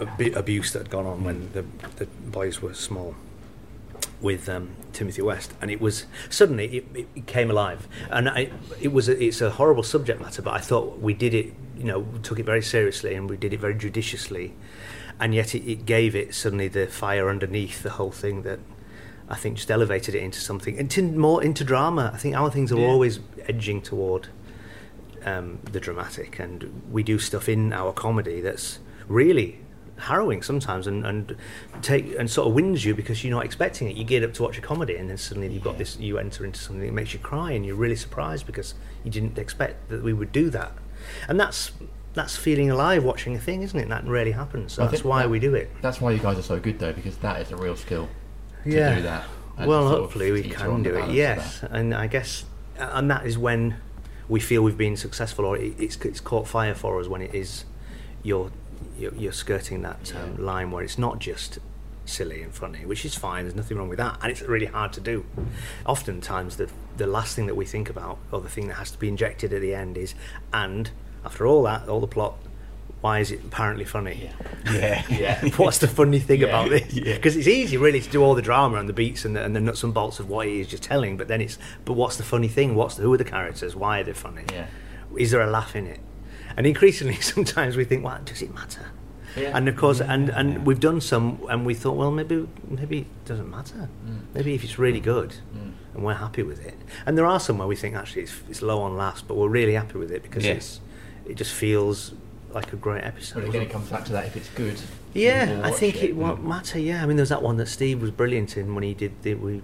ab- 0.00 0.36
abuse 0.36 0.72
that 0.72 0.80
had 0.80 0.90
gone 0.90 1.06
on 1.06 1.24
when 1.24 1.52
the, 1.52 1.64
the 1.96 2.06
boys 2.06 2.60
were 2.60 2.74
small 2.74 3.14
with 4.20 4.48
um, 4.48 4.70
Timothy 4.92 5.22
West, 5.22 5.54
and 5.62 5.70
it 5.70 5.80
was 5.80 6.06
suddenly 6.28 6.78
it, 6.78 7.06
it, 7.14 7.26
came 7.26 7.50
alive, 7.50 7.88
and 8.10 8.28
I, 8.28 8.50
it 8.78 8.92
was 8.92 9.08
a, 9.08 9.22
it's 9.22 9.40
a 9.40 9.50
horrible 9.50 9.82
subject 9.82 10.20
matter, 10.20 10.42
but 10.42 10.52
I 10.52 10.58
thought 10.58 10.98
we 10.98 11.14
did 11.14 11.32
it, 11.32 11.54
you 11.78 11.84
know, 11.84 12.00
we 12.00 12.18
took 12.18 12.38
it 12.38 12.44
very 12.44 12.60
seriously 12.60 13.14
and 13.14 13.30
we 13.30 13.38
did 13.38 13.54
it 13.54 13.60
very 13.60 13.74
judiciously, 13.74 14.52
and 15.18 15.34
yet 15.34 15.54
it, 15.54 15.66
it 15.66 15.86
gave 15.86 16.14
it 16.14 16.34
suddenly 16.34 16.68
the 16.68 16.86
fire 16.86 17.30
underneath 17.30 17.82
the 17.82 17.90
whole 17.90 18.10
thing 18.10 18.42
that 18.42 18.58
I 19.30 19.36
think 19.36 19.56
just 19.56 19.70
elevated 19.70 20.14
it 20.14 20.22
into 20.22 20.40
something 20.40 20.76
into 20.76 21.02
more 21.02 21.42
into 21.42 21.64
drama. 21.64 22.10
I 22.12 22.18
think 22.18 22.36
our 22.36 22.50
things 22.50 22.72
are 22.72 22.78
Yeah. 22.78 22.88
always 22.88 23.20
edging 23.48 23.80
toward 23.80 24.28
um, 25.24 25.58
the 25.72 25.80
dramatic, 25.80 26.38
and 26.38 26.82
we 26.90 27.02
do 27.02 27.18
stuff 27.18 27.48
in 27.48 27.72
our 27.72 27.92
comedy 27.92 28.40
that's 28.40 28.78
really 29.08 29.60
harrowing 29.96 30.40
sometimes 30.42 30.86
and, 30.86 31.04
and 31.04 31.36
take 31.82 32.14
and 32.18 32.30
sort 32.30 32.48
of 32.48 32.54
wins 32.54 32.84
you 32.86 32.94
because 32.94 33.22
you're 33.22 33.34
not 33.34 33.44
expecting 33.44 33.90
it. 33.90 33.96
You 33.96 34.04
get 34.04 34.22
up 34.24 34.32
to 34.34 34.42
watch 34.42 34.56
a 34.56 34.60
comedy 34.62 34.96
and 34.96 35.10
then 35.10 35.18
suddenly 35.18 35.48
you've 35.52 35.62
got 35.62 35.76
this 35.76 35.98
you 35.98 36.16
enter 36.18 36.46
into 36.46 36.58
something 36.58 36.86
that 36.86 36.92
makes 36.94 37.12
you 37.12 37.18
cry 37.18 37.52
and 37.52 37.66
you're 37.66 37.76
really 37.76 37.96
surprised 37.96 38.46
because 38.46 38.72
you 39.04 39.10
didn't 39.10 39.36
expect 39.36 39.90
that 39.90 40.02
we 40.02 40.14
would 40.14 40.32
do 40.32 40.48
that. 40.50 40.72
And 41.28 41.38
that's 41.38 41.72
that's 42.14 42.34
feeling 42.34 42.70
alive 42.70 43.04
watching 43.04 43.36
a 43.36 43.38
thing, 43.38 43.62
isn't 43.62 43.78
it? 43.78 43.82
And 43.82 43.92
that 43.92 44.04
really 44.04 44.32
happens. 44.32 44.72
So 44.72 44.86
that's 44.86 45.04
why 45.04 45.22
that- 45.22 45.28
we 45.28 45.38
do 45.38 45.54
it. 45.54 45.70
That's 45.82 46.00
why 46.00 46.12
you 46.12 46.18
guys 46.18 46.38
are 46.38 46.42
so 46.42 46.58
good, 46.58 46.78
though, 46.78 46.92
because 46.94 47.18
that 47.18 47.40
is 47.42 47.50
a 47.52 47.56
real 47.56 47.76
skill 47.76 48.08
to 48.64 48.70
Yeah. 48.70 48.94
do 48.96 49.02
that. 49.02 49.24
Well, 49.66 49.86
hopefully 49.88 50.32
we 50.32 50.42
can 50.44 50.82
do 50.82 50.94
it. 50.96 51.10
Yes, 51.10 51.62
and 51.70 51.94
I 51.94 52.06
guess, 52.06 52.44
and 52.78 53.10
that 53.10 53.26
is 53.26 53.36
when 53.36 53.76
we 54.30 54.40
feel 54.40 54.62
we've 54.62 54.78
been 54.78 54.96
successful, 54.96 55.44
or 55.44 55.58
it, 55.58 55.74
it's 55.78 55.96
it's 55.96 56.20
caught 56.20 56.48
fire 56.48 56.74
for 56.74 57.00
us 57.00 57.08
when 57.08 57.20
it 57.20 57.34
is 57.34 57.64
you're 58.22 58.50
you're, 58.98 59.14
you're 59.14 59.32
skirting 59.32 59.82
that 59.82 60.14
um, 60.14 60.42
line 60.42 60.70
where 60.70 60.82
it's 60.82 60.96
not 60.96 61.18
just 61.18 61.58
silly 62.06 62.42
and 62.42 62.54
funny, 62.54 62.86
which 62.86 63.04
is 63.04 63.14
fine. 63.14 63.44
There's 63.44 63.56
nothing 63.56 63.76
wrong 63.76 63.88
with 63.88 63.98
that, 63.98 64.18
and 64.22 64.30
it's 64.30 64.40
really 64.42 64.66
hard 64.66 64.92
to 64.94 65.00
do. 65.00 65.26
Oftentimes, 65.84 66.56
the 66.56 66.70
the 66.96 67.06
last 67.06 67.34
thing 67.34 67.46
that 67.46 67.56
we 67.56 67.66
think 67.66 67.90
about, 67.90 68.18
or 68.30 68.40
the 68.40 68.48
thing 68.48 68.68
that 68.68 68.74
has 68.74 68.90
to 68.92 68.98
be 68.98 69.08
injected 69.08 69.52
at 69.52 69.60
the 69.60 69.74
end, 69.74 69.98
is 69.98 70.14
and 70.52 70.90
after 71.24 71.46
all 71.46 71.64
that, 71.64 71.88
all 71.88 72.00
the 72.00 72.06
plot. 72.06 72.36
Why 73.00 73.20
is 73.20 73.30
it 73.30 73.40
apparently 73.44 73.84
funny? 73.86 74.30
Yeah, 74.70 75.02
yeah. 75.08 75.40
What's 75.56 75.78
the 75.78 75.88
funny 75.88 76.18
thing 76.18 76.40
Yeah, 76.40 76.48
about 76.48 76.68
this? 76.68 76.92
yeah. 76.92 77.14
Because 77.14 77.34
it's 77.36 77.48
easy, 77.48 77.76
really, 77.78 78.00
to 78.00 78.10
do 78.10 78.22
all 78.22 78.34
the 78.34 78.42
drama 78.42 78.76
and 78.76 78.88
the 78.88 78.92
beats 78.92 79.24
and 79.24 79.34
the, 79.34 79.42
and 79.42 79.56
the 79.56 79.60
nuts 79.60 79.82
and 79.82 79.94
bolts 79.94 80.20
of 80.20 80.28
what 80.28 80.46
he 80.46 80.60
is 80.60 80.68
just 80.68 80.82
telling. 80.82 81.16
But 81.16 81.28
then 81.28 81.40
it's, 81.40 81.56
but 81.86 81.94
what's 81.94 82.16
the 82.16 82.22
funny 82.24 82.48
thing? 82.48 82.74
What's 82.74 82.96
the, 82.96 83.02
who 83.02 83.12
are 83.14 83.18
the 83.18 83.24
characters? 83.24 83.74
Why 83.74 84.00
are 84.00 84.04
they 84.04 84.12
funny? 84.12 84.44
Yeah. 84.52 84.66
Is 85.16 85.30
there 85.30 85.40
a 85.40 85.46
laugh 85.50 85.74
in 85.74 85.86
it? 85.86 86.00
And 86.58 86.66
increasingly, 86.66 87.14
sometimes 87.20 87.76
we 87.76 87.84
think, 87.84 88.04
well, 88.04 88.20
does 88.24 88.42
it 88.42 88.52
matter? 88.54 88.90
Yeah. 89.36 89.56
And 89.56 89.66
of 89.68 89.76
course, 89.76 90.00
and, 90.00 90.28
Yeah, 90.28 90.38
and 90.40 90.52
yeah. 90.54 90.58
we've 90.58 90.80
done 90.80 91.00
some, 91.00 91.38
and 91.48 91.64
we 91.64 91.72
thought, 91.74 91.96
well, 91.96 92.10
maybe 92.10 92.48
maybe 92.68 92.98
it 93.02 93.24
doesn't 93.24 93.48
matter. 93.48 93.88
Mm. 94.04 94.22
Maybe 94.34 94.54
if 94.54 94.64
it's 94.64 94.76
really 94.78 94.98
good, 95.00 95.36
and 95.94 96.04
we're 96.04 96.14
happy 96.14 96.42
with 96.42 96.66
it. 96.66 96.76
And 97.06 97.16
there 97.16 97.26
are 97.26 97.38
some 97.40 97.58
where 97.58 97.68
we 97.68 97.76
think 97.76 97.94
actually 97.94 98.22
it's, 98.22 98.34
it's 98.48 98.60
low 98.60 98.82
on 98.82 98.96
laughs, 98.96 99.22
but 99.22 99.36
we're 99.36 99.48
really 99.48 99.74
happy 99.74 99.98
with 99.98 100.10
it 100.10 100.22
because 100.24 100.44
Yeah. 100.44 100.54
it's 100.54 100.80
it 101.26 101.36
just 101.36 101.54
feels 101.54 102.12
like 102.54 102.72
a 102.72 102.76
great 102.76 103.04
episode. 103.04 103.40
But 103.40 103.48
again, 103.50 103.62
it 103.62 103.70
comes 103.70 103.88
back 103.90 104.04
to 104.06 104.12
that 104.12 104.26
if 104.26 104.36
it's 104.36 104.48
good. 104.50 104.80
Yeah, 105.14 105.60
I 105.64 105.70
think 105.70 106.02
it 106.02 106.14
Mm. 106.14 106.18
won't 106.18 106.44
matter. 106.46 106.78
Yeah, 106.78 107.02
I 107.02 107.06
mean, 107.06 107.16
there's 107.16 107.28
that 107.30 107.42
one 107.42 107.56
that 107.58 107.66
Steve 107.66 108.00
was 108.00 108.10
brilliant 108.10 108.56
in 108.56 108.74
when 108.74 108.84
he 108.84 108.94
did 108.94 109.12
the 109.22 109.34
we. 109.34 109.62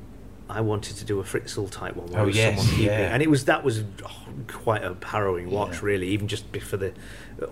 I 0.49 0.61
wanted 0.61 0.97
to 0.99 1.05
do 1.05 1.18
a 1.18 1.24
Fritzl 1.24 1.68
type 1.68 1.97
one. 1.97 2.07
Where 2.12 2.20
Oh, 2.22 2.28
it 2.28 2.37
yes, 2.37 2.64
someone 2.64 2.80
yeah. 2.84 3.12
and 3.12 3.20
it 3.20 3.28
was 3.28 3.47
that 3.47 3.64
was 3.64 3.82
oh, 4.05 4.11
quite 4.47 4.84
a 4.84 4.95
harrowing 5.05 5.51
watch, 5.51 5.72
Yeah. 5.74 5.78
really. 5.82 6.09
Even 6.09 6.28
just 6.28 6.45
for 6.59 6.76
the 6.76 6.93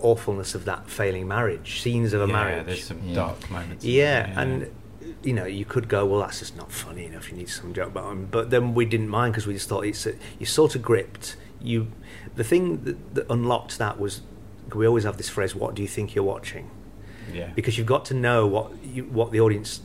awfulness 0.01 0.55
of 0.55 0.63
that 0.65 0.89
failing 0.89 1.27
marriage, 1.27 1.81
scenes 1.81 2.13
of 2.13 2.21
a 2.21 2.27
yeah, 2.27 2.31
marriage. 2.33 2.65
there's 2.65 2.83
some 2.85 3.01
Yeah. 3.03 3.15
dark 3.15 3.49
moments. 3.51 3.83
in 3.83 3.91
Yeah, 3.91 4.25
there, 4.27 4.33
and 4.37 4.67
you 5.23 5.33
know, 5.33 5.45
you 5.45 5.65
could 5.65 5.87
go, 5.87 6.05
well, 6.05 6.21
that's 6.21 6.39
just 6.39 6.55
not 6.55 6.71
funny 6.71 7.05
enough. 7.05 7.29
You 7.29 7.37
need 7.37 7.49
some 7.49 7.73
joke 7.73 7.87
about 7.89 8.11
him. 8.11 8.27
But 8.31 8.49
then 8.49 8.73
we 8.73 8.85
didn't 8.85 9.09
mind 9.09 9.33
because 9.33 9.45
we 9.45 9.53
just 9.53 9.67
thought 9.69 9.85
it's 9.85 10.05
a, 10.05 10.13
you 10.39 10.45
sort 10.45 10.75
of 10.75 10.81
gripped. 10.81 11.35
You, 11.61 11.87
the 12.35 12.43
thing 12.43 12.83
that, 12.85 13.15
that 13.15 13.29
unlocked 13.29 13.77
that 13.77 13.99
was 13.99 14.21
we 14.73 14.87
always 14.87 15.03
have 15.03 15.17
this 15.17 15.29
phrase, 15.29 15.53
"What 15.55 15.75
do 15.75 15.81
you 15.81 15.87
think 15.87 16.15
you're 16.15 16.23
watching?" 16.23 16.69
yeah, 17.33 17.49
Because 17.55 17.77
you've 17.77 17.87
got 17.87 18.05
to 18.05 18.13
know 18.13 18.45
what 18.47 18.71
you, 18.83 19.03
what 19.05 19.31
the 19.31 19.39
audience. 19.41 19.81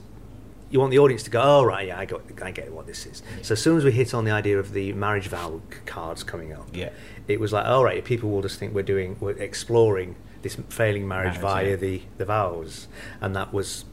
You 0.73 0.79
want 0.79 0.93
the 0.93 1.01
audience 1.01 1.25
to 1.25 1.31
go, 1.31 1.41
oh 1.43 1.65
right, 1.65 1.89
yeah, 1.89 1.99
I 1.99 2.05
got, 2.05 2.21
I 2.41 2.53
get 2.53 2.73
what 2.73 2.87
this 2.87 3.05
is. 3.05 3.25
So 3.43 3.55
as 3.55 3.61
soon 3.61 3.77
as 3.77 3.85
we 3.85 3.91
hit 3.91 4.15
on 4.15 4.25
the 4.25 4.31
idea 4.31 4.57
of 4.57 4.73
the 4.73 4.93
marriage 4.93 5.27
vow 5.27 5.61
cards 5.85 6.23
coming 6.23 6.53
up, 6.53 6.69
Yeah. 6.73 6.91
it 7.27 7.41
was 7.41 7.53
like, 7.53 7.67
all 7.67 7.83
right, 7.83 8.05
people 8.05 8.31
will 8.31 8.43
just 8.43 8.61
think 8.61 8.73
we're 8.73 8.85
doing, 8.85 9.17
we're 9.19 9.33
exploring 9.33 10.15
this 10.43 10.57
failing 10.69 11.09
marriage 11.09 11.41
Marriage, 11.41 11.41
via 11.41 11.71
yeah. 11.71 11.77
the 11.77 12.03
the 12.19 12.25
vows, 12.25 12.87
and 13.21 13.35
that 13.35 13.53
was 13.53 13.85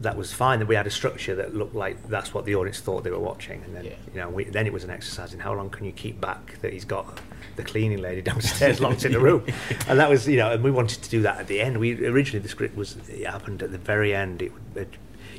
that 0.00 0.16
was 0.16 0.32
fine. 0.32 0.58
That 0.60 0.66
we 0.68 0.74
had 0.74 0.86
a 0.86 0.90
structure 0.90 1.34
that 1.36 1.54
looked 1.54 1.74
like 1.74 2.08
that's 2.08 2.32
what 2.32 2.44
the 2.44 2.54
audience 2.54 2.80
thought 2.80 3.04
they 3.04 3.10
were 3.10 3.18
watching, 3.18 3.62
and 3.64 3.74
then 3.76 3.84
Yeah. 3.84 3.92
you 4.14 4.20
know, 4.20 4.28
we, 4.30 4.44
then 4.44 4.66
it 4.66 4.72
was 4.72 4.84
an 4.84 4.90
exercise 4.90 5.34
in 5.34 5.40
how 5.40 5.52
long 5.54 5.70
can 5.70 5.84
you 5.86 5.92
keep 5.92 6.20
back 6.20 6.58
that 6.62 6.72
he's 6.72 6.84
got 6.84 7.20
the 7.56 7.62
cleaning 7.62 7.98
lady 8.00 8.22
downstairs 8.30 8.80
locked 8.80 9.04
in 9.04 9.12
the 9.12 9.20
room, 9.20 9.44
and 9.88 9.98
that 9.98 10.08
was 10.08 10.26
you 10.26 10.36
know, 10.38 10.50
and 10.52 10.62
we 10.64 10.70
wanted 10.70 11.02
to 11.02 11.10
do 11.10 11.22
that 11.22 11.38
at 11.38 11.46
the 11.48 11.60
end. 11.60 11.78
We 11.78 12.06
originally 12.06 12.40
the 12.42 12.48
script 12.48 12.76
was 12.76 12.96
it 13.08 13.26
happened 13.26 13.62
at 13.62 13.72
the 13.72 13.78
very 13.78 14.14
end. 14.14 14.42
It, 14.42 14.52
it 14.74 14.88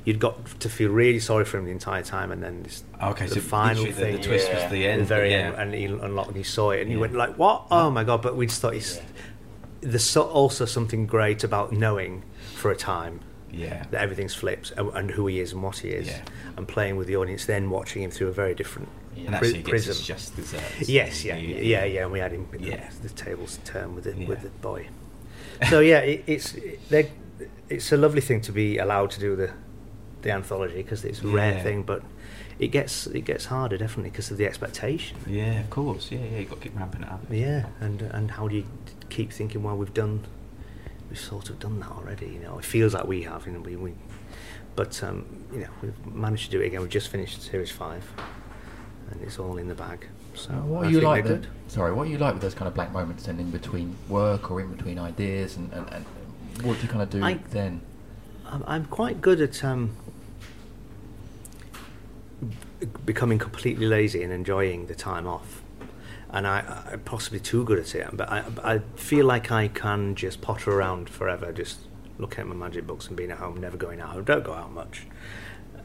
you'd 0.03 0.19
got 0.19 0.59
to 0.59 0.67
feel 0.69 0.89
really 0.89 1.19
sorry 1.19 1.45
for 1.45 1.57
him 1.59 1.65
the 1.65 1.71
entire 1.71 2.01
time, 2.03 2.31
and 2.31 2.41
then 2.41 2.63
this, 2.63 2.83
Okay, 3.03 3.27
the 3.27 3.35
so 3.35 3.41
final 3.41 3.83
the- 3.85 3.91
thing, 3.91 4.15
the 4.17 4.21
twist 4.23 4.51
was 4.53 4.71
the 4.71 4.87
end, 4.87 5.01
the 5.01 5.05
very 5.05 5.31
yeah. 5.31 5.37
end, 5.37 5.55
and 5.57 5.73
he 5.73 5.85
unlocked 5.85 6.29
and 6.29 6.37
he 6.37 6.43
saw 6.43 6.71
it, 6.71 6.81
and 6.81 6.89
he 6.89 6.95
Yeah. 6.95 7.01
went 7.01 7.13
like, 7.15 7.37
"What? 7.37 7.65
Oh 7.71 7.89
my 7.89 8.03
god!" 8.03 8.21
But 8.21 8.35
we 8.35 8.45
just 8.45 8.61
thought 8.61 8.73
he's. 8.75 8.99
There's 9.81 10.03
so, 10.03 10.21
also 10.23 10.65
something 10.65 11.07
great 11.07 11.43
about 11.43 11.71
knowing 11.71 12.21
for 12.55 12.69
a 12.69 12.75
time 12.75 13.21
yeah, 13.51 13.83
that 13.91 14.01
everything's 14.01 14.33
flipped 14.33 14.71
and, 14.77 14.89
and 14.93 15.11
who 15.11 15.27
he 15.27 15.39
is 15.39 15.51
and 15.53 15.61
what 15.63 15.77
he 15.77 15.89
is, 15.89 16.07
Yeah. 16.07 16.21
and 16.57 16.67
playing 16.67 16.95
with 16.97 17.07
the 17.07 17.17
audience, 17.17 17.45
then 17.45 17.69
watching 17.69 18.01
him 18.03 18.11
through 18.11 18.27
a 18.29 18.31
very 18.33 18.55
different 18.55 18.89
and 19.17 19.35
pri- 19.35 19.61
prism. 19.61 19.95
just 20.03 20.35
desserts. 20.35 20.89
Yes, 20.89 21.23
yeah, 21.25 21.35
yeah, 21.35 21.83
yeah, 21.85 22.03
And 22.03 22.11
we 22.11 22.19
had 22.19 22.31
him. 22.31 22.47
Yeah. 22.59 22.89
the, 23.01 23.07
the 23.09 23.13
tables 23.13 23.59
turn 23.65 23.93
with 23.95 24.05
the 24.05 24.15
Yeah. 24.15 24.27
with 24.27 24.41
the 24.41 24.49
boy. 24.61 24.87
So 25.69 25.79
yeah, 25.79 25.99
it, 25.99 26.23
it's 26.27 26.55
it's 27.69 27.91
a 27.91 27.97
lovely 27.97 28.21
thing 28.21 28.41
to 28.41 28.51
be 28.51 28.77
allowed 28.77 29.11
to 29.11 29.19
do 29.19 29.35
the 29.35 29.51
the 30.21 30.31
anthology 30.31 30.75
because 30.77 31.03
it's 31.03 31.21
a 31.21 31.27
rare 31.27 31.59
thing, 31.61 31.83
but 31.83 32.03
it 32.59 32.67
gets 32.67 33.07
it 33.07 33.21
gets 33.25 33.45
harder 33.45 33.77
definitely 33.77 34.11
because 34.11 34.31
of 34.31 34.37
the 34.37 34.45
expectation. 34.45 35.17
Yeah, 35.27 35.59
of 35.61 35.69
course. 35.69 36.11
Yeah, 36.11 36.19
yeah. 36.31 36.39
You 36.39 36.45
got 36.45 36.61
to 36.61 36.69
keep 36.69 36.77
ramping 36.77 37.03
it 37.03 37.09
up. 37.09 37.21
Yeah, 37.29 37.65
and 37.79 38.01
and 38.01 38.31
how 38.31 38.47
do 38.47 38.55
you 38.55 38.65
keep 39.09 39.31
thinking? 39.31 39.63
Well, 39.63 39.77
we've 39.77 39.93
done, 39.93 40.21
we've 41.11 41.19
sort 41.19 41.49
of 41.49 41.59
done 41.59 41.79
that 41.81 41.91
already. 41.91 42.27
You 42.27 42.39
know, 42.39 42.57
it 42.57 42.65
feels 42.65 42.93
like 42.93 43.05
we 43.05 43.21
have. 43.23 43.45
You 43.45 43.51
know, 43.51 43.59
we, 43.59 43.75
we 43.75 43.93
but 44.75 45.03
um, 45.03 45.25
you 45.51 45.59
know, 45.59 45.67
we've 45.81 46.05
managed 46.05 46.45
to 46.45 46.51
do 46.51 46.61
it 46.61 46.67
again. 46.67 46.79
We've 46.81 46.89
just 46.89 47.09
finished 47.09 47.41
series 47.41 47.69
five, 47.69 48.09
and 49.11 49.21
it's 49.21 49.37
all 49.37 49.57
in 49.57 49.67
the 49.67 49.75
bag. 49.75 50.07
So 50.33 50.53
what 50.53 50.85
I 50.85 50.87
are 50.87 50.91
you 50.91 51.01
like? 51.01 51.25
they're 51.25 51.41
sorry, 51.67 51.91
what 51.91 52.07
are 52.07 52.09
you 52.09 52.17
like 52.17 52.33
with 52.33 52.41
those 52.41 52.53
kind 52.55 52.67
of 52.69 52.73
black 52.73 52.93
moments 52.93 53.25
then 53.25 53.37
in 53.39 53.51
between 53.51 53.97
work 54.07 54.49
or 54.49 54.61
in 54.61 54.73
between 54.73 54.97
ideas, 54.97 55.57
and, 55.57 55.71
and, 55.73 55.89
and 55.91 56.05
what 56.63 56.77
do 56.77 56.83
you 56.83 56.87
kind 56.87 57.01
of 57.01 57.09
do 57.09 57.21
I- 57.21 57.33
then? 57.51 57.81
I'm, 58.45 58.63
I'm 58.65 58.85
quite 58.85 59.21
good 59.21 59.41
at 59.41 59.63
um, 59.63 59.95
becoming 63.05 63.37
completely 63.37 63.85
lazy 63.85 64.23
and 64.23 64.31
enjoying 64.31 64.87
the 64.87 64.95
time 64.95 65.27
off. 65.27 65.60
And 66.33 66.47
I, 66.47 66.83
I'm 66.91 67.01
possibly 67.01 67.39
too 67.39 67.65
good 67.65 67.79
at 67.79 67.93
it, 67.93 68.07
but 68.13 68.29
I, 68.29 68.43
I 68.63 68.79
feel 68.95 69.25
like 69.25 69.51
I 69.51 69.67
can 69.67 70.15
just 70.15 70.41
potter 70.41 70.71
around 70.71 71.09
forever, 71.09 71.51
just 71.51 71.79
looking 72.17 72.39
at 72.39 72.47
my 72.47 72.55
magic 72.55 72.87
books 72.87 73.07
and 73.07 73.17
being 73.17 73.31
at 73.31 73.39
home, 73.39 73.59
never 73.59 73.75
going 73.75 73.99
out. 73.99 74.15
I 74.15 74.21
don't 74.21 74.43
go 74.43 74.53
out 74.53 74.71
much. 74.71 75.07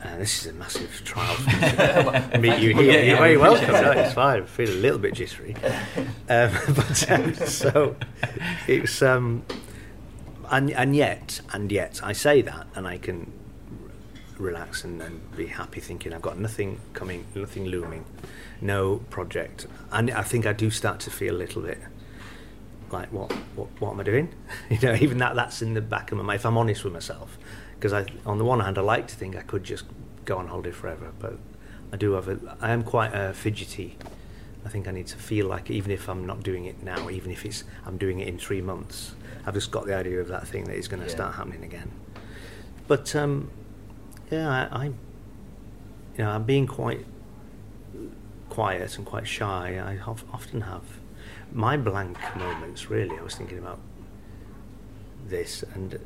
Uh, 0.03 0.19
this 0.19 0.41
is 0.41 0.47
a 0.47 0.53
massive 0.53 1.03
trial 1.05 1.35
for 1.35 1.51
me 1.51 2.31
to 2.33 2.39
meet 2.41 2.59
you 2.61 2.75
here. 2.75 2.85
Yeah, 2.85 2.93
yeah, 2.93 3.03
You're 3.03 3.17
very 3.17 3.37
we 3.37 3.43
welcome. 3.43 3.73
No, 3.73 3.91
it's 3.93 4.15
fine. 4.15 4.43
I 4.43 4.47
feel 4.47 4.69
a 4.69 4.73
little 4.73 4.99
bit 4.99 5.15
jittery. 5.15 5.57
Um, 6.29 6.53
but 6.75 7.11
um, 7.11 7.35
so 7.35 7.97
it's 8.69 9.03
um, 9.03 9.43
and 10.51 10.71
and 10.73 10.95
yet 10.95 11.41
and 11.53 11.73
yet 11.73 12.01
I 12.05 12.13
say 12.13 12.43
that 12.43 12.67
and 12.75 12.87
I 12.87 12.99
can 12.99 13.33
relax 14.39 14.85
and, 14.85 15.01
and 15.01 15.37
be 15.37 15.47
happy 15.47 15.81
thinking 15.81 16.13
I've 16.13 16.23
got 16.23 16.39
nothing 16.39 16.79
coming, 16.93 17.25
nothing 17.35 17.67
looming, 17.67 18.05
no 18.61 18.99
project, 19.11 19.67
and 19.93 20.11
I 20.11 20.23
think 20.23 20.47
I 20.47 20.53
do 20.53 20.71
start 20.71 21.01
to 21.01 21.11
feel 21.11 21.35
a 21.35 21.39
little 21.39 21.63
bit 21.63 21.79
like 22.91 23.13
what 23.13 23.31
what, 23.57 23.69
what 23.81 23.91
am 23.93 24.01
I 24.01 24.05
doing? 24.05 24.33
you 24.71 24.79
know, 24.81 24.95
even 24.95 25.19
that 25.19 25.35
that's 25.35 25.63
in 25.63 25.75
the 25.75 25.81
back 25.81 26.13
of 26.13 26.19
my 26.19 26.25
mind. 26.25 26.41
If 26.41 26.47
I'm 26.47 26.57
honest 26.59 26.85
with 26.85 26.93
myself, 26.93 27.39
because 27.75 27.93
I 27.93 28.07
on 28.25 28.39
the 28.39 28.45
one 28.45 28.61
hand 28.61 28.79
I 28.79 28.83
like 28.83 29.09
to 29.09 29.15
think 29.15 29.37
I 29.37 29.43
could 29.43 29.65
just 29.65 29.85
go 30.25 30.39
on 30.39 30.49
holiday 30.49 30.71
forever, 30.73 31.13
but 31.19 31.39
I 31.93 31.97
do 31.97 32.13
have 32.13 32.29
a 32.29 32.57
I 32.61 32.71
am 32.71 32.83
quite 32.83 33.13
a 33.15 33.33
fidgety. 33.33 33.97
I 34.65 34.69
think 34.69 34.89
I 34.89 34.91
need 34.91 35.07
to 35.09 35.17
feel 35.17 35.47
like 35.47 35.71
even 35.71 35.93
if 35.93 36.09
I'm 36.09 36.27
not 36.27 36.43
doing 36.43 36.65
it 36.65 36.83
now, 36.83 37.09
even 37.09 37.31
if 37.31 37.45
it's 37.45 37.63
I'm 37.85 37.97
doing 37.99 38.19
it 38.21 38.27
in 38.29 38.37
three 38.39 38.61
months, 38.61 39.15
I've 39.47 39.55
just 39.55 39.71
got 39.71 39.87
the 39.87 39.95
idea 39.95 40.21
of 40.21 40.29
that 40.29 40.49
thing 40.49 40.65
that 40.65 40.75
is 40.77 40.89
going 40.89 41.01
to 41.03 41.07
Yeah. 41.09 41.15
start 41.15 41.35
happening 41.37 41.63
again. 41.63 41.93
But 42.89 43.15
um, 43.15 43.51
yeah, 44.31 44.49
I, 44.49 44.77
I, 44.77 44.85
you 44.87 44.95
know, 46.19 46.31
I'm 46.31 46.43
being 46.45 46.67
quite 46.67 47.05
quiet 48.49 48.97
and 48.97 49.07
quite 49.07 49.27
shy. 49.27 49.79
I 49.79 49.99
of, 50.09 50.25
often 50.33 50.63
have 50.63 50.83
my 51.53 51.77
blank 51.77 52.19
moments. 52.37 52.91
Really, 52.91 53.19
I 53.19 53.23
was 53.23 53.35
thinking 53.35 53.59
about 53.59 53.79
this 55.27 55.65
and. 55.75 55.99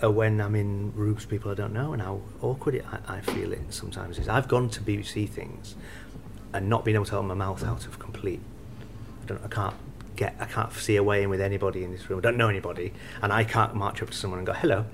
Uh, 0.00 0.08
when 0.08 0.40
I'm 0.40 0.54
in 0.54 0.94
rooms 0.94 1.22
with 1.22 1.28
people 1.28 1.50
I 1.50 1.54
don't 1.54 1.72
know 1.72 1.92
and 1.92 2.00
how 2.00 2.20
awkward 2.40 2.76
it, 2.76 2.84
I, 2.88 3.16
I 3.16 3.20
feel 3.20 3.52
it 3.52 3.58
sometimes 3.70 4.16
is. 4.20 4.28
I've 4.28 4.46
gone 4.46 4.68
to 4.70 4.80
BBC 4.80 5.28
things 5.28 5.74
and 6.52 6.68
not 6.68 6.84
being 6.84 6.94
able 6.94 7.04
to 7.06 7.12
hold 7.12 7.26
my 7.26 7.34
mouth 7.34 7.64
out 7.64 7.86
of 7.86 7.98
complete. 7.98 8.40
I 9.22 9.26
don't. 9.26 9.44
I 9.44 9.48
can't 9.48 9.74
get. 10.16 10.36
I 10.40 10.46
can't 10.46 10.72
see 10.72 10.96
a 10.96 11.02
way 11.02 11.22
in 11.22 11.30
with 11.30 11.40
anybody 11.40 11.84
in 11.84 11.92
this 11.92 12.08
room. 12.08 12.18
I 12.18 12.22
don't 12.22 12.36
know 12.36 12.48
anybody, 12.48 12.92
and 13.22 13.32
I 13.32 13.44
can't 13.44 13.74
march 13.74 14.02
up 14.02 14.10
to 14.10 14.16
someone 14.16 14.38
and 14.38 14.46
go 14.46 14.52
hello. 14.52 14.86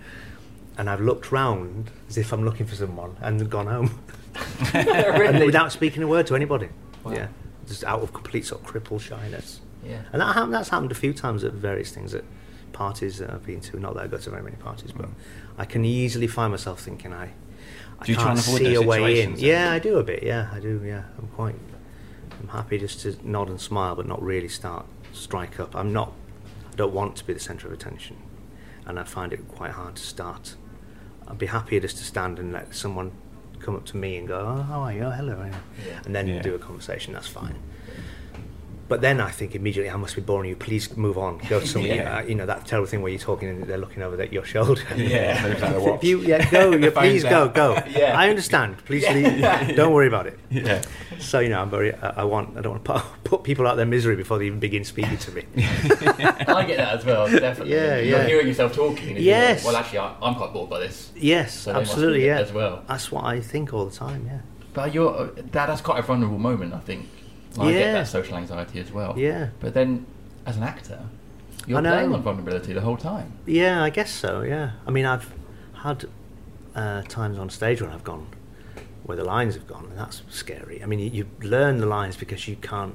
And 0.76 0.90
I've 0.90 1.00
looked 1.00 1.30
round 1.30 1.90
as 2.08 2.18
if 2.18 2.32
I'm 2.32 2.44
looking 2.44 2.66
for 2.66 2.74
someone 2.74 3.16
and 3.20 3.48
gone 3.48 3.66
home, 3.66 4.00
and 4.74 5.44
without 5.44 5.70
speaking 5.72 6.02
a 6.02 6.06
word 6.06 6.26
to 6.28 6.34
anybody. 6.34 6.68
Wow. 7.04 7.12
Yeah, 7.12 7.28
just 7.66 7.84
out 7.84 8.00
of 8.00 8.12
complete 8.12 8.46
sort 8.46 8.62
of 8.62 8.66
crippled 8.66 9.02
shyness. 9.02 9.60
Yeah. 9.84 10.02
And 10.12 10.20
that 10.22 10.34
happened, 10.34 10.54
that's 10.54 10.70
happened 10.70 10.92
a 10.92 10.94
few 10.94 11.12
times 11.12 11.44
at 11.44 11.52
various 11.52 11.90
things. 11.92 12.14
at 12.14 12.24
parties 12.74 13.18
that 13.18 13.30
I've 13.30 13.46
been 13.46 13.60
to. 13.62 13.80
Not 13.80 13.94
that 13.94 14.04
I 14.04 14.06
go 14.08 14.18
to 14.18 14.30
very 14.30 14.42
many 14.42 14.56
parties, 14.56 14.92
but 14.92 15.06
mm. 15.06 15.14
I 15.56 15.64
can 15.64 15.86
easily 15.86 16.26
find 16.26 16.50
myself 16.50 16.80
thinking 16.80 17.14
I. 17.14 17.30
I 17.98 18.04
Do 18.04 18.12
you 18.12 18.16
try 18.16 18.34
can't 18.34 18.38
and 18.38 18.48
avoid 18.48 18.58
see 18.58 18.74
a 18.74 18.82
way 18.82 18.98
in. 18.98 19.36
situations 19.36 19.40
then? 19.40 19.48
Yeah, 19.48 19.72
I 19.72 19.78
do 19.78 19.98
a 19.98 20.04
bit. 20.04 20.22
Yeah, 20.22 20.50
I 20.52 20.60
do. 20.60 20.82
Yeah, 20.84 21.04
I'm 21.16 21.28
quite. 21.28 21.54
I'm 22.40 22.48
happy 22.48 22.76
just 22.76 23.00
to 23.02 23.16
nod 23.22 23.48
and 23.48 23.58
smile, 23.58 23.94
but 23.94 24.06
not 24.06 24.20
really 24.20 24.48
start 24.48 24.84
strike 25.12 25.58
up. 25.58 25.74
I'm 25.74 25.92
not. 25.92 26.12
I 26.70 26.76
don't 26.76 26.92
want 26.92 27.16
to 27.16 27.24
be 27.24 27.32
the 27.32 27.40
centre 27.40 27.68
of 27.68 27.72
attention, 27.72 28.16
and 28.84 28.98
I 28.98 29.04
find 29.04 29.32
it 29.32 29.48
quite 29.48 29.70
hard 29.70 29.96
to 29.96 30.02
start. 30.02 30.56
I'd 31.26 31.38
be 31.38 31.46
happier 31.46 31.80
just 31.80 31.96
to 31.98 32.04
stand 32.04 32.38
and 32.38 32.52
let 32.52 32.74
someone 32.74 33.12
come 33.64 33.74
up 33.76 33.84
to 33.86 33.96
me 33.96 34.16
and 34.18 34.28
go, 34.28 34.38
"Oh, 34.58 34.62
how 34.62 34.80
are 34.82 34.92
you? 34.92 35.02
Oh, 35.02 35.10
hello," 35.10 35.38
Yeah. 35.86 36.00
and 36.04 36.14
then 36.14 36.26
Yeah. 36.28 36.42
do 36.42 36.54
a 36.54 36.58
conversation. 36.58 37.12
That's 37.14 37.26
fine. 37.28 37.56
But 38.94 39.00
then 39.00 39.20
I 39.20 39.32
think 39.32 39.56
immediately, 39.56 39.90
I 39.90 39.96
must 39.96 40.14
be 40.14 40.22
boring 40.22 40.48
you. 40.50 40.54
Please 40.54 40.96
move 40.96 41.18
on. 41.18 41.38
Go 41.48 41.58
to 41.58 41.66
somebody. 41.66 41.94
Yeah. 42.04 42.18
uh, 42.18 42.22
you 42.22 42.36
know 42.36 42.46
that 42.46 42.64
terrible 42.64 42.86
thing 42.86 43.02
where 43.02 43.10
you're 43.10 43.18
talking 43.20 43.48
and 43.48 43.64
they're 43.64 43.76
looking 43.76 44.04
over 44.04 44.22
at 44.22 44.32
your 44.32 44.44
shoulder. 44.44 44.80
Yeah, 44.96 45.42
they've 45.42 45.60
got 45.60 45.70
their 45.72 45.80
watch. 45.80 45.96
if 45.96 46.04
you 46.04 46.20
yeah, 46.20 46.48
go, 46.48 46.70
yeah, 46.70 46.90
please 46.90 47.24
go, 47.24 47.48
go. 47.48 47.74
Yeah. 47.88 48.16
I 48.16 48.28
understand. 48.30 48.76
Please 48.84 49.02
leave. 49.08 49.74
Don't 49.74 49.92
worry 49.92 50.06
about 50.06 50.28
it. 50.28 50.38
Yeah. 50.48 50.80
So 51.18 51.40
you 51.40 51.48
know, 51.48 51.60
I'm 51.60 51.70
very. 51.70 51.92
I, 51.92 52.22
I 52.22 52.24
want. 52.24 52.56
I 52.56 52.60
don't 52.60 52.74
want 52.74 52.84
to 52.84 52.92
put, 52.92 53.24
put 53.24 53.42
people 53.42 53.66
out 53.66 53.76
their 53.76 53.84
misery 53.86 54.14
before 54.14 54.38
they 54.38 54.46
even 54.46 54.60
begin 54.60 54.84
speaking 54.84 55.18
to 55.18 55.32
me. 55.32 55.42
I 55.56 56.64
get 56.64 56.76
that 56.76 56.98
as 56.98 57.04
well, 57.04 57.28
definitely. 57.28 57.74
Yeah, 57.74 57.98
You're 57.98 58.18
yeah. 58.20 58.26
hearing 58.26 58.46
yourself 58.46 58.74
talking. 58.74 59.16
Yes. 59.16 59.64
like, 59.64 59.72
Well, 59.72 59.82
actually, 59.82 59.98
I, 59.98 60.14
I'm 60.22 60.36
quite 60.36 60.52
bored 60.52 60.70
by 60.70 60.78
this. 60.78 61.10
Yes, 61.16 61.52
So 61.54 61.72
absolutely. 61.72 62.26
Yeah, 62.26 62.38
as 62.38 62.52
well. 62.52 62.84
That's 62.86 63.10
what 63.10 63.24
I 63.24 63.40
think 63.40 63.74
all 63.74 63.86
the 63.86 63.96
time. 63.96 64.26
Yeah. 64.26 64.40
But 64.72 64.94
you're 64.94 65.14
uh, 65.14 65.28
that, 65.36 65.66
that's 65.66 65.80
quite 65.80 65.98
a 65.98 66.02
vulnerable 66.02 66.38
moment, 66.38 66.74
I 66.74 66.80
think. 66.80 67.08
I 67.58 67.70
get 67.72 67.80
Yeah. 67.80 67.92
that 67.92 68.08
social 68.08 68.36
anxiety 68.36 68.80
as 68.80 68.90
well. 68.92 69.14
Yeah. 69.16 69.48
But 69.60 69.74
then, 69.74 70.06
as 70.46 70.56
an 70.56 70.62
actor, 70.64 71.00
you're 71.66 71.80
playing 71.80 72.12
on 72.12 72.22
vulnerability 72.22 72.72
the 72.72 72.80
whole 72.80 72.96
time. 72.96 73.32
Yeah, 73.46 73.82
I 73.82 73.90
guess 73.90 74.10
so. 74.12 74.42
Yeah, 74.42 74.72
I 74.86 74.90
mean, 74.90 75.04
I've 75.06 75.32
had 75.82 76.04
uh, 76.74 77.02
times 77.02 77.38
on 77.38 77.48
stage 77.50 77.80
when 77.80 77.90
I've 77.90 78.04
gone 78.04 78.26
where 79.04 79.16
the 79.16 79.24
lines 79.24 79.54
have 79.54 79.66
gone, 79.66 79.84
and 79.90 79.98
that's 79.98 80.22
scary. 80.30 80.82
I 80.82 80.86
mean, 80.86 80.98
you, 80.98 81.10
you 81.10 81.26
learn 81.48 81.78
the 81.78 81.86
lines 81.86 82.16
because 82.16 82.48
you 82.48 82.56
can't 82.56 82.94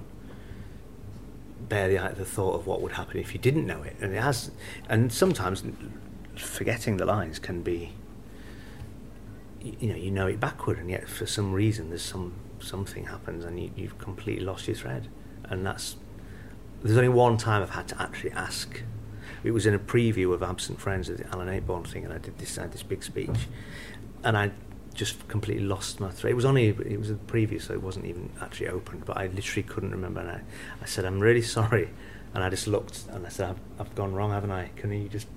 bear 1.69 1.87
the, 1.87 2.15
the 2.15 2.25
thought 2.25 2.55
of 2.55 2.65
what 2.65 2.81
would 2.81 2.93
happen 2.93 3.17
if 3.19 3.33
you 3.33 3.39
didn't 3.39 3.65
know 3.67 3.83
it, 3.83 3.95
and 4.01 4.13
it 4.13 4.21
has. 4.21 4.51
And 4.89 5.13
sometimes 5.13 5.63
forgetting 6.35 6.97
the 6.97 7.05
lines 7.05 7.37
can 7.37 7.61
be, 7.61 7.93
you 9.61 9.89
know, 9.89 9.95
you 9.95 10.09
know 10.11 10.27
it 10.27 10.39
backward, 10.39 10.77
and 10.79 10.89
yet 10.89 11.07
for 11.07 11.25
some 11.25 11.53
reason 11.53 11.89
there's 11.89 12.01
some 12.01 12.33
something 12.63 13.05
happens, 13.05 13.45
and 13.45 13.59
you, 13.59 13.71
you've 13.75 13.97
completely 13.97 14.43
lost 14.43 14.67
your 14.67 14.75
thread, 14.75 15.07
and 15.45 15.65
that's 15.65 15.97
there's 16.83 16.97
only 16.97 17.09
one 17.09 17.37
time 17.37 17.61
I've 17.61 17.71
had 17.71 17.87
to 17.89 18.01
actually 18.01 18.31
ask. 18.31 18.83
It 19.43 19.51
was 19.51 19.65
in 19.65 19.73
a 19.73 19.79
preview 19.79 20.33
of 20.33 20.43
Absent 20.43 20.79
Friends, 20.79 21.09
of 21.09 21.17
the 21.17 21.27
Alan 21.27 21.47
Ayckbourn 21.47 21.87
thing, 21.87 22.03
and 22.05 22.13
I 22.13 22.17
did 22.17 22.37
this, 22.37 22.57
I 22.57 22.63
had 22.63 22.71
this 22.71 22.83
big 22.83 23.03
speech, 23.03 23.47
and 24.23 24.37
I 24.37 24.51
just 24.93 25.27
completely 25.27 25.63
lost 25.63 25.99
my 25.99 26.09
thread. 26.09 26.31
It 26.31 26.35
was 26.35 26.45
only 26.45 26.67
it 26.67 26.99
was 26.99 27.09
a 27.09 27.15
preview, 27.15 27.61
so 27.61 27.73
it 27.73 27.81
wasn't 27.81 28.05
even 28.05 28.29
actually 28.41 28.69
opened, 28.69 29.05
but 29.05 29.17
I 29.17 29.27
literally 29.27 29.63
couldn't 29.63 29.91
remember. 29.91 30.19
And 30.21 30.29
I, 30.29 30.41
I 30.81 30.85
said, 30.85 31.05
"I'm 31.05 31.19
really 31.19 31.41
sorry," 31.41 31.89
and 32.33 32.43
I 32.43 32.49
just 32.49 32.67
looked 32.67 33.03
and 33.09 33.25
I 33.25 33.29
said, 33.29 33.49
"I've, 33.49 33.59
I've 33.79 33.95
gone 33.95 34.13
wrong, 34.13 34.31
haven't 34.31 34.51
I? 34.51 34.71
Can 34.75 34.91
you 34.91 35.09
just?" 35.09 35.27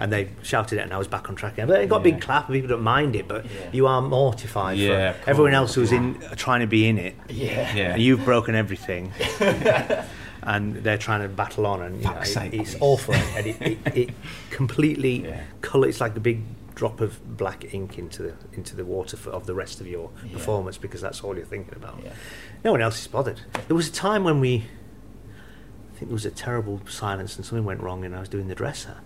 And 0.00 0.12
they 0.12 0.30
shouted 0.42 0.78
it, 0.78 0.82
and 0.82 0.92
I 0.92 0.98
was 0.98 1.06
back 1.08 1.28
on 1.28 1.36
track 1.36 1.52
again. 1.54 1.68
But 1.68 1.80
it 1.80 1.88
got 1.88 1.98
a 2.00 2.04
big 2.04 2.20
clap, 2.20 2.46
and 2.48 2.54
people 2.54 2.68
don't 2.68 2.82
mind 2.82 3.14
it, 3.16 3.28
but 3.28 3.44
Yeah. 3.44 3.50
you 3.72 3.86
are 3.86 4.02
mortified 4.02 4.76
Yeah, 4.78 5.12
for 5.12 5.30
everyone 5.30 5.54
else 5.54 5.74
who's 5.74 5.92
in 5.92 6.20
trying 6.36 6.60
to 6.60 6.66
be 6.66 6.88
in 6.88 6.98
it. 6.98 7.14
Yeah. 7.28 7.74
Yeah. 7.74 7.92
And 7.94 8.02
you've 8.02 8.24
broken 8.24 8.54
everything. 8.54 9.12
and 10.42 10.76
they're 10.76 10.98
trying 10.98 11.22
to 11.22 11.28
battle 11.28 11.66
on, 11.66 11.82
and 11.82 11.98
you 12.02 12.04
know, 12.10 12.18
it- 12.20 12.54
it's 12.54 12.76
awful. 12.80 13.14
and 13.14 13.46
it, 13.46 13.60
it, 13.62 13.78
it 13.96 14.10
completely 14.50 15.24
Yeah. 15.26 15.40
colour. 15.60 15.88
It's 15.88 16.00
like 16.00 16.16
a 16.16 16.20
big 16.20 16.42
drop 16.74 17.00
of 17.00 17.36
black 17.36 17.74
ink 17.74 17.98
into 17.98 18.22
the 18.22 18.34
into 18.52 18.76
the 18.76 18.84
water 18.84 19.16
for, 19.16 19.30
of 19.30 19.46
the 19.46 19.54
rest 19.54 19.80
of 19.80 19.86
your 19.86 20.10
Yeah. 20.24 20.32
performance 20.34 20.78
because 20.78 21.00
that's 21.00 21.22
all 21.22 21.36
you're 21.36 21.44
thinking 21.44 21.74
about. 21.74 22.00
Yeah. 22.04 22.12
No 22.64 22.70
one 22.72 22.80
else 22.82 23.00
is 23.00 23.06
bothered. 23.08 23.40
There 23.66 23.76
was 23.76 23.88
a 23.88 23.92
time 23.92 24.22
when 24.24 24.38
we, 24.40 24.64
I 25.92 25.98
think 25.98 26.08
there 26.10 26.14
was 26.14 26.26
a 26.26 26.30
terrible 26.30 26.80
silence 26.88 27.36
and 27.36 27.44
something 27.44 27.64
went 27.64 27.80
wrong, 27.80 28.04
and 28.04 28.14
I 28.14 28.20
was 28.20 28.28
doing 28.28 28.46
the 28.48 28.54
dresser. 28.54 28.98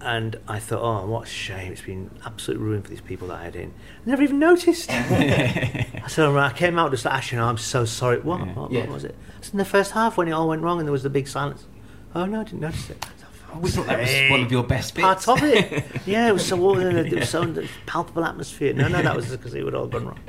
And 0.00 0.36
I 0.46 0.58
thought, 0.58 0.82
oh, 0.82 1.06
what 1.06 1.24
a 1.24 1.26
shame! 1.26 1.72
It's 1.72 1.80
been 1.80 2.10
absolute 2.24 2.60
ruin 2.60 2.82
for 2.82 2.90
these 2.90 3.00
people 3.00 3.28
that 3.28 3.40
I 3.40 3.44
had 3.44 3.56
in. 3.56 3.70
I 4.04 4.10
never 4.10 4.22
even 4.22 4.38
noticed. 4.38 4.90
I 4.92 6.04
said, 6.06 6.28
I 6.28 6.52
came 6.52 6.78
out 6.78 6.90
just 6.90 7.04
like, 7.04 7.14
actually, 7.14 7.38
no, 7.38 7.46
I'm 7.46 7.58
so 7.58 7.84
sorry. 7.84 8.20
What? 8.20 8.40
Yeah. 8.40 8.52
What, 8.54 8.70
Yeah. 8.70 8.80
what 8.82 8.90
was 8.90 9.04
it? 9.04 9.14
It's 9.38 9.50
in 9.50 9.58
the 9.58 9.64
first 9.64 9.92
half 9.92 10.16
when 10.16 10.28
it 10.28 10.32
all 10.32 10.48
went 10.48 10.62
wrong 10.62 10.78
and 10.78 10.86
there 10.86 10.92
was 10.92 11.02
the 11.02 11.10
big 11.10 11.26
silence. 11.26 11.64
Oh 12.14 12.26
no, 12.26 12.40
I 12.40 12.44
didn't 12.44 12.60
notice 12.60 12.90
it. 12.90 13.04
I 13.50 13.54
always 13.54 13.74
thought 13.74 13.86
that 13.86 13.98
was 14.00 14.30
one 14.30 14.42
of 14.42 14.52
your 14.52 14.64
best 14.64 14.94
bits. 14.94 15.24
Part 15.24 15.28
of 15.28 15.42
it. 15.42 15.84
yeah, 16.06 16.28
it 16.28 16.32
was 16.32 16.46
so 16.46 16.78
it 16.78 17.12
was 17.14 17.28
so 17.30 17.66
palpable 17.86 18.24
atmosphere. 18.24 18.74
No, 18.74 18.88
no, 18.88 19.00
that 19.02 19.16
was 19.16 19.28
because 19.30 19.54
it 19.54 19.64
would 19.64 19.74
all 19.74 19.86
gone 19.86 20.06
wrong. 20.06 20.18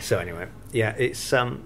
So 0.00 0.18
anyway, 0.18 0.48
yeah, 0.72 0.94
it's 0.98 1.32
um, 1.32 1.62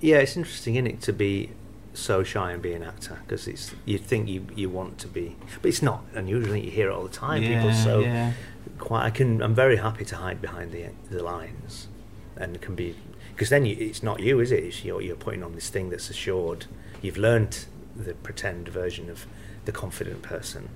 yeah, 0.00 0.16
it's 0.16 0.36
interesting, 0.36 0.74
isn't 0.76 0.86
it, 0.86 1.00
to 1.02 1.12
be 1.12 1.50
so 1.92 2.22
shy 2.22 2.52
and 2.52 2.62
be 2.62 2.72
an 2.72 2.82
actor 2.82 3.18
because 3.26 3.48
it's 3.48 3.72
you 3.84 3.98
think 3.98 4.28
you 4.28 4.46
you 4.54 4.68
want 4.70 4.98
to 4.98 5.08
be, 5.08 5.36
but 5.60 5.68
it's 5.68 5.82
not. 5.82 6.04
unusual. 6.14 6.56
you 6.56 6.70
hear 6.70 6.88
it 6.90 6.92
all 6.92 7.02
the 7.02 7.08
time. 7.08 7.42
People 7.42 7.72
so 7.72 8.00
yeah. 8.00 8.32
quite. 8.78 9.04
I 9.04 9.10
can. 9.10 9.42
I'm 9.42 9.54
very 9.54 9.76
happy 9.76 10.04
to 10.06 10.16
hide 10.16 10.40
behind 10.40 10.72
the 10.72 10.86
the 11.10 11.22
lines, 11.22 11.88
and 12.36 12.60
can 12.60 12.74
be 12.74 12.94
because 13.34 13.48
then 13.48 13.64
you, 13.64 13.76
it's 13.78 14.02
not 14.02 14.20
you, 14.20 14.40
is 14.40 14.52
it? 14.52 14.62
It's 14.64 14.84
you're, 14.84 15.00
you're 15.00 15.16
putting 15.16 15.42
on 15.42 15.54
this 15.54 15.68
thing 15.70 15.90
that's 15.90 16.10
assured. 16.10 16.66
You've 17.02 17.16
learnt 17.16 17.66
the 17.96 18.14
pretend 18.14 18.68
version 18.68 19.10
of 19.10 19.26
the 19.64 19.72
confident 19.72 20.22
person, 20.22 20.68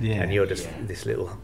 Yeah. 0.00 0.22
and 0.22 0.32
you're 0.32 0.46
just 0.46 0.64
Yeah. 0.64 0.86
this 0.86 1.06
little 1.06 1.38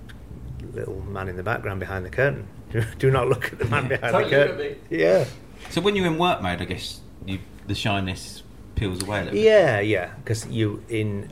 little 0.74 1.00
man 1.02 1.28
in 1.28 1.36
the 1.36 1.42
background 1.42 1.80
behind 1.80 2.04
the 2.04 2.10
curtain. 2.10 2.46
Do 2.98 3.10
not 3.10 3.28
look 3.28 3.52
at 3.52 3.58
the 3.58 3.64
man 3.64 3.88
behind 3.88 4.12
Totally 4.12 4.30
the 4.30 4.36
curtain. 4.46 4.76
Yeah. 4.90 5.24
So 5.70 5.80
when 5.80 5.96
you're 5.96 6.06
in 6.06 6.18
work 6.18 6.42
mode, 6.42 6.60
I 6.60 6.64
guess 6.66 7.00
you, 7.24 7.38
the 7.66 7.74
shyness 7.74 8.42
peels 8.78 9.02
away 9.02 9.18
a 9.18 9.24
little 9.24 9.34
bit. 9.34 9.44
Yeah, 9.44 9.80
yeah, 9.80 10.14
because 10.16 10.46
you 10.46 10.82
in 10.88 11.30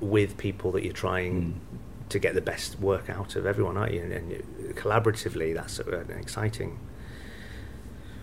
with 0.00 0.36
people 0.38 0.72
that 0.72 0.82
you're 0.84 0.92
trying 0.92 1.34
Mm. 1.42 2.08
to 2.10 2.18
get 2.18 2.34
the 2.34 2.40
best 2.40 2.78
work 2.80 3.08
out 3.10 3.36
of 3.36 3.46
everyone, 3.46 3.76
aren't 3.76 3.92
you? 3.94 4.00
And, 4.02 4.12
and 4.12 4.30
you- 4.30 4.44
collaboratively, 4.74 5.54
that's 5.54 5.78
an 5.78 6.10
exciting 6.18 6.78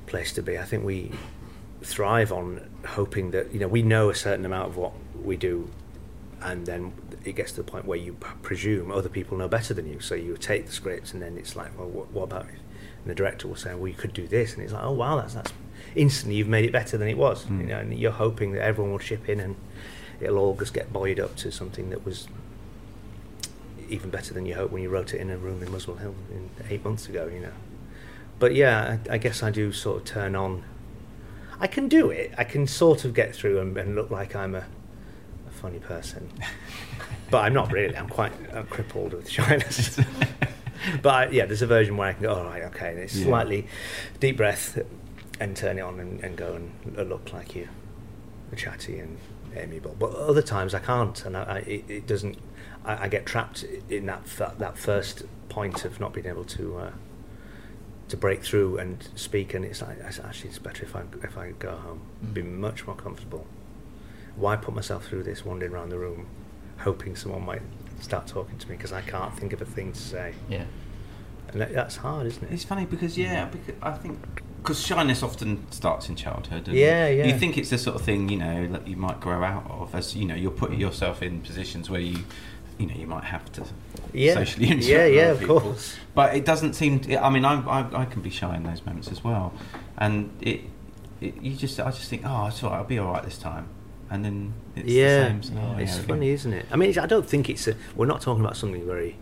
place 0.08 0.34
to 0.34 0.42
be. 0.42 0.58
I 0.58 0.64
think 0.64 0.84
we 0.86 1.12
thrive 1.82 2.32
on 2.32 2.68
hoping 2.86 3.32
that 3.32 3.54
you 3.54 3.60
know 3.60 3.68
we 3.68 3.82
know 3.82 4.10
a 4.10 4.16
certain 4.16 4.46
amount 4.46 4.70
of 4.70 4.78
what 4.78 4.94
we 5.24 5.38
do, 5.38 5.70
and 6.42 6.66
then 6.66 6.94
it 7.24 7.34
gets 7.36 7.52
to 7.52 7.58
the 7.64 7.70
point 7.72 7.86
where 7.86 7.98
you 7.98 8.14
presume 8.42 8.92
other 8.92 9.10
people 9.10 9.38
know 9.38 9.48
better 9.48 9.74
than 9.74 9.88
you. 9.88 10.00
So 10.00 10.16
you 10.16 10.36
take 10.38 10.66
the 10.66 10.72
scripts, 10.72 11.14
and 11.14 11.22
then 11.22 11.38
it's 11.38 11.56
like, 11.56 11.78
well, 11.78 11.88
what, 11.90 12.12
what 12.12 12.24
about? 12.24 12.46
It? 12.46 12.60
And 13.02 13.08
the 13.12 13.16
director 13.16 13.48
will 13.48 13.56
say, 13.56 13.74
well, 13.76 13.88
you 13.88 13.94
could 13.94 14.14
do 14.14 14.28
this, 14.28 14.54
and 14.54 14.64
it's 14.64 14.74
like, 14.74 14.84
oh 14.84 14.92
wow, 14.94 15.18
that's 15.18 15.34
that's 15.36 15.54
instantly 15.96 16.36
you've 16.38 16.48
made 16.48 16.66
it 16.66 16.72
better 16.72 16.98
than 16.98 17.08
it 17.08 17.18
was. 17.18 17.46
Mm. 17.46 17.62
You 17.62 17.66
know, 17.68 17.80
and 17.80 17.98
you're 18.00 18.12
hoping 18.12 18.54
that 18.54 18.62
everyone 18.64 18.92
will 18.92 19.00
chip 19.00 19.28
in 19.30 19.40
and 19.40 19.56
it'll 20.20 20.38
all 20.38 20.56
just 20.56 20.74
get 20.74 20.92
buoyed 20.92 21.20
up 21.20 21.36
to 21.38 21.52
something 21.52 21.90
that 21.92 22.06
was 22.06 22.28
even 23.90 24.10
better 24.10 24.34
than 24.34 24.46
you 24.46 24.56
hoped 24.56 24.74
when 24.74 24.84
you 24.84 24.90
wrote 24.90 25.14
it 25.14 25.22
in 25.22 25.30
a 25.30 25.38
room 25.38 25.62
in 25.64 25.72
Muswell 25.72 25.98
Hill 25.98 26.16
in 26.32 26.50
eight 26.70 26.84
months 26.84 27.08
ago, 27.08 27.30
you 27.34 27.40
know. 27.40 27.52
But 28.40 28.54
yeah, 28.54 28.98
I, 29.10 29.14
I 29.14 29.18
guess 29.18 29.42
I 29.42 29.50
do 29.50 29.72
sort 29.72 29.98
of 30.00 30.06
turn 30.06 30.36
on. 30.36 30.64
I 31.60 31.68
can 31.68 31.88
do 31.88 32.10
it. 32.12 32.34
I 32.38 32.44
can 32.44 32.68
sort 32.68 33.06
of 33.06 33.14
get 33.14 33.34
through 33.36 33.60
and, 33.60 33.76
and 33.78 33.96
look 33.96 34.12
like 34.12 34.36
I'm 34.36 34.54
a, 34.56 34.66
a 35.48 35.52
funny 35.52 35.80
person, 35.80 36.30
but 37.32 37.40
I'm 37.40 37.54
not 37.54 37.72
really. 37.72 37.96
I'm 37.98 38.10
quite 38.10 38.34
I'm 38.54 38.68
crippled 38.68 39.14
with 39.14 39.30
shyness. 39.30 40.00
but 41.02 41.14
I, 41.14 41.30
yeah, 41.30 41.46
there's 41.46 41.62
a 41.64 41.68
version 41.68 41.98
where 41.98 42.10
I 42.10 42.14
can 42.14 42.24
go, 42.24 42.34
all 42.36 42.44
right, 42.44 42.64
okay, 42.64 42.90
and 42.92 43.00
it's 43.00 43.16
Yeah. 43.16 43.26
slightly 43.28 43.68
deep 44.20 44.38
breath 44.38 44.78
and 45.40 45.56
turn 45.56 45.78
it 45.78 45.82
on 45.82 46.00
and, 46.00 46.24
and 46.24 46.36
go 46.38 46.54
and 46.56 47.10
look 47.10 47.32
like 47.34 47.56
you, 47.56 47.68
chatty 48.56 49.00
and 49.00 49.18
amiable. 49.56 49.96
But 49.98 50.14
other 50.14 50.42
times 50.42 50.74
I 50.74 50.80
can't, 50.80 51.24
and 51.26 51.36
I, 51.38 51.44
I, 51.44 51.58
it, 51.60 51.84
it 51.88 52.08
doesn't. 52.08 52.38
I, 52.86 53.04
I 53.04 53.08
get 53.08 53.26
trapped 53.26 53.64
in 53.90 54.06
that 54.08 54.26
that 54.38 54.60
that 54.60 54.78
first 54.78 55.24
point 55.50 55.86
of 55.86 56.00
not 56.00 56.14
being 56.14 56.26
able 56.28 56.44
to 56.46 56.78
uh, 56.78 56.92
to 58.10 58.18
break 58.18 58.44
through 58.44 58.78
and 58.78 59.08
speak, 59.16 59.54
and 59.54 59.66
it's 59.66 59.82
like 59.82 60.02
I 60.04 60.08
s- 60.08 60.20
actually 60.24 60.50
it's 60.50 60.60
better 60.60 60.84
if 60.84 60.96
I 60.96 61.04
if 61.24 61.38
I 61.38 61.52
go 61.52 61.72
home, 61.76 62.02
be 62.34 62.42
much 62.42 62.86
more 62.88 62.96
comfortable. 62.96 63.46
Why 64.36 64.56
put 64.56 64.74
myself 64.76 65.06
through 65.08 65.24
this 65.24 65.44
wandering 65.44 65.72
around 65.74 65.90
the 65.90 65.98
room, 65.98 66.28
hoping 66.80 67.16
someone 67.16 67.44
might 67.46 67.64
start 68.02 68.28
talking 68.28 68.58
to 68.60 68.70
me 68.70 68.76
because 68.76 68.94
I 68.94 69.02
can't 69.02 69.36
think 69.36 69.52
of 69.54 69.62
a 69.62 69.66
thing 69.66 69.92
to 69.94 70.00
say, 70.00 70.36
Yeah. 70.48 70.66
and 71.50 71.60
that, 71.62 71.74
that's 71.74 71.96
hard, 71.96 72.28
isn't 72.28 72.44
it? 72.44 72.54
It's 72.54 72.64
funny 72.64 72.86
because 72.86 73.18
yeah, 73.18 73.46
because 73.46 73.74
I 73.82 73.94
think 73.94 74.44
because 74.68 74.86
shyness 74.86 75.24
often 75.24 75.66
starts 75.72 76.10
in 76.10 76.16
childhood. 76.18 76.68
And 76.68 76.76
Yeah, 76.76 77.08
yeah. 77.08 77.28
You 77.28 77.38
think 77.40 77.58
it's 77.58 77.70
the 77.70 77.78
sort 77.78 77.96
of 77.96 78.02
thing 78.02 78.28
you 78.28 78.38
know 78.38 78.68
that 78.68 78.86
you 78.86 78.98
might 78.98 79.22
grow 79.22 79.42
out 79.44 79.66
of 79.72 79.96
as 79.96 80.14
you 80.14 80.26
know 80.26 80.36
you're 80.36 80.52
putting 80.52 80.78
yourself 80.80 81.22
in 81.24 81.40
positions 81.42 81.90
where 81.90 82.02
you 82.02 82.18
you 82.78 82.86
know 82.86 82.94
you 82.96 83.08
might 83.08 83.24
have 83.24 83.50
to 83.54 83.64
Yeah. 84.14 84.34
socially 84.34 84.66
interact 84.74 84.88
Yeah, 84.88 85.06
yeah, 85.06 85.32
of 85.32 85.40
people. 85.40 85.62
course. 85.62 85.96
But 86.14 86.36
it 86.36 86.44
doesn't 86.44 86.74
seem. 86.74 87.00
To, 87.02 87.24
I 87.24 87.30
mean, 87.30 87.46
I, 87.46 87.62
I 87.62 88.02
I 88.02 88.06
can 88.06 88.22
be 88.22 88.30
shy 88.30 88.56
in 88.58 88.64
those 88.64 88.86
moments 88.86 89.08
as 89.10 89.24
well, 89.24 89.54
and 89.98 90.30
it. 90.42 90.62
It, 91.20 91.42
you 91.42 91.56
just, 91.56 91.80
I 91.80 91.90
just 91.90 92.10
think, 92.12 92.22
oh, 92.26 92.46
it's 92.46 92.62
all 92.64 92.70
right. 92.70 92.78
I'll 92.78 92.84
be 92.84 93.00
all 93.00 93.12
right 93.12 93.24
this 93.24 93.40
time. 93.40 93.70
and 94.12 94.24
then 94.24 94.54
it's 94.76 94.88
yeah, 94.88 95.18
the 95.24 95.30
same 95.30 95.42
scenario 95.44 95.78
it's 95.80 95.96
again. 95.96 96.08
funny, 96.08 96.30
isn't 96.30 96.54
it? 96.54 96.66
I 96.72 96.76
mean, 96.76 96.90
it's, 96.90 97.00
I 97.00 97.08
don't 97.08 97.28
think 97.28 97.50
it's 97.50 97.68
a. 97.68 97.74
We're 97.96 98.06
not 98.06 98.22
talking 98.22 98.44
about 98.46 98.56
something 98.56 98.86
very. 98.86 99.16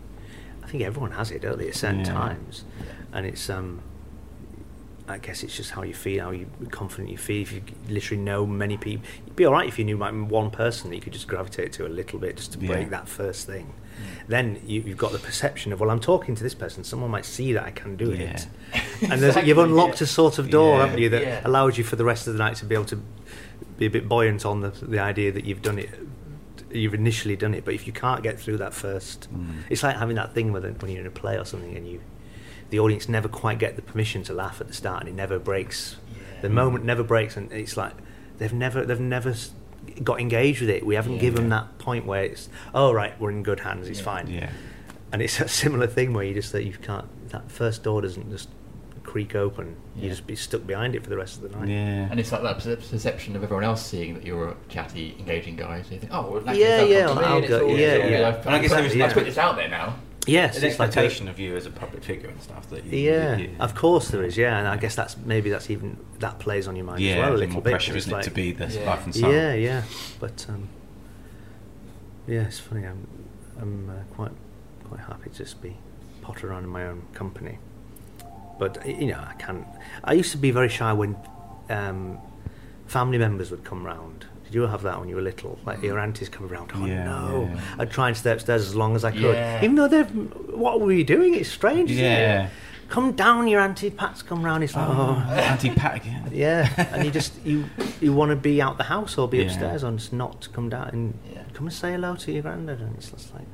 I 0.61 0.67
think 0.67 0.83
everyone 0.83 1.11
has 1.11 1.31
it, 1.31 1.41
don't 1.41 1.57
they, 1.57 1.69
at 1.69 1.75
certain 1.75 1.99
Yeah. 1.99 2.11
times, 2.11 2.65
and 3.13 3.25
it's 3.25 3.49
um. 3.49 3.81
I 5.07 5.19
guess 5.19 5.43
it's 5.43 5.55
just 5.55 5.71
how 5.71 5.83
you 5.83 5.93
feel, 5.93 6.23
how 6.23 6.31
you 6.31 6.47
confident 6.71 7.09
you 7.09 7.17
feel. 7.17 7.41
If 7.43 7.51
you 7.53 7.61
literally 7.89 8.23
know 8.23 8.45
many 8.45 8.75
people, 8.77 9.05
you'd 9.25 9.35
be 9.35 9.45
all 9.45 9.53
right 9.53 9.67
if 9.67 9.77
you 9.77 9.85
knew 9.85 9.97
like 9.97 10.13
one 10.13 10.49
person 10.49 10.89
that 10.89 10.95
you 10.95 11.01
could 11.01 11.13
just 11.13 11.27
gravitate 11.27 11.71
to 11.73 11.85
a 11.85 11.89
little 11.89 12.17
bit, 12.17 12.37
just 12.37 12.53
to 12.53 12.59
Yeah. 12.59 12.67
break 12.67 12.89
that 12.89 13.07
first 13.07 13.45
thing. 13.45 13.73
Then 14.27 14.59
you, 14.65 14.81
you've 14.81 14.97
got 14.97 15.11
the 15.11 15.19
perception 15.19 15.71
of, 15.71 15.79
well, 15.79 15.89
I'm 15.91 15.99
talking 15.99 16.33
to 16.35 16.43
this 16.43 16.55
person. 16.55 16.83
Someone 16.83 17.11
might 17.11 17.25
see 17.25 17.53
that 17.53 17.63
I 17.63 17.71
can 17.71 17.95
do 17.95 18.11
it, 18.11 18.47
and 19.03 19.21
there's, 19.21 19.35
you've 19.45 19.57
unlocked 19.59 20.01
yeah. 20.01 20.05
a 20.05 20.07
sort 20.07 20.39
of 20.39 20.49
door, 20.49 20.77
Yeah. 20.77 20.85
haven't 20.85 20.99
you, 21.01 21.09
that 21.09 21.21
Yeah. 21.21 21.41
allows 21.45 21.77
you 21.77 21.83
for 21.83 21.95
the 21.95 22.03
rest 22.05 22.25
of 22.27 22.33
the 22.33 22.39
night 22.39 22.55
to 22.57 22.65
be 22.65 22.73
able 22.75 22.85
to 22.85 23.01
be 23.77 23.85
a 23.85 23.89
bit 23.89 24.09
buoyant 24.09 24.45
on 24.45 24.61
the 24.61 24.69
the 24.69 24.99
idea 24.99 25.31
that 25.31 25.45
you've 25.45 25.61
done 25.61 25.77
it. 25.79 25.89
You've 26.71 26.93
initially 26.95 27.35
done 27.37 27.53
it, 27.53 27.63
but 27.63 27.73
if 27.73 27.85
you 27.87 27.93
can't 27.93 28.21
get 28.23 28.39
through 28.39 28.57
that 28.57 28.73
first, 28.73 29.29
Mm. 29.33 29.59
it's 29.69 29.83
like 29.83 29.95
having 29.97 30.15
that 30.15 30.33
thing 30.33 30.51
when, 30.51 30.63
when 30.63 30.91
you're 30.91 31.01
in 31.01 31.07
a 31.07 31.11
play 31.11 31.37
or 31.37 31.45
something 31.45 31.77
and 31.77 31.87
you, 31.87 32.01
the 32.70 32.80
audience 32.80 33.07
never 33.07 33.28
quite 33.28 33.59
get 33.59 33.76
the 33.76 33.82
permission 33.82 34.24
to 34.24 34.34
laugh 34.34 34.59
at 34.61 34.68
the 34.68 34.74
start, 34.74 35.01
and 35.01 35.09
it 35.09 35.16
never 35.16 35.39
breaks. 35.39 35.97
The 36.41 36.49
moment 36.49 36.86
never 36.86 37.03
breaks, 37.03 37.38
and 37.38 37.51
it's 37.51 37.78
like 37.78 37.93
they've 38.38 38.53
never 38.53 38.86
they've 38.86 38.99
never 38.99 39.34
got 40.03 40.20
engaged 40.20 40.61
with 40.61 40.70
it. 40.70 40.86
We 40.86 40.95
haven't 40.95 41.13
Yeah. 41.16 41.20
given 41.22 41.49
that 41.49 41.78
point 41.78 42.05
where 42.05 42.24
it's 42.24 42.49
oh 42.74 42.91
right, 42.91 43.20
we're 43.20 43.32
in 43.32 43.43
good 43.43 43.61
hands. 43.61 43.88
It's 43.88 43.99
Yeah. 43.99 44.05
fine. 44.05 44.28
Yeah. 44.28 44.49
And 45.11 45.22
it's 45.22 45.39
a 45.47 45.47
similar 45.47 45.88
thing 45.88 46.13
where 46.13 46.26
you 46.26 46.34
just 46.34 46.51
that 46.51 46.63
you 46.63 46.74
can't 46.74 47.05
that 47.30 47.49
first 47.51 47.84
door 47.84 48.01
doesn't 48.01 48.30
just 48.32 48.49
creak 49.03 49.36
open. 49.36 49.76
You 49.95 50.09
just 50.09 50.26
be 50.28 50.36
stuck 50.36 50.66
behind 50.68 50.95
it 50.95 51.03
for 51.03 51.09
the 51.09 51.16
rest 51.18 51.38
of 51.41 51.43
the 51.51 51.57
night. 51.57 51.70
Yeah. 51.70 52.07
And 52.09 52.20
it's 52.20 52.32
like 52.32 52.41
that 52.41 52.57
perception 52.57 53.36
of 53.36 53.43
everyone 53.43 53.63
else 53.63 53.86
seeing 53.86 54.16
that 54.16 54.26
you're 54.26 54.49
a 54.49 54.55
chatty, 54.68 55.16
engaging 55.20 55.55
guy. 55.55 55.84
So 55.84 55.93
you 55.93 55.99
think, 55.99 56.11
oh, 56.13 56.32
well, 56.32 56.41
that 56.41 56.57
Yeah, 56.57 56.78
they'll 56.78 56.88
yeah, 56.89 57.05
come 57.07 57.16
to 57.18 57.22
me 57.22 57.28
I'll 57.28 57.47
go- 57.47 57.68
yeah, 57.68 57.95
yeah. 57.95 58.28
I've- 58.30 58.38
And 58.47 58.55
I 58.55 58.59
guess 58.59 58.72
there 58.72 58.84
is 58.84 58.93
I've 58.93 58.99
like- 58.99 59.13
put 59.13 59.26
this 59.26 59.38
out 59.38 59.55
there 59.55 59.70
now. 59.70 59.95
Yes, 60.28 60.57
An 60.57 60.63
it's 60.65 60.80
like 60.80 60.88
a- 60.88 60.99
expectation 60.99 61.28
of 61.28 61.39
you 61.39 61.55
as 61.55 61.65
a 61.65 61.69
public 61.71 62.03
figure 62.03 62.30
and 62.30 62.41
stuff 62.41 62.69
that 62.69 62.84
you, 62.86 62.97
Yeah, 63.11 63.38
you- 63.38 63.55
of 63.59 63.76
course 63.76 64.07
there 64.09 64.23
is. 64.23 64.38
Yeah, 64.38 64.57
and 64.57 64.67
I 64.67 64.78
guess 64.78 64.95
that's 64.95 65.15
maybe 65.17 65.49
that's 65.49 65.69
even 65.69 65.97
that 66.19 66.39
plays 66.39 66.67
on 66.67 66.76
your 66.76 66.86
mind 66.86 67.01
yeah, 67.01 67.13
as 67.13 67.17
well 67.19 67.34
a 67.34 67.38
little 67.38 67.53
more 67.53 67.61
bit. 67.61 67.71
pressure, 67.71 67.91
'cause 67.93 67.97
it's 67.97 68.07
isn't 68.07 68.19
it, 68.19 68.23
to 68.23 68.32
be 68.32 68.51
the 68.51 68.67
Yeah. 68.67 68.89
life 68.89 69.05
and 69.05 69.13
soul. 69.15 69.32
Yeah, 69.32 69.53
yeah, 69.53 69.84
but 70.19 70.45
um, 70.49 70.69
yeah, 72.28 72.41
it's 72.41 72.59
funny. 72.59 72.86
I'm 72.86 73.07
I'm 73.59 73.89
uh, 73.89 74.15
quite 74.15 74.32
quite 74.89 75.01
happy 75.01 75.30
to 75.30 75.38
just 75.38 75.61
be 75.61 75.78
potter 76.21 76.49
around 76.49 76.63
in 76.63 76.69
my 76.69 76.86
own 76.88 77.03
company. 77.13 77.59
But 78.57 78.86
you 78.88 79.07
know, 79.07 79.19
I 79.28 79.34
can't. 79.34 79.65
I 80.03 80.13
used 80.13 80.32
to 80.32 80.38
be 80.38 80.51
very 80.51 80.69
shy 80.69 80.91
when 80.93 81.17
um, 81.69 82.17
family 82.88 83.17
members 83.17 83.51
would 83.51 83.63
come 83.63 83.86
round. 83.86 84.26
You 84.55 84.67
have 84.67 84.83
that 84.83 84.97
when 85.01 85.09
you 85.09 85.17
were 85.17 85.21
little? 85.21 85.59
Like 85.65 85.79
mm. 85.79 85.83
your 85.83 85.99
aunties 85.99 86.29
come 86.29 86.45
around. 86.49 86.71
Oh 86.73 86.85
Yeah, 86.85 87.03
no! 87.03 87.49
yeah. 87.53 87.59
I'd 87.77 87.91
try 87.91 88.07
and 88.07 88.15
stay 88.15 88.31
upstairs 88.31 88.65
as 88.65 88.73
long 88.73 88.95
as 88.95 89.03
I 89.03 89.11
could, 89.11 89.35
Yeah. 89.35 89.61
even 89.61 89.75
though 89.75 89.89
they're. 89.89 90.05
What 90.05 90.79
were 90.79 90.93
you 90.93 91.03
doing? 91.03 91.35
It's 91.35 91.49
strange. 91.49 91.91
isn't 91.91 92.01
it? 92.05 92.07
Yeah. 92.07 92.49
Come 92.87 93.11
down, 93.11 93.49
your 93.49 93.59
auntie 93.59 93.89
Pat's 93.89 94.21
come 94.21 94.45
round. 94.45 94.63
It's 94.63 94.73
like, 94.73 94.87
Oh, 94.87 95.21
oh, 95.27 95.33
Auntie 95.33 95.71
Pat 95.71 95.95
again. 95.97 96.29
yeah, 96.31 96.71
and 96.93 97.03
you 97.03 97.11
just 97.11 97.33
you 97.43 97.65
you 97.99 98.13
want 98.13 98.29
to 98.29 98.37
be 98.37 98.61
out 98.61 98.77
the 98.77 98.85
house 98.85 99.17
or 99.17 99.27
be 99.27 99.39
Yeah. 99.39 99.47
upstairs 99.47 99.83
and 99.83 99.99
just 99.99 100.13
not 100.13 100.47
come 100.53 100.69
down 100.69 100.89
and 100.93 101.19
Yeah. 101.33 101.41
come 101.53 101.65
and 101.67 101.73
say 101.73 101.91
hello 101.91 102.15
to 102.15 102.31
your 102.31 102.43
granddad 102.43 102.79
and 102.79 102.95
it's 102.95 103.09
just 103.11 103.33
like 103.33 103.47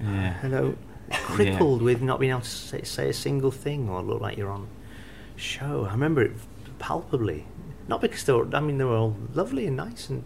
Yeah. 0.00 0.32
hello, 0.42 0.74
crippled 1.12 1.80
with 1.80 2.02
not 2.02 2.18
being 2.18 2.32
able 2.32 2.40
to 2.40 2.48
say, 2.48 2.82
say 2.82 3.08
a 3.10 3.12
single 3.12 3.52
thing 3.52 3.88
or 3.88 4.02
look 4.02 4.20
like 4.20 4.36
you're 4.36 4.50
on 4.50 4.66
show. 5.36 5.86
I 5.88 5.92
remember 5.92 6.22
it 6.22 6.32
palpably, 6.80 7.44
not 7.88 8.00
because 8.00 8.24
they 8.24 8.32
were. 8.32 8.48
I 8.54 8.60
mean, 8.60 8.78
they 8.78 8.84
were 8.84 8.96
all 8.96 9.16
lovely 9.34 9.66
and 9.66 9.76
nice 9.76 10.08
and 10.08 10.22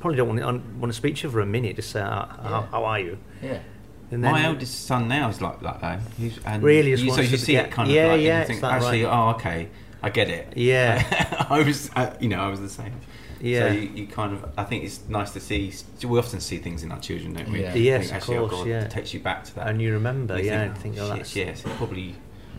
probably 0.00 0.16
don't 0.16 0.28
want 0.28 0.40
to, 0.40 0.78
want 0.78 0.92
to 0.92 0.96
speak 0.96 1.16
to 1.16 1.26
you 1.26 1.30
for 1.32 1.40
a 1.40 1.46
minute. 1.46 1.76
Just 1.76 1.90
say, 1.90 2.00
how, 2.00 2.28
Yeah. 2.42 2.66
how 2.66 2.84
are 2.84 3.00
you? 3.00 3.18
Yeah. 3.42 3.58
And 4.10 4.22
My 4.22 4.44
eldest 4.44 4.86
son 4.86 5.08
now 5.08 5.28
is 5.30 5.40
like 5.40 5.60
that 5.62 5.80
though. 5.80 5.98
He's, 6.16 6.38
and 6.44 6.62
Really 6.62 6.90
you, 6.90 7.10
so 7.10 7.20
you 7.22 7.36
see 7.36 7.52
get- 7.52 7.66
it 7.66 7.70
kind 7.72 7.88
of 7.88 7.94
yeah, 7.94 8.04
like, 8.06 8.12
and 8.14 8.22
yeah, 8.22 8.40
you 8.40 8.46
think, 8.46 8.62
actually, 8.62 9.04
right. 9.04 9.12
oh, 9.12 9.30
okay, 9.30 9.68
I 10.02 10.10
get 10.10 10.30
it. 10.30 10.56
Yeah. 10.56 11.46
I 11.50 11.62
was, 11.62 11.90
uh, 11.96 12.14
you 12.20 12.28
know, 12.28 12.38
I 12.40 12.48
was 12.48 12.60
the 12.60 12.68
same. 12.68 12.92
Yeah. 13.40 13.66
So 13.68 13.72
you, 13.74 13.80
you 13.94 14.06
kind 14.06 14.32
of, 14.32 14.48
I 14.56 14.62
think 14.64 14.84
it's 14.84 15.00
nice 15.08 15.32
to 15.32 15.40
see. 15.40 15.72
We 16.06 16.18
often 16.18 16.40
see 16.40 16.58
things 16.58 16.84
in 16.84 16.92
our 16.92 17.00
children, 17.00 17.32
don't 17.34 17.50
we? 17.50 17.62
Yeah. 17.62 17.74
Yes, 17.74 18.10
think, 18.10 18.22
of 18.22 18.26
course, 18.26 18.52
oh 18.52 18.56
God, 18.58 18.66
yeah. 18.68 18.82
It 18.84 18.90
takes 18.92 19.12
you 19.12 19.20
back 19.20 19.44
to 19.44 19.54
that. 19.56 19.66
And 19.68 19.82
you 19.82 19.92
remember, 19.94 20.38
You 20.38 20.44
yeah, 20.46 20.60
think, 20.60 20.72
and 20.74 20.82
think, 20.82 20.98
oh, 21.00 21.08
shit, 21.08 21.16
that's 21.16 21.36
yes, 21.36 21.64
it 21.66 21.76
probably 21.76 22.14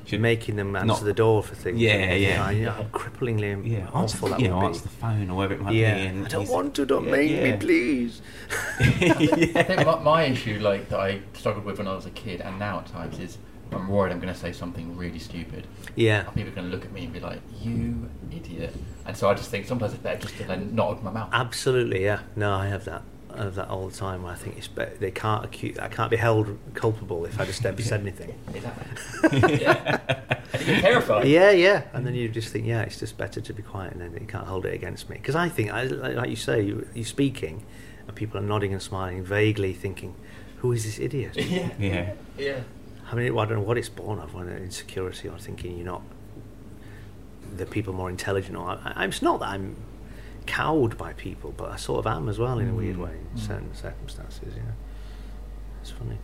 should 0.07 0.21
making 0.21 0.55
them 0.55 0.75
answer 0.75 0.87
not- 0.87 1.03
the 1.03 1.13
door 1.13 1.43
for 1.43 1.53
things. 1.55 1.79
Yeah, 1.79 1.91
and 1.91 2.21
you 2.21 2.27
yeah. 2.27 2.47
think, 2.47 2.67
oh, 2.67 2.71
how 2.71 2.83
cripplingly 2.85 3.69
Yeah, 3.69 3.79
answer, 3.93 4.17
awful 4.17 4.29
that 4.29 4.39
you 4.39 4.45
would 4.49 4.55
know, 4.55 4.59
be. 4.61 4.65
answer 4.67 4.83
the 4.83 4.89
phone 4.89 5.29
or 5.29 5.35
whatever 5.35 5.53
it 5.55 5.61
might 5.61 5.73
yeah, 5.75 5.95
be. 5.95 6.05
And 6.07 6.25
I 6.25 6.29
don't 6.29 6.49
want 6.49 6.75
to. 6.75 6.85
Don't 6.85 7.05
yeah, 7.05 7.11
make 7.11 7.31
me, 7.31 7.49
yeah. 7.49 7.57
please. 7.57 8.21
I 8.79 9.63
think 9.63 9.85
my, 9.85 9.99
my 9.99 10.23
issue, 10.23 10.59
like 10.59 10.89
that 10.89 10.99
I 10.99 11.21
struggled 11.33 11.65
with 11.65 11.77
when 11.77 11.87
I 11.87 11.95
was 11.95 12.05
a 12.05 12.11
kid, 12.11 12.41
and 12.41 12.57
now 12.57 12.79
at 12.79 12.87
times 12.87 13.19
is 13.19 13.37
I'm 13.71 13.87
worried 13.89 14.11
I'm 14.13 14.19
going 14.19 14.33
to 14.33 14.39
say 14.39 14.51
something 14.53 14.95
really 14.95 15.19
stupid. 15.19 15.67
Yeah. 15.95 16.25
And 16.25 16.33
people 16.35 16.51
are 16.51 16.55
going 16.55 16.69
to 16.69 16.75
look 16.75 16.85
at 16.85 16.91
me 16.93 17.03
and 17.03 17.13
be 17.13 17.19
like, 17.19 17.41
"You 17.61 18.09
idiot!" 18.31 18.73
And 19.05 19.15
so 19.15 19.29
I 19.29 19.33
just 19.33 19.49
think 19.51 19.65
sometimes 19.65 19.93
it's 19.93 20.01
better 20.01 20.19
just 20.21 20.37
to 20.37 20.43
then 20.45 20.73
not 20.73 20.89
open 20.89 21.05
my 21.05 21.11
mouth. 21.11 21.29
Absolutely, 21.33 22.03
yeah. 22.03 22.21
No, 22.35 22.53
I 22.53 22.67
have 22.67 22.85
that. 22.85 23.03
I 23.33 23.43
have 23.43 23.55
that 23.55 23.69
all 23.69 23.87
the 23.87 23.95
time. 23.95 24.23
Where 24.23 24.31
I 24.31 24.35
think 24.35 24.57
it's 24.57 24.67
better. 24.67 24.95
They 24.97 25.11
can't 25.11 25.43
accuse. 25.45 25.77
I 25.77 25.87
can't 25.89 26.09
be 26.09 26.17
held 26.17 26.57
culpable 26.73 27.25
if 27.25 27.39
I 27.39 27.45
just 27.45 27.65
ever 27.65 27.81
said 27.81 28.01
anything. 28.01 28.33
Exactly. 28.53 29.61
yeah. 29.61 29.99
And 30.53 30.61
you 30.61 30.65
get 30.67 30.81
terrified. 30.81 31.27
Yeah, 31.27 31.51
yeah. 31.51 31.83
And 31.93 32.05
then 32.05 32.15
you 32.15 32.29
just 32.29 32.49
think, 32.53 32.65
yeah, 32.65 32.81
it's 32.83 32.99
just 32.99 33.17
better 33.17 33.41
to 33.41 33.53
be 33.53 33.61
quiet, 33.61 33.91
and 33.93 34.01
then 34.01 34.13
you 34.13 34.27
can't 34.27 34.47
hold 34.47 34.65
it 34.65 34.73
against 34.73 35.09
me. 35.09 35.17
Because 35.17 35.35
I 35.35 35.49
think, 35.49 35.71
I, 35.71 35.83
like 35.83 36.15
like 36.15 36.29
you 36.29 36.35
say, 36.35 36.61
you, 36.61 36.87
you're 36.93 37.05
speaking, 37.05 37.65
and 38.07 38.15
people 38.15 38.39
are 38.39 38.43
nodding 38.43 38.71
and 38.73 38.81
smiling, 38.81 39.23
vaguely 39.23 39.73
thinking, 39.73 40.15
"Who 40.59 40.71
is 40.71 40.85
this 40.85 40.99
idiot?" 40.99 41.35
Yeah. 41.37 41.71
Yeah. 41.77 42.13
Yeah. 42.37 42.59
I 43.11 43.15
mean, 43.15 43.31
I 43.37 43.45
don't 43.45 43.57
know 43.57 43.61
what 43.61 43.77
it's 43.77 43.89
born 43.89 44.19
of, 44.19 44.33
whether 44.33 44.55
insecurity 44.57 45.27
or 45.29 45.37
thinking 45.37 45.75
you're 45.77 45.85
not 45.85 46.01
the 47.55 47.65
people 47.65 47.93
more 47.93 48.09
intelligent. 48.09 48.57
Or 48.57 48.69
I, 48.69 48.93
I, 48.95 49.05
it's 49.05 49.21
not 49.21 49.39
that 49.41 49.49
I'm 49.49 49.75
cowed 50.47 50.97
by 50.97 51.13
people, 51.13 51.53
but 51.55 51.69
I 51.71 51.75
sort 51.75 51.99
of 51.99 52.07
am 52.07 52.27
as 52.29 52.39
well 52.39 52.57
in 52.59 52.69
a 52.69 52.73
weird 52.73 52.97
way 52.97 53.11
in 53.33 53.39
certain 53.39 53.73
circumstances. 53.75 54.53
Yeah, 54.55 54.63
it's 55.81 55.91
funny. 55.91 56.17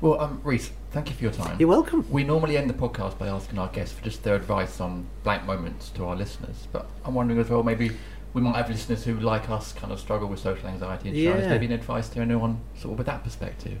Well, 0.00 0.18
um, 0.20 0.40
Reece, 0.42 0.70
thank 0.92 1.10
you 1.10 1.14
for 1.16 1.22
your 1.24 1.32
time. 1.32 1.56
You're 1.58 1.68
welcome. 1.68 2.06
We 2.10 2.24
normally 2.24 2.56
end 2.56 2.70
the 2.70 2.74
podcast 2.74 3.18
by 3.18 3.28
asking 3.28 3.58
our 3.58 3.68
guests 3.68 3.94
for 3.94 4.02
just 4.02 4.22
their 4.22 4.34
advice 4.34 4.80
on 4.80 5.06
blank 5.24 5.44
moments 5.44 5.90
to 5.90 6.06
our 6.06 6.16
listeners, 6.16 6.68
but 6.72 6.88
I'm 7.04 7.12
wondering 7.14 7.38
as 7.38 7.50
well 7.50 7.62
maybe 7.62 7.90
we 8.32 8.40
might 8.40 8.56
have 8.56 8.68
listeners 8.70 9.04
who, 9.04 9.20
like 9.20 9.48
us, 9.50 9.72
kind 9.72 9.92
of 9.92 10.00
struggle 10.00 10.26
with 10.28 10.40
social 10.40 10.68
anxiety 10.68 11.08
and 11.10 11.16
shyness. 11.18 11.44
Yeah. 11.44 11.50
Maybe 11.50 11.66
an 11.66 11.72
advice 11.72 12.08
to 12.10 12.20
anyone 12.20 12.60
sort 12.76 12.92
of 12.92 12.98
with 12.98 13.06
that 13.06 13.22
perspective. 13.22 13.78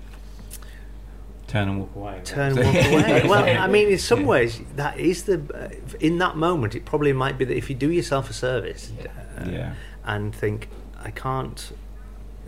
Turn 1.48 1.68
and 1.68 1.80
walk 1.80 1.94
away. 1.96 2.20
Turn 2.24 2.56
and 2.58 2.58
walk 2.66 2.86
away. 2.86 3.22
well, 3.28 3.62
I 3.62 3.66
mean, 3.66 3.88
in 3.88 3.98
some 3.98 4.20
Yeah. 4.22 4.26
ways, 4.26 4.60
that 4.76 4.98
is 4.98 5.24
the. 5.24 5.40
Uh, 5.52 5.96
in 6.00 6.18
that 6.18 6.36
moment, 6.36 6.74
it 6.74 6.84
probably 6.84 7.12
might 7.12 7.36
be 7.36 7.44
that 7.44 7.56
if 7.56 7.68
you 7.68 7.76
do 7.76 7.90
yourself 7.90 8.30
a 8.30 8.32
service 8.32 8.92
uh, 9.38 9.48
Yeah. 9.50 9.74
and 10.04 10.34
think, 10.34 10.68
I 11.02 11.10
can't, 11.10 11.72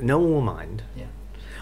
no 0.01 0.19
one 0.19 0.33
will 0.33 0.41
mind, 0.41 0.83
Yeah. 0.97 1.07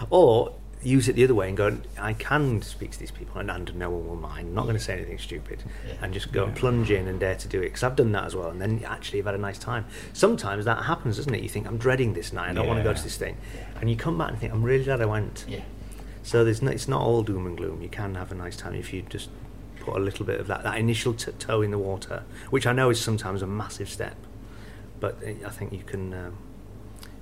or 0.09 0.53
use 0.81 1.07
it 1.07 1.15
the 1.15 1.23
other 1.23 1.33
way 1.33 1.47
and 1.47 1.57
go, 1.57 1.77
I 1.99 2.13
can 2.13 2.61
speak 2.61 2.91
to 2.91 2.99
these 2.99 3.09
people 3.09 3.39
and, 3.39 3.49
and 3.49 3.73
no 3.75 3.89
one 3.89 4.07
will 4.07 4.15
mind. 4.15 4.49
I'm 4.49 4.53
not 4.53 4.63
going 4.63 4.75
to 4.75 4.81
say 4.83 4.93
anything 4.93 5.17
stupid, 5.17 5.63
Yeah. 5.87 5.93
and 6.01 6.13
just 6.13 6.31
go 6.31 6.43
and 6.45 6.55
plunge 6.55 6.91
in 6.91 7.07
and 7.07 7.19
dare 7.19 7.35
to 7.35 7.47
do 7.47 7.59
it 7.59 7.65
because 7.65 7.81
I've 7.83 7.95
done 7.95 8.11
that 8.11 8.25
as 8.25 8.35
well. 8.35 8.49
And 8.49 8.61
then 8.61 8.83
actually, 8.85 9.17
you've 9.17 9.25
had 9.25 9.35
a 9.35 9.39
nice 9.39 9.57
time. 9.57 9.85
Sometimes 10.13 10.65
that 10.65 10.83
happens, 10.83 11.17
doesn't 11.17 11.33
it? 11.33 11.41
You 11.41 11.49
think 11.49 11.65
I'm 11.65 11.77
dreading 11.77 12.13
this 12.13 12.31
night. 12.31 12.49
I 12.49 12.53
don't 12.53 12.67
want 12.67 12.77
to 12.79 12.83
go 12.83 12.93
to 12.93 13.03
this 13.03 13.17
thing, 13.17 13.37
and 13.81 13.89
you 13.89 13.95
come 13.95 14.17
back 14.17 14.29
and 14.29 14.37
think 14.39 14.53
I'm 14.53 14.61
really 14.63 14.83
glad 14.83 15.01
I 15.01 15.05
went. 15.05 15.45
Yeah. 15.47 15.61
So 16.21 16.43
there's 16.43 16.61
no, 16.61 16.71
it's 16.71 16.87
not 16.87 17.01
all 17.01 17.23
doom 17.23 17.45
and 17.47 17.55
gloom. 17.57 17.81
You 17.81 17.89
can 17.89 18.15
have 18.15 18.31
a 18.31 18.35
nice 18.35 18.55
time 18.55 18.75
if 18.75 18.93
you 18.93 19.01
just 19.03 19.29
put 19.79 19.95
a 19.95 19.99
little 19.99 20.25
bit 20.25 20.39
of 20.39 20.47
that, 20.47 20.63
that 20.63 20.77
initial 20.77 21.13
t- 21.13 21.31
toe 21.39 21.61
in 21.61 21.69
the 21.71 21.77
water, 21.77 22.23
which 22.49 22.65
I 22.67 22.73
know 22.73 22.89
is 22.89 22.99
sometimes 22.99 23.41
a 23.43 23.47
massive 23.47 23.89
step. 23.89 24.15
But 24.99 25.17
I 25.23 25.49
think 25.49 25.73
you 25.73 25.83
can 25.83 26.13
um, 26.13 26.37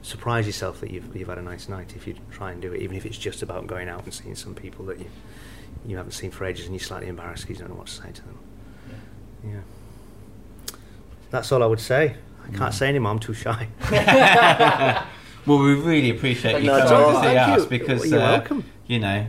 surprise 0.01 0.45
yourself 0.45 0.79
that 0.81 0.91
you've, 0.91 1.15
you've 1.15 1.27
had 1.27 1.37
a 1.37 1.41
nice 1.41 1.67
night 1.67 1.93
if 1.95 2.07
you 2.07 2.15
try 2.31 2.51
and 2.51 2.61
do 2.61 2.73
it, 2.73 2.81
even 2.81 2.95
if 2.95 3.05
it's 3.05 3.17
just 3.17 3.41
about 3.41 3.67
going 3.67 3.89
out 3.89 4.03
and 4.03 4.13
seeing 4.13 4.35
some 4.35 4.55
people 4.55 4.85
that 4.85 4.99
you 4.99 5.09
you 5.85 5.97
haven't 5.97 6.11
seen 6.11 6.31
for 6.31 6.45
ages 6.45 6.65
and 6.65 6.73
you're 6.73 6.79
slightly 6.85 7.09
embarrassed 7.09 7.43
because 7.43 7.57
you 7.59 7.65
don't 7.65 7.73
know 7.73 7.77
what 7.79 7.87
to 7.87 7.93
say 7.93 8.09
to 8.11 8.21
them. 8.21 8.39
Yeah. 9.43 10.77
That's 11.29 11.51
all 11.51 11.61
I 11.61 11.65
would 11.65 11.81
say. 11.81 12.15
I 12.47 12.55
can't 12.55 12.73
say 12.73 12.87
anymore. 12.87 13.11
I'm 13.11 13.19
too 13.19 13.33
shy. 13.33 13.67
Well, 15.45 15.59
we 15.59 15.73
really 15.73 16.09
appreciate 16.11 16.63
you 16.63 16.71
you 16.71 16.77
coming 16.79 16.87
to 16.87 17.15
see 17.15 17.21
Thank 17.21 17.49
us 17.49 17.63
you. 17.63 17.69
because 17.69 18.09
You're 18.09 18.19
uh, 18.21 18.31
welcome. 18.31 18.63
You 18.87 18.99
know, 18.99 19.27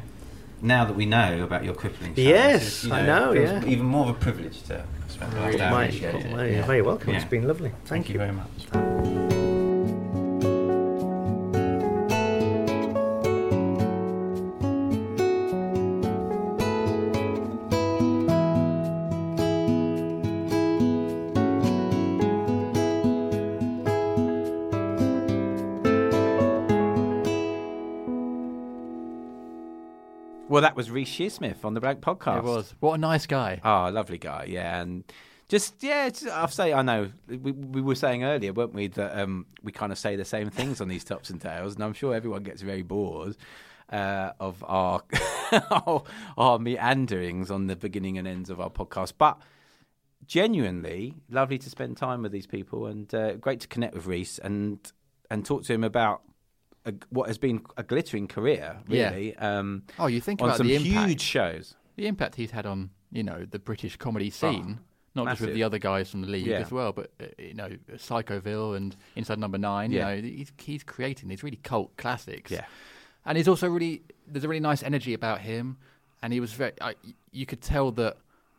now 0.62 0.84
that 0.84 0.94
we 0.94 1.06
know 1.06 1.42
about 1.42 1.64
your 1.64 1.74
crippling 1.74 2.14
challenge, 2.14 2.28
Yes, 2.28 2.84
you 2.84 2.92
I 2.92 3.04
know, 3.04 3.32
yeah. 3.32 3.64
Even 3.64 3.86
more 3.86 4.08
of 4.08 4.16
a 4.16 4.18
privilege 4.20 4.62
to 4.64 4.84
Really 5.32 5.60
hour. 5.60 5.70
My- 5.70 5.88
you. 5.88 6.08
appreciate 6.08 6.14
it. 6.26 6.32
well, 6.32 6.46
Yeah. 6.46 6.52
You're 6.56 6.64
very 6.64 6.82
welcome. 6.82 7.10
Yeah. 7.10 7.16
It's 7.20 7.24
been 7.30 7.46
lovely. 7.46 7.70
Thank, 7.70 8.06
Thank 8.06 8.08
you 8.10 8.18
very 8.18 8.32
much. 8.32 9.43
That 30.64 30.76
was 30.76 30.90
Reece 30.90 31.10
Shearsmith 31.10 31.62
on 31.62 31.74
the 31.74 31.80
Blank 31.82 32.00
Podcast. 32.00 32.38
It 32.38 32.44
was. 32.44 32.74
What 32.80 32.94
a 32.94 32.98
nice 32.98 33.26
guy. 33.26 33.60
Oh, 33.62 33.90
lovely 33.92 34.16
guy, 34.16 34.46
yeah, 34.48 34.80
and 34.80 35.04
just 35.46 35.82
yeah, 35.82 36.06
it's, 36.06 36.26
I'll 36.26 36.48
say 36.48 36.72
I 36.72 36.80
know 36.80 37.10
we, 37.28 37.52
we 37.52 37.82
were 37.82 37.94
saying 37.94 38.24
earlier, 38.24 38.54
weren't 38.54 38.72
we, 38.72 38.86
that 38.86 39.20
um, 39.20 39.44
we 39.62 39.72
kind 39.72 39.92
of 39.92 39.98
say 39.98 40.16
the 40.16 40.24
same 40.24 40.48
things 40.48 40.80
on 40.80 40.88
these 40.88 41.04
tops 41.04 41.28
and 41.28 41.38
tails, 41.38 41.74
and 41.74 41.84
I'm 41.84 41.92
sure 41.92 42.14
everyone 42.14 42.44
gets 42.44 42.62
very 42.62 42.80
bored 42.80 43.36
uh, 43.92 44.30
of 44.40 44.64
our, 44.66 45.02
our 45.70 46.02
our 46.38 46.58
meanderings 46.58 47.50
on 47.50 47.66
the 47.66 47.76
beginning 47.76 48.16
and 48.16 48.26
ends 48.26 48.48
of 48.48 48.58
our 48.58 48.70
podcast, 48.70 49.12
but. 49.18 49.38
Genuinely 50.26 51.16
lovely 51.28 51.58
to 51.58 51.68
spend 51.68 51.98
time 51.98 52.22
with 52.22 52.32
these 52.32 52.46
people, 52.46 52.86
and 52.86 53.14
uh, 53.14 53.34
great 53.34 53.60
to 53.60 53.68
connect 53.68 53.92
with 53.92 54.06
Reece 54.06 54.38
and 54.38 54.78
and 55.30 55.44
talk 55.44 55.64
to 55.64 55.74
him 55.74 55.84
about 55.84 56.22
a, 56.86 56.92
what 57.10 57.28
has 57.28 57.38
been 57.38 57.62
a 57.76 57.82
glittering 57.82 58.26
career, 58.28 58.76
Yeah. 58.88 59.10
really. 59.10 59.36
Um, 59.36 59.82
Oh, 59.98 60.06
you 60.06 60.20
think 60.20 60.40
about 60.40 60.56
some 60.58 60.66
the 60.66 60.76
impact. 60.76 61.08
huge 61.08 61.20
shows. 61.20 61.76
The 61.96 62.06
impact 62.06 62.34
he's 62.34 62.50
had 62.50 62.66
on, 62.66 62.90
you 63.10 63.22
know, 63.22 63.44
the 63.48 63.58
British 63.58 63.96
comedy 63.96 64.28
scene, 64.30 64.80
not 65.14 65.28
just 65.28 65.40
with 65.42 65.54
the 65.54 65.62
other 65.62 65.78
guys 65.78 66.10
from 66.10 66.22
the 66.22 66.28
league 66.28 66.46
Yeah. 66.46 66.58
as 66.58 66.70
well, 66.72 66.92
but 66.92 67.10
uh, 67.20 67.26
you 67.38 67.54
know, 67.54 67.70
Psychoville 67.92 68.76
and 68.76 68.96
Inside 69.16 69.38
Number 69.38 69.58
Nine. 69.58 69.90
Yeah. 69.92 70.10
You 70.10 70.22
know, 70.22 70.28
he's 70.28 70.52
he's 70.58 70.82
creating 70.82 71.28
these 71.28 71.42
really 71.42 71.58
cult 71.62 71.96
classics. 71.96 72.50
Yeah. 72.50 72.64
and 73.24 73.38
he's 73.38 73.48
also 73.48 73.68
really 73.68 74.02
there's 74.26 74.44
a 74.44 74.48
really 74.48 74.60
nice 74.60 74.82
energy 74.82 75.14
about 75.14 75.40
him, 75.40 75.78
and 76.22 76.32
he 76.32 76.40
was 76.40 76.52
very. 76.52 76.72
I, 76.80 76.94
you 77.32 77.46
could 77.46 77.60
tell 77.62 77.90
that 77.92 78.16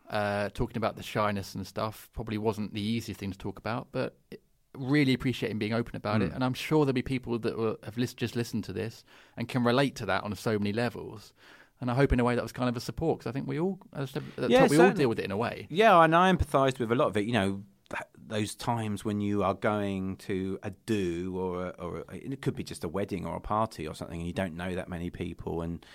uh, 0.09 0.49
talking 0.53 0.77
about 0.77 0.95
the 0.95 1.03
shyness 1.03 1.55
and 1.55 1.65
stuff 1.67 2.09
probably 2.13 2.37
wasn't 2.37 2.73
the 2.73 2.81
easiest 2.81 3.19
thing 3.19 3.31
to 3.31 3.37
talk 3.37 3.59
about, 3.59 3.87
but. 3.91 4.15
It, 4.31 4.41
Really 4.77 5.13
appreciate 5.13 5.51
him 5.51 5.59
being 5.59 5.73
open 5.73 5.95
about 5.95 6.21
it, 6.21 6.31
Mm. 6.31 6.35
and 6.35 6.43
I'm 6.43 6.53
sure 6.53 6.85
there'll 6.85 6.93
be 6.93 7.01
people 7.01 7.37
that 7.39 7.57
will, 7.57 7.77
have 7.83 7.97
lis- 7.97 8.13
just 8.13 8.35
listened 8.35 8.63
to 8.65 8.73
this 8.73 9.03
and 9.37 9.47
can 9.47 9.63
relate 9.63 9.95
to 9.95 10.05
that 10.07 10.23
on 10.23 10.35
so 10.35 10.57
many 10.59 10.73
levels. 10.73 11.33
And 11.81 11.91
I 11.91 11.93
hope 11.95 12.13
in 12.13 12.19
a 12.19 12.23
way 12.23 12.35
that 12.35 12.41
was 12.43 12.51
kind 12.53 12.69
of 12.69 12.77
a 12.77 12.79
support 12.79 13.19
because 13.19 13.29
I 13.29 13.33
think 13.33 13.47
we 13.47 13.59
all, 13.59 13.79
as 13.93 14.09
I 14.09 14.13
said 14.13 14.23
at 14.37 14.43
the 14.43 14.49
Yeah, 14.49 14.61
top, 14.61 14.69
we 14.69 14.77
all 14.79 14.91
deal 14.91 15.09
with 15.09 15.19
it 15.19 15.25
in 15.25 15.31
a 15.31 15.37
way. 15.37 15.67
Yeah, 15.69 16.01
and 16.01 16.15
I 16.15 16.31
empathised 16.31 16.79
with 16.79 16.91
a 16.91 16.95
lot 16.95 17.07
of 17.07 17.17
it. 17.17 17.25
You 17.25 17.33
know, 17.33 17.63
th- 17.89 18.03
those 18.27 18.55
times 18.55 19.03
when 19.03 19.19
you 19.19 19.43
are 19.43 19.53
going 19.53 20.15
to 20.17 20.57
a 20.63 20.71
do 20.85 21.35
or 21.37 21.65
a, 21.67 21.69
or 21.71 22.05
a, 22.09 22.15
it 22.15 22.41
could 22.41 22.55
be 22.55 22.63
just 22.63 22.83
a 22.85 22.87
wedding 22.87 23.25
or 23.25 23.35
a 23.35 23.41
party 23.41 23.85
or 23.87 23.93
something, 23.93 24.19
and 24.19 24.25
you 24.27 24.33
don't 24.33 24.55
know 24.55 24.73
that 24.73 24.87
many 24.87 25.09
people, 25.09 25.61
and 25.61 25.85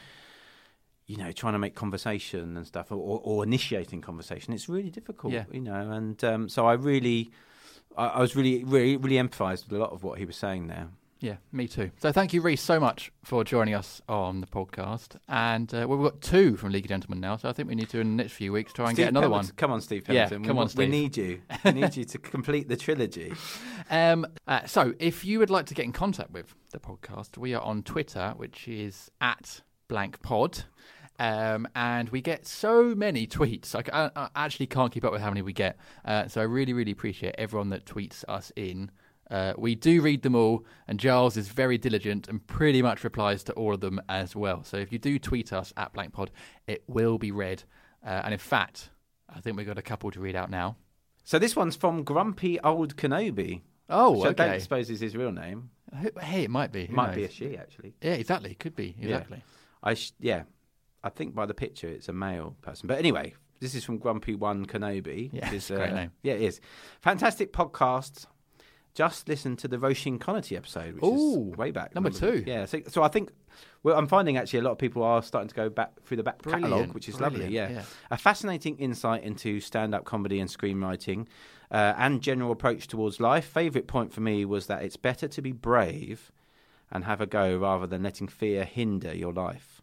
you 1.07 1.17
know, 1.17 1.33
trying 1.33 1.55
to 1.55 1.59
make 1.59 1.75
conversation 1.75 2.57
and 2.57 2.67
stuff, 2.67 2.93
or, 2.93 3.21
or 3.25 3.43
initiating 3.43 4.01
conversation, 4.01 4.53
it's 4.53 4.69
really 4.69 4.91
difficult. 4.91 5.33
Yeah. 5.33 5.45
You 5.51 5.61
know, 5.63 5.91
and 5.91 6.23
um, 6.23 6.49
so 6.49 6.67
I 6.67 6.75
really, 6.75 7.33
I, 8.01 8.07
I 8.09 8.21
was 8.21 8.35
really, 8.37 8.65
really, 8.65 8.97
really 8.97 9.17
empathised 9.17 9.69
with 9.69 9.73
a 9.73 9.83
lot 9.83 9.93
of 9.93 10.03
what 10.03 10.19
he 10.19 10.25
was 10.25 10.37
saying 10.37 10.67
there. 10.69 10.89
Yeah, 11.23 11.37
me 11.53 11.69
too. 11.69 11.91
So 11.99 12.13
thank 12.13 12.33
you, 12.33 12.41
Reece, 12.41 12.63
so 12.63 12.81
much 12.81 13.13
for 13.25 13.45
joining 13.45 13.75
us 13.75 14.01
on 14.09 14.41
the 14.41 14.47
podcast. 14.47 15.17
And 15.29 15.69
uh, 15.75 15.85
well, 15.87 15.99
we've 15.99 16.11
got 16.11 16.23
two 16.23 16.57
from 16.57 16.73
League 16.73 16.87
of 16.87 16.89
Gentlemen 16.89 17.21
now, 17.21 17.37
so 17.37 17.47
I 17.51 17.53
think 17.53 17.69
we 17.69 17.75
need 17.75 17.91
to 17.91 18.01
in 18.01 18.17
the 18.17 18.23
next 18.23 18.33
few 18.33 18.53
weeks 18.53 18.73
try 18.73 18.87
and 18.87 18.97
Steve 18.97 19.05
get 19.05 19.09
another 19.11 19.27
Pemberton- 19.27 19.49
one. 19.49 19.57
Come 19.57 19.71
on, 19.73 19.81
Steve 19.83 20.05
Yeah, 20.09 20.29
Pemberton. 20.31 20.45
come 20.47 20.57
we, 20.57 20.61
on, 20.63 20.67
want- 20.69 20.77
we 20.77 20.87
need 20.87 21.19
you. 21.19 21.43
We 21.63 21.73
need 21.73 21.95
you 21.95 22.07
to 22.07 22.19
complete 22.35 22.69
the 22.69 22.77
trilogy. 22.77 23.35
Um, 23.93 24.25
uh, 24.47 24.65
so, 24.67 24.95
if 25.01 25.25
you 25.25 25.41
would 25.41 25.51
like 25.51 25.67
to 25.67 25.75
get 25.75 25.85
in 25.85 25.91
contact 25.91 26.31
with 26.31 26.55
the 26.71 26.79
podcast, 26.79 27.37
we 27.37 27.55
are 27.55 27.61
on 27.63 27.83
Twitter, 27.83 28.35
which 28.37 28.69
is 28.69 29.11
at 29.21 29.63
blankpod. 29.89 30.63
Um, 31.21 31.69
and 31.77 32.09
we 32.09 32.21
get 32.23 32.47
so 32.47 32.95
many 32.95 33.27
tweets. 33.37 33.75
I 33.77 34.29
actually 34.35 34.67
can't 34.67 34.91
keep 34.91 35.05
up 35.05 35.13
with 35.13 35.21
how 35.21 35.29
many 35.29 35.43
we 35.43 35.53
get. 35.53 35.77
Uh, 36.05 36.27
so 36.27 36.41
I 36.41 36.45
really, 36.45 36.73
really 36.73 36.91
appreciate 36.93 37.35
everyone 37.39 37.69
that 37.69 37.85
tweets 37.85 38.25
us 38.27 38.51
in. 38.57 38.91
Uh, 39.31 39.53
we 39.57 39.77
do 39.77 40.01
read 40.01 40.23
them 40.23 40.35
all, 40.35 40.65
and 40.89 40.99
Giles 40.99 41.37
is 41.37 41.49
very 41.49 41.79
diligent 41.79 42.27
and 42.27 42.45
pretty 42.49 42.83
much 42.83 43.05
replies 43.05 43.45
to 43.45 43.53
all 43.53 43.75
of 43.75 43.81
them 43.81 44.01
as 44.09 44.35
well. 44.35 44.65
So 44.65 44.79
if 44.79 44.91
you 44.91 44.99
do 44.99 45.21
tweet 45.21 45.53
us 45.53 45.73
at 45.77 45.95
blankpod, 45.95 46.31
it 46.67 46.83
will 46.89 47.17
be 47.19 47.31
read. 47.31 47.63
Uh, 48.05 48.23
and 48.25 48.33
in 48.33 48.41
fact, 48.41 48.91
I 49.29 49.41
think 49.41 49.57
we've 49.57 49.67
got 49.67 49.79
a 49.79 49.83
couple 49.83 50.11
to 50.11 50.21
read 50.21 50.35
out 50.35 50.51
now. 50.51 50.77
So 51.23 51.39
this 51.39 51.55
one's 51.55 51.77
from 51.77 52.03
Grumpy 52.03 52.59
Old 52.61 52.97
Kenobi. 52.97 53.61
Oh, 53.89 54.13
which 54.13 54.31
I 54.31 54.33
don't 54.33 54.61
suppose 54.61 54.89
is 54.91 55.01
his 55.01 55.17
real 55.17 55.33
name. 55.33 55.71
Hey, 56.21 56.45
it 56.45 56.51
might 56.51 56.73
be. 56.73 56.87
Who 56.87 56.95
Might 56.97 57.15
be 57.15 57.25
a 57.25 57.31
she, 57.31 57.57
actually. 57.57 57.95
Yeah, 58.01 58.13
exactly. 58.13 58.53
It 58.53 58.59
could 58.59 58.75
be. 58.75 58.97
Yeah. 58.99 59.17
Exactly. 59.19 59.45
I 59.83 59.95
sh- 59.95 60.13
yeah, 60.19 60.43
I 61.03 61.09
think 61.09 61.35
by 61.35 61.47
the 61.47 61.55
picture 61.55 61.89
it's 61.89 62.09
a 62.09 62.13
male 62.13 62.57
person. 62.63 62.87
But 62.87 62.99
anyway, 62.99 63.35
this 63.61 63.75
is 63.75 63.85
from 63.85 63.99
Grumpy 63.99 64.35
One 64.35 64.67
Kenobi. 64.67 65.31
Yeah, 65.33 65.53
is, 65.53 65.71
a 65.71 65.77
great 65.77 65.93
name. 65.93 66.13
Yeah, 66.23 66.35
it 66.35 66.43
is. 66.43 66.61
Fantastic 67.01 67.53
podcast. 67.53 68.27
Just 68.93 69.29
listen 69.29 69.57
to 69.57 69.69
the 69.69 69.77
Roisin 69.77 70.19
Conaty 70.19 70.57
episode, 70.57 70.95
which 70.95 71.05
Ooh, 71.05 71.53
is 71.53 71.57
way 71.57 71.71
back. 71.71 71.95
number 71.95 72.11
two. 72.11 72.43
Yeah, 72.45 72.65
so, 72.65 72.81
so 72.89 73.05
I 73.05 73.09
think 73.09 73.31
well, 73.83 73.97
I'm 73.97 74.09
finding 74.09 74.37
actually 74.37 74.59
a 74.59 74.63
lot 74.63 74.73
of 74.73 74.79
people 74.79 75.03
are 75.03 75.23
starting 75.23 75.49
to 75.49 75.55
go 75.55 75.71
back 75.71 76.03
through 76.03 76.19
the 76.19 76.23
back 76.23 76.43
catalogue, 76.43 76.93
which 76.93 77.09
is 77.09 77.21
lovely. 77.21 77.49
Yeah. 77.49 77.71
yeah. 77.71 77.83
a 78.11 78.17
fascinating 78.17 78.77
insight 78.79 79.23
into 79.23 79.61
stand-up 79.61 80.05
comedy 80.05 80.41
and 80.41 80.51
screenwriting, 80.51 81.27
uh, 81.71 81.95
and 81.97 82.21
general 82.21 82.53
approach 82.53 82.89
towards 82.89 83.21
life. 83.21 83.45
Favorite 83.45 83.87
point 83.87 84.13
for 84.13 84.21
me 84.21 84.45
was 84.45 84.67
that 84.67 84.83
it's 84.83 84.97
better 84.97 85.29
to 85.29 85.41
be 85.41 85.53
brave 85.53 86.33
and 86.91 87.05
have 87.05 87.21
a 87.21 87.27
go 87.27 87.57
rather 87.57 87.87
than 87.87 88.03
letting 88.03 88.29
fear 88.29 88.65
hinder 88.65 89.15
your 89.15 89.33
life. 89.33 89.80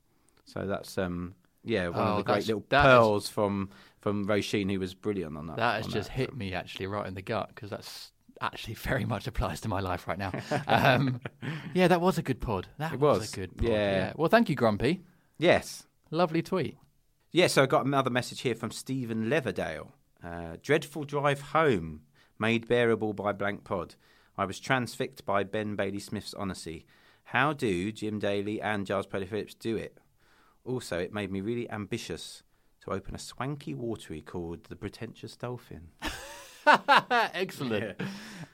So 0.48 0.66
that's 0.66 0.98
um 0.98 1.36
yeah 1.64 1.90
one 1.90 2.00
Oh, 2.00 2.02
of 2.14 2.18
the 2.18 2.24
great 2.24 2.48
little 2.48 2.64
that 2.70 2.80
is- 2.80 2.84
pearls 2.86 3.30
from 3.30 3.70
from 4.00 4.26
Roisin 4.26 4.72
who 4.72 4.80
was 4.80 4.94
brilliant 4.96 5.38
on 5.38 5.48
that. 5.48 5.58
That 5.58 5.84
has 5.84 5.94
just 5.94 6.10
that. 6.10 6.16
hit 6.16 6.36
me 6.36 6.54
actually 6.54 6.88
right 6.88 7.06
in 7.06 7.14
the 7.14 7.22
gut 7.22 7.50
because 7.54 7.70
that's 7.70 8.12
actually 8.42 8.74
very 8.90 9.06
much 9.06 9.28
applies 9.28 9.62
to 9.62 9.68
my 9.70 9.80
life 9.80 10.08
right 10.08 10.18
now. 10.18 10.32
um, 10.68 11.20
yeah, 11.74 11.88
that 11.88 12.02
was 12.02 12.18
a 12.18 12.22
good 12.22 12.40
pod. 12.42 12.68
That 12.78 12.94
It 12.94 13.00
was. 13.00 13.20
was, 13.20 13.34
a 13.34 13.36
good 13.36 13.58
pod. 13.58 13.68
yeah. 13.68 14.14
Well, 14.16 14.30
thank 14.30 14.50
you, 14.50 14.56
Grumpy. 14.56 15.04
Yes. 15.38 15.84
Lovely 16.12 16.42
tweet. 16.42 16.78
Yeah, 17.32 17.48
so 17.48 17.64
I 17.64 17.66
got 17.66 17.86
another 17.86 18.10
message 18.10 18.42
here 18.42 18.56
from 18.56 18.72
Stephen 18.72 19.30
Leverdale. 19.30 19.92
Uh, 20.24 20.56
dreadful 20.64 21.04
drive 21.04 21.42
home, 21.42 22.02
made 22.40 22.68
bearable 22.68 23.14
by 23.14 23.34
blank 23.34 23.64
pod. 23.66 23.96
I 24.38 24.46
was 24.46 24.60
transfixed 24.60 25.26
by 25.26 25.44
Ben 25.44 25.76
Bailey 25.76 26.00
Smith's 26.00 26.34
honesty. 26.34 26.86
How 27.26 27.52
do 27.54 27.92
Jim 27.92 28.20
Daly 28.20 28.62
and 28.62 28.86
Giles 28.86 29.06
Paley-Phillips 29.08 29.56
do 29.56 29.76
it? 29.76 29.98
Also, 30.68 31.00
it 31.00 31.14
made 31.14 31.32
me 31.32 31.42
really 31.42 31.70
ambitious 31.70 32.44
to 32.84 32.92
open 32.92 33.16
a 33.16 33.20
swanky 33.20 33.74
watery 33.74 34.22
called 34.22 34.66
the 34.66 34.76
Pretentious 34.76 35.36
Dolphin. 35.36 35.90
excellent. 37.34 38.00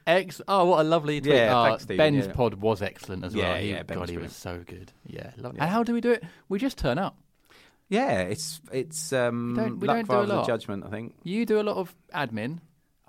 Ex- 0.05 0.41
oh, 0.47 0.65
what 0.65 0.81
a 0.81 0.83
lovely 0.87 1.19
tweet. 1.21 1.33
Yeah, 1.35 1.59
Oh, 1.59 1.63
thanks, 1.65 1.83
Stephen, 1.83 1.97
Ben's 1.97 2.27
yeah. 2.27 2.33
pod 2.33 2.55
was 2.55 2.81
excellent 2.81 3.23
as 3.25 3.35
well. 3.35 3.43
Yeah, 3.45 3.57
He- 3.59 3.69
yeah, 3.71 3.83
Ben 3.83 3.97
God, 3.97 4.09
he 4.09 4.15
brilliant. 4.15 4.31
was 4.31 4.35
so 4.35 4.61
good. 4.65 4.91
Yeah, 5.05 5.31
lovely. 5.37 5.57
Yeah. 5.57 5.63
And 5.63 5.71
how 5.71 5.83
do 5.83 5.93
we 5.93 6.01
do 6.01 6.11
it? 6.11 6.23
We 6.49 6.59
just 6.59 6.77
turn 6.77 6.97
up. 6.97 7.17
Yeah, 7.89 8.21
it's 8.21 8.61
it's 8.71 9.13
um, 9.13 9.51
We 9.55 9.63
don't- 9.63 9.79
we 9.79 9.87
luck 9.87 9.95
don't 9.97 10.07
do 10.07 10.13
a 10.13 10.19
rather 10.21 10.35
lot. 10.35 10.47
judgment, 10.47 10.83
I 10.85 10.89
think. 10.89 11.15
You 11.23 11.45
do 11.45 11.59
a 11.59 11.63
lot 11.63 11.77
of 11.77 11.95
admin. 12.13 12.59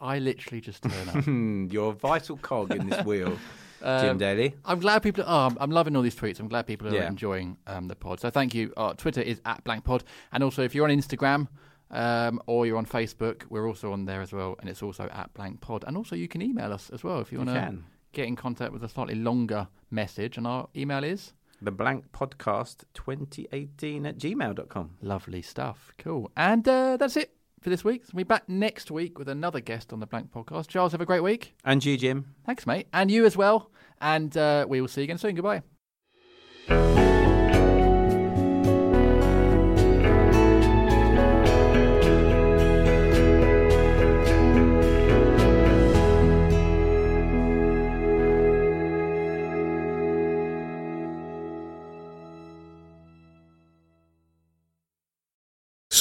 I 0.01 0.19
literally 0.19 0.61
just 0.61 0.83
turn 0.83 1.09
up. 1.09 1.15
Hmm, 1.25 1.67
You're 1.71 1.91
a 1.91 1.95
vital 1.95 2.37
cog 2.37 2.73
in 2.73 2.89
this 2.91 3.05
wheel, 3.05 3.39
Jim 3.85 4.11
Um, 4.11 4.19
Daly. 4.19 4.55
I'm 4.65 4.81
glad 4.81 5.03
people. 5.03 5.25
are. 5.27 5.51
I'm, 5.51 5.57
I'm 5.61 5.71
loving 5.71 5.95
all 5.97 6.03
these 6.03 6.17
tweets. 6.17 6.41
I'm 6.41 6.49
glad 6.49 6.67
people 6.67 6.89
are 6.89 6.95
Yeah. 6.95 7.07
enjoying 7.09 7.59
um, 7.67 7.89
the 7.89 7.95
pod. 7.97 8.21
So 8.21 8.31
thank 8.31 8.55
you. 8.55 8.73
Uh, 8.77 8.95
Twitter 8.95 9.21
is 9.21 9.41
at 9.45 9.63
blankpod, 9.65 10.03
and 10.33 10.43
also 10.43 10.63
if 10.63 10.75
you're 10.75 10.85
on 10.91 10.97
Instagram 10.97 11.49
um, 11.91 12.41
or 12.47 12.67
you're 12.67 12.79
on 12.79 12.87
Facebook, 12.87 13.43
we're 13.51 13.67
also 13.69 13.93
on 13.93 14.05
there 14.07 14.21
as 14.23 14.33
well, 14.33 14.57
and 14.61 14.69
it's 14.71 14.83
also 14.83 15.05
at 15.13 15.33
blankpod. 15.35 15.85
And 15.87 15.97
also 15.97 16.17
you 16.17 16.29
can 16.29 16.41
email 16.43 16.73
us 16.73 16.91
as 16.91 17.05
well 17.05 17.21
if 17.21 17.31
you 17.31 17.39
You 17.41 17.45
want 17.47 17.57
to 17.59 17.79
get 18.13 18.27
in 18.27 18.37
contact 18.37 18.73
with 18.73 18.83
a 18.85 18.89
slightly 18.89 19.15
longer 19.17 19.69
message. 19.91 20.37
And 20.39 20.47
our 20.47 20.69
email 20.77 21.05
is 21.05 21.33
The 21.61 21.71
Blank 21.71 22.11
Podcast 22.13 22.85
2018 22.95 24.07
at 24.07 24.19
gmail.com. 24.19 24.91
lovely 25.03 25.43
stuff. 25.43 25.93
Cool. 25.99 26.31
And 26.37 26.67
uh, 26.69 26.97
that's 26.97 27.17
it 27.17 27.33
for 27.65 27.71
this 27.71 27.83
week. 27.83 28.03
We'll 28.13 28.21
be 28.21 28.29
back 28.29 28.49
next 28.49 28.91
week 28.91 29.19
with 29.19 29.29
another 29.29 29.59
guest 29.59 29.93
on 29.93 29.99
the 29.99 30.07
Blank 30.07 30.31
Podcast. 30.31 30.69
Giles, 30.69 30.93
have 30.93 31.01
a 31.01 31.07
great 31.07 31.23
week. 31.23 31.57
And 31.65 31.85
you, 31.85 31.97
Jim. 31.97 32.35
Thanks, 32.47 32.67
mate, 32.67 32.87
and 32.93 33.11
you 33.11 33.25
as 33.25 33.37
well. 33.37 33.71
And 34.01 34.37
uh, 34.37 34.67
we 34.69 34.81
will 34.81 34.89
see 34.89 35.01
you 35.01 35.05
again 35.05 35.19
soon. 35.19 35.35
Goodbye. 35.35 35.63